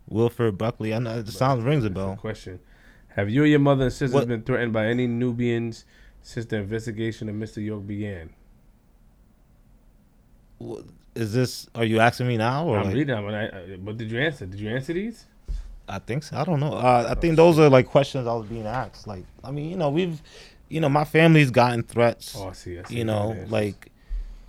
Wilford 0.09 0.57
Buckley. 0.57 0.93
I 0.93 0.99
know 0.99 1.19
it 1.19 1.27
sounds 1.29 1.63
rings 1.63 1.85
a 1.85 1.89
bell. 1.89 2.17
Question: 2.17 2.59
Have 3.09 3.29
you 3.29 3.43
or 3.43 3.45
your 3.45 3.59
mother 3.59 3.83
and 3.85 3.93
sisters 3.93 4.11
What- 4.13 4.27
been 4.27 4.41
threatened 4.43 4.73
by 4.73 4.87
any 4.87 5.07
Nuwaubians 5.07 5.85
since 6.21 6.45
the 6.47 6.57
investigation 6.57 7.29
of 7.29 7.35
Mr. 7.35 7.63
York 7.63 7.85
began? 7.87 8.31
Is 11.15 11.33
this? 11.33 11.67
Are 11.75 11.85
you 11.85 11.99
asking 11.99 12.27
me 12.27 12.37
now 12.37 12.65
or? 12.67 12.77
I'm 12.79 12.85
like- 12.85 12.95
reading 12.95 13.15
them, 13.15 13.25
I, 13.27 13.47
I, 13.47 13.77
but 13.77 13.97
did 13.97 14.11
you 14.11 14.19
answer? 14.19 14.45
Did 14.45 14.59
you 14.59 14.69
answer 14.69 14.93
these? 14.93 15.25
I 15.87 15.99
think 15.99 16.23
so. 16.23 16.37
I 16.37 16.43
don't 16.43 16.59
know. 16.59 16.73
Uh, 16.73 17.07
I 17.09 17.15
think 17.15 17.35
those 17.35 17.57
are 17.57 17.67
like 17.69 17.87
questions 17.87 18.27
I 18.27 18.33
was 18.33 18.45
being 18.45 18.67
asked. 18.67 19.07
Like, 19.07 19.23
I 19.43 19.49
mean, 19.49 19.71
you 19.71 19.75
know, 19.75 19.89
we've, 19.89 20.21
you 20.69 20.79
know, 20.79 20.89
my 20.89 21.03
family's 21.03 21.49
gotten 21.49 21.81
threats. 21.81 22.35
Oh, 22.37 22.49
I 22.49 22.51
see. 22.53 22.77
I 22.77 22.83
see 22.83 22.97
you 22.97 23.05
know, 23.05 23.35
like, 23.49 23.91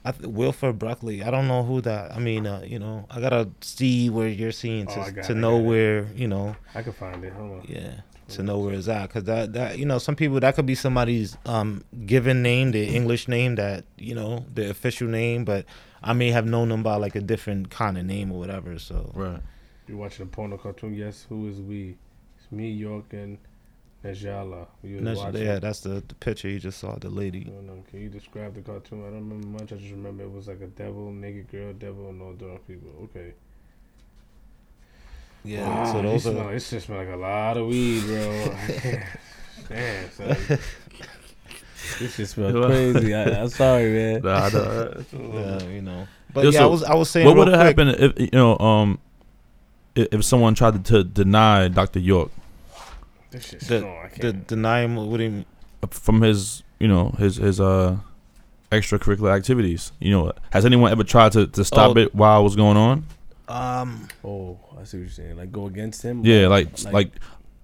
I 0.05 0.13
th- 0.13 0.27
Wilford 0.27 0.79
Buckley. 0.79 1.23
I 1.23 1.31
don't 1.31 1.47
know 1.49 1.63
who 1.63 1.81
that. 1.83 2.13
I 2.15 2.19
mean, 2.19 2.47
uh, 2.47 2.63
you 2.67 2.79
know, 2.79 3.07
I 3.11 3.21
gotta 3.21 3.51
see 3.61 4.09
where 4.11 4.29
you're 4.29 4.53
seeing 4.53 4.87
Oh, 4.89 4.95
to 4.95 5.01
I 5.01 5.11
got 5.11 5.25
to 5.27 5.33
it, 5.33 5.37
know 5.37 5.59
where 5.59 6.05
you 6.15 6.27
know, 6.29 6.57
I 6.75 6.83
can 6.83 6.93
find 6.93 7.23
it. 7.25 7.33
Hold 7.35 7.51
on. 7.61 7.67
yeah, 7.69 8.01
to 8.29 8.43
know 8.43 8.59
where 8.59 8.75
it's 8.75 8.89
at. 8.89 9.11
Cause 9.11 9.25
that 9.25 9.53
that 9.53 9.79
you 9.79 9.85
know, 9.87 9.99
some 9.99 10.17
people 10.17 10.41
that 10.41 10.55
could 10.55 10.67
be 10.67 10.75
somebody's 10.75 11.37
um 11.47 11.85
given 12.07 12.43
name, 12.43 12.71
the 12.73 12.87
English 12.87 13.29
name, 13.29 13.57
that 13.57 13.85
you 13.99 14.15
know, 14.15 14.45
the 14.55 14.71
official 14.71 15.09
name, 15.09 15.45
but 15.45 15.67
I 16.03 16.13
may 16.15 16.31
have 16.31 16.47
known 16.47 16.71
them 16.71 16.83
by 16.83 16.97
like 16.97 17.15
a 17.15 17.21
different 17.21 17.71
kind 17.71 17.99
of 17.99 18.05
name 18.07 18.33
or 18.33 18.39
whatever. 18.39 18.79
So 18.79 19.11
Right. 19.15 19.41
You 19.87 19.97
watching 19.99 20.23
a 20.25 20.29
porno 20.29 20.57
cartoon? 20.57 20.95
Yes. 20.95 21.27
Who 21.29 21.49
is 21.49 21.61
we? 21.61 21.97
It's 22.39 22.51
me, 22.53 22.71
York, 22.71 23.13
and 23.13 23.37
Najala. 24.05 24.67
We 24.83 24.95
was 24.95 25.05
that's- 25.05 25.19
watching. 25.19 25.43
yeah, 25.43 25.59
that's 25.59 25.81
the, 25.81 26.03
the 26.07 26.15
picture 26.15 26.49
you 26.49 26.59
just 26.59 26.79
saw. 26.79 26.97
The 26.97 27.11
lady. 27.11 27.47
I 27.47 27.67
don't. 27.67 27.85
Can 27.91 28.01
you 28.01 28.09
describe 28.09 28.55
the 28.55 28.63
cartoon? 28.63 29.01
I 29.03 29.11
don't 29.11 29.29
remember 29.29 29.47
much. 29.47 29.73
I 29.73 29.77
just 29.77 29.91
remember 29.91 30.23
it 30.25 30.33
was 30.33 30.49
like 30.49 30.61
a 30.63 30.67
devil, 30.69 31.13
naked 31.13 31.51
girl, 31.51 31.73
devil, 31.75 32.09
and 32.09 32.23
all 32.23 32.33
dark 32.33 32.67
people. 32.67 32.91
Okay. 33.05 33.35
Yeah. 35.45 35.69
Wow, 35.69 35.93
so 35.93 35.97
you 35.99 36.03
those 36.03 36.23
smell, 36.23 36.39
are. 36.41 36.55
it 36.55 36.61
just 36.61 36.87
smell 36.87 36.99
like 36.99 37.09
a 37.09 37.17
lot 37.17 37.57
of 37.57 37.67
weed, 37.67 38.03
bro. 38.05 38.55
Damn, 39.69 40.11
son. 40.11 40.37
this 41.99 42.17
just 42.17 42.35
smell 42.35 42.65
crazy. 42.67 43.15
I, 43.15 43.43
I'm 43.43 43.49
sorry, 43.49 43.91
man. 43.91 44.21
Nah, 44.25 44.49
nah. 44.49 44.89
Yeah, 45.13 45.63
you 45.65 45.83
know. 45.83 46.07
But 46.33 46.45
yeah, 46.45 46.51
so 46.53 46.63
I 46.65 46.67
was 46.67 46.83
I 46.85 46.95
was 46.95 47.11
saying 47.11 47.27
what 47.27 47.37
would 47.37 47.49
real 47.49 47.57
have 47.59 47.67
happened 47.67 47.91
if 47.99 48.19
you 48.21 48.31
know 48.33 48.59
um 48.59 48.99
if, 49.95 50.09
if 50.13 50.25
someone 50.25 50.55
tried 50.55 50.85
to, 50.85 50.93
to 50.93 51.05
deny 51.05 51.69
Dr. 51.69 51.99
York 52.01 52.31
This 53.31 53.47
shit's 53.49 53.67
The- 53.69 53.79
strong. 53.79 54.09
The 54.21 54.33
deny 54.33 54.81
him 54.83 54.97
what 54.97 55.17
do 55.19 55.25
you 55.25 55.31
mean? 55.31 55.45
from 55.91 56.21
his 56.21 56.63
you 56.79 56.87
know 56.89 57.11
his 57.19 57.37
his 57.37 57.61
uh 57.61 57.97
extracurricular 58.71 59.35
activities? 59.35 59.93
You 59.99 60.11
know, 60.11 60.33
has 60.53 60.65
anyone 60.65 60.91
ever 60.93 61.05
tried 61.05 61.33
to, 61.33 61.47
to 61.47 61.65
stop 61.65 61.97
Oh. 61.97 62.01
it 62.01 62.15
while 62.15 62.41
it 62.41 62.45
was 62.45 62.57
going 62.57 62.77
on? 62.77 63.07
Um 63.49 64.09
oh, 64.25 64.59
I 64.81 64.85
see 64.85 64.99
what 64.99 65.03
you're 65.03 65.09
saying. 65.11 65.37
Like 65.37 65.51
go 65.53 65.67
against 65.67 66.03
him. 66.03 66.25
Yeah, 66.25 66.47
like 66.49 66.69
like, 66.93 67.13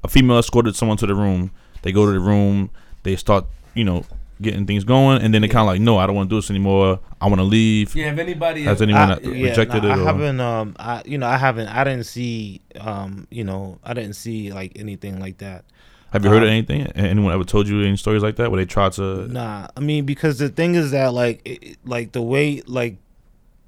a 0.02 0.08
female 0.08 0.38
escorted 0.38 0.74
someone 0.76 0.96
to 0.98 1.06
the 1.06 1.14
room. 1.14 1.50
They 1.82 1.92
go 1.92 2.06
to 2.06 2.12
the 2.12 2.20
room. 2.20 2.70
They 3.02 3.16
start 3.16 3.44
you 3.74 3.84
know 3.84 4.04
getting 4.41 4.66
things 4.66 4.84
going, 4.84 5.22
and 5.22 5.32
then 5.32 5.43
they 5.43 5.49
kind 5.49 5.61
of 5.62 5.66
like, 5.66 5.80
no, 5.80 5.97
I 5.99 6.07
don't 6.07 6.14
want 6.16 6.28
to 6.28 6.34
do 6.34 6.39
this 6.41 6.51
anymore. 6.51 7.01
I 7.20 7.26
want 7.26 7.39
to 7.39 7.45
leave. 7.45 7.95
Yeah, 7.97 8.12
if 8.12 8.18
anybody 8.18 8.64
Has 8.64 8.82
ever- 8.82 8.84
anyone 8.91 9.11
I, 9.11 9.14
that 9.16 9.24
yeah, 9.24 9.49
rejected 9.49 9.82
no, 9.82 9.89
it? 9.89 9.93
I 9.93 10.01
or- 10.01 10.05
haven't 10.05 10.41
um 10.41 10.76
I 10.78 11.03
you 11.07 11.18
know 11.18 11.26
I 11.26 11.37
haven't 11.37 11.68
I 11.68 11.84
didn't 11.84 12.05
see 12.05 12.61
um 12.80 13.26
you 13.30 13.45
know 13.45 13.78
I 13.82 13.95
didn't 13.95 14.14
see 14.14 14.53
like 14.53 14.72
anything 14.76 15.18
like 15.20 15.39
that. 15.39 15.64
Have 16.12 16.24
you 16.24 16.30
heard 16.30 16.43
of 16.43 16.49
um, 16.49 16.53
anything? 16.53 16.82
Anyone 16.93 17.32
ever 17.32 17.45
told 17.45 17.66
you 17.68 17.82
any 17.82 17.97
stories 17.97 18.22
like 18.22 18.37
that 18.37 18.51
where 18.51 18.59
they 18.59 18.64
tried 18.66 18.93
to? 18.93 19.26
Nah, 19.28 19.68
I 19.76 19.80
mean 19.80 20.05
because 20.07 20.39
the 20.39 20.49
thing 20.49 20.74
is 20.74 20.91
that 20.93 21.12
like 21.12 21.41
it, 21.45 21.62
it- 21.62 21.78
like 21.84 22.12
the 22.12 22.22
way 22.22 22.62
like 22.66 22.99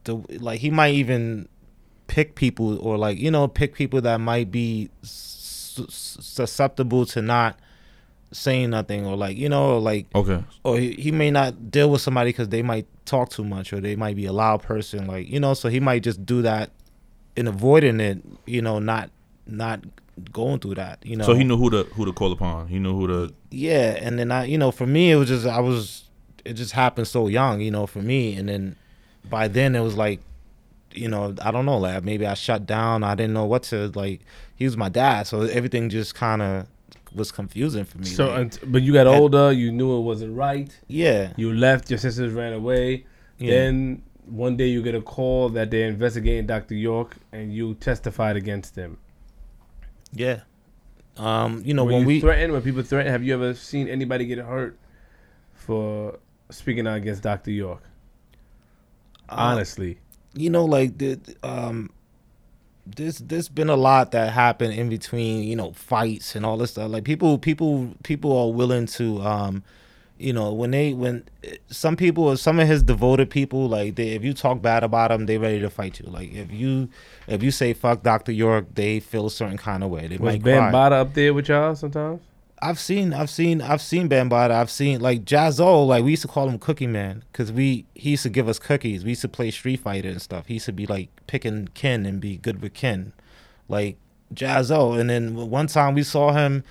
the 0.04 0.16
like 0.38 0.60
he 0.60 0.70
might 0.70 0.94
even 0.94 1.48
pick 2.06 2.34
people 2.34 2.78
or 2.78 2.96
like 2.96 3.18
you 3.18 3.30
know 3.30 3.48
pick 3.48 3.74
people 3.74 4.00
that 4.02 4.18
might 4.18 4.50
be 4.50 4.88
s- 5.02 5.78
s- 5.88 6.16
susceptible 6.20 7.04
to 7.06 7.20
not 7.20 7.58
saying 8.30 8.70
nothing 8.70 9.06
or 9.06 9.16
like 9.16 9.36
you 9.36 9.48
know 9.48 9.76
or 9.76 9.80
like 9.80 10.06
Okay, 10.14 10.44
or 10.62 10.78
he, 10.78 10.92
he 10.92 11.10
may 11.10 11.30
not 11.30 11.70
deal 11.70 11.90
with 11.90 12.00
somebody 12.00 12.30
because 12.30 12.48
they 12.50 12.62
might 12.62 12.86
talk 13.06 13.30
too 13.30 13.44
much 13.44 13.72
or 13.72 13.80
they 13.80 13.96
might 13.96 14.16
be 14.16 14.26
a 14.26 14.32
loud 14.32 14.62
person 14.62 15.06
like 15.06 15.28
you 15.28 15.40
know 15.40 15.54
so 15.54 15.68
he 15.68 15.80
might 15.80 16.02
just 16.02 16.26
do 16.26 16.42
that 16.42 16.70
in 17.36 17.46
avoiding 17.46 18.00
it 18.00 18.22
you 18.44 18.60
know 18.60 18.78
not 18.78 19.10
not 19.46 19.80
going 20.32 20.58
through 20.58 20.74
that 20.74 20.98
you 21.06 21.16
know 21.16 21.24
so 21.24 21.32
he 21.32 21.44
knew 21.44 21.56
who 21.56 21.70
to 21.70 21.84
who 21.94 22.04
to 22.04 22.12
call 22.12 22.32
upon. 22.32 22.68
He 22.68 22.78
knew 22.78 22.94
who 22.94 23.06
to. 23.06 23.34
yeah 23.50 23.96
and 24.00 24.18
then 24.18 24.30
i 24.32 24.44
you 24.44 24.58
know 24.58 24.70
for 24.70 24.86
me 24.86 25.10
it 25.12 25.16
was 25.16 25.28
just 25.28 25.46
i 25.46 25.60
was 25.60 26.04
it 26.44 26.54
just 26.54 26.72
happened 26.72 27.06
so 27.06 27.28
young 27.28 27.60
you 27.60 27.70
know 27.70 27.86
for 27.86 28.02
me 28.02 28.34
and 28.34 28.48
then 28.48 28.76
by 29.30 29.48
then 29.48 29.74
it 29.74 29.80
was 29.80 29.96
like 29.96 30.20
you 30.92 31.08
know 31.08 31.34
i 31.42 31.50
don't 31.50 31.64
know 31.66 31.78
like 31.78 32.02
maybe 32.02 32.26
i 32.26 32.34
shut 32.34 32.66
down 32.66 33.04
i 33.04 33.14
didn't 33.14 33.32
know 33.32 33.44
what 33.44 33.62
to 33.62 33.88
like 33.94 34.20
he 34.56 34.64
was 34.64 34.76
my 34.76 34.88
dad 34.88 35.26
so 35.26 35.42
everything 35.42 35.88
just 35.88 36.14
kind 36.14 36.42
of 36.42 36.66
was 37.14 37.32
confusing 37.32 37.84
for 37.84 37.98
me. 37.98 38.04
So, 38.06 38.28
like, 38.30 38.54
but 38.70 38.82
you 38.82 38.92
got 38.92 39.06
and- 39.06 39.16
older. 39.16 39.52
You 39.52 39.72
knew 39.72 39.96
it 39.98 40.02
wasn't 40.02 40.36
right. 40.36 40.70
yeah, 40.88 41.32
You 41.36 41.52
left. 41.52 41.90
Your 41.90 41.98
sisters 41.98 42.32
ran 42.32 42.52
away. 42.52 43.06
yeah. 43.38 43.50
Then 43.50 44.02
one 44.26 44.56
day 44.56 44.66
you 44.68 44.82
get 44.82 44.94
a 44.94 45.00
call 45.00 45.48
that 45.50 45.70
they're 45.70 45.88
investigating 45.88 46.46
Dr. 46.46 46.74
York, 46.74 47.16
and 47.32 47.52
you 47.52 47.74
testified 47.74 48.36
against 48.36 48.74
them. 48.74 48.98
yeah. 50.12 50.40
Um, 51.16 51.62
you 51.64 51.74
know 51.74 51.84
when 51.84 51.94
when 51.94 52.00
you 52.02 52.06
we 52.06 52.20
threaten, 52.20 52.52
when 52.52 52.62
people 52.62 52.82
threaten, 52.84 53.10
have 53.10 53.24
you 53.24 53.34
ever 53.34 53.52
seen 53.52 53.88
anybody 53.88 54.24
get 54.24 54.38
hurt 54.38 54.78
for 55.52 56.16
speaking 56.48 56.86
out 56.86 56.96
against 56.98 57.24
Dr. 57.24 57.50
York? 57.50 57.82
uh, 59.28 59.34
Honestly, 59.36 59.98
you 60.34 60.48
know, 60.48 60.64
like 60.64 60.96
the 60.98 61.18
um, 61.42 61.90
there's 62.96 63.18
there's 63.18 63.48
been 63.48 63.68
a 63.68 63.76
lot 63.76 64.12
that 64.12 64.32
happened 64.32 64.74
in 64.74 64.88
between, 64.88 65.44
you 65.44 65.56
know, 65.56 65.72
fights 65.72 66.34
and 66.34 66.44
all 66.44 66.56
this 66.56 66.72
stuff. 66.72 66.90
Like 66.90 67.04
people, 67.04 67.38
people, 67.38 67.94
people 68.02 68.36
are 68.36 68.52
willing 68.52 68.86
to, 68.86 69.20
um, 69.22 69.62
you 70.18 70.32
know, 70.32 70.52
when 70.52 70.70
they 70.72 70.92
when 70.92 71.24
some 71.68 71.96
people, 71.96 72.36
some 72.36 72.58
of 72.58 72.66
his 72.66 72.82
devoted 72.82 73.30
people, 73.30 73.68
like 73.68 73.94
they, 73.94 74.10
if 74.10 74.24
you 74.24 74.32
talk 74.32 74.60
bad 74.62 74.82
about 74.82 75.08
them, 75.10 75.26
they 75.26 75.38
ready 75.38 75.60
to 75.60 75.70
fight 75.70 76.00
you. 76.00 76.06
Like 76.10 76.32
if 76.32 76.50
you 76.50 76.88
if 77.26 77.42
you 77.42 77.50
say 77.50 77.72
fuck 77.72 78.02
Dr. 78.02 78.32
York, 78.32 78.66
they 78.74 79.00
feel 79.00 79.26
a 79.26 79.30
certain 79.30 79.58
kind 79.58 79.84
of 79.84 79.90
way. 79.90 80.06
They 80.06 80.16
was 80.16 80.34
might 80.34 80.42
cry. 80.42 80.52
Bambaataa 80.52 80.92
up 80.92 81.14
there 81.14 81.34
with 81.34 81.48
y'all 81.48 81.74
sometimes? 81.74 82.20
I've 82.60 82.78
seen, 82.78 83.12
I've 83.14 83.30
seen, 83.30 83.60
I've 83.60 83.80
seen 83.80 84.08
Bambaataa. 84.08 84.50
I've 84.50 84.70
seen 84.70 85.00
like 85.00 85.24
Jaz-O. 85.24 85.84
Like 85.84 86.04
we 86.04 86.10
used 86.10 86.22
to 86.22 86.28
call 86.28 86.48
him 86.48 86.58
Cookie 86.58 86.86
Man 86.86 87.24
because 87.30 87.52
we 87.52 87.84
he 87.94 88.10
used 88.10 88.22
to 88.24 88.28
give 88.30 88.48
us 88.48 88.58
cookies. 88.58 89.04
We 89.04 89.10
used 89.10 89.22
to 89.22 89.28
play 89.28 89.50
Street 89.50 89.80
Fighter 89.80 90.08
and 90.08 90.20
stuff. 90.20 90.46
He 90.46 90.54
used 90.54 90.66
to 90.66 90.72
be 90.72 90.86
like 90.86 91.08
picking 91.26 91.68
Ken 91.68 92.06
and 92.06 92.20
be 92.20 92.36
good 92.36 92.60
with 92.60 92.74
Ken, 92.74 93.12
like 93.68 93.96
Jaz-O. 94.34 94.94
And 94.94 95.08
then 95.08 95.34
one 95.34 95.66
time 95.66 95.94
we 95.94 96.02
saw 96.02 96.32
him 96.32 96.64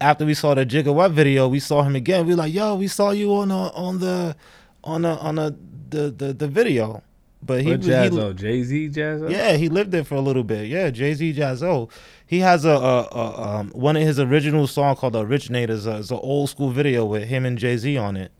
after 0.00 0.24
we 0.24 0.34
saw 0.34 0.54
the 0.54 0.64
Jigga 0.66 0.94
What 0.94 1.12
video. 1.12 1.48
We 1.48 1.60
saw 1.60 1.82
him 1.82 1.96
again. 1.96 2.26
We 2.26 2.34
like, 2.34 2.52
yo, 2.52 2.74
we 2.76 2.88
saw 2.88 3.10
you 3.10 3.32
on 3.34 3.48
the 3.48 3.54
on 3.54 3.98
the 3.98 4.36
on 4.84 5.02
the 5.02 5.18
on 5.18 5.34
the 5.36 5.56
the 5.90 6.10
the, 6.10 6.32
the 6.32 6.48
video. 6.48 7.02
But 7.42 7.62
he 7.62 7.76
Jaz-O? 7.76 8.32
Jay 8.32 8.62
Z 8.62 8.88
Jaz-O? 8.90 9.28
yeah, 9.28 9.52
he 9.56 9.68
lived 9.68 9.92
there 9.92 10.04
for 10.04 10.16
a 10.16 10.20
little 10.20 10.42
bit. 10.42 10.66
Yeah, 10.66 10.90
Jay 10.90 11.14
Z 11.14 11.34
Jaz-O. 11.34 11.88
He 12.26 12.40
has 12.40 12.64
a, 12.64 12.70
a, 12.70 13.02
a 13.12 13.42
um 13.42 13.70
one 13.70 13.96
of 13.96 14.02
his 14.02 14.18
original 14.18 14.66
song 14.66 14.96
called 14.96 15.12
"The 15.12 15.24
Originators." 15.24 15.86
Uh, 15.86 15.98
it's 16.00 16.10
an 16.10 16.18
old 16.20 16.50
school 16.50 16.70
video 16.70 17.04
with 17.04 17.24
him 17.24 17.46
and 17.46 17.56
Jay 17.56 17.76
Z 17.76 17.96
on 17.96 18.16
it. 18.16 18.32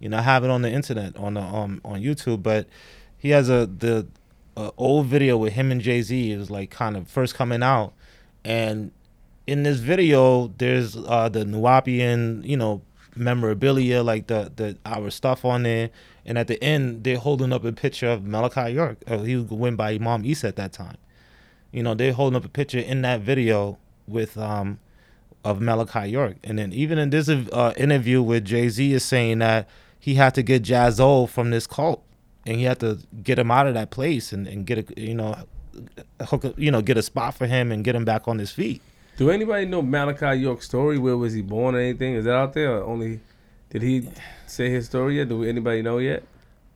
You 0.00 0.08
know, 0.08 0.18
I 0.18 0.22
have 0.22 0.44
it 0.44 0.50
on 0.50 0.62
the 0.62 0.70
internet 0.70 1.16
on 1.16 1.34
the 1.34 1.40
um 1.40 1.80
on 1.84 2.00
YouTube. 2.02 2.42
But 2.42 2.66
he 3.16 3.30
has 3.30 3.48
a 3.48 3.66
the 3.66 4.06
a 4.56 4.72
old 4.76 5.06
video 5.06 5.36
with 5.36 5.52
him 5.52 5.70
and 5.70 5.80
Jay 5.80 6.02
Z. 6.02 6.32
It 6.32 6.36
was 6.36 6.50
like 6.50 6.70
kind 6.70 6.96
of 6.96 7.08
first 7.08 7.36
coming 7.36 7.62
out, 7.62 7.92
and 8.44 8.90
in 9.46 9.62
this 9.62 9.78
video, 9.78 10.48
there's 10.58 10.96
uh 10.96 11.28
the 11.28 11.44
Nuwaubian, 11.44 12.44
you 12.44 12.56
know, 12.56 12.82
memorabilia 13.14 14.02
like 14.02 14.26
the 14.26 14.50
the 14.56 14.76
our 14.84 15.10
stuff 15.10 15.44
on 15.44 15.62
there. 15.62 15.90
And 16.26 16.36
at 16.36 16.48
the 16.48 16.62
end, 16.62 17.04
they're 17.04 17.18
holding 17.18 17.52
up 17.52 17.64
a 17.64 17.72
picture 17.72 18.08
of 18.08 18.24
Malachi 18.24 18.72
York. 18.72 18.98
Uh, 19.06 19.18
he 19.18 19.36
went 19.36 19.76
by 19.78 19.92
Imam 19.92 20.26
Isa 20.26 20.48
at 20.48 20.56
that 20.56 20.72
time. 20.72 20.98
You 21.72 21.82
know, 21.82 21.94
they're 21.94 22.12
holding 22.12 22.36
up 22.36 22.44
a 22.44 22.48
picture 22.48 22.78
in 22.78 23.02
that 23.02 23.20
video 23.20 23.78
with 24.06 24.36
um 24.38 24.78
of 25.44 25.60
Malachi 25.60 26.10
York. 26.10 26.36
And 26.44 26.58
then 26.58 26.72
even 26.72 26.98
in 26.98 27.10
this 27.10 27.28
uh, 27.28 27.72
interview 27.76 28.22
with 28.22 28.44
Jay 28.44 28.68
Z 28.68 28.92
is 28.92 29.04
saying 29.04 29.38
that 29.38 29.68
he 29.98 30.14
had 30.14 30.34
to 30.34 30.42
get 30.42 30.62
Jaz-O 30.62 31.26
from 31.26 31.50
this 31.50 31.66
cult, 31.66 32.02
and 32.46 32.56
he 32.56 32.64
had 32.64 32.80
to 32.80 32.98
get 33.22 33.38
him 33.38 33.50
out 33.50 33.66
of 33.66 33.74
that 33.74 33.90
place 33.90 34.32
and, 34.32 34.46
and 34.46 34.66
get 34.66 34.78
a 34.78 35.00
you 35.00 35.14
know 35.14 35.36
hook 36.26 36.44
you 36.56 36.70
know 36.70 36.82
get 36.82 36.96
a 36.96 37.02
spot 37.02 37.34
for 37.34 37.46
him 37.46 37.70
and 37.70 37.84
get 37.84 37.94
him 37.94 38.04
back 38.04 38.26
on 38.28 38.38
his 38.38 38.50
feet. 38.50 38.82
Do 39.16 39.30
anybody 39.30 39.66
know 39.66 39.82
Malachi 39.82 40.40
York's 40.40 40.66
story? 40.66 40.96
Where 40.96 41.16
was 41.16 41.32
he 41.32 41.42
born 41.42 41.74
or 41.74 41.80
anything? 41.80 42.14
Is 42.14 42.24
that 42.24 42.34
out 42.34 42.52
there? 42.52 42.82
Only 42.84 43.20
did 43.70 43.82
he 43.82 44.08
say 44.46 44.70
his 44.70 44.86
story 44.86 45.16
yet? 45.16 45.28
Do 45.28 45.42
anybody 45.42 45.82
know 45.82 45.98
yet? 45.98 46.22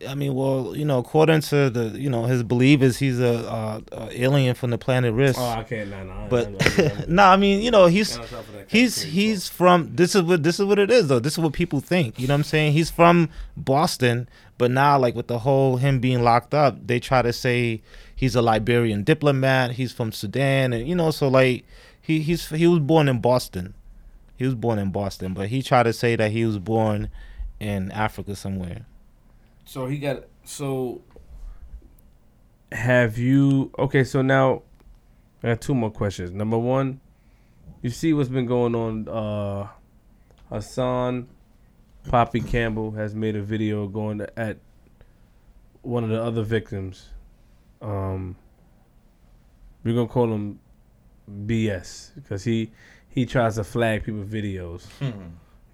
I 0.09 0.15
mean, 0.15 0.35
well, 0.35 0.75
you 0.77 0.85
know, 0.85 0.99
according 0.99 1.41
to 1.43 1.71
the, 1.71 1.99
you 1.99 2.11
know, 2.11 2.25
his 2.25 2.43
belief 2.43 2.83
is 2.83 2.99
he's 2.99 3.21
a, 3.21 3.49
uh, 3.49 3.81
a 3.93 4.23
alien 4.23 4.55
from 4.55 4.71
the 4.71 4.79
planet 4.79 5.15
Rizq. 5.15 5.37
Oh, 5.39 5.61
I 5.61 5.63
can't. 5.63 5.91
Nah, 5.91 6.05
nah. 6.05 6.29
but 6.29 7.09
no, 7.09 7.23
I 7.25 7.37
mean, 7.37 7.61
you 7.61 7.71
know, 7.71 7.87
he's 7.87 8.19
he's 8.67 9.03
he's 9.03 9.49
from 9.49 9.95
this 9.95 10.15
is 10.15 10.23
what 10.23 10.43
this 10.43 10.59
is 10.59 10.67
what 10.67 10.79
it 10.79 10.91
is 10.91 11.09
though. 11.09 11.19
This 11.19 11.35
is 11.35 11.39
what 11.39 11.53
people 11.53 11.81
think. 11.81 12.19
You 12.19 12.27
know 12.27 12.35
what 12.35 12.39
I'm 12.39 12.45
saying? 12.45 12.73
He's 12.73 12.91
from 12.91 13.29
Boston, 13.57 14.29
but 14.59 14.71
now 14.71 14.99
like 14.99 15.15
with 15.15 15.29
the 15.29 15.41
whole 15.41 15.77
him 15.77 16.01
being 16.01 16.23
locked 16.23 16.55
up, 16.55 16.87
they 16.87 17.01
try 17.01 17.23
to 17.23 17.33
say 17.33 17.83
he's 18.15 18.35
a 18.35 18.43
Liberian 18.43 19.05
diplomat. 19.05 19.73
He's 19.73 19.93
from 19.93 20.13
Sudan, 20.13 20.73
and 20.73 20.89
you 20.89 20.95
know, 20.95 21.11
so 21.11 21.29
like 21.29 21.65
he 22.01 22.21
he's 22.21 22.49
he 22.49 22.67
was 22.67 22.81
born 22.81 23.09
in 23.09 23.21
Boston. 23.21 23.75
He 24.37 24.45
was 24.45 24.55
born 24.55 24.79
in 24.79 24.91
Boston, 24.91 25.35
but 25.35 25.49
he 25.49 25.63
tried 25.63 25.85
to 25.85 25.93
say 25.93 26.17
that 26.17 26.33
he 26.33 26.45
was 26.45 26.59
born 26.59 27.09
in 27.61 27.93
Africa 27.93 28.35
somewhere. 28.35 28.87
So 29.73 29.87
he 29.87 29.97
got 29.97 30.25
so. 30.45 31.01
Have 32.71 33.17
you 33.17 33.73
okay? 33.79 34.05
So 34.05 34.21
now, 34.21 34.65
I 35.43 35.49
got 35.49 35.63
two 35.63 35.75
more 35.75 35.91
questions. 35.91 36.31
Number 36.31 36.59
one, 36.59 37.01
you 37.81 37.89
see 37.89 38.13
what's 38.13 38.29
been 38.29 38.45
going 38.45 38.75
on. 38.75 39.09
Uh 39.09 39.69
Hassan 40.51 41.27
Poppy 42.07 42.41
Campbell 42.41 42.91
has 42.91 43.15
made 43.15 43.35
a 43.35 43.41
video 43.41 43.89
going 43.89 44.21
at 44.37 44.59
one 45.81 46.05
of 46.05 46.11
the 46.11 46.23
other 46.23 46.43
victims. 46.43 47.09
Um, 47.81 48.37
we're 49.85 49.95
gonna 49.95 50.07
call 50.07 50.31
him 50.35 50.61
BS 51.47 52.15
because 52.17 52.45
he 52.45 52.73
he 53.09 53.25
tries 53.25 53.55
to 53.55 53.65
flag 53.65 54.05
people 54.05 54.23
videos. 54.23 54.85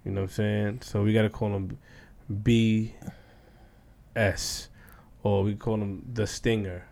You 0.05 0.13
know 0.13 0.21
what 0.21 0.29
I'm 0.29 0.33
saying? 0.33 0.81
So 0.83 1.03
we 1.03 1.11
gotta 1.11 1.29
call 1.29 1.53
him 1.53 1.77
B 2.43 2.93
S, 4.15 4.69
or 5.23 5.43
we 5.43 5.55
call 5.55 5.75
him 5.75 6.05
the 6.13 6.27
Stinger. 6.27 6.85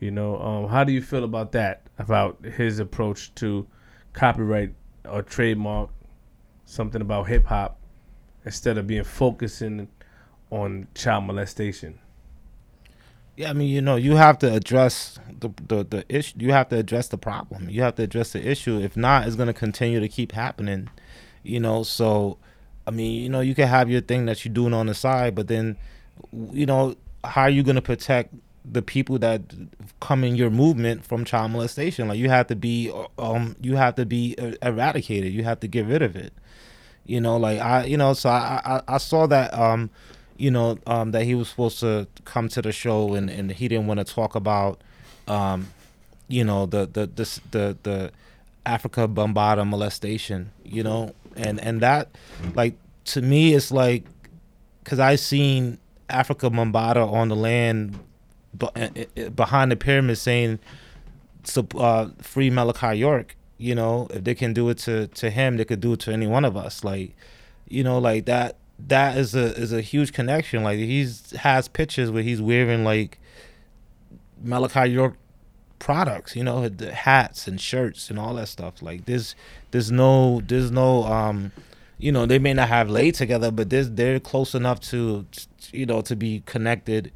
You 0.00 0.10
know, 0.10 0.40
um, 0.40 0.68
how 0.68 0.84
do 0.84 0.92
you 0.92 1.02
feel 1.02 1.24
about 1.24 1.52
that? 1.52 1.82
About 1.98 2.44
his 2.44 2.78
approach 2.78 3.34
to 3.36 3.66
copyright 4.12 4.74
or 5.04 5.22
trademark 5.22 5.90
something 6.64 7.00
about 7.00 7.28
hip 7.28 7.46
hop 7.46 7.78
instead 8.44 8.78
of 8.78 8.86
being 8.86 9.04
focusing 9.04 9.88
on 10.50 10.86
child 10.94 11.24
molestation. 11.24 11.98
Yeah, 13.36 13.50
I 13.50 13.52
mean, 13.52 13.68
you 13.68 13.80
know, 13.80 13.96
you 13.96 14.16
have 14.16 14.38
to 14.38 14.52
address 14.52 15.18
the 15.40 15.50
the, 15.66 15.84
the 15.84 16.04
issue. 16.08 16.34
You 16.38 16.52
have 16.52 16.68
to 16.70 16.76
address 16.76 17.08
the 17.08 17.18
problem. 17.18 17.70
You 17.70 17.82
have 17.82 17.94
to 17.96 18.02
address 18.02 18.32
the 18.32 18.46
issue. 18.46 18.78
If 18.80 18.96
not, 18.96 19.26
it's 19.26 19.36
gonna 19.36 19.52
continue 19.52 20.00
to 20.00 20.08
keep 20.08 20.32
happening. 20.32 20.90
You 21.42 21.60
know, 21.60 21.84
so 21.84 22.38
I 22.86 22.90
mean, 22.90 23.22
you 23.22 23.28
know, 23.28 23.40
you 23.40 23.54
can 23.54 23.68
have 23.68 23.90
your 23.90 24.00
thing 24.00 24.26
that 24.26 24.44
you're 24.44 24.54
doing 24.54 24.74
on 24.74 24.86
the 24.86 24.94
side, 24.94 25.34
but 25.34 25.46
then, 25.46 25.76
you 26.52 26.66
know, 26.66 26.96
how 27.24 27.42
are 27.42 27.50
you 27.50 27.62
gonna 27.62 27.82
protect 27.82 28.34
the 28.70 28.82
people 28.82 29.18
that 29.18 29.42
come 30.00 30.24
in 30.24 30.36
your 30.36 30.50
movement 30.50 31.04
from 31.04 31.24
child 31.24 31.50
molestation? 31.52 32.08
Like, 32.08 32.18
you 32.18 32.28
have 32.28 32.46
to 32.48 32.56
be, 32.56 32.92
um, 33.18 33.56
you 33.60 33.76
have 33.76 33.94
to 33.96 34.06
be 34.06 34.34
uh, 34.38 34.52
eradicated. 34.62 35.32
You 35.32 35.44
have 35.44 35.60
to 35.60 35.68
get 35.68 35.86
rid 35.86 36.02
of 36.02 36.16
it. 36.16 36.32
You 37.06 37.20
know, 37.20 37.38
like 37.38 37.58
I, 37.60 37.84
you 37.84 37.96
know, 37.96 38.12
so 38.12 38.28
I, 38.28 38.60
I, 38.64 38.94
I 38.96 38.98
saw 38.98 39.26
that, 39.26 39.54
um, 39.54 39.88
you 40.36 40.50
know, 40.50 40.78
um, 40.86 41.12
that 41.12 41.24
he 41.24 41.34
was 41.34 41.48
supposed 41.48 41.80
to 41.80 42.06
come 42.26 42.48
to 42.50 42.60
the 42.60 42.70
show 42.70 43.14
and, 43.14 43.30
and 43.30 43.50
he 43.50 43.66
didn't 43.66 43.86
want 43.86 43.98
to 43.98 44.04
talk 44.04 44.34
about, 44.34 44.80
um, 45.26 45.68
you 46.28 46.44
know, 46.44 46.66
the 46.66 46.86
the 46.86 47.06
the 47.06 47.40
the, 47.50 47.76
the 47.82 48.12
Afrika 48.66 49.12
Bambaataa 49.12 49.66
molestation, 49.66 50.50
you 50.64 50.82
know, 50.82 51.14
and 51.36 51.58
and 51.60 51.80
that, 51.80 52.10
like 52.54 52.74
to 53.06 53.22
me, 53.22 53.54
it's 53.54 53.72
like, 53.72 54.04
cause 54.84 54.98
I 54.98 55.16
seen 55.16 55.78
Afrika 56.08 56.50
Bambaataa 56.50 57.10
on 57.10 57.28
the 57.28 57.36
land, 57.36 57.98
be- 58.56 59.28
behind 59.28 59.70
the 59.70 59.76
pyramid 59.76 60.18
saying, 60.18 60.58
uh, 61.76 62.08
free 62.20 62.50
Malachi 62.50 62.98
York. 62.98 63.36
You 63.56 63.74
know, 63.74 64.06
if 64.10 64.22
they 64.24 64.34
can 64.34 64.52
do 64.52 64.68
it 64.68 64.78
to 64.78 65.08
to 65.08 65.30
him, 65.30 65.56
they 65.56 65.64
could 65.64 65.80
do 65.80 65.94
it 65.94 66.00
to 66.00 66.12
any 66.12 66.26
one 66.26 66.44
of 66.44 66.56
us. 66.56 66.84
Like, 66.84 67.16
you 67.68 67.82
know, 67.82 67.98
like 67.98 68.26
that. 68.26 68.56
That 68.86 69.18
is 69.18 69.34
a 69.34 69.56
is 69.56 69.72
a 69.72 69.80
huge 69.80 70.12
connection. 70.12 70.62
Like 70.62 70.78
he's 70.78 71.32
has 71.32 71.66
pictures 71.66 72.12
where 72.12 72.22
he's 72.22 72.40
wearing 72.40 72.84
like 72.84 73.18
Malachi 74.40 74.90
York 74.90 75.14
products, 75.80 76.36
you 76.36 76.44
know, 76.44 76.68
the 76.68 76.92
hats 76.92 77.48
and 77.48 77.60
shirts 77.60 78.08
and 78.08 78.20
all 78.20 78.34
that 78.34 78.46
stuff. 78.46 78.80
Like 78.80 79.06
there's 79.06 79.34
there's 79.72 79.90
no 79.90 80.42
there's 80.46 80.70
no 80.70 81.02
um 81.04 81.50
you 81.98 82.12
know, 82.12 82.26
they 82.26 82.38
may 82.38 82.54
not 82.54 82.68
have 82.68 82.88
laid 82.88 83.14
together, 83.14 83.50
but 83.50 83.70
there's 83.70 83.90
they're 83.90 84.20
close 84.20 84.54
enough 84.54 84.80
to 84.80 85.26
you 85.72 85.86
know 85.86 86.00
to 86.02 86.16
be 86.16 86.42
connected, 86.46 87.12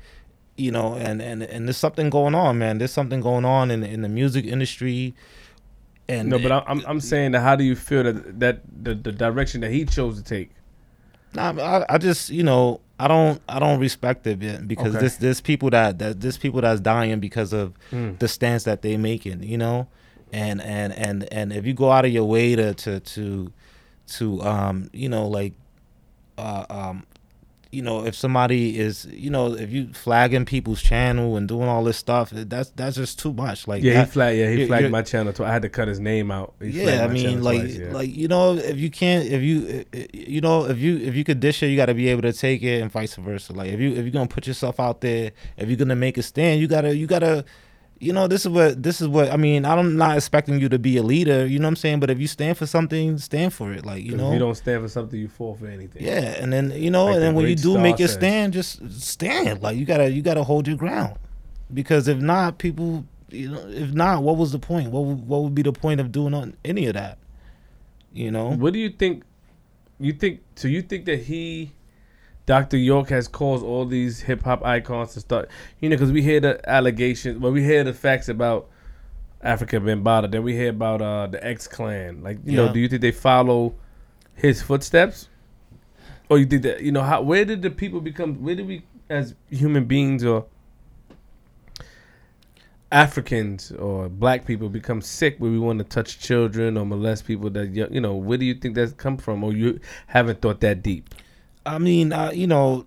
you 0.56 0.70
know, 0.70 0.94
and 0.94 1.20
and 1.22 1.42
and 1.42 1.66
there's 1.68 1.76
something 1.76 2.10
going 2.10 2.34
on, 2.34 2.58
man. 2.58 2.78
There's 2.78 2.92
something 2.92 3.20
going 3.20 3.44
on 3.44 3.70
in 3.70 3.82
in 3.82 4.02
the 4.02 4.08
music 4.08 4.44
industry. 4.44 5.14
And 6.08 6.28
No, 6.30 6.38
but 6.38 6.52
I'm 6.52 6.82
I'm 6.86 7.00
saying 7.00 7.32
that 7.32 7.40
how 7.40 7.56
do 7.56 7.64
you 7.64 7.76
feel 7.76 8.02
that 8.04 8.40
that 8.40 8.60
the, 8.84 8.94
the 8.94 9.12
direction 9.12 9.60
that 9.62 9.70
he 9.70 9.84
chose 9.84 10.16
to 10.18 10.24
take? 10.24 10.50
Nah, 11.34 11.52
I, 11.58 11.94
I 11.94 11.98
just 11.98 12.28
you 12.28 12.42
know 12.42 12.80
I 12.98 13.08
don't 13.08 13.40
I 13.48 13.58
don't 13.58 13.78
respect 13.80 14.26
it 14.26 14.40
man, 14.40 14.66
because 14.66 14.88
Okay. 14.94 15.00
there's 15.00 15.16
there's 15.18 15.40
people 15.40 15.70
that 15.70 15.98
that 16.00 16.20
there's 16.20 16.36
people 16.38 16.60
that's 16.60 16.80
dying 16.80 17.20
because 17.20 17.52
of 17.52 17.72
Mm. 17.92 18.18
the 18.18 18.28
stance 18.28 18.64
that 18.64 18.82
they're 18.82 18.98
making, 18.98 19.42
you 19.42 19.56
know, 19.56 19.86
and 20.32 20.60
and 20.60 20.92
and 20.92 21.32
and 21.32 21.52
if 21.52 21.64
you 21.66 21.72
go 21.72 21.90
out 21.90 22.04
of 22.04 22.10
your 22.12 22.24
way 22.24 22.56
to 22.56 22.74
to 22.74 23.00
to 23.00 23.52
to 24.08 24.42
um 24.42 24.90
you 24.92 25.08
know 25.08 25.26
like 25.28 25.54
uh 26.36 26.66
um 26.68 27.06
you 27.72 27.80
know 27.80 28.04
if 28.04 28.14
somebody 28.14 28.78
is 28.78 29.06
you 29.06 29.30
know 29.30 29.54
if 29.54 29.72
you 29.72 29.90
flagging 29.94 30.44
people's 30.44 30.82
channel 30.82 31.38
and 31.38 31.48
doing 31.48 31.66
all 31.68 31.82
this 31.82 31.96
stuff 31.96 32.28
that's 32.30 32.68
that's 32.76 32.96
just 32.96 33.18
too 33.18 33.32
much 33.32 33.66
like 33.66 33.82
Yeah, 33.82 33.94
that- 33.94 34.06
he 34.06 34.12
flagged. 34.12 34.38
Yeah, 34.38 34.50
he 34.50 34.66
flagged 34.66 34.90
my 34.90 35.00
channel. 35.02 35.32
Too. 35.32 35.44
I 35.44 35.52
had 35.52 35.62
to 35.62 35.70
cut 35.70 35.88
his 35.88 35.98
name 35.98 36.30
out. 36.30 36.52
He 36.60 36.68
yeah, 36.68 37.02
I 37.04 37.08
mean, 37.08 37.42
like, 37.42 37.60
twice, 37.60 37.76
yeah. 37.76 37.92
like 37.92 38.14
you 38.14 38.28
know, 38.28 38.54
if 38.54 38.76
you 38.76 38.90
can't, 38.90 39.26
if 39.26 39.42
you, 39.42 39.84
you 40.12 40.40
know, 40.42 40.66
if 40.66 40.78
you, 40.78 40.98
if 40.98 41.14
you 41.14 41.24
could 41.24 41.40
dish 41.40 41.62
it, 41.62 41.68
you 41.68 41.76
got 41.76 41.86
to 41.86 41.94
be 41.94 42.08
able 42.08 42.22
to 42.22 42.32
take 42.32 42.62
it, 42.62 42.82
and 42.82 42.90
vice 42.90 43.14
versa. 43.16 43.52
Like, 43.54 43.70
if 43.70 43.80
you, 43.80 43.90
if 43.92 43.98
you're 44.04 44.10
gonna 44.10 44.26
put 44.28 44.46
yourself 44.46 44.78
out 44.78 45.00
there, 45.00 45.32
if 45.56 45.68
you're 45.68 45.78
gonna 45.78 45.96
make 45.96 46.18
a 46.18 46.22
stand, 46.22 46.60
you 46.60 46.68
gotta, 46.68 46.94
you 46.94 47.06
gotta, 47.06 47.44
you 48.02 48.12
know, 48.12 48.26
this 48.26 48.42
is 48.44 48.48
what, 48.48 48.82
this 48.82 49.00
is 49.00 49.06
what. 49.06 49.30
I 49.30 49.36
mean, 49.36 49.64
I'm 49.64 49.96
not 49.96 50.16
expecting 50.16 50.58
you 50.60 50.68
to 50.70 50.78
be 50.78 50.96
a 50.96 51.02
leader, 51.04 51.46
you 51.46 51.58
know 51.60 51.66
what 51.66 51.70
I'm 51.70 51.76
saying? 51.76 52.00
But 52.00 52.10
if 52.10 52.18
you 52.18 52.26
stand 52.26 52.58
for 52.58 52.66
something, 52.66 53.16
stand 53.18 53.54
for 53.54 53.72
it. 53.72 53.86
Like, 53.86 54.02
you 54.04 54.12
if 54.12 54.18
know, 54.18 54.32
you 54.32 54.40
don't 54.40 54.56
stand 54.56 54.82
for 54.82 54.88
something, 54.88 55.18
you 55.18 55.28
fall 55.28 55.54
for 55.54 55.68
anything. 55.68 56.02
yeah, 56.02 56.34
and 56.42 56.52
then 56.52 56.72
you 56.72 56.90
know, 56.90 57.04
Like 57.06 57.14
and 57.14 57.22
then 57.22 57.34
when 57.34 57.46
you 57.46 57.54
do 57.54 57.78
make 57.78 57.98
your 58.00 58.08
says. 58.08 58.16
stand, 58.16 58.52
just 58.54 58.90
stand. 59.00 59.62
Like, 59.62 59.76
you 59.76 59.84
gotta, 59.86 60.10
you 60.10 60.20
gotta 60.20 60.42
hold 60.42 60.66
your 60.66 60.76
ground, 60.76 61.16
because 61.72 62.08
if 62.08 62.18
not, 62.18 62.58
people, 62.58 63.04
you 63.30 63.50
know, 63.50 63.66
if 63.68 63.92
not, 63.92 64.22
what 64.24 64.36
was 64.36 64.50
the 64.52 64.58
point? 64.58 64.90
What, 64.90 65.04
would- 65.04 65.26
what 65.28 65.42
would 65.42 65.54
be 65.54 65.62
the 65.62 65.72
point 65.72 66.00
of 66.00 66.10
doing 66.10 66.54
any 66.64 66.86
of 66.86 66.94
that? 66.94 67.18
You 68.12 68.30
know. 68.32 68.50
What 68.50 68.72
do 68.72 68.78
you 68.80 68.90
think? 68.90 69.22
You 70.00 70.12
think? 70.12 70.40
So 70.56 70.66
you 70.66 70.82
think 70.82 71.04
that 71.06 71.20
he, 71.20 71.70
Dr. 72.46 72.76
York, 72.76 73.08
has 73.10 73.28
caused 73.28 73.64
all 73.64 73.86
these 73.86 74.20
hip 74.20 74.42
hop 74.42 74.64
icons 74.64 75.14
to 75.14 75.20
start? 75.20 75.48
You 75.80 75.88
know, 75.88 75.96
because 75.96 76.12
we 76.12 76.22
hear 76.22 76.40
the 76.40 76.68
allegations. 76.68 77.38
Well, 77.38 77.52
we 77.52 77.62
hear 77.62 77.84
the 77.84 77.94
facts 77.94 78.28
about 78.28 78.68
Afrika 79.44 79.80
Bambaataa. 79.80 80.30
Then 80.30 80.42
we 80.42 80.54
hear 80.54 80.70
about 80.70 81.02
uh, 81.02 81.28
the 81.28 81.44
X 81.44 81.68
Clan. 81.68 82.22
Like, 82.22 82.38
you 82.44 82.56
know, 82.56 82.72
do 82.72 82.80
you 82.80 82.88
think 82.88 83.00
they 83.02 83.12
follow 83.12 83.74
his 84.34 84.60
footsteps, 84.62 85.28
or 86.28 86.38
you 86.38 86.46
think 86.46 86.62
that 86.62 86.82
you 86.82 86.92
know 86.92 87.02
how? 87.02 87.22
Where 87.22 87.44
did 87.44 87.62
the 87.62 87.70
people 87.70 88.00
become? 88.00 88.42
Where 88.42 88.54
did 88.54 88.66
we, 88.66 88.84
as 89.08 89.34
human 89.50 89.84
beings, 89.84 90.24
or 90.24 90.46
Africans 92.92 93.72
or 93.72 94.10
black 94.10 94.44
people 94.44 94.68
become 94.68 95.00
sick 95.00 95.36
where 95.38 95.50
we 95.50 95.58
want 95.58 95.78
to 95.78 95.84
touch 95.84 96.18
children 96.18 96.76
or 96.76 96.84
molest 96.84 97.26
people 97.26 97.48
that 97.48 97.74
you 97.74 98.00
know 98.00 98.14
where 98.14 98.36
do 98.36 98.44
you 98.44 98.54
think 98.54 98.74
that's 98.74 98.92
come 98.92 99.16
from 99.16 99.42
or 99.42 99.54
you 99.54 99.80
haven't 100.08 100.42
thought 100.42 100.60
that 100.60 100.82
deep 100.82 101.14
I 101.64 101.78
mean, 101.78 102.12
uh, 102.12 102.30
you 102.32 102.46
know, 102.46 102.86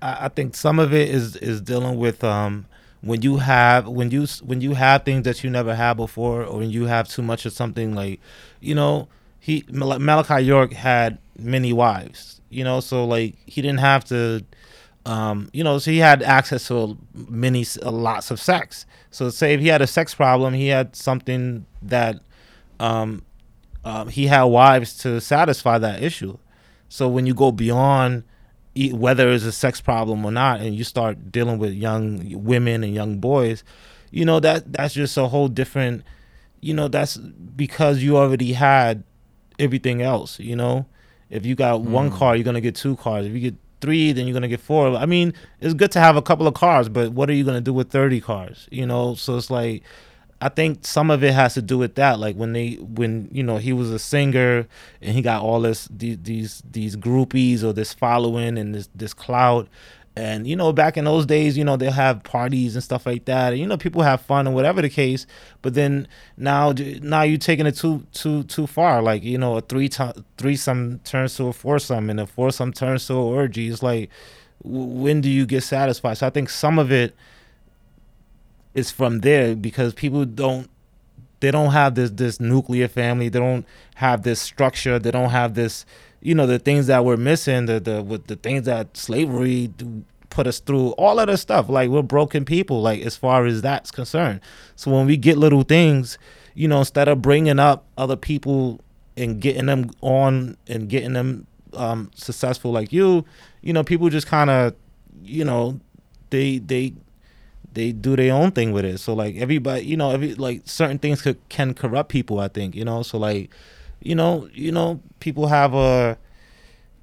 I, 0.00 0.26
I 0.26 0.28
think 0.28 0.54
some 0.56 0.78
of 0.78 0.92
it 0.92 1.08
is 1.08 1.36
is 1.36 1.60
dealing 1.60 1.98
with 1.98 2.22
um 2.24 2.66
when 3.00 3.22
you 3.22 3.38
have 3.38 3.88
when 3.88 4.10
you 4.10 4.26
when 4.44 4.60
you 4.60 4.74
have 4.74 5.04
things 5.04 5.24
that 5.24 5.42
you 5.44 5.50
never 5.50 5.74
had 5.74 5.94
before, 5.96 6.44
or 6.44 6.58
when 6.58 6.70
you 6.70 6.86
have 6.86 7.08
too 7.08 7.22
much 7.22 7.46
of 7.46 7.52
something 7.52 7.94
like, 7.94 8.20
you 8.60 8.74
know, 8.74 9.08
he 9.40 9.64
Mal- 9.70 9.98
Malachi 9.98 10.44
York 10.44 10.72
had 10.72 11.18
many 11.38 11.72
wives, 11.72 12.40
you 12.50 12.64
know, 12.64 12.80
so 12.80 13.04
like 13.04 13.36
he 13.46 13.62
didn't 13.62 13.80
have 13.80 14.04
to. 14.06 14.44
Um, 15.04 15.50
you 15.52 15.64
know, 15.64 15.78
so 15.78 15.90
he 15.90 15.98
had 15.98 16.22
access 16.22 16.68
to 16.68 16.96
many, 17.14 17.66
lots 17.82 18.30
of 18.30 18.40
sex. 18.40 18.86
So 19.10 19.30
say 19.30 19.54
if 19.54 19.60
he 19.60 19.66
had 19.66 19.82
a 19.82 19.86
sex 19.88 20.14
problem, 20.14 20.54
he 20.54 20.68
had 20.68 20.94
something 20.94 21.66
that, 21.82 22.20
um, 22.78 23.22
um, 23.84 24.08
he 24.08 24.28
had 24.28 24.44
wives 24.44 24.96
to 24.98 25.20
satisfy 25.20 25.78
that 25.78 26.04
issue. 26.04 26.38
So 26.92 27.08
when 27.08 27.24
you 27.24 27.32
go 27.32 27.50
beyond 27.52 28.24
whether 28.76 29.30
it's 29.30 29.44
a 29.44 29.52
sex 29.52 29.80
problem 29.80 30.26
or 30.26 30.30
not, 30.30 30.60
and 30.60 30.76
you 30.76 30.84
start 30.84 31.32
dealing 31.32 31.56
with 31.56 31.72
young 31.72 32.42
women 32.44 32.84
and 32.84 32.94
young 32.94 33.18
boys, 33.18 33.64
you 34.10 34.26
know 34.26 34.40
that 34.40 34.70
that's 34.74 34.92
just 34.92 35.16
a 35.16 35.26
whole 35.26 35.48
different. 35.48 36.04
You 36.60 36.74
know 36.74 36.88
that's 36.88 37.16
because 37.16 38.02
you 38.02 38.18
already 38.18 38.52
had 38.52 39.04
everything 39.58 40.02
else. 40.02 40.38
You 40.38 40.54
know, 40.54 40.84
if 41.30 41.46
you 41.46 41.54
got 41.54 41.80
one 41.80 42.10
mm. 42.10 42.14
car, 42.18 42.36
you're 42.36 42.44
gonna 42.44 42.60
get 42.60 42.74
two 42.74 42.96
cars. 42.96 43.24
If 43.24 43.32
you 43.32 43.40
get 43.40 43.54
three, 43.80 44.12
then 44.12 44.26
you're 44.26 44.34
gonna 44.34 44.46
get 44.46 44.60
four. 44.60 44.94
I 44.94 45.06
mean, 45.06 45.32
it's 45.62 45.72
good 45.72 45.92
to 45.92 45.98
have 45.98 46.16
a 46.16 46.22
couple 46.22 46.46
of 46.46 46.52
cars, 46.52 46.90
but 46.90 47.12
what 47.12 47.30
are 47.30 47.34
you 47.34 47.44
gonna 47.44 47.62
do 47.62 47.72
with 47.72 47.90
thirty 47.90 48.20
cars? 48.20 48.68
You 48.70 48.84
know, 48.84 49.14
so 49.14 49.38
it's 49.38 49.50
like. 49.50 49.82
I 50.42 50.48
think 50.48 50.84
some 50.84 51.12
of 51.12 51.22
it 51.22 51.34
has 51.34 51.54
to 51.54 51.62
do 51.62 51.78
with 51.78 51.94
that. 51.94 52.18
Like 52.18 52.34
when 52.34 52.52
they, 52.52 52.72
when 52.74 53.28
you 53.30 53.44
know, 53.44 53.58
he 53.58 53.72
was 53.72 53.92
a 53.92 53.98
singer 53.98 54.66
and 55.00 55.14
he 55.14 55.22
got 55.22 55.40
all 55.40 55.60
this 55.60 55.86
these 55.88 56.18
these, 56.20 56.62
these 56.68 56.96
groupies 56.96 57.62
or 57.62 57.72
this 57.72 57.94
following 57.94 58.58
and 58.58 58.74
this 58.74 58.88
this 58.92 59.14
clout, 59.14 59.68
and 60.16 60.44
you 60.46 60.56
know, 60.56 60.72
back 60.72 60.96
in 60.96 61.04
those 61.04 61.26
days, 61.26 61.56
you 61.56 61.62
know, 61.62 61.76
they'll 61.76 61.92
have 61.92 62.24
parties 62.24 62.74
and 62.74 62.82
stuff 62.82 63.06
like 63.06 63.24
that. 63.26 63.52
And, 63.52 63.60
you 63.60 63.66
know, 63.68 63.76
people 63.76 64.02
have 64.02 64.20
fun 64.20 64.48
and 64.48 64.54
whatever 64.56 64.82
the 64.82 64.90
case. 64.90 65.26
But 65.62 65.74
then 65.74 66.08
now, 66.36 66.74
now 67.00 67.22
you're 67.22 67.38
taking 67.38 67.66
it 67.66 67.76
too 67.76 68.04
too 68.12 68.42
too 68.42 68.66
far. 68.66 69.00
Like 69.00 69.22
you 69.22 69.38
know, 69.38 69.58
a 69.58 69.60
three 69.60 69.88
to- 69.90 70.24
threesome 70.38 71.00
turns 71.04 71.36
to 71.36 71.46
a 71.46 71.52
foursome, 71.52 72.10
and 72.10 72.18
a 72.18 72.26
foursome 72.26 72.72
turns 72.72 73.06
to 73.06 73.12
an 73.12 73.18
orgy. 73.20 73.68
It's 73.68 73.80
like, 73.80 74.10
when 74.64 75.20
do 75.20 75.30
you 75.30 75.46
get 75.46 75.62
satisfied? 75.62 76.18
So 76.18 76.26
I 76.26 76.30
think 76.30 76.50
some 76.50 76.80
of 76.80 76.90
it 76.90 77.14
is 78.74 78.90
from 78.90 79.20
there 79.20 79.54
because 79.54 79.94
people 79.94 80.24
don't 80.24 80.68
they 81.40 81.50
don't 81.50 81.72
have 81.72 81.96
this 81.96 82.10
this 82.10 82.38
nuclear 82.40 82.88
family. 82.88 83.28
They 83.28 83.40
don't 83.40 83.66
have 83.96 84.22
this 84.22 84.40
structure. 84.40 84.98
They 84.98 85.10
don't 85.10 85.30
have 85.30 85.54
this 85.54 85.84
you 86.20 86.34
know 86.34 86.46
the 86.46 86.58
things 86.58 86.86
that 86.86 87.04
we're 87.04 87.16
missing 87.16 87.66
the 87.66 87.80
the 87.80 88.02
with 88.02 88.26
the 88.26 88.36
things 88.36 88.64
that 88.66 88.96
slavery 88.96 89.72
put 90.30 90.46
us 90.46 90.60
through 90.60 90.90
all 90.92 91.18
of 91.18 91.26
this 91.26 91.40
stuff. 91.40 91.68
Like 91.68 91.90
we're 91.90 92.02
broken 92.02 92.44
people 92.44 92.80
like 92.80 93.02
as 93.02 93.16
far 93.16 93.44
as 93.44 93.60
that's 93.60 93.90
concerned. 93.90 94.40
So 94.76 94.90
when 94.90 95.06
we 95.06 95.16
get 95.16 95.36
little 95.36 95.62
things 95.62 96.18
you 96.54 96.68
know 96.68 96.78
instead 96.78 97.08
of 97.08 97.22
bringing 97.22 97.58
up 97.58 97.84
other 97.96 98.16
people 98.16 98.80
and 99.16 99.40
getting 99.40 99.66
them 99.66 99.90
on 100.00 100.56
and 100.66 100.88
getting 100.88 101.12
them 101.12 101.46
um 101.74 102.10
successful 102.14 102.70
like 102.70 102.92
you 102.92 103.24
you 103.62 103.72
know 103.72 103.82
people 103.82 104.08
just 104.10 104.26
kind 104.26 104.50
of 104.50 104.74
you 105.22 105.44
know 105.44 105.80
they 106.30 106.58
they 106.58 106.92
they 107.74 107.92
do 107.92 108.16
their 108.16 108.34
own 108.34 108.52
thing 108.52 108.72
with 108.72 108.84
it. 108.84 108.98
So 108.98 109.14
like 109.14 109.36
everybody, 109.36 109.84
you 109.84 109.96
know, 109.96 110.10
every 110.10 110.34
like 110.34 110.62
certain 110.64 110.98
things 110.98 111.22
could, 111.22 111.38
can 111.48 111.74
corrupt 111.74 112.10
people. 112.10 112.40
I 112.40 112.48
think 112.48 112.74
you 112.74 112.84
know. 112.84 113.02
So 113.02 113.18
like, 113.18 113.50
you 114.00 114.14
know, 114.14 114.48
you 114.52 114.72
know, 114.72 115.00
people 115.20 115.46
have 115.48 115.74
a, 115.74 116.18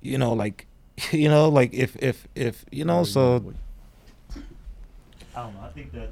you 0.01 0.17
know, 0.17 0.33
like, 0.33 0.67
you 1.11 1.29
know, 1.29 1.49
like 1.49 1.73
if 1.73 1.95
if 2.01 2.27
if 2.35 2.65
you 2.71 2.85
know, 2.85 3.03
so 3.03 3.53
I 5.35 5.43
don't 5.43 5.55
know. 5.55 5.61
I 5.61 5.69
think 5.69 5.91
that 5.93 6.09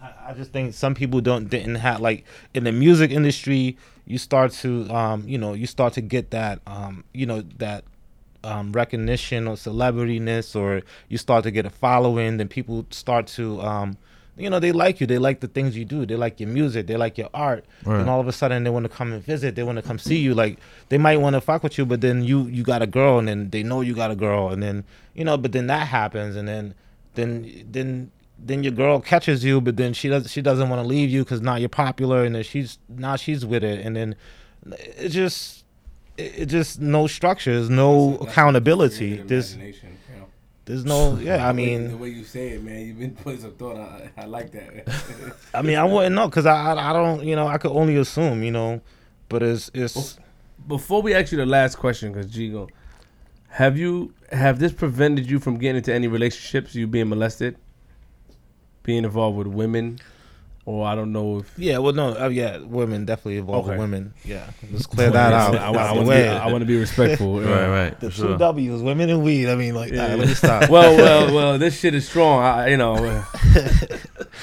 I, 0.00 0.30
I 0.30 0.32
just 0.34 0.52
think 0.52 0.74
some 0.74 0.94
people 0.94 1.20
don't 1.20 1.48
didn't 1.48 1.76
have 1.76 2.00
like 2.00 2.24
in 2.54 2.64
the 2.64 2.72
music 2.72 3.10
industry. 3.10 3.76
You 4.04 4.18
start 4.18 4.52
to 4.52 4.88
um 4.90 5.24
you 5.26 5.38
know 5.38 5.54
you 5.54 5.66
start 5.66 5.94
to 5.94 6.00
get 6.00 6.30
that 6.30 6.60
um 6.66 7.04
you 7.12 7.26
know 7.26 7.42
that 7.58 7.84
um, 8.44 8.72
recognition 8.72 9.46
or 9.46 9.54
celebrityness, 9.54 10.54
or 10.54 10.82
you 11.08 11.18
start 11.18 11.44
to 11.44 11.50
get 11.50 11.66
a 11.66 11.70
following, 11.70 12.36
then 12.36 12.48
people 12.48 12.86
start 12.90 13.26
to, 13.28 13.60
um, 13.60 13.96
you 14.36 14.50
know, 14.50 14.60
they 14.60 14.72
like 14.72 15.00
you. 15.00 15.06
They 15.06 15.18
like 15.18 15.40
the 15.40 15.48
things 15.48 15.76
you 15.76 15.84
do. 15.84 16.04
They 16.04 16.16
like 16.16 16.40
your 16.40 16.48
music. 16.48 16.86
They 16.86 16.96
like 16.96 17.16
your 17.16 17.30
art. 17.32 17.64
Right. 17.84 18.00
And 18.00 18.10
all 18.10 18.20
of 18.20 18.28
a 18.28 18.32
sudden, 18.32 18.64
they 18.64 18.70
want 18.70 18.84
to 18.84 18.90
come 18.90 19.12
and 19.12 19.22
visit. 19.22 19.54
They 19.54 19.62
want 19.62 19.76
to 19.76 19.82
come 19.82 19.98
see 19.98 20.18
you. 20.18 20.34
Like 20.34 20.58
they 20.88 20.98
might 20.98 21.16
want 21.18 21.34
to 21.34 21.40
fuck 21.40 21.62
with 21.62 21.78
you, 21.78 21.86
but 21.86 22.02
then 22.02 22.22
you 22.22 22.44
you 22.44 22.62
got 22.62 22.82
a 22.82 22.86
girl, 22.86 23.18
and 23.18 23.28
then 23.28 23.50
they 23.50 23.62
know 23.62 23.80
you 23.80 23.94
got 23.94 24.10
a 24.10 24.16
girl, 24.16 24.50
and 24.50 24.62
then 24.62 24.84
you 25.14 25.24
know, 25.24 25.36
but 25.38 25.52
then 25.52 25.66
that 25.68 25.88
happens, 25.88 26.36
and 26.36 26.46
then 26.46 26.74
then 27.14 27.66
then 27.70 28.10
then 28.38 28.62
your 28.62 28.72
girl 28.72 29.00
catches 29.00 29.44
you, 29.44 29.60
but 29.60 29.76
then 29.76 29.94
she 29.94 30.08
does 30.08 30.30
she 30.30 30.42
doesn't 30.42 30.68
want 30.68 30.82
to 30.82 30.86
leave 30.86 31.08
you 31.08 31.24
because 31.24 31.40
now 31.40 31.56
you're 31.56 31.68
popular, 31.68 32.24
and 32.24 32.34
then 32.34 32.42
she's 32.42 32.78
now 32.88 33.16
she's 33.16 33.46
with 33.46 33.64
it, 33.64 33.84
and 33.84 33.96
then 33.96 34.14
it's 34.72 35.14
just 35.14 35.55
it, 36.18 36.38
it 36.40 36.46
just 36.46 36.80
no 36.80 37.06
structures, 37.06 37.68
no 37.70 38.10
That's- 38.10 38.18
that's 38.20 38.32
accountability. 38.32 39.16
There's 39.16 39.52
imagination, 39.54 39.88
you 40.12 40.20
know. 40.20 40.26
there's 40.64 40.84
no 40.84 41.16
yeah. 41.20 41.48
I 41.48 41.52
The 41.52 41.62
way- 41.62 41.86
the 41.88 41.96
way 41.96 42.08
you 42.10 42.24
say 42.24 42.48
it, 42.50 42.62
man, 42.62 42.86
you've 42.86 42.98
been 42.98 43.14
putting 43.14 43.40
some 43.40 43.52
thought. 43.52 43.76
I, 43.76 44.10
I 44.16 44.24
like 44.26 44.50
that. 44.52 44.88
I 45.54 45.62
mean 45.62 45.76
I 45.78 45.84
wouldn't 45.84 46.14
know 46.14 46.28
because 46.28 46.46
I, 46.46 46.72
I 46.72 46.90
I 46.90 46.92
don't 46.92 47.24
you 47.24 47.36
know 47.36 47.46
I 47.46 47.58
could 47.58 47.72
only 47.72 47.96
assume 47.96 48.42
you 48.42 48.50
know, 48.52 48.80
but 49.28 49.42
it's 49.42 49.70
it's 49.74 50.18
Before 50.66 51.02
we 51.02 51.14
ask 51.14 51.32
you 51.32 51.38
the 51.38 51.46
last 51.46 51.76
question, 51.76 52.12
because 52.12 52.30
Gigo, 52.32 52.68
have 53.48 53.76
you 53.78 54.12
have 54.32 54.58
this 54.58 54.72
prevented 54.72 55.30
you 55.30 55.38
from 55.38 55.58
getting 55.58 55.76
into 55.76 55.94
any 55.94 56.08
relationships? 56.08 56.74
You 56.74 56.86
being 56.86 57.08
molested, 57.08 57.56
being 58.82 59.04
involved 59.04 59.38
with 59.38 59.46
women, 59.46 59.98
or 60.66 60.86
I 60.86 60.94
don't 60.94 61.12
know 61.12 61.38
if 61.38 61.52
yeah 61.56 61.78
well 61.78 61.92
no 61.94 62.08
uh, 62.14 62.28
yeah 62.28 62.58
women 62.58 63.04
definitely 63.06 63.38
involved 63.38 63.68
Okay. 63.68 63.78
with 63.78 63.80
women 63.88 64.12
yeah 64.24 64.50
let's 64.70 64.84
clear 64.94 65.10
that 65.10 65.32
out. 65.32 65.54
I, 65.54 65.70
want, 65.70 65.76
I, 65.78 65.88
Out 65.88 65.96
want 65.96 66.08
to 66.08 66.12
be. 66.14 66.28
I 66.28 66.46
want 66.52 66.62
to 66.62 66.66
be 66.66 66.76
respectful. 66.78 67.40
Right, 67.40 67.68
right. 67.68 68.00
The 68.00 68.10
for 68.10 68.16
two 68.16 68.22
sure. 68.28 68.38
W's, 68.38 68.82
women 68.82 69.08
and 69.08 69.22
weed. 69.22 69.48
I 69.48 69.54
mean, 69.54 69.74
like, 69.74 69.92
Yeah, 69.92 70.02
all 70.02 70.08
right, 70.08 70.10
yeah. 70.10 70.16
let 70.18 70.28
me 70.28 70.34
stop. 70.34 70.70
Well, 70.70 70.96
well, 70.96 71.34
well. 71.34 71.58
This 71.58 71.78
shit 71.78 71.94
is 71.94 72.08
strong. 72.08 72.42
I, 72.42 72.68
you 72.68 72.76
know, 72.76 72.94
uh, 72.96 73.22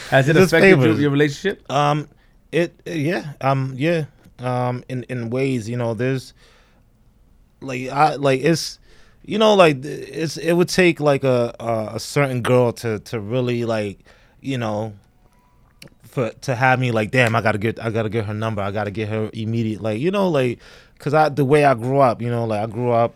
has 0.10 0.30
it 0.30 0.34
This 0.34 0.48
affected 0.54 0.80
your, 0.82 0.94
your 1.00 1.12
relationship? 1.12 1.70
Um, 1.72 2.08
it 2.52 2.74
yeah 2.86 3.34
um 3.42 3.74
yeah 3.76 4.06
um 4.40 4.84
in 4.88 5.04
in 5.10 5.30
ways 5.32 5.68
you 5.68 5.76
know 5.76 5.94
there's 5.96 6.34
like 7.62 7.90
I 7.90 8.16
like 8.16 8.42
it's 8.42 8.80
you 9.26 9.38
know 9.40 9.56
like 9.56 9.84
it's 9.84 10.38
it 10.38 10.54
would 10.54 10.70
take 10.70 11.00
like 11.00 11.24
a 11.24 11.54
a, 11.60 11.96
a 11.96 12.00
certain 12.00 12.42
girl 12.42 12.72
to 12.74 13.00
to 13.00 13.20
really 13.20 13.66
like 13.66 14.00
you 14.40 14.58
know 14.58 14.94
for 16.14 16.30
to 16.30 16.56
have 16.56 16.80
me 16.80 16.92
like, 16.92 17.12
damn, 17.12 17.36
I 17.36 17.42
gotta 17.42 17.58
get, 17.58 17.84
I 17.84 17.90
gotta 17.90 18.10
get 18.10 18.26
her 18.26 18.34
number, 18.34 18.62
I 18.62 18.72
gotta 18.72 18.92
get 18.92 19.10
her 19.10 19.30
immediate, 19.34 19.82
like 19.82 20.00
you 20.00 20.12
know, 20.12 20.30
like, 20.30 20.60
cause 21.00 21.14
I 21.14 21.30
the 21.30 21.44
way 21.44 21.66
I 21.66 21.74
grew 21.74 22.00
up, 22.00 22.22
you 22.22 22.30
know, 22.30 22.46
like 22.46 22.62
I 22.62 22.72
grew 22.72 22.92
up 22.92 23.16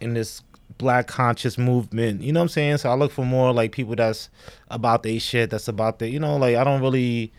in 0.00 0.14
this 0.14 0.42
black 0.76 1.06
conscious 1.06 1.56
movement, 1.56 2.20
you 2.20 2.32
know 2.32 2.40
what 2.40 2.44
I'm 2.44 2.48
saying? 2.48 2.76
So 2.78 2.90
I 2.90 2.94
look 2.94 3.12
for 3.12 3.24
more 3.24 3.52
like 3.52 3.72
people 3.72 3.96
that's 3.96 4.28
about 4.68 5.02
their 5.02 5.18
shit, 5.18 5.50
that's 5.50 5.68
about 5.68 5.98
their, 5.98 6.08
you 6.08 6.20
know, 6.20 6.36
like 6.36 6.56
I 6.56 6.64
don't 6.64 6.82
really, 6.82 7.32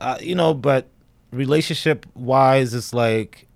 uh, 0.00 0.18
you 0.20 0.34
know, 0.34 0.54
but 0.54 0.86
relationship 1.32 2.06
wise, 2.14 2.74
it's 2.74 2.94
like, 2.94 3.48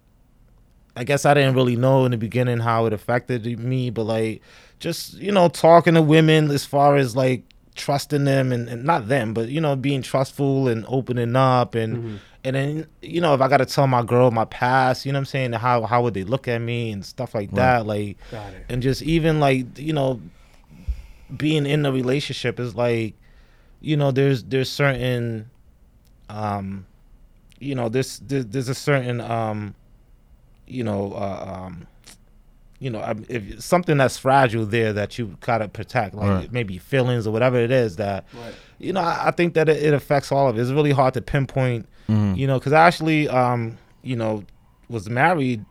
I 0.96 1.04
guess 1.04 1.24
I 1.24 1.34
didn't 1.34 1.54
really 1.54 1.76
know 1.76 2.06
in 2.06 2.10
the 2.10 2.16
beginning 2.16 2.58
how 2.58 2.86
it 2.86 2.92
affected 2.92 3.58
me, 3.60 3.90
but 3.90 4.04
like 4.04 4.42
just 4.78 5.14
you 5.14 5.32
know 5.32 5.48
talking 5.48 5.94
to 5.94 6.02
women 6.02 6.50
as 6.50 6.64
far 6.64 6.96
as 6.96 7.14
like 7.14 7.42
trusting 7.76 8.24
them 8.24 8.52
and, 8.52 8.68
and 8.68 8.84
not 8.84 9.08
them, 9.08 9.34
but 9.34 9.48
you 9.48 9.60
know 9.60 9.76
being 9.76 10.02
trustful 10.02 10.68
and 10.68 10.84
opening 10.88 11.36
up 11.36 11.74
and 11.74 11.96
Mm-hmm. 11.96 12.16
and 12.44 12.56
then 12.56 12.86
you 13.02 13.20
know 13.20 13.34
if 13.34 13.40
I 13.40 13.48
got 13.48 13.58
to 13.58 13.66
tell 13.66 13.86
my 13.86 14.02
girl 14.02 14.30
my 14.30 14.44
past, 14.46 15.06
you 15.06 15.12
know 15.12 15.18
what 15.18 15.20
I'm 15.20 15.26
saying, 15.26 15.52
how 15.52 15.82
how 15.82 16.02
would 16.02 16.14
they 16.14 16.24
look 16.24 16.48
at 16.48 16.60
me 16.60 16.90
and 16.92 17.04
stuff 17.04 17.34
like 17.34 17.50
that, 17.52 17.86
like 17.86 18.16
and 18.68 18.82
just 18.82 19.02
even 19.02 19.40
like 19.40 19.78
you 19.78 19.92
know 19.92 20.20
being 21.36 21.66
in 21.66 21.84
a 21.86 21.92
relationship 21.92 22.58
is 22.60 22.74
like 22.74 23.14
you 23.80 23.96
know 23.96 24.10
there's 24.10 24.44
there's 24.44 24.70
certain 24.70 25.50
um 26.28 26.86
you 27.58 27.74
know 27.74 27.88
there's 27.88 28.18
there's, 28.20 28.46
there's 28.46 28.68
a 28.68 28.74
certain 28.74 29.20
um 29.20 29.74
you 30.66 30.82
know 30.84 31.12
uh, 31.14 31.62
um 31.66 31.86
you 32.78 32.90
know 32.90 33.02
um, 33.02 33.24
if 33.28 33.60
something 33.62 33.96
that's 33.96 34.18
fragile 34.18 34.66
there 34.66 34.92
that 34.92 35.18
you 35.18 35.36
gotta 35.40 35.68
protect 35.68 36.14
like 36.14 36.28
Right. 36.28 36.52
maybe 36.52 36.78
feelings 36.78 37.26
or 37.26 37.30
whatever 37.30 37.56
it 37.58 37.70
is 37.70 37.96
that 37.96 38.24
Right. 38.34 38.54
you 38.78 38.92
know 38.92 39.00
i, 39.00 39.28
I 39.28 39.30
think 39.30 39.54
that 39.54 39.68
it, 39.68 39.82
it 39.82 39.94
affects 39.94 40.30
all 40.30 40.48
of 40.48 40.58
it 40.58 40.60
it's 40.62 40.70
really 40.70 40.92
hard 40.92 41.14
to 41.14 41.22
pinpoint 41.22 41.86
Mhm. 42.08 42.36
you 42.36 42.46
know 42.46 42.58
because 42.58 42.72
i 42.74 42.86
actually 42.86 43.28
um 43.28 43.78
you 44.02 44.14
know 44.16 44.44
was 44.88 45.08
married 45.08 45.64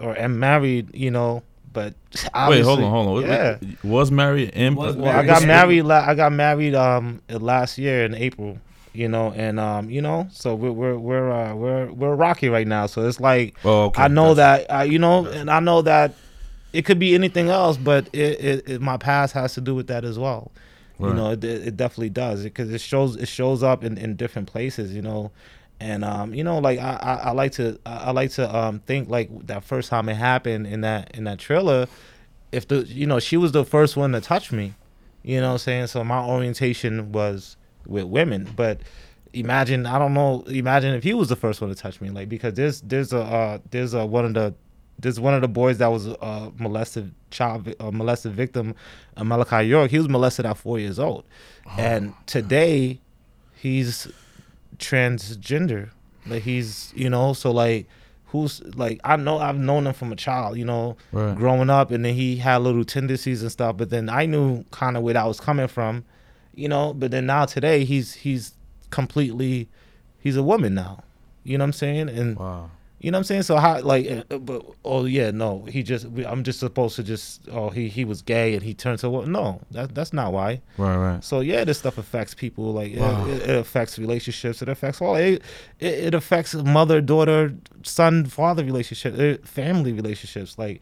or 0.00 0.16
am 0.18 0.38
married 0.38 0.94
you 0.94 1.10
know 1.10 1.42
but 1.72 1.94
Wait, 2.14 2.28
obviously- 2.34 2.64
hold 2.64 2.80
on, 2.82 2.90
hold 2.90 3.24
on. 3.24 3.30
yeah 3.30 3.56
Was 3.84 4.10
married 4.10 4.50
in 4.50 4.74
Was 4.74 4.96
well, 4.96 5.16
I 5.16 5.24
got 5.24 5.44
married. 5.46 5.82
La- 5.82 6.04
I 6.08 6.14
got 6.14 6.32
married 6.32 6.74
um 6.74 7.20
last 7.28 7.78
year 7.78 8.04
in 8.04 8.14
April. 8.14 8.58
You 8.94 9.06
know, 9.06 9.32
and 9.36 9.60
um, 9.60 9.90
you 9.90 10.00
know, 10.02 10.26
so 10.32 10.54
we're 10.56 10.72
we're 10.72 10.98
we're 10.98 11.30
uh, 11.30 11.54
we're 11.54 11.92
we're 11.92 12.16
rocky 12.16 12.48
right 12.48 12.66
now. 12.66 12.86
So 12.86 13.06
it's 13.06 13.20
like 13.20 13.54
Oh, 13.64 13.84
okay. 13.84 14.02
I 14.02 14.08
know 14.08 14.34
Gotcha. 14.34 14.66
that 14.66 14.76
uh, 14.78 14.82
you 14.82 14.98
know, 14.98 15.26
and 15.26 15.48
I 15.50 15.60
know 15.60 15.82
that 15.82 16.14
it 16.72 16.84
could 16.84 16.98
be 16.98 17.14
anything 17.14 17.48
else, 17.48 17.76
but 17.76 18.08
it, 18.12 18.44
it, 18.44 18.68
it 18.68 18.80
my 18.80 18.96
past 18.96 19.34
has 19.34 19.54
to 19.54 19.60
do 19.60 19.74
with 19.74 19.86
that 19.88 20.04
as 20.04 20.18
well. 20.18 20.50
You 21.00 21.14
know, 21.14 21.30
it, 21.30 21.44
it 21.44 21.76
definitely 21.76 22.10
does 22.10 22.42
because 22.42 22.72
it 22.72 22.80
shows 22.80 23.14
it 23.14 23.28
shows 23.28 23.62
up 23.62 23.84
in, 23.84 23.96
in 23.96 24.16
different 24.16 24.48
places. 24.48 24.92
You 24.92 25.02
know, 25.02 25.30
and 25.78 26.04
um, 26.04 26.34
you 26.34 26.42
know, 26.42 26.58
like 26.58 26.80
I, 26.80 26.98
I, 27.00 27.14
I 27.14 27.30
like 27.30 27.52
to 27.52 27.78
I 27.86 27.96
I 27.96 28.10
like 28.10 28.32
to 28.32 28.56
um 28.56 28.80
think 28.80 29.08
like 29.08 29.46
that 29.46 29.62
first 29.62 29.90
time 29.90 30.08
it 30.08 30.16
happened 30.16 30.66
in 30.66 30.80
that 30.80 31.14
in 31.14 31.22
that 31.24 31.38
trailer, 31.38 31.86
if 32.50 32.66
the 32.66 32.84
you 32.84 33.06
know 33.06 33.20
she 33.20 33.36
was 33.36 33.52
the 33.52 33.64
first 33.64 33.96
one 33.96 34.10
to 34.10 34.20
touch 34.20 34.50
me, 34.50 34.74
you 35.22 35.40
know 35.40 35.48
what 35.48 35.52
I'm 35.52 35.58
saying. 35.58 35.86
So 35.86 36.02
my 36.02 36.20
orientation 36.20 37.12
was 37.12 37.56
with 37.86 38.04
women, 38.04 38.52
but 38.56 38.80
imagine 39.32 39.86
I 39.86 40.00
don't 40.00 40.14
know. 40.14 40.42
Imagine 40.48 40.94
if 40.94 41.04
he 41.04 41.14
was 41.14 41.28
the 41.28 41.36
first 41.36 41.60
one 41.60 41.70
to 41.70 41.76
touch 41.76 42.00
me, 42.00 42.10
like 42.10 42.28
because 42.28 42.54
there's 42.54 42.80
there's 42.80 43.12
a 43.12 43.20
uh, 43.20 43.58
there's 43.70 43.94
a 43.94 44.04
one 44.04 44.24
of 44.24 44.34
the 44.34 44.52
there's 44.98 45.20
one 45.20 45.34
of 45.34 45.40
the 45.42 45.48
boys 45.48 45.78
that 45.78 45.88
was 45.88 46.06
a 46.06 46.52
molested 46.58 47.12
child 47.30 47.72
a 47.78 47.92
molested 47.92 48.32
victim, 48.32 48.74
uh, 49.16 49.24
Malachi 49.24 49.68
York. 49.68 49.90
He 49.90 49.98
was 49.98 50.08
molested 50.08 50.44
at 50.46 50.56
four 50.56 50.78
years 50.78 50.98
old, 50.98 51.24
and 51.78 52.14
today 52.26 53.00
he's 53.54 54.08
transgender. 54.78 55.90
Like 56.26 56.42
he's 56.42 56.92
you 56.94 57.08
know 57.10 57.32
so 57.32 57.50
like 57.50 57.86
who's 58.26 58.62
like 58.76 59.00
I 59.04 59.16
know 59.16 59.38
I've 59.38 59.56
known 59.58 59.86
him 59.86 59.94
from 59.94 60.12
a 60.12 60.16
child, 60.16 60.58
you 60.58 60.64
know, 60.64 60.96
Right. 61.12 61.36
growing 61.36 61.70
up, 61.70 61.90
and 61.90 62.04
then 62.04 62.14
he 62.14 62.36
had 62.36 62.58
little 62.58 62.84
tendencies 62.84 63.42
and 63.42 63.50
stuff. 63.50 63.76
But 63.76 63.90
then 63.90 64.08
I 64.08 64.26
knew 64.26 64.64
kind 64.70 64.96
of 64.96 65.02
where 65.02 65.14
that 65.14 65.26
was 65.26 65.40
coming 65.40 65.68
from, 65.68 66.04
you 66.54 66.68
know. 66.68 66.92
But 66.92 67.10
then 67.10 67.26
now 67.26 67.46
today 67.46 67.84
he's 67.84 68.14
he's 68.14 68.52
completely 68.90 69.68
he's 70.18 70.36
a 70.36 70.42
woman 70.42 70.74
now. 70.74 71.04
You 71.44 71.56
know 71.56 71.62
what 71.64 71.68
I'm 71.68 71.72
saying? 71.72 72.08
And 72.10 72.36
Wow. 72.38 72.70
You 73.00 73.10
know 73.12 73.16
what 73.18 73.20
I'm 73.20 73.24
saying? 73.24 73.42
So 73.42 73.56
how 73.56 73.80
like 73.80 74.10
uh, 74.30 74.38
but 74.38 74.64
oh 74.84 75.04
yeah, 75.04 75.30
no, 75.30 75.64
he 75.66 75.82
just 75.82 76.06
we- 76.06 76.26
I'm 76.26 76.42
just 76.42 76.58
supposed 76.58 76.96
to 76.96 77.02
just 77.04 77.48
oh 77.50 77.70
he 77.70 77.88
he 77.88 78.04
was 78.04 78.22
gay 78.22 78.54
and 78.54 78.62
he 78.62 78.74
turned 78.74 78.98
to 79.00 79.10
what? 79.10 79.28
No, 79.28 79.60
that 79.70 79.94
that's 79.94 80.12
not 80.12 80.32
why. 80.32 80.60
Right, 80.76 80.96
right. 80.96 81.22
So 81.24 81.40
yeah, 81.40 81.64
this 81.64 81.78
stuff 81.78 81.96
affects 81.98 82.34
people. 82.34 82.72
Like 82.72 82.92
it- 82.92 83.00
Wow. 83.00 83.26
it, 83.28 83.42
it 83.50 83.56
affects 83.56 83.98
relationships. 83.98 84.62
It 84.62 84.68
affects 84.68 85.00
all. 85.00 85.14
It, 85.16 85.42
it 85.78 85.94
it 86.08 86.14
affects 86.14 86.54
mother 86.54 87.00
daughter 87.00 87.54
son 87.82 88.24
father 88.26 88.64
relationship, 88.64 89.14
uh, 89.18 89.46
family 89.46 89.92
relationships. 89.92 90.58
Like 90.58 90.80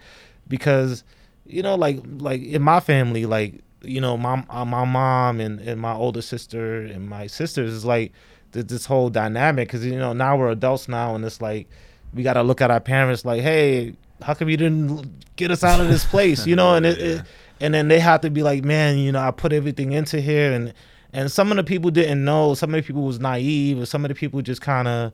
because 0.48 1.04
you 1.44 1.62
know 1.62 1.74
like 1.74 2.00
like 2.18 2.42
in 2.42 2.62
my 2.62 2.80
family 2.80 3.26
like 3.26 3.60
you 3.82 4.00
know 4.00 4.16
my 4.16 4.42
uh, 4.50 4.64
my 4.64 4.84
mom 4.84 5.38
and 5.40 5.60
and 5.60 5.80
my 5.80 5.92
older 5.92 6.22
sister 6.22 6.80
and 6.80 7.08
my 7.08 7.26
sisters 7.26 7.72
is 7.72 7.84
like 7.84 8.12
this 8.52 8.86
whole 8.86 9.10
dynamic 9.10 9.68
because 9.68 9.84
you 9.84 9.98
know 9.98 10.12
now 10.14 10.34
we're 10.36 10.48
adults 10.48 10.88
now 10.88 11.14
and 11.14 11.24
it's 11.24 11.42
like 11.42 11.68
we 12.14 12.22
got 12.22 12.34
to 12.34 12.42
look 12.42 12.60
at 12.60 12.70
our 12.70 12.80
parents 12.80 13.24
like 13.24 13.42
hey 13.42 13.94
how 14.22 14.34
come 14.34 14.48
you 14.48 14.56
didn't 14.56 15.36
get 15.36 15.50
us 15.50 15.62
out 15.62 15.80
of 15.80 15.88
this 15.88 16.04
place? 16.04 16.46
You 16.46 16.56
know 16.56 16.74
and 16.76 16.86
it, 16.86 16.98
it 16.98 17.22
and 17.60 17.74
then 17.74 17.88
they 17.88 17.98
have 18.00 18.20
to 18.22 18.30
be 18.30 18.42
like 18.42 18.64
man 18.64 18.98
you 18.98 19.12
know 19.12 19.20
i 19.20 19.30
put 19.30 19.52
everything 19.52 19.92
into 19.92 20.20
here. 20.20 20.52
And 20.52 20.72
and 21.12 21.30
some 21.30 21.50
of 21.50 21.56
the 21.56 21.64
people 21.64 21.90
didn't 21.90 22.24
know. 22.24 22.54
Some 22.54 22.74
of 22.74 22.82
the 22.82 22.86
people 22.86 23.02
was 23.02 23.20
naive 23.20 23.78
or 23.78 23.86
some 23.86 24.04
of 24.04 24.10
the 24.10 24.14
people 24.14 24.42
just 24.42 24.60
kind 24.60 24.86
of 24.88 25.12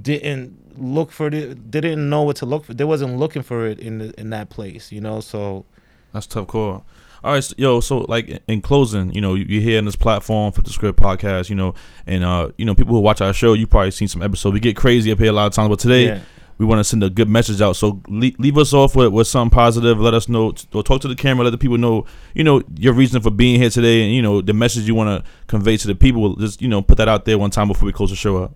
didn't 0.00 0.54
look 0.78 1.10
for 1.10 1.28
it 1.28 1.72
they 1.72 1.80
didn't 1.80 2.08
know 2.10 2.22
what 2.22 2.36
to 2.36 2.46
look 2.46 2.64
for. 2.64 2.74
They 2.74 2.84
wasn't 2.84 3.16
looking 3.18 3.42
for 3.42 3.66
it 3.66 3.80
in 3.80 3.98
the, 3.98 4.20
in 4.20 4.30
that 4.30 4.50
place 4.50 4.92
you 4.92 5.00
know? 5.00 5.20
So 5.20 5.64
That's 6.12 6.26
tough 6.26 6.48
call. 6.48 6.84
All 7.24 7.32
right, 7.32 7.42
so, 7.42 7.54
yo. 7.58 7.80
So, 7.80 7.98
like 8.08 8.42
in 8.46 8.60
closing, 8.60 9.12
you 9.12 9.20
know, 9.20 9.34
you- 9.34 9.46
you're 9.48 9.62
here 9.62 9.78
on 9.78 9.84
this 9.84 9.96
platform 9.96 10.52
for 10.52 10.62
the 10.62 10.70
Script 10.70 10.98
Podcast, 10.98 11.48
you 11.48 11.56
know, 11.56 11.74
and 12.06 12.22
uh, 12.24 12.50
you 12.58 12.64
know, 12.64 12.74
people 12.74 12.94
who 12.94 13.00
watch 13.00 13.20
our 13.20 13.32
show, 13.32 13.52
you 13.54 13.66
probably 13.66 13.90
seen 13.90 14.08
some 14.08 14.22
episodes. 14.22 14.54
We 14.54 14.60
get 14.60 14.76
crazy 14.76 15.10
up 15.10 15.18
here 15.18 15.30
a 15.30 15.32
lot 15.32 15.46
of 15.46 15.52
times, 15.52 15.68
but 15.68 15.78
today 15.78 16.06
yeah. 16.06 16.20
we 16.58 16.66
want 16.66 16.78
to 16.78 16.84
send 16.84 17.02
a 17.02 17.10
good 17.10 17.28
message 17.28 17.60
out. 17.60 17.74
So 17.76 18.00
leave, 18.08 18.38
leave 18.38 18.56
us 18.58 18.72
off 18.72 18.94
with, 18.94 19.12
with 19.12 19.26
something 19.26 19.54
positive. 19.54 19.98
Let 19.98 20.14
us 20.14 20.28
know, 20.28 20.54
or 20.72 20.82
talk 20.82 21.00
to 21.02 21.08
the 21.08 21.16
camera. 21.16 21.44
Let 21.44 21.50
the 21.50 21.58
people 21.58 21.78
know, 21.78 22.04
you 22.34 22.44
know, 22.44 22.62
your 22.78 22.92
reason 22.92 23.20
for 23.22 23.30
being 23.30 23.60
here 23.60 23.70
today, 23.70 24.04
and 24.04 24.14
you 24.14 24.22
know, 24.22 24.40
the 24.40 24.52
message 24.52 24.86
you 24.86 24.94
want 24.94 25.24
to 25.24 25.30
convey 25.46 25.76
to 25.78 25.86
the 25.86 25.94
people. 25.94 26.36
Just 26.36 26.62
you 26.62 26.68
know, 26.68 26.82
put 26.82 26.98
that 26.98 27.08
out 27.08 27.24
there 27.24 27.38
one 27.38 27.50
time 27.50 27.68
before 27.68 27.86
we 27.86 27.92
close 27.92 28.10
the 28.10 28.16
show 28.16 28.36
up. 28.42 28.54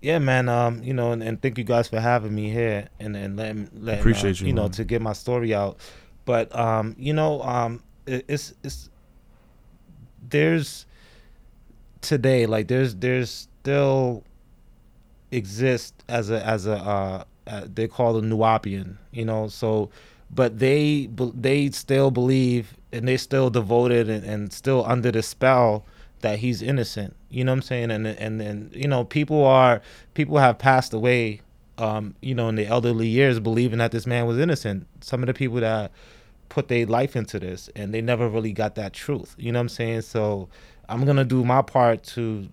yeah 0.00 0.20
man 0.20 0.48
um 0.48 0.80
you 0.84 0.94
know 0.94 1.10
and, 1.10 1.24
and 1.24 1.42
thank 1.42 1.58
you 1.58 1.64
guys 1.64 1.88
for 1.88 1.98
having 1.98 2.32
me 2.32 2.48
here 2.50 2.86
and 3.00 3.16
and 3.16 3.36
letting, 3.36 3.68
letting 3.74 3.98
Appreciate 3.98 4.36
uh, 4.40 4.42
you, 4.42 4.46
you 4.48 4.52
know 4.52 4.62
man. 4.62 4.70
to 4.70 4.84
get 4.84 5.02
my 5.02 5.12
story 5.12 5.52
out 5.52 5.76
but 6.28 6.54
um 6.54 6.94
you 6.98 7.14
know 7.14 7.40
um 7.40 7.82
it, 8.06 8.22
it's 8.28 8.52
it's 8.62 8.90
there's 10.28 10.84
today 12.02 12.44
like 12.44 12.68
there's 12.68 12.94
there's 12.96 13.48
still 13.62 14.22
exist 15.32 15.94
as 16.06 16.28
a 16.30 16.46
as 16.46 16.66
a 16.66 16.76
uh, 16.76 17.24
uh 17.46 17.66
they 17.74 17.88
call 17.88 18.12
the 18.12 18.20
Nuwaubian 18.20 18.98
you 19.10 19.24
know? 19.24 19.48
So 19.48 19.88
but 20.30 20.58
they 20.58 21.08
they 21.34 21.70
still 21.70 22.10
believe 22.10 22.74
and 22.92 23.08
they 23.08 23.16
still 23.16 23.48
devoted 23.48 24.10
and, 24.10 24.22
and 24.22 24.52
still 24.52 24.84
under 24.84 25.10
the 25.10 25.22
spell 25.22 25.86
that 26.20 26.40
he's 26.40 26.60
innocent 26.60 27.16
you 27.30 27.42
know 27.42 27.52
what 27.52 27.56
i'm 27.56 27.62
saying? 27.62 27.90
And 27.90 28.06
and 28.06 28.42
and 28.42 28.74
you 28.76 28.88
know 28.88 29.04
people 29.04 29.46
are 29.46 29.80
people 30.12 30.36
have 30.36 30.58
passed 30.58 30.92
away 30.92 31.40
um 31.78 32.14
you 32.20 32.34
know 32.34 32.48
in 32.48 32.56
the 32.56 32.66
elderly 32.66 33.06
years 33.06 33.40
believing 33.40 33.78
that 33.78 33.92
this 33.92 34.06
man 34.06 34.26
was 34.26 34.38
innocent. 34.38 34.86
Some 35.00 35.22
of 35.22 35.26
the 35.26 35.34
people 35.34 35.60
that 35.60 35.90
put 36.48 36.68
their 36.68 36.86
life 36.86 37.16
into 37.16 37.38
this 37.38 37.68
and 37.76 37.92
they 37.92 38.00
never 38.00 38.28
really 38.28 38.52
got 38.52 38.74
that 38.76 38.92
truth. 38.92 39.34
You 39.38 39.52
know 39.52 39.58
what 39.58 39.62
i'm 39.62 39.68
saying? 39.68 40.02
So 40.02 40.48
i'm 40.88 41.04
gonna 41.04 41.24
do 41.24 41.44
my 41.44 41.62
part 41.62 42.02
to 42.04 42.48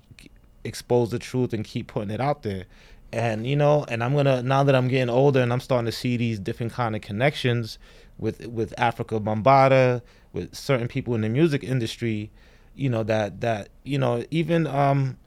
expose 0.64 1.12
the 1.12 1.20
truth 1.20 1.54
and 1.54 1.64
keep 1.64 1.88
putting 1.88 2.12
it 2.12 2.22
out 2.22 2.44
there. 2.44 2.66
And 3.14 3.48
you 3.48 3.56
know 3.56 3.86
and 3.88 4.04
i'm 4.04 4.14
gonna 4.14 4.44
now 4.44 4.64
that 4.64 4.76
i'm 4.76 4.88
getting 4.90 5.10
older 5.10 5.40
and 5.40 5.54
i'm 5.54 5.62
starting 5.62 5.86
to 5.86 5.92
see 5.92 6.18
these 6.18 6.40
different 6.40 6.74
kind 6.74 6.96
of 6.96 7.02
connections 7.02 7.78
with 8.18 8.46
with 8.48 8.74
Afrika 8.78 9.24
Bambaataa 9.24 10.02
with 10.34 10.54
certain 10.54 10.88
people 10.88 11.16
in 11.16 11.22
the 11.22 11.30
music 11.30 11.64
industry 11.64 12.30
you 12.76 12.90
know 12.90 13.04
that 13.04 13.42
that 13.42 13.70
you 13.84 13.98
know 13.98 14.24
even 14.32 14.68
um 14.68 15.18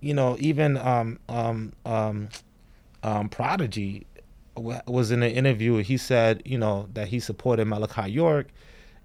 you 0.00 0.12
know 0.12 0.36
even 0.40 0.76
um 0.76 1.18
um 1.28 1.72
um 1.84 2.28
um 3.02 3.28
prodigy 3.28 4.06
was 4.58 5.10
in 5.10 5.22
an 5.22 5.30
interview 5.30 5.76
he 5.78 5.96
said 5.96 6.42
you 6.44 6.58
know 6.58 6.88
that 6.94 7.08
he 7.08 7.20
supported 7.20 7.64
malachi 7.66 8.10
york 8.10 8.48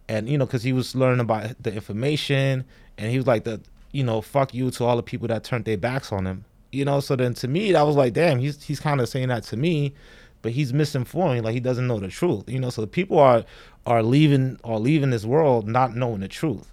and 0.07 0.29
you 0.29 0.37
know 0.37 0.45
because 0.45 0.63
he 0.63 0.73
was 0.73 0.95
learning 0.95 1.19
about 1.19 1.61
the 1.61 1.73
information 1.73 2.65
and 2.97 3.11
he 3.11 3.17
was 3.17 3.27
like 3.27 3.43
the 3.43 3.61
you 3.91 4.03
know 4.03 4.21
fuck 4.21 4.53
you 4.53 4.71
to 4.71 4.83
all 4.83 4.95
the 4.95 5.03
people 5.03 5.27
that 5.27 5.43
turned 5.43 5.65
their 5.65 5.77
backs 5.77 6.11
on 6.11 6.25
him. 6.25 6.45
You 6.71 6.85
know 6.85 6.99
so 6.99 7.15
then 7.15 7.33
to 7.35 7.47
me 7.47 7.71
that 7.71 7.83
was 7.83 7.95
like 7.95 8.13
damn 8.13 8.39
he's 8.39 8.63
he's 8.63 8.79
kind 8.79 8.99
of 8.99 9.07
saying 9.07 9.29
that 9.29 9.43
to 9.43 9.57
me 9.57 9.93
but 10.41 10.51
he's 10.51 10.73
misinforming, 10.73 11.43
like 11.43 11.53
he 11.53 11.61
doesn't 11.61 11.87
know 11.87 11.99
the 11.99 12.09
truth 12.09 12.49
you 12.49 12.59
know 12.59 12.69
so 12.69 12.81
the 12.81 12.87
people 12.87 13.17
are 13.19 13.45
are 13.85 14.03
leaving 14.03 14.59
are 14.63 14.79
leaving 14.79 15.11
this 15.11 15.25
world 15.25 15.67
not 15.67 15.95
knowing 15.95 16.21
the 16.21 16.27
truth. 16.27 16.69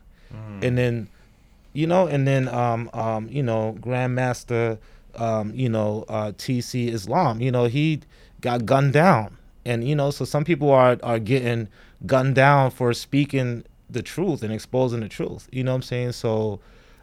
And 0.63 0.79
then 0.79 1.09
you 1.73 1.87
know, 1.87 2.07
and 2.07 2.27
then 2.27 2.49
um 2.49 2.91
um 2.93 3.29
you 3.31 3.43
know 3.43 3.77
Grandmaster 3.81 4.79
um 5.17 5.53
you 5.55 5.69
know 5.69 6.05
uh 6.09 6.33
TC 6.33 6.89
Islam, 6.89 7.41
you 7.41 7.51
know 7.51 7.65
he 7.65 8.01
got 8.41 8.67
gunned 8.67 8.93
down, 8.93 9.37
and 9.65 9.87
you 9.87 9.95
know 9.95 10.11
so 10.11 10.25
some 10.25 10.45
people 10.45 10.71
are 10.71 10.97
are 11.03 11.19
getting 11.19 11.69
gunned 12.07 12.35
down 12.35 12.71
for 12.71 12.93
speaking 12.95 13.65
the 13.89 14.03
truth 14.03 14.43
and 14.43 14.53
exposing 14.53 15.01
the 15.01 15.09
truth. 15.09 15.49
You 15.53 15.65
know 15.65 15.73
what 15.73 15.77
I'm 15.77 15.83
saying? 15.83 16.13
So 16.13 16.61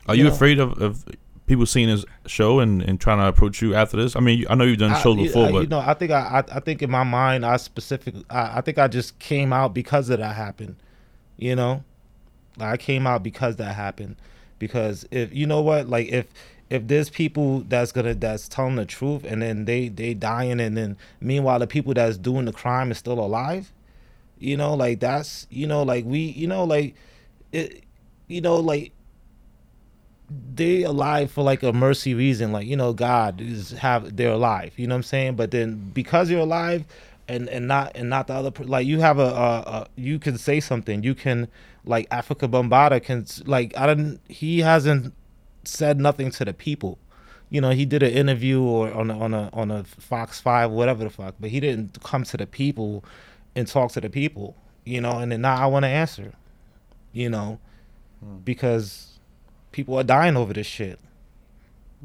Are 0.07 0.15
you 0.15 0.23
know. 0.23 0.31
afraid 0.31 0.57
of, 0.59 0.81
of 0.81 1.03
people 1.45 1.65
seeing 1.65 1.87
this 1.89 2.05
show 2.25 2.59
and, 2.59 2.81
and 2.81 2.99
trying 2.99 3.19
to 3.19 3.27
approach 3.27 3.61
you 3.61 3.75
after 3.75 3.97
this? 3.97 4.15
I 4.15 4.19
mean, 4.21 4.45
I 4.49 4.55
know 4.55 4.63
you've 4.63 4.77
done 4.79 4.99
shows 5.01 5.17
you- 5.17 5.25
before, 5.25 5.47
I- 5.47 5.51
but 5.51 5.61
you 5.63 5.67
know, 5.67 5.79
I 5.79 5.93
think 5.93 6.11
I, 6.11 6.43
I, 6.49 6.55
I 6.57 6.59
think 6.61 6.81
in 6.81 6.89
my 6.89 7.03
mind, 7.03 7.45
I 7.45 7.57
specific, 7.57 8.15
I, 8.29 8.57
I 8.59 8.61
think 8.61 8.77
I 8.77 8.87
just 8.87 9.19
came 9.19 9.51
out 9.53 9.73
because 9.73 10.09
of 10.09 10.19
that 10.19 10.35
happened. 10.35 10.77
You 11.37 11.55
know, 11.55 11.83
like 12.57 12.69
I 12.69 12.77
came 12.77 13.05
out 13.05 13.21
because 13.21 13.57
that 13.57 13.75
happened. 13.75 14.15
Because 14.59 15.05
if 15.11 15.31
you 15.35 15.45
know 15.45 15.61
what, 15.61 15.87
like 15.87 16.07
if 16.07 16.25
if 16.69 16.87
there's 16.87 17.09
people 17.09 17.61
that's 17.61 17.91
gonna 17.91 18.13
that's 18.13 18.47
telling 18.47 18.75
the 18.75 18.85
truth 18.85 19.23
and 19.23 19.41
then 19.41 19.65
they 19.65 19.89
they 19.89 20.13
dying 20.13 20.59
and 20.59 20.75
then 20.75 20.97
meanwhile 21.21 21.59
the 21.59 21.67
people 21.67 21.93
that's 21.93 22.17
doing 22.17 22.45
the 22.45 22.53
crime 22.53 22.91
is 22.91 22.97
still 22.97 23.19
alive, 23.19 23.71
you 24.39 24.57
know, 24.57 24.73
like 24.73 24.99
that's 24.99 25.47
you 25.49 25.67
know 25.67 25.83
like 25.83 26.05
we 26.05 26.19
you 26.19 26.47
know 26.47 26.63
like 26.63 26.95
it, 27.51 27.83
you 28.27 28.41
know 28.41 28.57
like 28.57 28.91
they 30.53 30.83
alive 30.83 31.31
for 31.31 31.41
like 31.41 31.63
a 31.63 31.71
mercy 31.71 32.13
reason 32.13 32.51
like 32.51 32.67
you 32.67 32.75
know 32.75 32.91
god 32.91 33.39
is 33.39 33.71
have 33.71 34.17
they're 34.17 34.33
alive 34.33 34.73
you 34.75 34.85
know 34.85 34.93
what 34.93 34.97
i'm 34.97 35.03
saying? 35.03 35.35
But 35.35 35.51
then 35.51 35.91
because 35.93 36.29
you're 36.29 36.41
alive 36.41 36.83
and 37.27 37.49
and 37.49 37.67
not 37.67 37.91
and 37.95 38.09
not 38.09 38.27
the 38.27 38.33
other 38.33 38.51
like 38.63 38.85
you 38.85 38.99
have 38.99 39.19
a, 39.19 39.23
a, 39.23 39.59
a 39.65 39.87
you 39.95 40.19
can 40.19 40.37
say 40.37 40.59
something. 40.59 41.03
You 41.03 41.15
can 41.15 41.47
like 41.85 42.09
Afrika 42.09 42.49
Bambaataa 42.49 43.03
can 43.03 43.25
like 43.45 43.77
i 43.77 43.85
don't 43.85 44.19
he 44.27 44.59
hasn't 44.59 45.13
said 45.67 45.99
nothing 45.99 46.31
to 46.31 46.45
the 46.45 46.53
people. 46.53 46.97
You 47.49 47.61
know 47.61 47.69
he 47.69 47.85
did 47.85 48.03
an 48.03 48.11
interview 48.11 48.61
or 48.61 48.93
on 48.93 49.09
a, 49.09 49.17
on 49.17 49.33
a 49.33 49.49
on 49.53 49.71
a 49.71 49.83
fox 49.85 50.41
5 50.41 50.69
whatever 50.69 51.05
the 51.05 51.09
fuck 51.09 51.35
but 51.39 51.49
he 51.49 51.61
didn't 51.61 52.03
come 52.03 52.25
to 52.25 52.35
the 52.35 52.45
people 52.45 53.05
and 53.55 53.65
talk 53.65 53.93
to 53.93 54.01
the 54.01 54.09
people 54.09 54.57
you 54.83 54.99
know 54.99 55.19
and 55.19 55.31
then 55.31 55.39
now 55.41 55.55
i 55.55 55.65
want 55.65 55.83
to 55.83 55.87
answer 55.87 56.33
you 57.13 57.29
know 57.29 57.57
hmm. 58.21 58.39
because 58.43 59.17
people 59.77 59.95
are 59.95 60.03
dying 60.03 60.35
over 60.35 60.53
this 60.53 60.65
shit. 60.65 60.99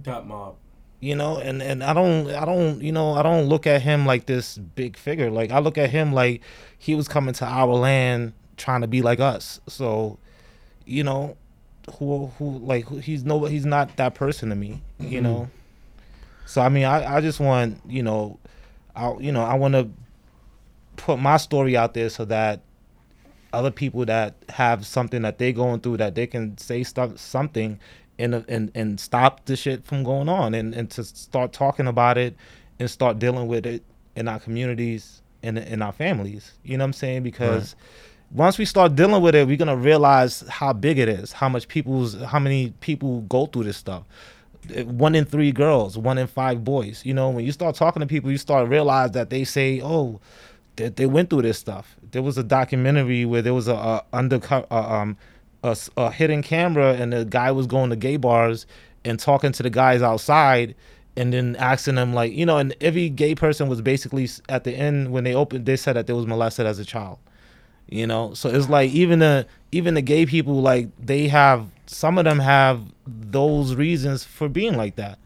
Dot 0.00 0.26
mob. 0.26 0.56
you 1.00 1.16
know 1.16 1.38
and 1.38 1.62
and 1.62 1.82
i 1.82 1.92
don't 1.92 2.30
i 2.30 2.44
don't 2.44 2.82
you 2.82 2.92
know 2.92 3.14
i 3.14 3.22
don't 3.22 3.46
look 3.46 3.66
at 3.66 3.82
him 3.82 4.06
like 4.06 4.26
this 4.26 4.58
big 4.58 4.96
figure. 4.96 5.30
Like 5.30 5.50
i 5.50 5.58
look 5.58 5.78
at 5.78 5.90
him 5.90 6.12
like 6.12 6.42
he 6.78 6.94
was 6.94 7.08
coming 7.08 7.34
to 7.34 7.46
our 7.46 7.74
land 7.74 8.34
trying 8.56 8.82
to 8.82 8.86
be 8.86 9.02
like 9.02 9.20
us. 9.20 9.60
So 9.68 10.18
you 10.84 11.02
know 11.02 11.36
who 11.98 12.26
who 12.38 12.58
like 12.58 12.88
he's 13.00 13.24
no 13.24 13.44
he's 13.44 13.66
not 13.66 13.96
that 13.96 14.14
person 14.14 14.48
to 14.50 14.54
me 14.56 14.80
you 15.00 15.20
Mhm. 15.20 15.22
know? 15.22 15.50
So 16.46 16.60
i 16.62 16.68
mean 16.68 16.84
i 16.84 17.16
i 17.16 17.20
just 17.20 17.40
want 17.40 17.80
you 17.88 18.02
know 18.02 18.38
i 18.94 19.12
you 19.18 19.32
know 19.32 19.42
i 19.42 19.54
want 19.54 19.74
to 19.74 19.88
put 20.96 21.18
my 21.18 21.36
story 21.36 21.76
out 21.76 21.94
there 21.94 22.08
so 22.10 22.24
that 22.26 22.60
other 23.52 23.70
people 23.70 24.04
that 24.06 24.34
have 24.48 24.86
something 24.86 25.22
that 25.22 25.38
they're 25.38 25.52
going 25.52 25.80
through 25.80 25.96
that 25.98 26.14
they 26.14 26.26
can 26.26 26.56
say 26.58 26.82
stuff 26.82 27.18
something 27.18 27.78
and 28.18 28.34
and 28.48 28.70
and 28.74 29.00
stop 29.00 29.44
the 29.46 29.56
shit 29.56 29.84
from 29.84 30.02
going 30.04 30.28
on 30.28 30.54
and 30.54 30.74
and 30.74 30.90
to 30.90 31.02
start 31.04 31.52
talking 31.52 31.86
about 31.86 32.16
it 32.18 32.36
and 32.78 32.90
start 32.90 33.18
dealing 33.18 33.48
with 33.48 33.66
it 33.66 33.82
in 34.16 34.28
our 34.28 34.38
communities 34.38 35.22
and 35.42 35.58
in 35.58 35.82
our 35.82 35.92
families. 35.92 36.52
You 36.62 36.76
know 36.76 36.84
what 36.84 36.88
i'm 36.88 36.92
saying? 36.92 37.22
Because 37.24 37.74
once 38.32 38.58
we 38.58 38.64
start 38.64 38.94
dealing 38.94 39.22
with 39.22 39.34
it 39.34 39.46
we're 39.46 39.56
gonna 39.56 39.76
realize 39.76 40.42
how 40.48 40.72
big 40.72 40.98
it 40.98 41.08
is 41.08 41.32
how 41.32 41.48
much 41.48 41.68
people's 41.68 42.20
how 42.22 42.38
many 42.38 42.70
people 42.80 43.20
go 43.22 43.46
through 43.46 43.64
this 43.64 43.76
stuff 43.76 44.04
one 44.84 45.14
in 45.14 45.24
three 45.24 45.52
girls 45.52 45.98
one 45.98 46.18
in 46.18 46.26
five 46.26 46.64
boys 46.64 47.04
you 47.04 47.12
know 47.12 47.30
when 47.30 47.44
you 47.44 47.52
start 47.52 47.74
talking 47.74 48.00
to 48.00 48.06
people 48.06 48.30
you 48.30 48.38
start 48.38 48.68
realize 48.68 49.10
that 49.10 49.28
they 49.28 49.44
say 49.44 49.80
oh 49.82 50.20
that 50.76 50.96
they 50.96 51.06
went 51.06 51.30
through 51.30 51.42
this 51.42 51.58
stuff. 51.58 51.96
There 52.10 52.22
was 52.22 52.38
a 52.38 52.42
documentary 52.42 53.24
where 53.24 53.42
there 53.42 53.54
was 53.54 53.68
a, 53.68 53.74
a 53.74 54.04
undercover, 54.12 54.66
um, 54.72 55.16
a, 55.62 55.76
a 55.96 56.10
hidden 56.10 56.42
camera, 56.42 56.94
and 56.94 57.12
the 57.12 57.24
guy 57.24 57.52
was 57.52 57.66
going 57.66 57.90
to 57.90 57.96
gay 57.96 58.16
bars 58.16 58.66
and 59.04 59.18
talking 59.18 59.52
to 59.52 59.62
the 59.62 59.70
guys 59.70 60.02
outside, 60.02 60.74
and 61.16 61.32
then 61.32 61.56
asking 61.56 61.96
them 61.96 62.14
like, 62.14 62.32
you 62.32 62.46
know, 62.46 62.58
and 62.58 62.74
every 62.80 63.08
gay 63.10 63.34
person 63.34 63.68
was 63.68 63.82
basically 63.82 64.28
at 64.48 64.64
the 64.64 64.72
end 64.72 65.12
when 65.12 65.24
they 65.24 65.34
opened, 65.34 65.66
they 65.66 65.76
said 65.76 65.94
that 65.94 66.06
they 66.06 66.12
was 66.12 66.26
molested 66.26 66.66
as 66.66 66.78
a 66.78 66.84
child. 66.84 67.18
You 67.88 68.06
know, 68.06 68.32
so 68.34 68.48
it's 68.48 68.68
like 68.68 68.90
even 68.92 69.18
the 69.18 69.46
even 69.70 69.94
the 69.94 70.02
gay 70.02 70.24
people 70.26 70.62
like 70.62 70.88
they 70.98 71.28
have 71.28 71.68
some 71.86 72.16
of 72.16 72.24
them 72.24 72.38
have 72.38 72.80
those 73.06 73.74
reasons 73.74 74.24
for 74.24 74.48
being 74.48 74.76
like 74.76 74.96
that. 74.96 75.18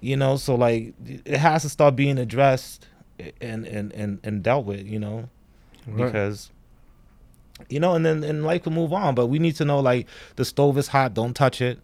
You 0.00 0.16
know, 0.16 0.36
so 0.36 0.54
like 0.54 0.92
it 1.06 1.38
has 1.38 1.62
to 1.62 1.68
start 1.70 1.96
being 1.96 2.18
addressed 2.18 2.86
and 3.40 3.66
and 3.66 3.92
and, 3.92 4.18
and 4.22 4.42
dealt 4.42 4.66
with. 4.66 4.86
You 4.86 4.98
know, 4.98 5.28
Right. 5.86 6.04
because 6.06 6.50
you 7.70 7.80
know, 7.80 7.94
and 7.94 8.04
then 8.04 8.22
and 8.22 8.44
life 8.44 8.64
can 8.64 8.74
move 8.74 8.92
on. 8.92 9.14
But 9.14 9.26
we 9.28 9.38
need 9.38 9.56
to 9.56 9.64
know 9.64 9.80
like 9.80 10.06
the 10.36 10.44
stove 10.44 10.76
is 10.76 10.88
hot, 10.88 11.14
don't 11.14 11.34
touch 11.34 11.62
it. 11.62 11.78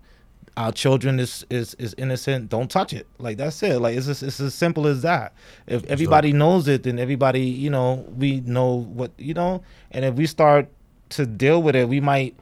Our 0.61 0.73
children 0.73 1.19
is 1.19 1.47
is 1.49 1.73
is 1.75 1.95
innocent, 1.97 2.51
don't 2.51 2.71
touch 2.71 2.93
it. 2.93 3.07
Like 3.19 3.39
that's 3.39 3.63
it. 3.63 3.81
Like 3.81 3.97
it's 3.97 4.07
just, 4.07 4.23
it's 4.23 4.41
as 4.41 4.55
simple 4.55 4.87
as 4.87 5.01
that. 5.01 5.33
If 5.67 5.85
everybody 5.87 6.35
knows 6.35 6.69
it, 6.69 6.83
then 6.83 6.99
everybody 6.99 7.41
you 7.41 7.71
know 7.71 8.05
we 8.15 8.41
know 8.41 8.75
what 8.75 9.11
you 9.17 9.33
know. 9.33 9.63
And 9.91 10.05
if 10.05 10.17
we 10.17 10.27
start 10.27 10.69
to 11.11 11.25
deal 11.25 11.63
with 11.63 11.77
it, 11.77 11.89
we 11.89 12.03
might 12.03 12.37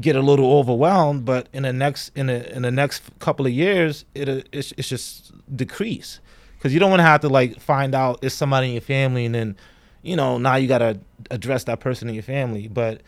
get 0.00 0.16
a 0.16 0.22
little 0.22 0.50
overwhelmed. 0.54 1.26
But 1.26 1.50
in 1.52 1.64
the 1.64 1.72
next 1.74 2.12
in 2.16 2.28
the 2.28 2.50
in 2.56 2.62
the 2.62 2.70
next 2.70 3.02
couple 3.18 3.44
of 3.44 3.52
years, 3.52 4.06
it 4.14 4.48
it's, 4.52 4.72
it's 4.78 4.88
just 4.88 5.30
decrease 5.54 6.20
because 6.56 6.72
you 6.72 6.80
don't 6.80 6.90
want 6.90 7.00
to 7.00 7.04
have 7.04 7.20
to 7.20 7.28
like 7.28 7.60
find 7.60 7.94
out 7.94 8.20
it's 8.22 8.34
somebody 8.34 8.68
in 8.68 8.72
your 8.72 8.80
family 8.80 9.26
and 9.26 9.34
then 9.34 9.56
you 10.02 10.16
know 10.16 10.38
now 10.38 10.56
you 10.56 10.66
got 10.66 10.78
to 10.78 10.98
address 11.30 11.64
that 11.64 11.80
person 11.80 12.08
in 12.08 12.14
your 12.14 12.22
family 12.22 12.68
but 12.68 13.00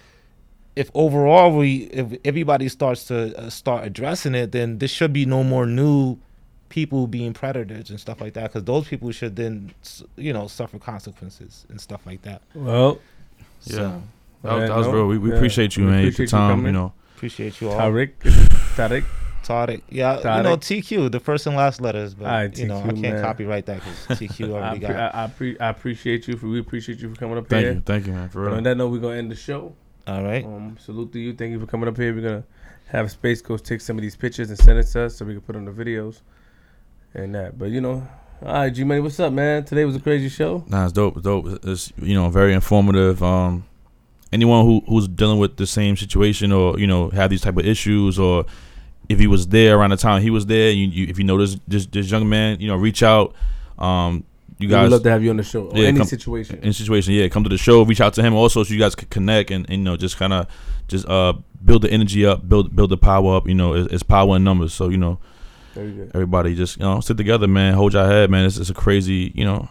if 0.77 0.90
overall 0.94 1.57
we 1.57 1.85
if 1.93 2.19
everybody 2.24 2.69
starts 2.69 3.05
to 3.05 3.36
uh, 3.39 3.51
start 3.51 3.85
addressing 3.85 4.35
it 4.35 4.53
then 4.53 4.78
there 4.78 4.89
should 4.89 5.12
be 5.12 5.27
no 5.27 5.44
more 5.44 5.66
new 5.66 6.16
people 6.70 7.07
being 7.07 7.35
predators 7.35 7.90
and 7.90 8.01
stuff 8.01 8.20
like 8.20 8.32
that 8.32 8.44
because 8.44 8.65
those 8.65 8.89
people 8.89 9.11
should 9.12 9.36
then 9.36 9.70
you 10.16 10.32
know 10.32 10.47
suffer 10.49 10.78
consequences 10.78 11.66
and 11.69 11.81
stuff 11.81 12.01
like 12.07 12.23
that 12.23 12.40
Well, 12.55 12.99
Yeah. 13.65 14.01
that, 14.43 14.53
was- 14.55 14.69
that 14.70 14.77
was 14.78 14.86
real. 14.89 15.07
We, 15.07 15.19
we 15.19 15.28
yeah. 15.31 15.36
appreciate 15.36 15.77
you, 15.77 15.85
We 15.85 15.90
man. 15.90 15.99
appreciate 16.01 16.19
Your 16.32 16.40
you 16.40 16.47
time, 16.49 16.51
coming. 16.53 16.66
you 16.66 16.73
know. 16.73 16.93
appreciate 17.16 17.61
you 17.61 17.69
all 17.70 17.78
Tariq. 17.78 18.12
Tariq. 18.77 19.05
Tariq. 19.44 19.82
yeah 19.90 20.36
you 20.36 20.43
know 20.44 20.57
tq 20.57 21.11
the 21.11 21.19
first 21.19 21.49
and 21.49 21.57
last 21.57 21.81
letters 21.81 22.15
but 22.15 22.27
Alright, 22.27 22.57
you 22.57 22.66
know 22.69 22.78
i 22.78 22.82
can't 22.90 23.01
man. 23.03 23.20
copyright 23.23 23.66
that 23.66 23.81
because 24.07 24.19
tq 24.20 24.49
I, 24.49 24.53
already 24.53 24.78
pre- 24.78 24.89
got 24.89 25.15
I, 25.15 25.24
I, 25.24 25.27
pre- 25.27 25.59
I 25.59 25.69
appreciate 25.69 26.28
you 26.28 26.36
for 26.36 26.47
we 26.47 26.61
appreciate 26.61 27.01
you 27.01 27.11
for 27.12 27.16
coming 27.16 27.36
up 27.39 27.49
Thank 27.49 27.65
here. 27.65 27.73
you. 27.74 27.81
Thank 27.85 28.07
you, 28.07 28.12
man. 28.12 28.28
For 28.28 28.44
But 28.49 28.55
on 28.59 28.62
that 28.62 28.77
note, 28.77 28.89
we're 28.93 29.01
gonna 29.01 29.16
end 29.16 29.31
the 29.32 29.35
show. 29.36 29.74
All 30.07 30.23
right 30.23 30.45
Um, 30.45 30.77
salute 30.81 31.12
to 31.12 31.20
you. 31.20 31.33
Thank 31.33 31.53
you 31.53 31.61
for 31.61 31.66
coming 31.66 31.89
up 31.89 31.97
here. 31.97 32.15
We're 32.15 32.23
gonna 32.23 32.45
have 32.89 33.11
Space 33.11 33.41
Coast 33.41 33.65
take 33.65 33.81
some 33.81 33.97
of 33.97 34.03
these 34.03 34.16
pictures 34.16 34.49
and 34.49 34.59
send 34.59 34.79
it 34.79 34.87
to 34.89 35.03
us 35.03 35.16
so 35.16 35.24
we 35.24 35.33
can 35.33 35.41
put 35.43 35.57
on 35.57 35.65
the 35.65 35.73
videos 35.73 36.20
and 37.15 37.35
that. 37.35 37.59
But 37.59 37.70
you 37.70 37.81
know, 37.81 38.07
all 38.45 38.53
right, 38.53 38.70
G 38.70 38.85
Money, 38.85 39.01
what's 39.01 39.20
up, 39.20 39.33
man? 39.33 39.65
Today 39.65 39.85
was 39.85 39.97
a 39.97 40.01
crazy 40.01 40.29
show. 40.29 40.65
Nah, 40.69 40.85
it's 40.85 40.93
dope. 40.93 41.16
It's 41.16 41.24
dope. 41.24 41.47
It's 41.65 41.93
you 42.01 42.15
know 42.15 42.29
very 42.31 42.55
informative. 42.55 43.23
Um, 43.23 43.65
anyone 44.33 44.65
who 44.65 44.83
who's 44.89 45.07
dealing 45.07 45.39
with 45.39 45.57
the 45.57 45.66
same 45.66 45.97
situation 45.97 46.53
or 46.53 46.79
you 46.79 46.87
know 46.87 47.11
have 47.11 47.31
these 47.31 47.41
type 47.43 47.57
of 47.57 47.66
issues 47.66 48.19
or 48.19 48.45
if 49.09 49.19
he 49.19 49.27
was 49.27 49.47
there 49.49 49.79
around 49.79 49.91
the 49.91 49.97
time 49.97 50.23
he 50.23 50.31
was 50.31 50.47
there, 50.47 50.70
you, 50.70 50.87
you 50.87 51.07
if 51.09 51.19
you 51.19 51.24
know 51.24 51.39
this 51.39 51.57
this 51.69 51.87
this 51.87 52.11
young 52.11 52.29
man, 52.29 52.61
you 52.61 52.69
know 52.69 52.77
reach 52.77 53.03
out. 53.03 53.35
Um, 53.79 54.24
you 54.63 54.69
We 54.69 54.75
would 54.75 54.81
guys 54.83 54.91
love 54.91 55.03
to 55.03 55.11
have 55.11 55.23
you 55.23 55.31
on 55.31 55.37
the 55.37 55.43
show. 55.43 55.71
Yeah, 55.75 55.89
any 55.89 55.99
come- 55.99 56.07
situation. 56.07 56.61
in 56.63 56.73
situation, 56.73 57.13
yeah, 57.15 57.29
come 57.29 57.43
to 57.45 57.51
the 57.51 57.59
show, 57.59 57.83
reach 57.85 58.01
out 58.01 58.15
to 58.15 58.23
him 58.23 58.35
also, 58.35 58.63
so 58.65 58.73
you 58.73 58.81
guys 58.81 58.95
could 58.95 59.11
connect 59.11 59.51
and, 59.51 59.65
and 59.69 59.79
you 59.79 59.85
know 59.85 59.97
just 59.97 60.17
kind 60.17 60.33
of 60.33 60.47
just 60.89 61.07
uh 61.09 61.33
build 61.65 61.83
the 61.83 61.91
energy 61.91 62.25
up, 62.25 62.49
build 62.49 62.75
build 62.75 62.91
the 62.91 62.97
power 62.97 63.37
up. 63.37 63.47
You 63.49 63.55
know, 63.55 63.75
it's, 63.75 63.93
it's 63.93 64.03
power 64.03 64.37
in 64.37 64.45
numbers. 64.45 64.73
So 64.73 64.89
you 64.89 64.97
know 64.99 65.19
good. 65.75 66.11
everybody 66.15 66.55
just 66.55 66.77
you 66.79 66.83
know 66.85 67.01
sit 67.01 67.17
together, 67.17 67.47
man. 67.49 67.75
Hold 67.75 67.93
your 67.95 68.07
head, 68.07 68.31
man. 68.31 68.45
It's, 68.47 68.57
it's 68.59 68.71
a 68.71 68.75
crazy 68.75 69.33
you 69.35 69.45
know 69.45 69.69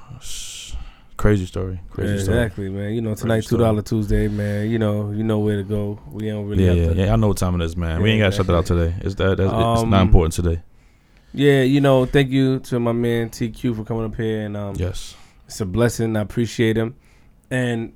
crazy 1.18 1.46
story, 1.46 1.80
crazy 1.92 2.16
Yeah, 2.16 2.24
story. 2.24 2.38
exactly, 2.40 2.70
man. 2.70 2.94
You 2.94 3.02
know, 3.02 3.14
tonight 3.16 3.44
two 3.44 3.58
dollar 3.58 3.82
Tuesday, 3.84 4.28
man. 4.28 4.70
You 4.70 4.80
know, 4.80 5.12
you 5.12 5.24
know 5.24 5.40
where 5.40 5.58
to 5.58 5.64
go. 5.64 6.00
We 6.10 6.28
don't 6.28 6.48
really 6.48 6.64
Yeah, 6.66 6.70
have 6.72 6.78
yeah, 6.78 6.94
to. 6.94 6.96
yeah. 7.08 7.14
I 7.14 7.16
know 7.16 7.28
what 7.28 7.38
time 7.38 7.60
it 7.62 7.64
is, 7.64 7.78
man. 7.78 8.02
we 8.02 8.10
ain't 8.12 8.22
gotta 8.22 8.36
shut 8.36 8.48
that 8.48 8.56
out 8.56 8.66
today. 8.66 8.96
It's 9.02 9.16
that. 9.16 9.38
That's, 9.38 9.52
it's 9.52 9.82
Um, 9.84 9.90
not 9.92 10.02
important 10.02 10.34
today. 10.34 10.62
Yeah, 11.34 11.62
you 11.64 11.80
know, 11.82 12.06
thank 12.06 12.30
you 12.30 12.60
to 12.62 12.80
my 12.80 12.92
man 12.92 13.30
TQ 13.30 13.76
for 13.76 13.84
coming 13.84 14.06
up 14.06 14.16
here 14.16 14.42
and 14.46 14.58
um, 14.58 14.76
Yes. 14.78 15.16
it's 15.46 15.62
a 15.62 15.66
blessing. 15.66 16.16
I 16.18 16.22
appreciate 16.22 16.78
him. 16.78 16.96
And 17.50 17.94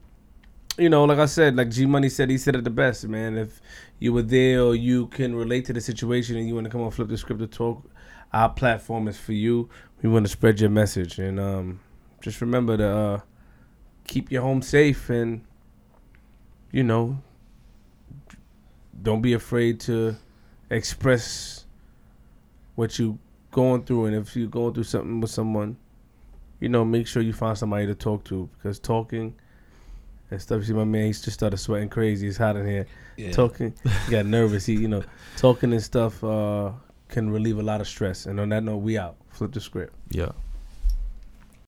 you 0.78 0.90
know, 0.90 1.06
like 1.06 1.20
I 1.20 1.26
said, 1.26 1.56
like 1.56 1.70
G 1.70 1.86
Money 1.86 2.10
said, 2.10 2.30
he 2.30 2.38
said 2.38 2.56
it 2.56 2.64
the 2.64 2.70
best, 2.70 3.08
man. 3.08 3.38
If 3.38 3.62
you 4.00 4.12
were 4.14 4.22
there 4.22 4.62
or 4.62 4.76
you 4.76 5.08
can 5.08 5.34
relate 5.36 5.66
to 5.66 5.74
the 5.74 5.80
situation 5.82 6.36
and 6.38 6.48
you 6.48 6.54
want 6.56 6.66
to 6.66 6.70
come 6.72 6.82
on 6.82 6.92
flip 6.92 7.08
the 7.08 7.18
script 7.18 7.40
to 7.42 7.48
talk, 7.48 7.90
our 8.34 8.50
platform 8.50 9.08
is 9.08 9.18
for 9.18 9.32
you. 9.34 9.70
We 10.02 10.10
want 10.10 10.26
to 10.26 10.32
spread 10.32 10.60
your 10.60 10.70
message 10.70 11.18
and 11.20 11.40
um, 11.40 11.80
just 12.22 12.42
remember 12.42 12.76
to 12.78 12.88
uh, 12.88 13.20
keep 14.08 14.32
your 14.32 14.42
home 14.42 14.62
safe 14.62 15.10
and 15.10 15.46
you 16.72 16.84
know, 16.84 17.20
don't 19.02 19.22
be 19.22 19.32
afraid 19.34 19.80
to 19.82 20.16
express 20.70 21.66
what 22.76 23.00
you 23.00 23.18
going 23.56 23.84
through, 23.84 24.08
and 24.08 24.16
if 24.18 24.36
you're 24.36 24.50
going 24.50 24.74
through 24.74 24.84
something 24.84 25.22
with 25.22 25.32
someone, 25.32 25.78
you 26.60 26.68
know, 26.68 26.84
make 26.84 27.08
sure 27.08 27.22
you 27.22 27.32
find 27.32 27.58
somebody 27.58 27.86
to 27.88 27.96
talk 27.96 28.26
to 28.26 28.50
because 28.58 28.80
talking 28.80 29.34
and 30.30 30.42
stuff. 30.42 30.60
You 30.60 30.66
see, 30.66 30.74
my 30.74 30.84
man, 30.84 31.06
he's 31.06 31.22
just 31.22 31.36
started 31.36 31.56
sweating 31.56 31.88
crazy. 31.88 32.28
It's 32.28 32.36
hot 32.36 32.58
in 32.58 32.68
here. 32.68 32.86
Yeah. 33.16 33.32
Talking, 33.32 33.74
he 34.06 34.12
got 34.12 34.26
nervous. 34.26 34.66
He, 34.66 34.74
you 34.74 34.90
know, 34.90 35.04
talking 35.38 35.72
and 35.72 35.82
stuff 35.82 36.22
uh, 36.22 36.72
can 37.08 37.30
relieve 37.30 37.58
a 37.58 37.64
lot 37.64 37.80
of 37.80 37.88
stress. 37.88 38.26
And 38.26 38.42
on 38.42 38.50
that 38.50 38.62
note, 38.64 38.80
we 38.80 38.98
out. 38.98 39.16
Flip 39.30 39.54
the 39.54 39.62
script. 39.62 39.94
Yeah. 40.10 40.34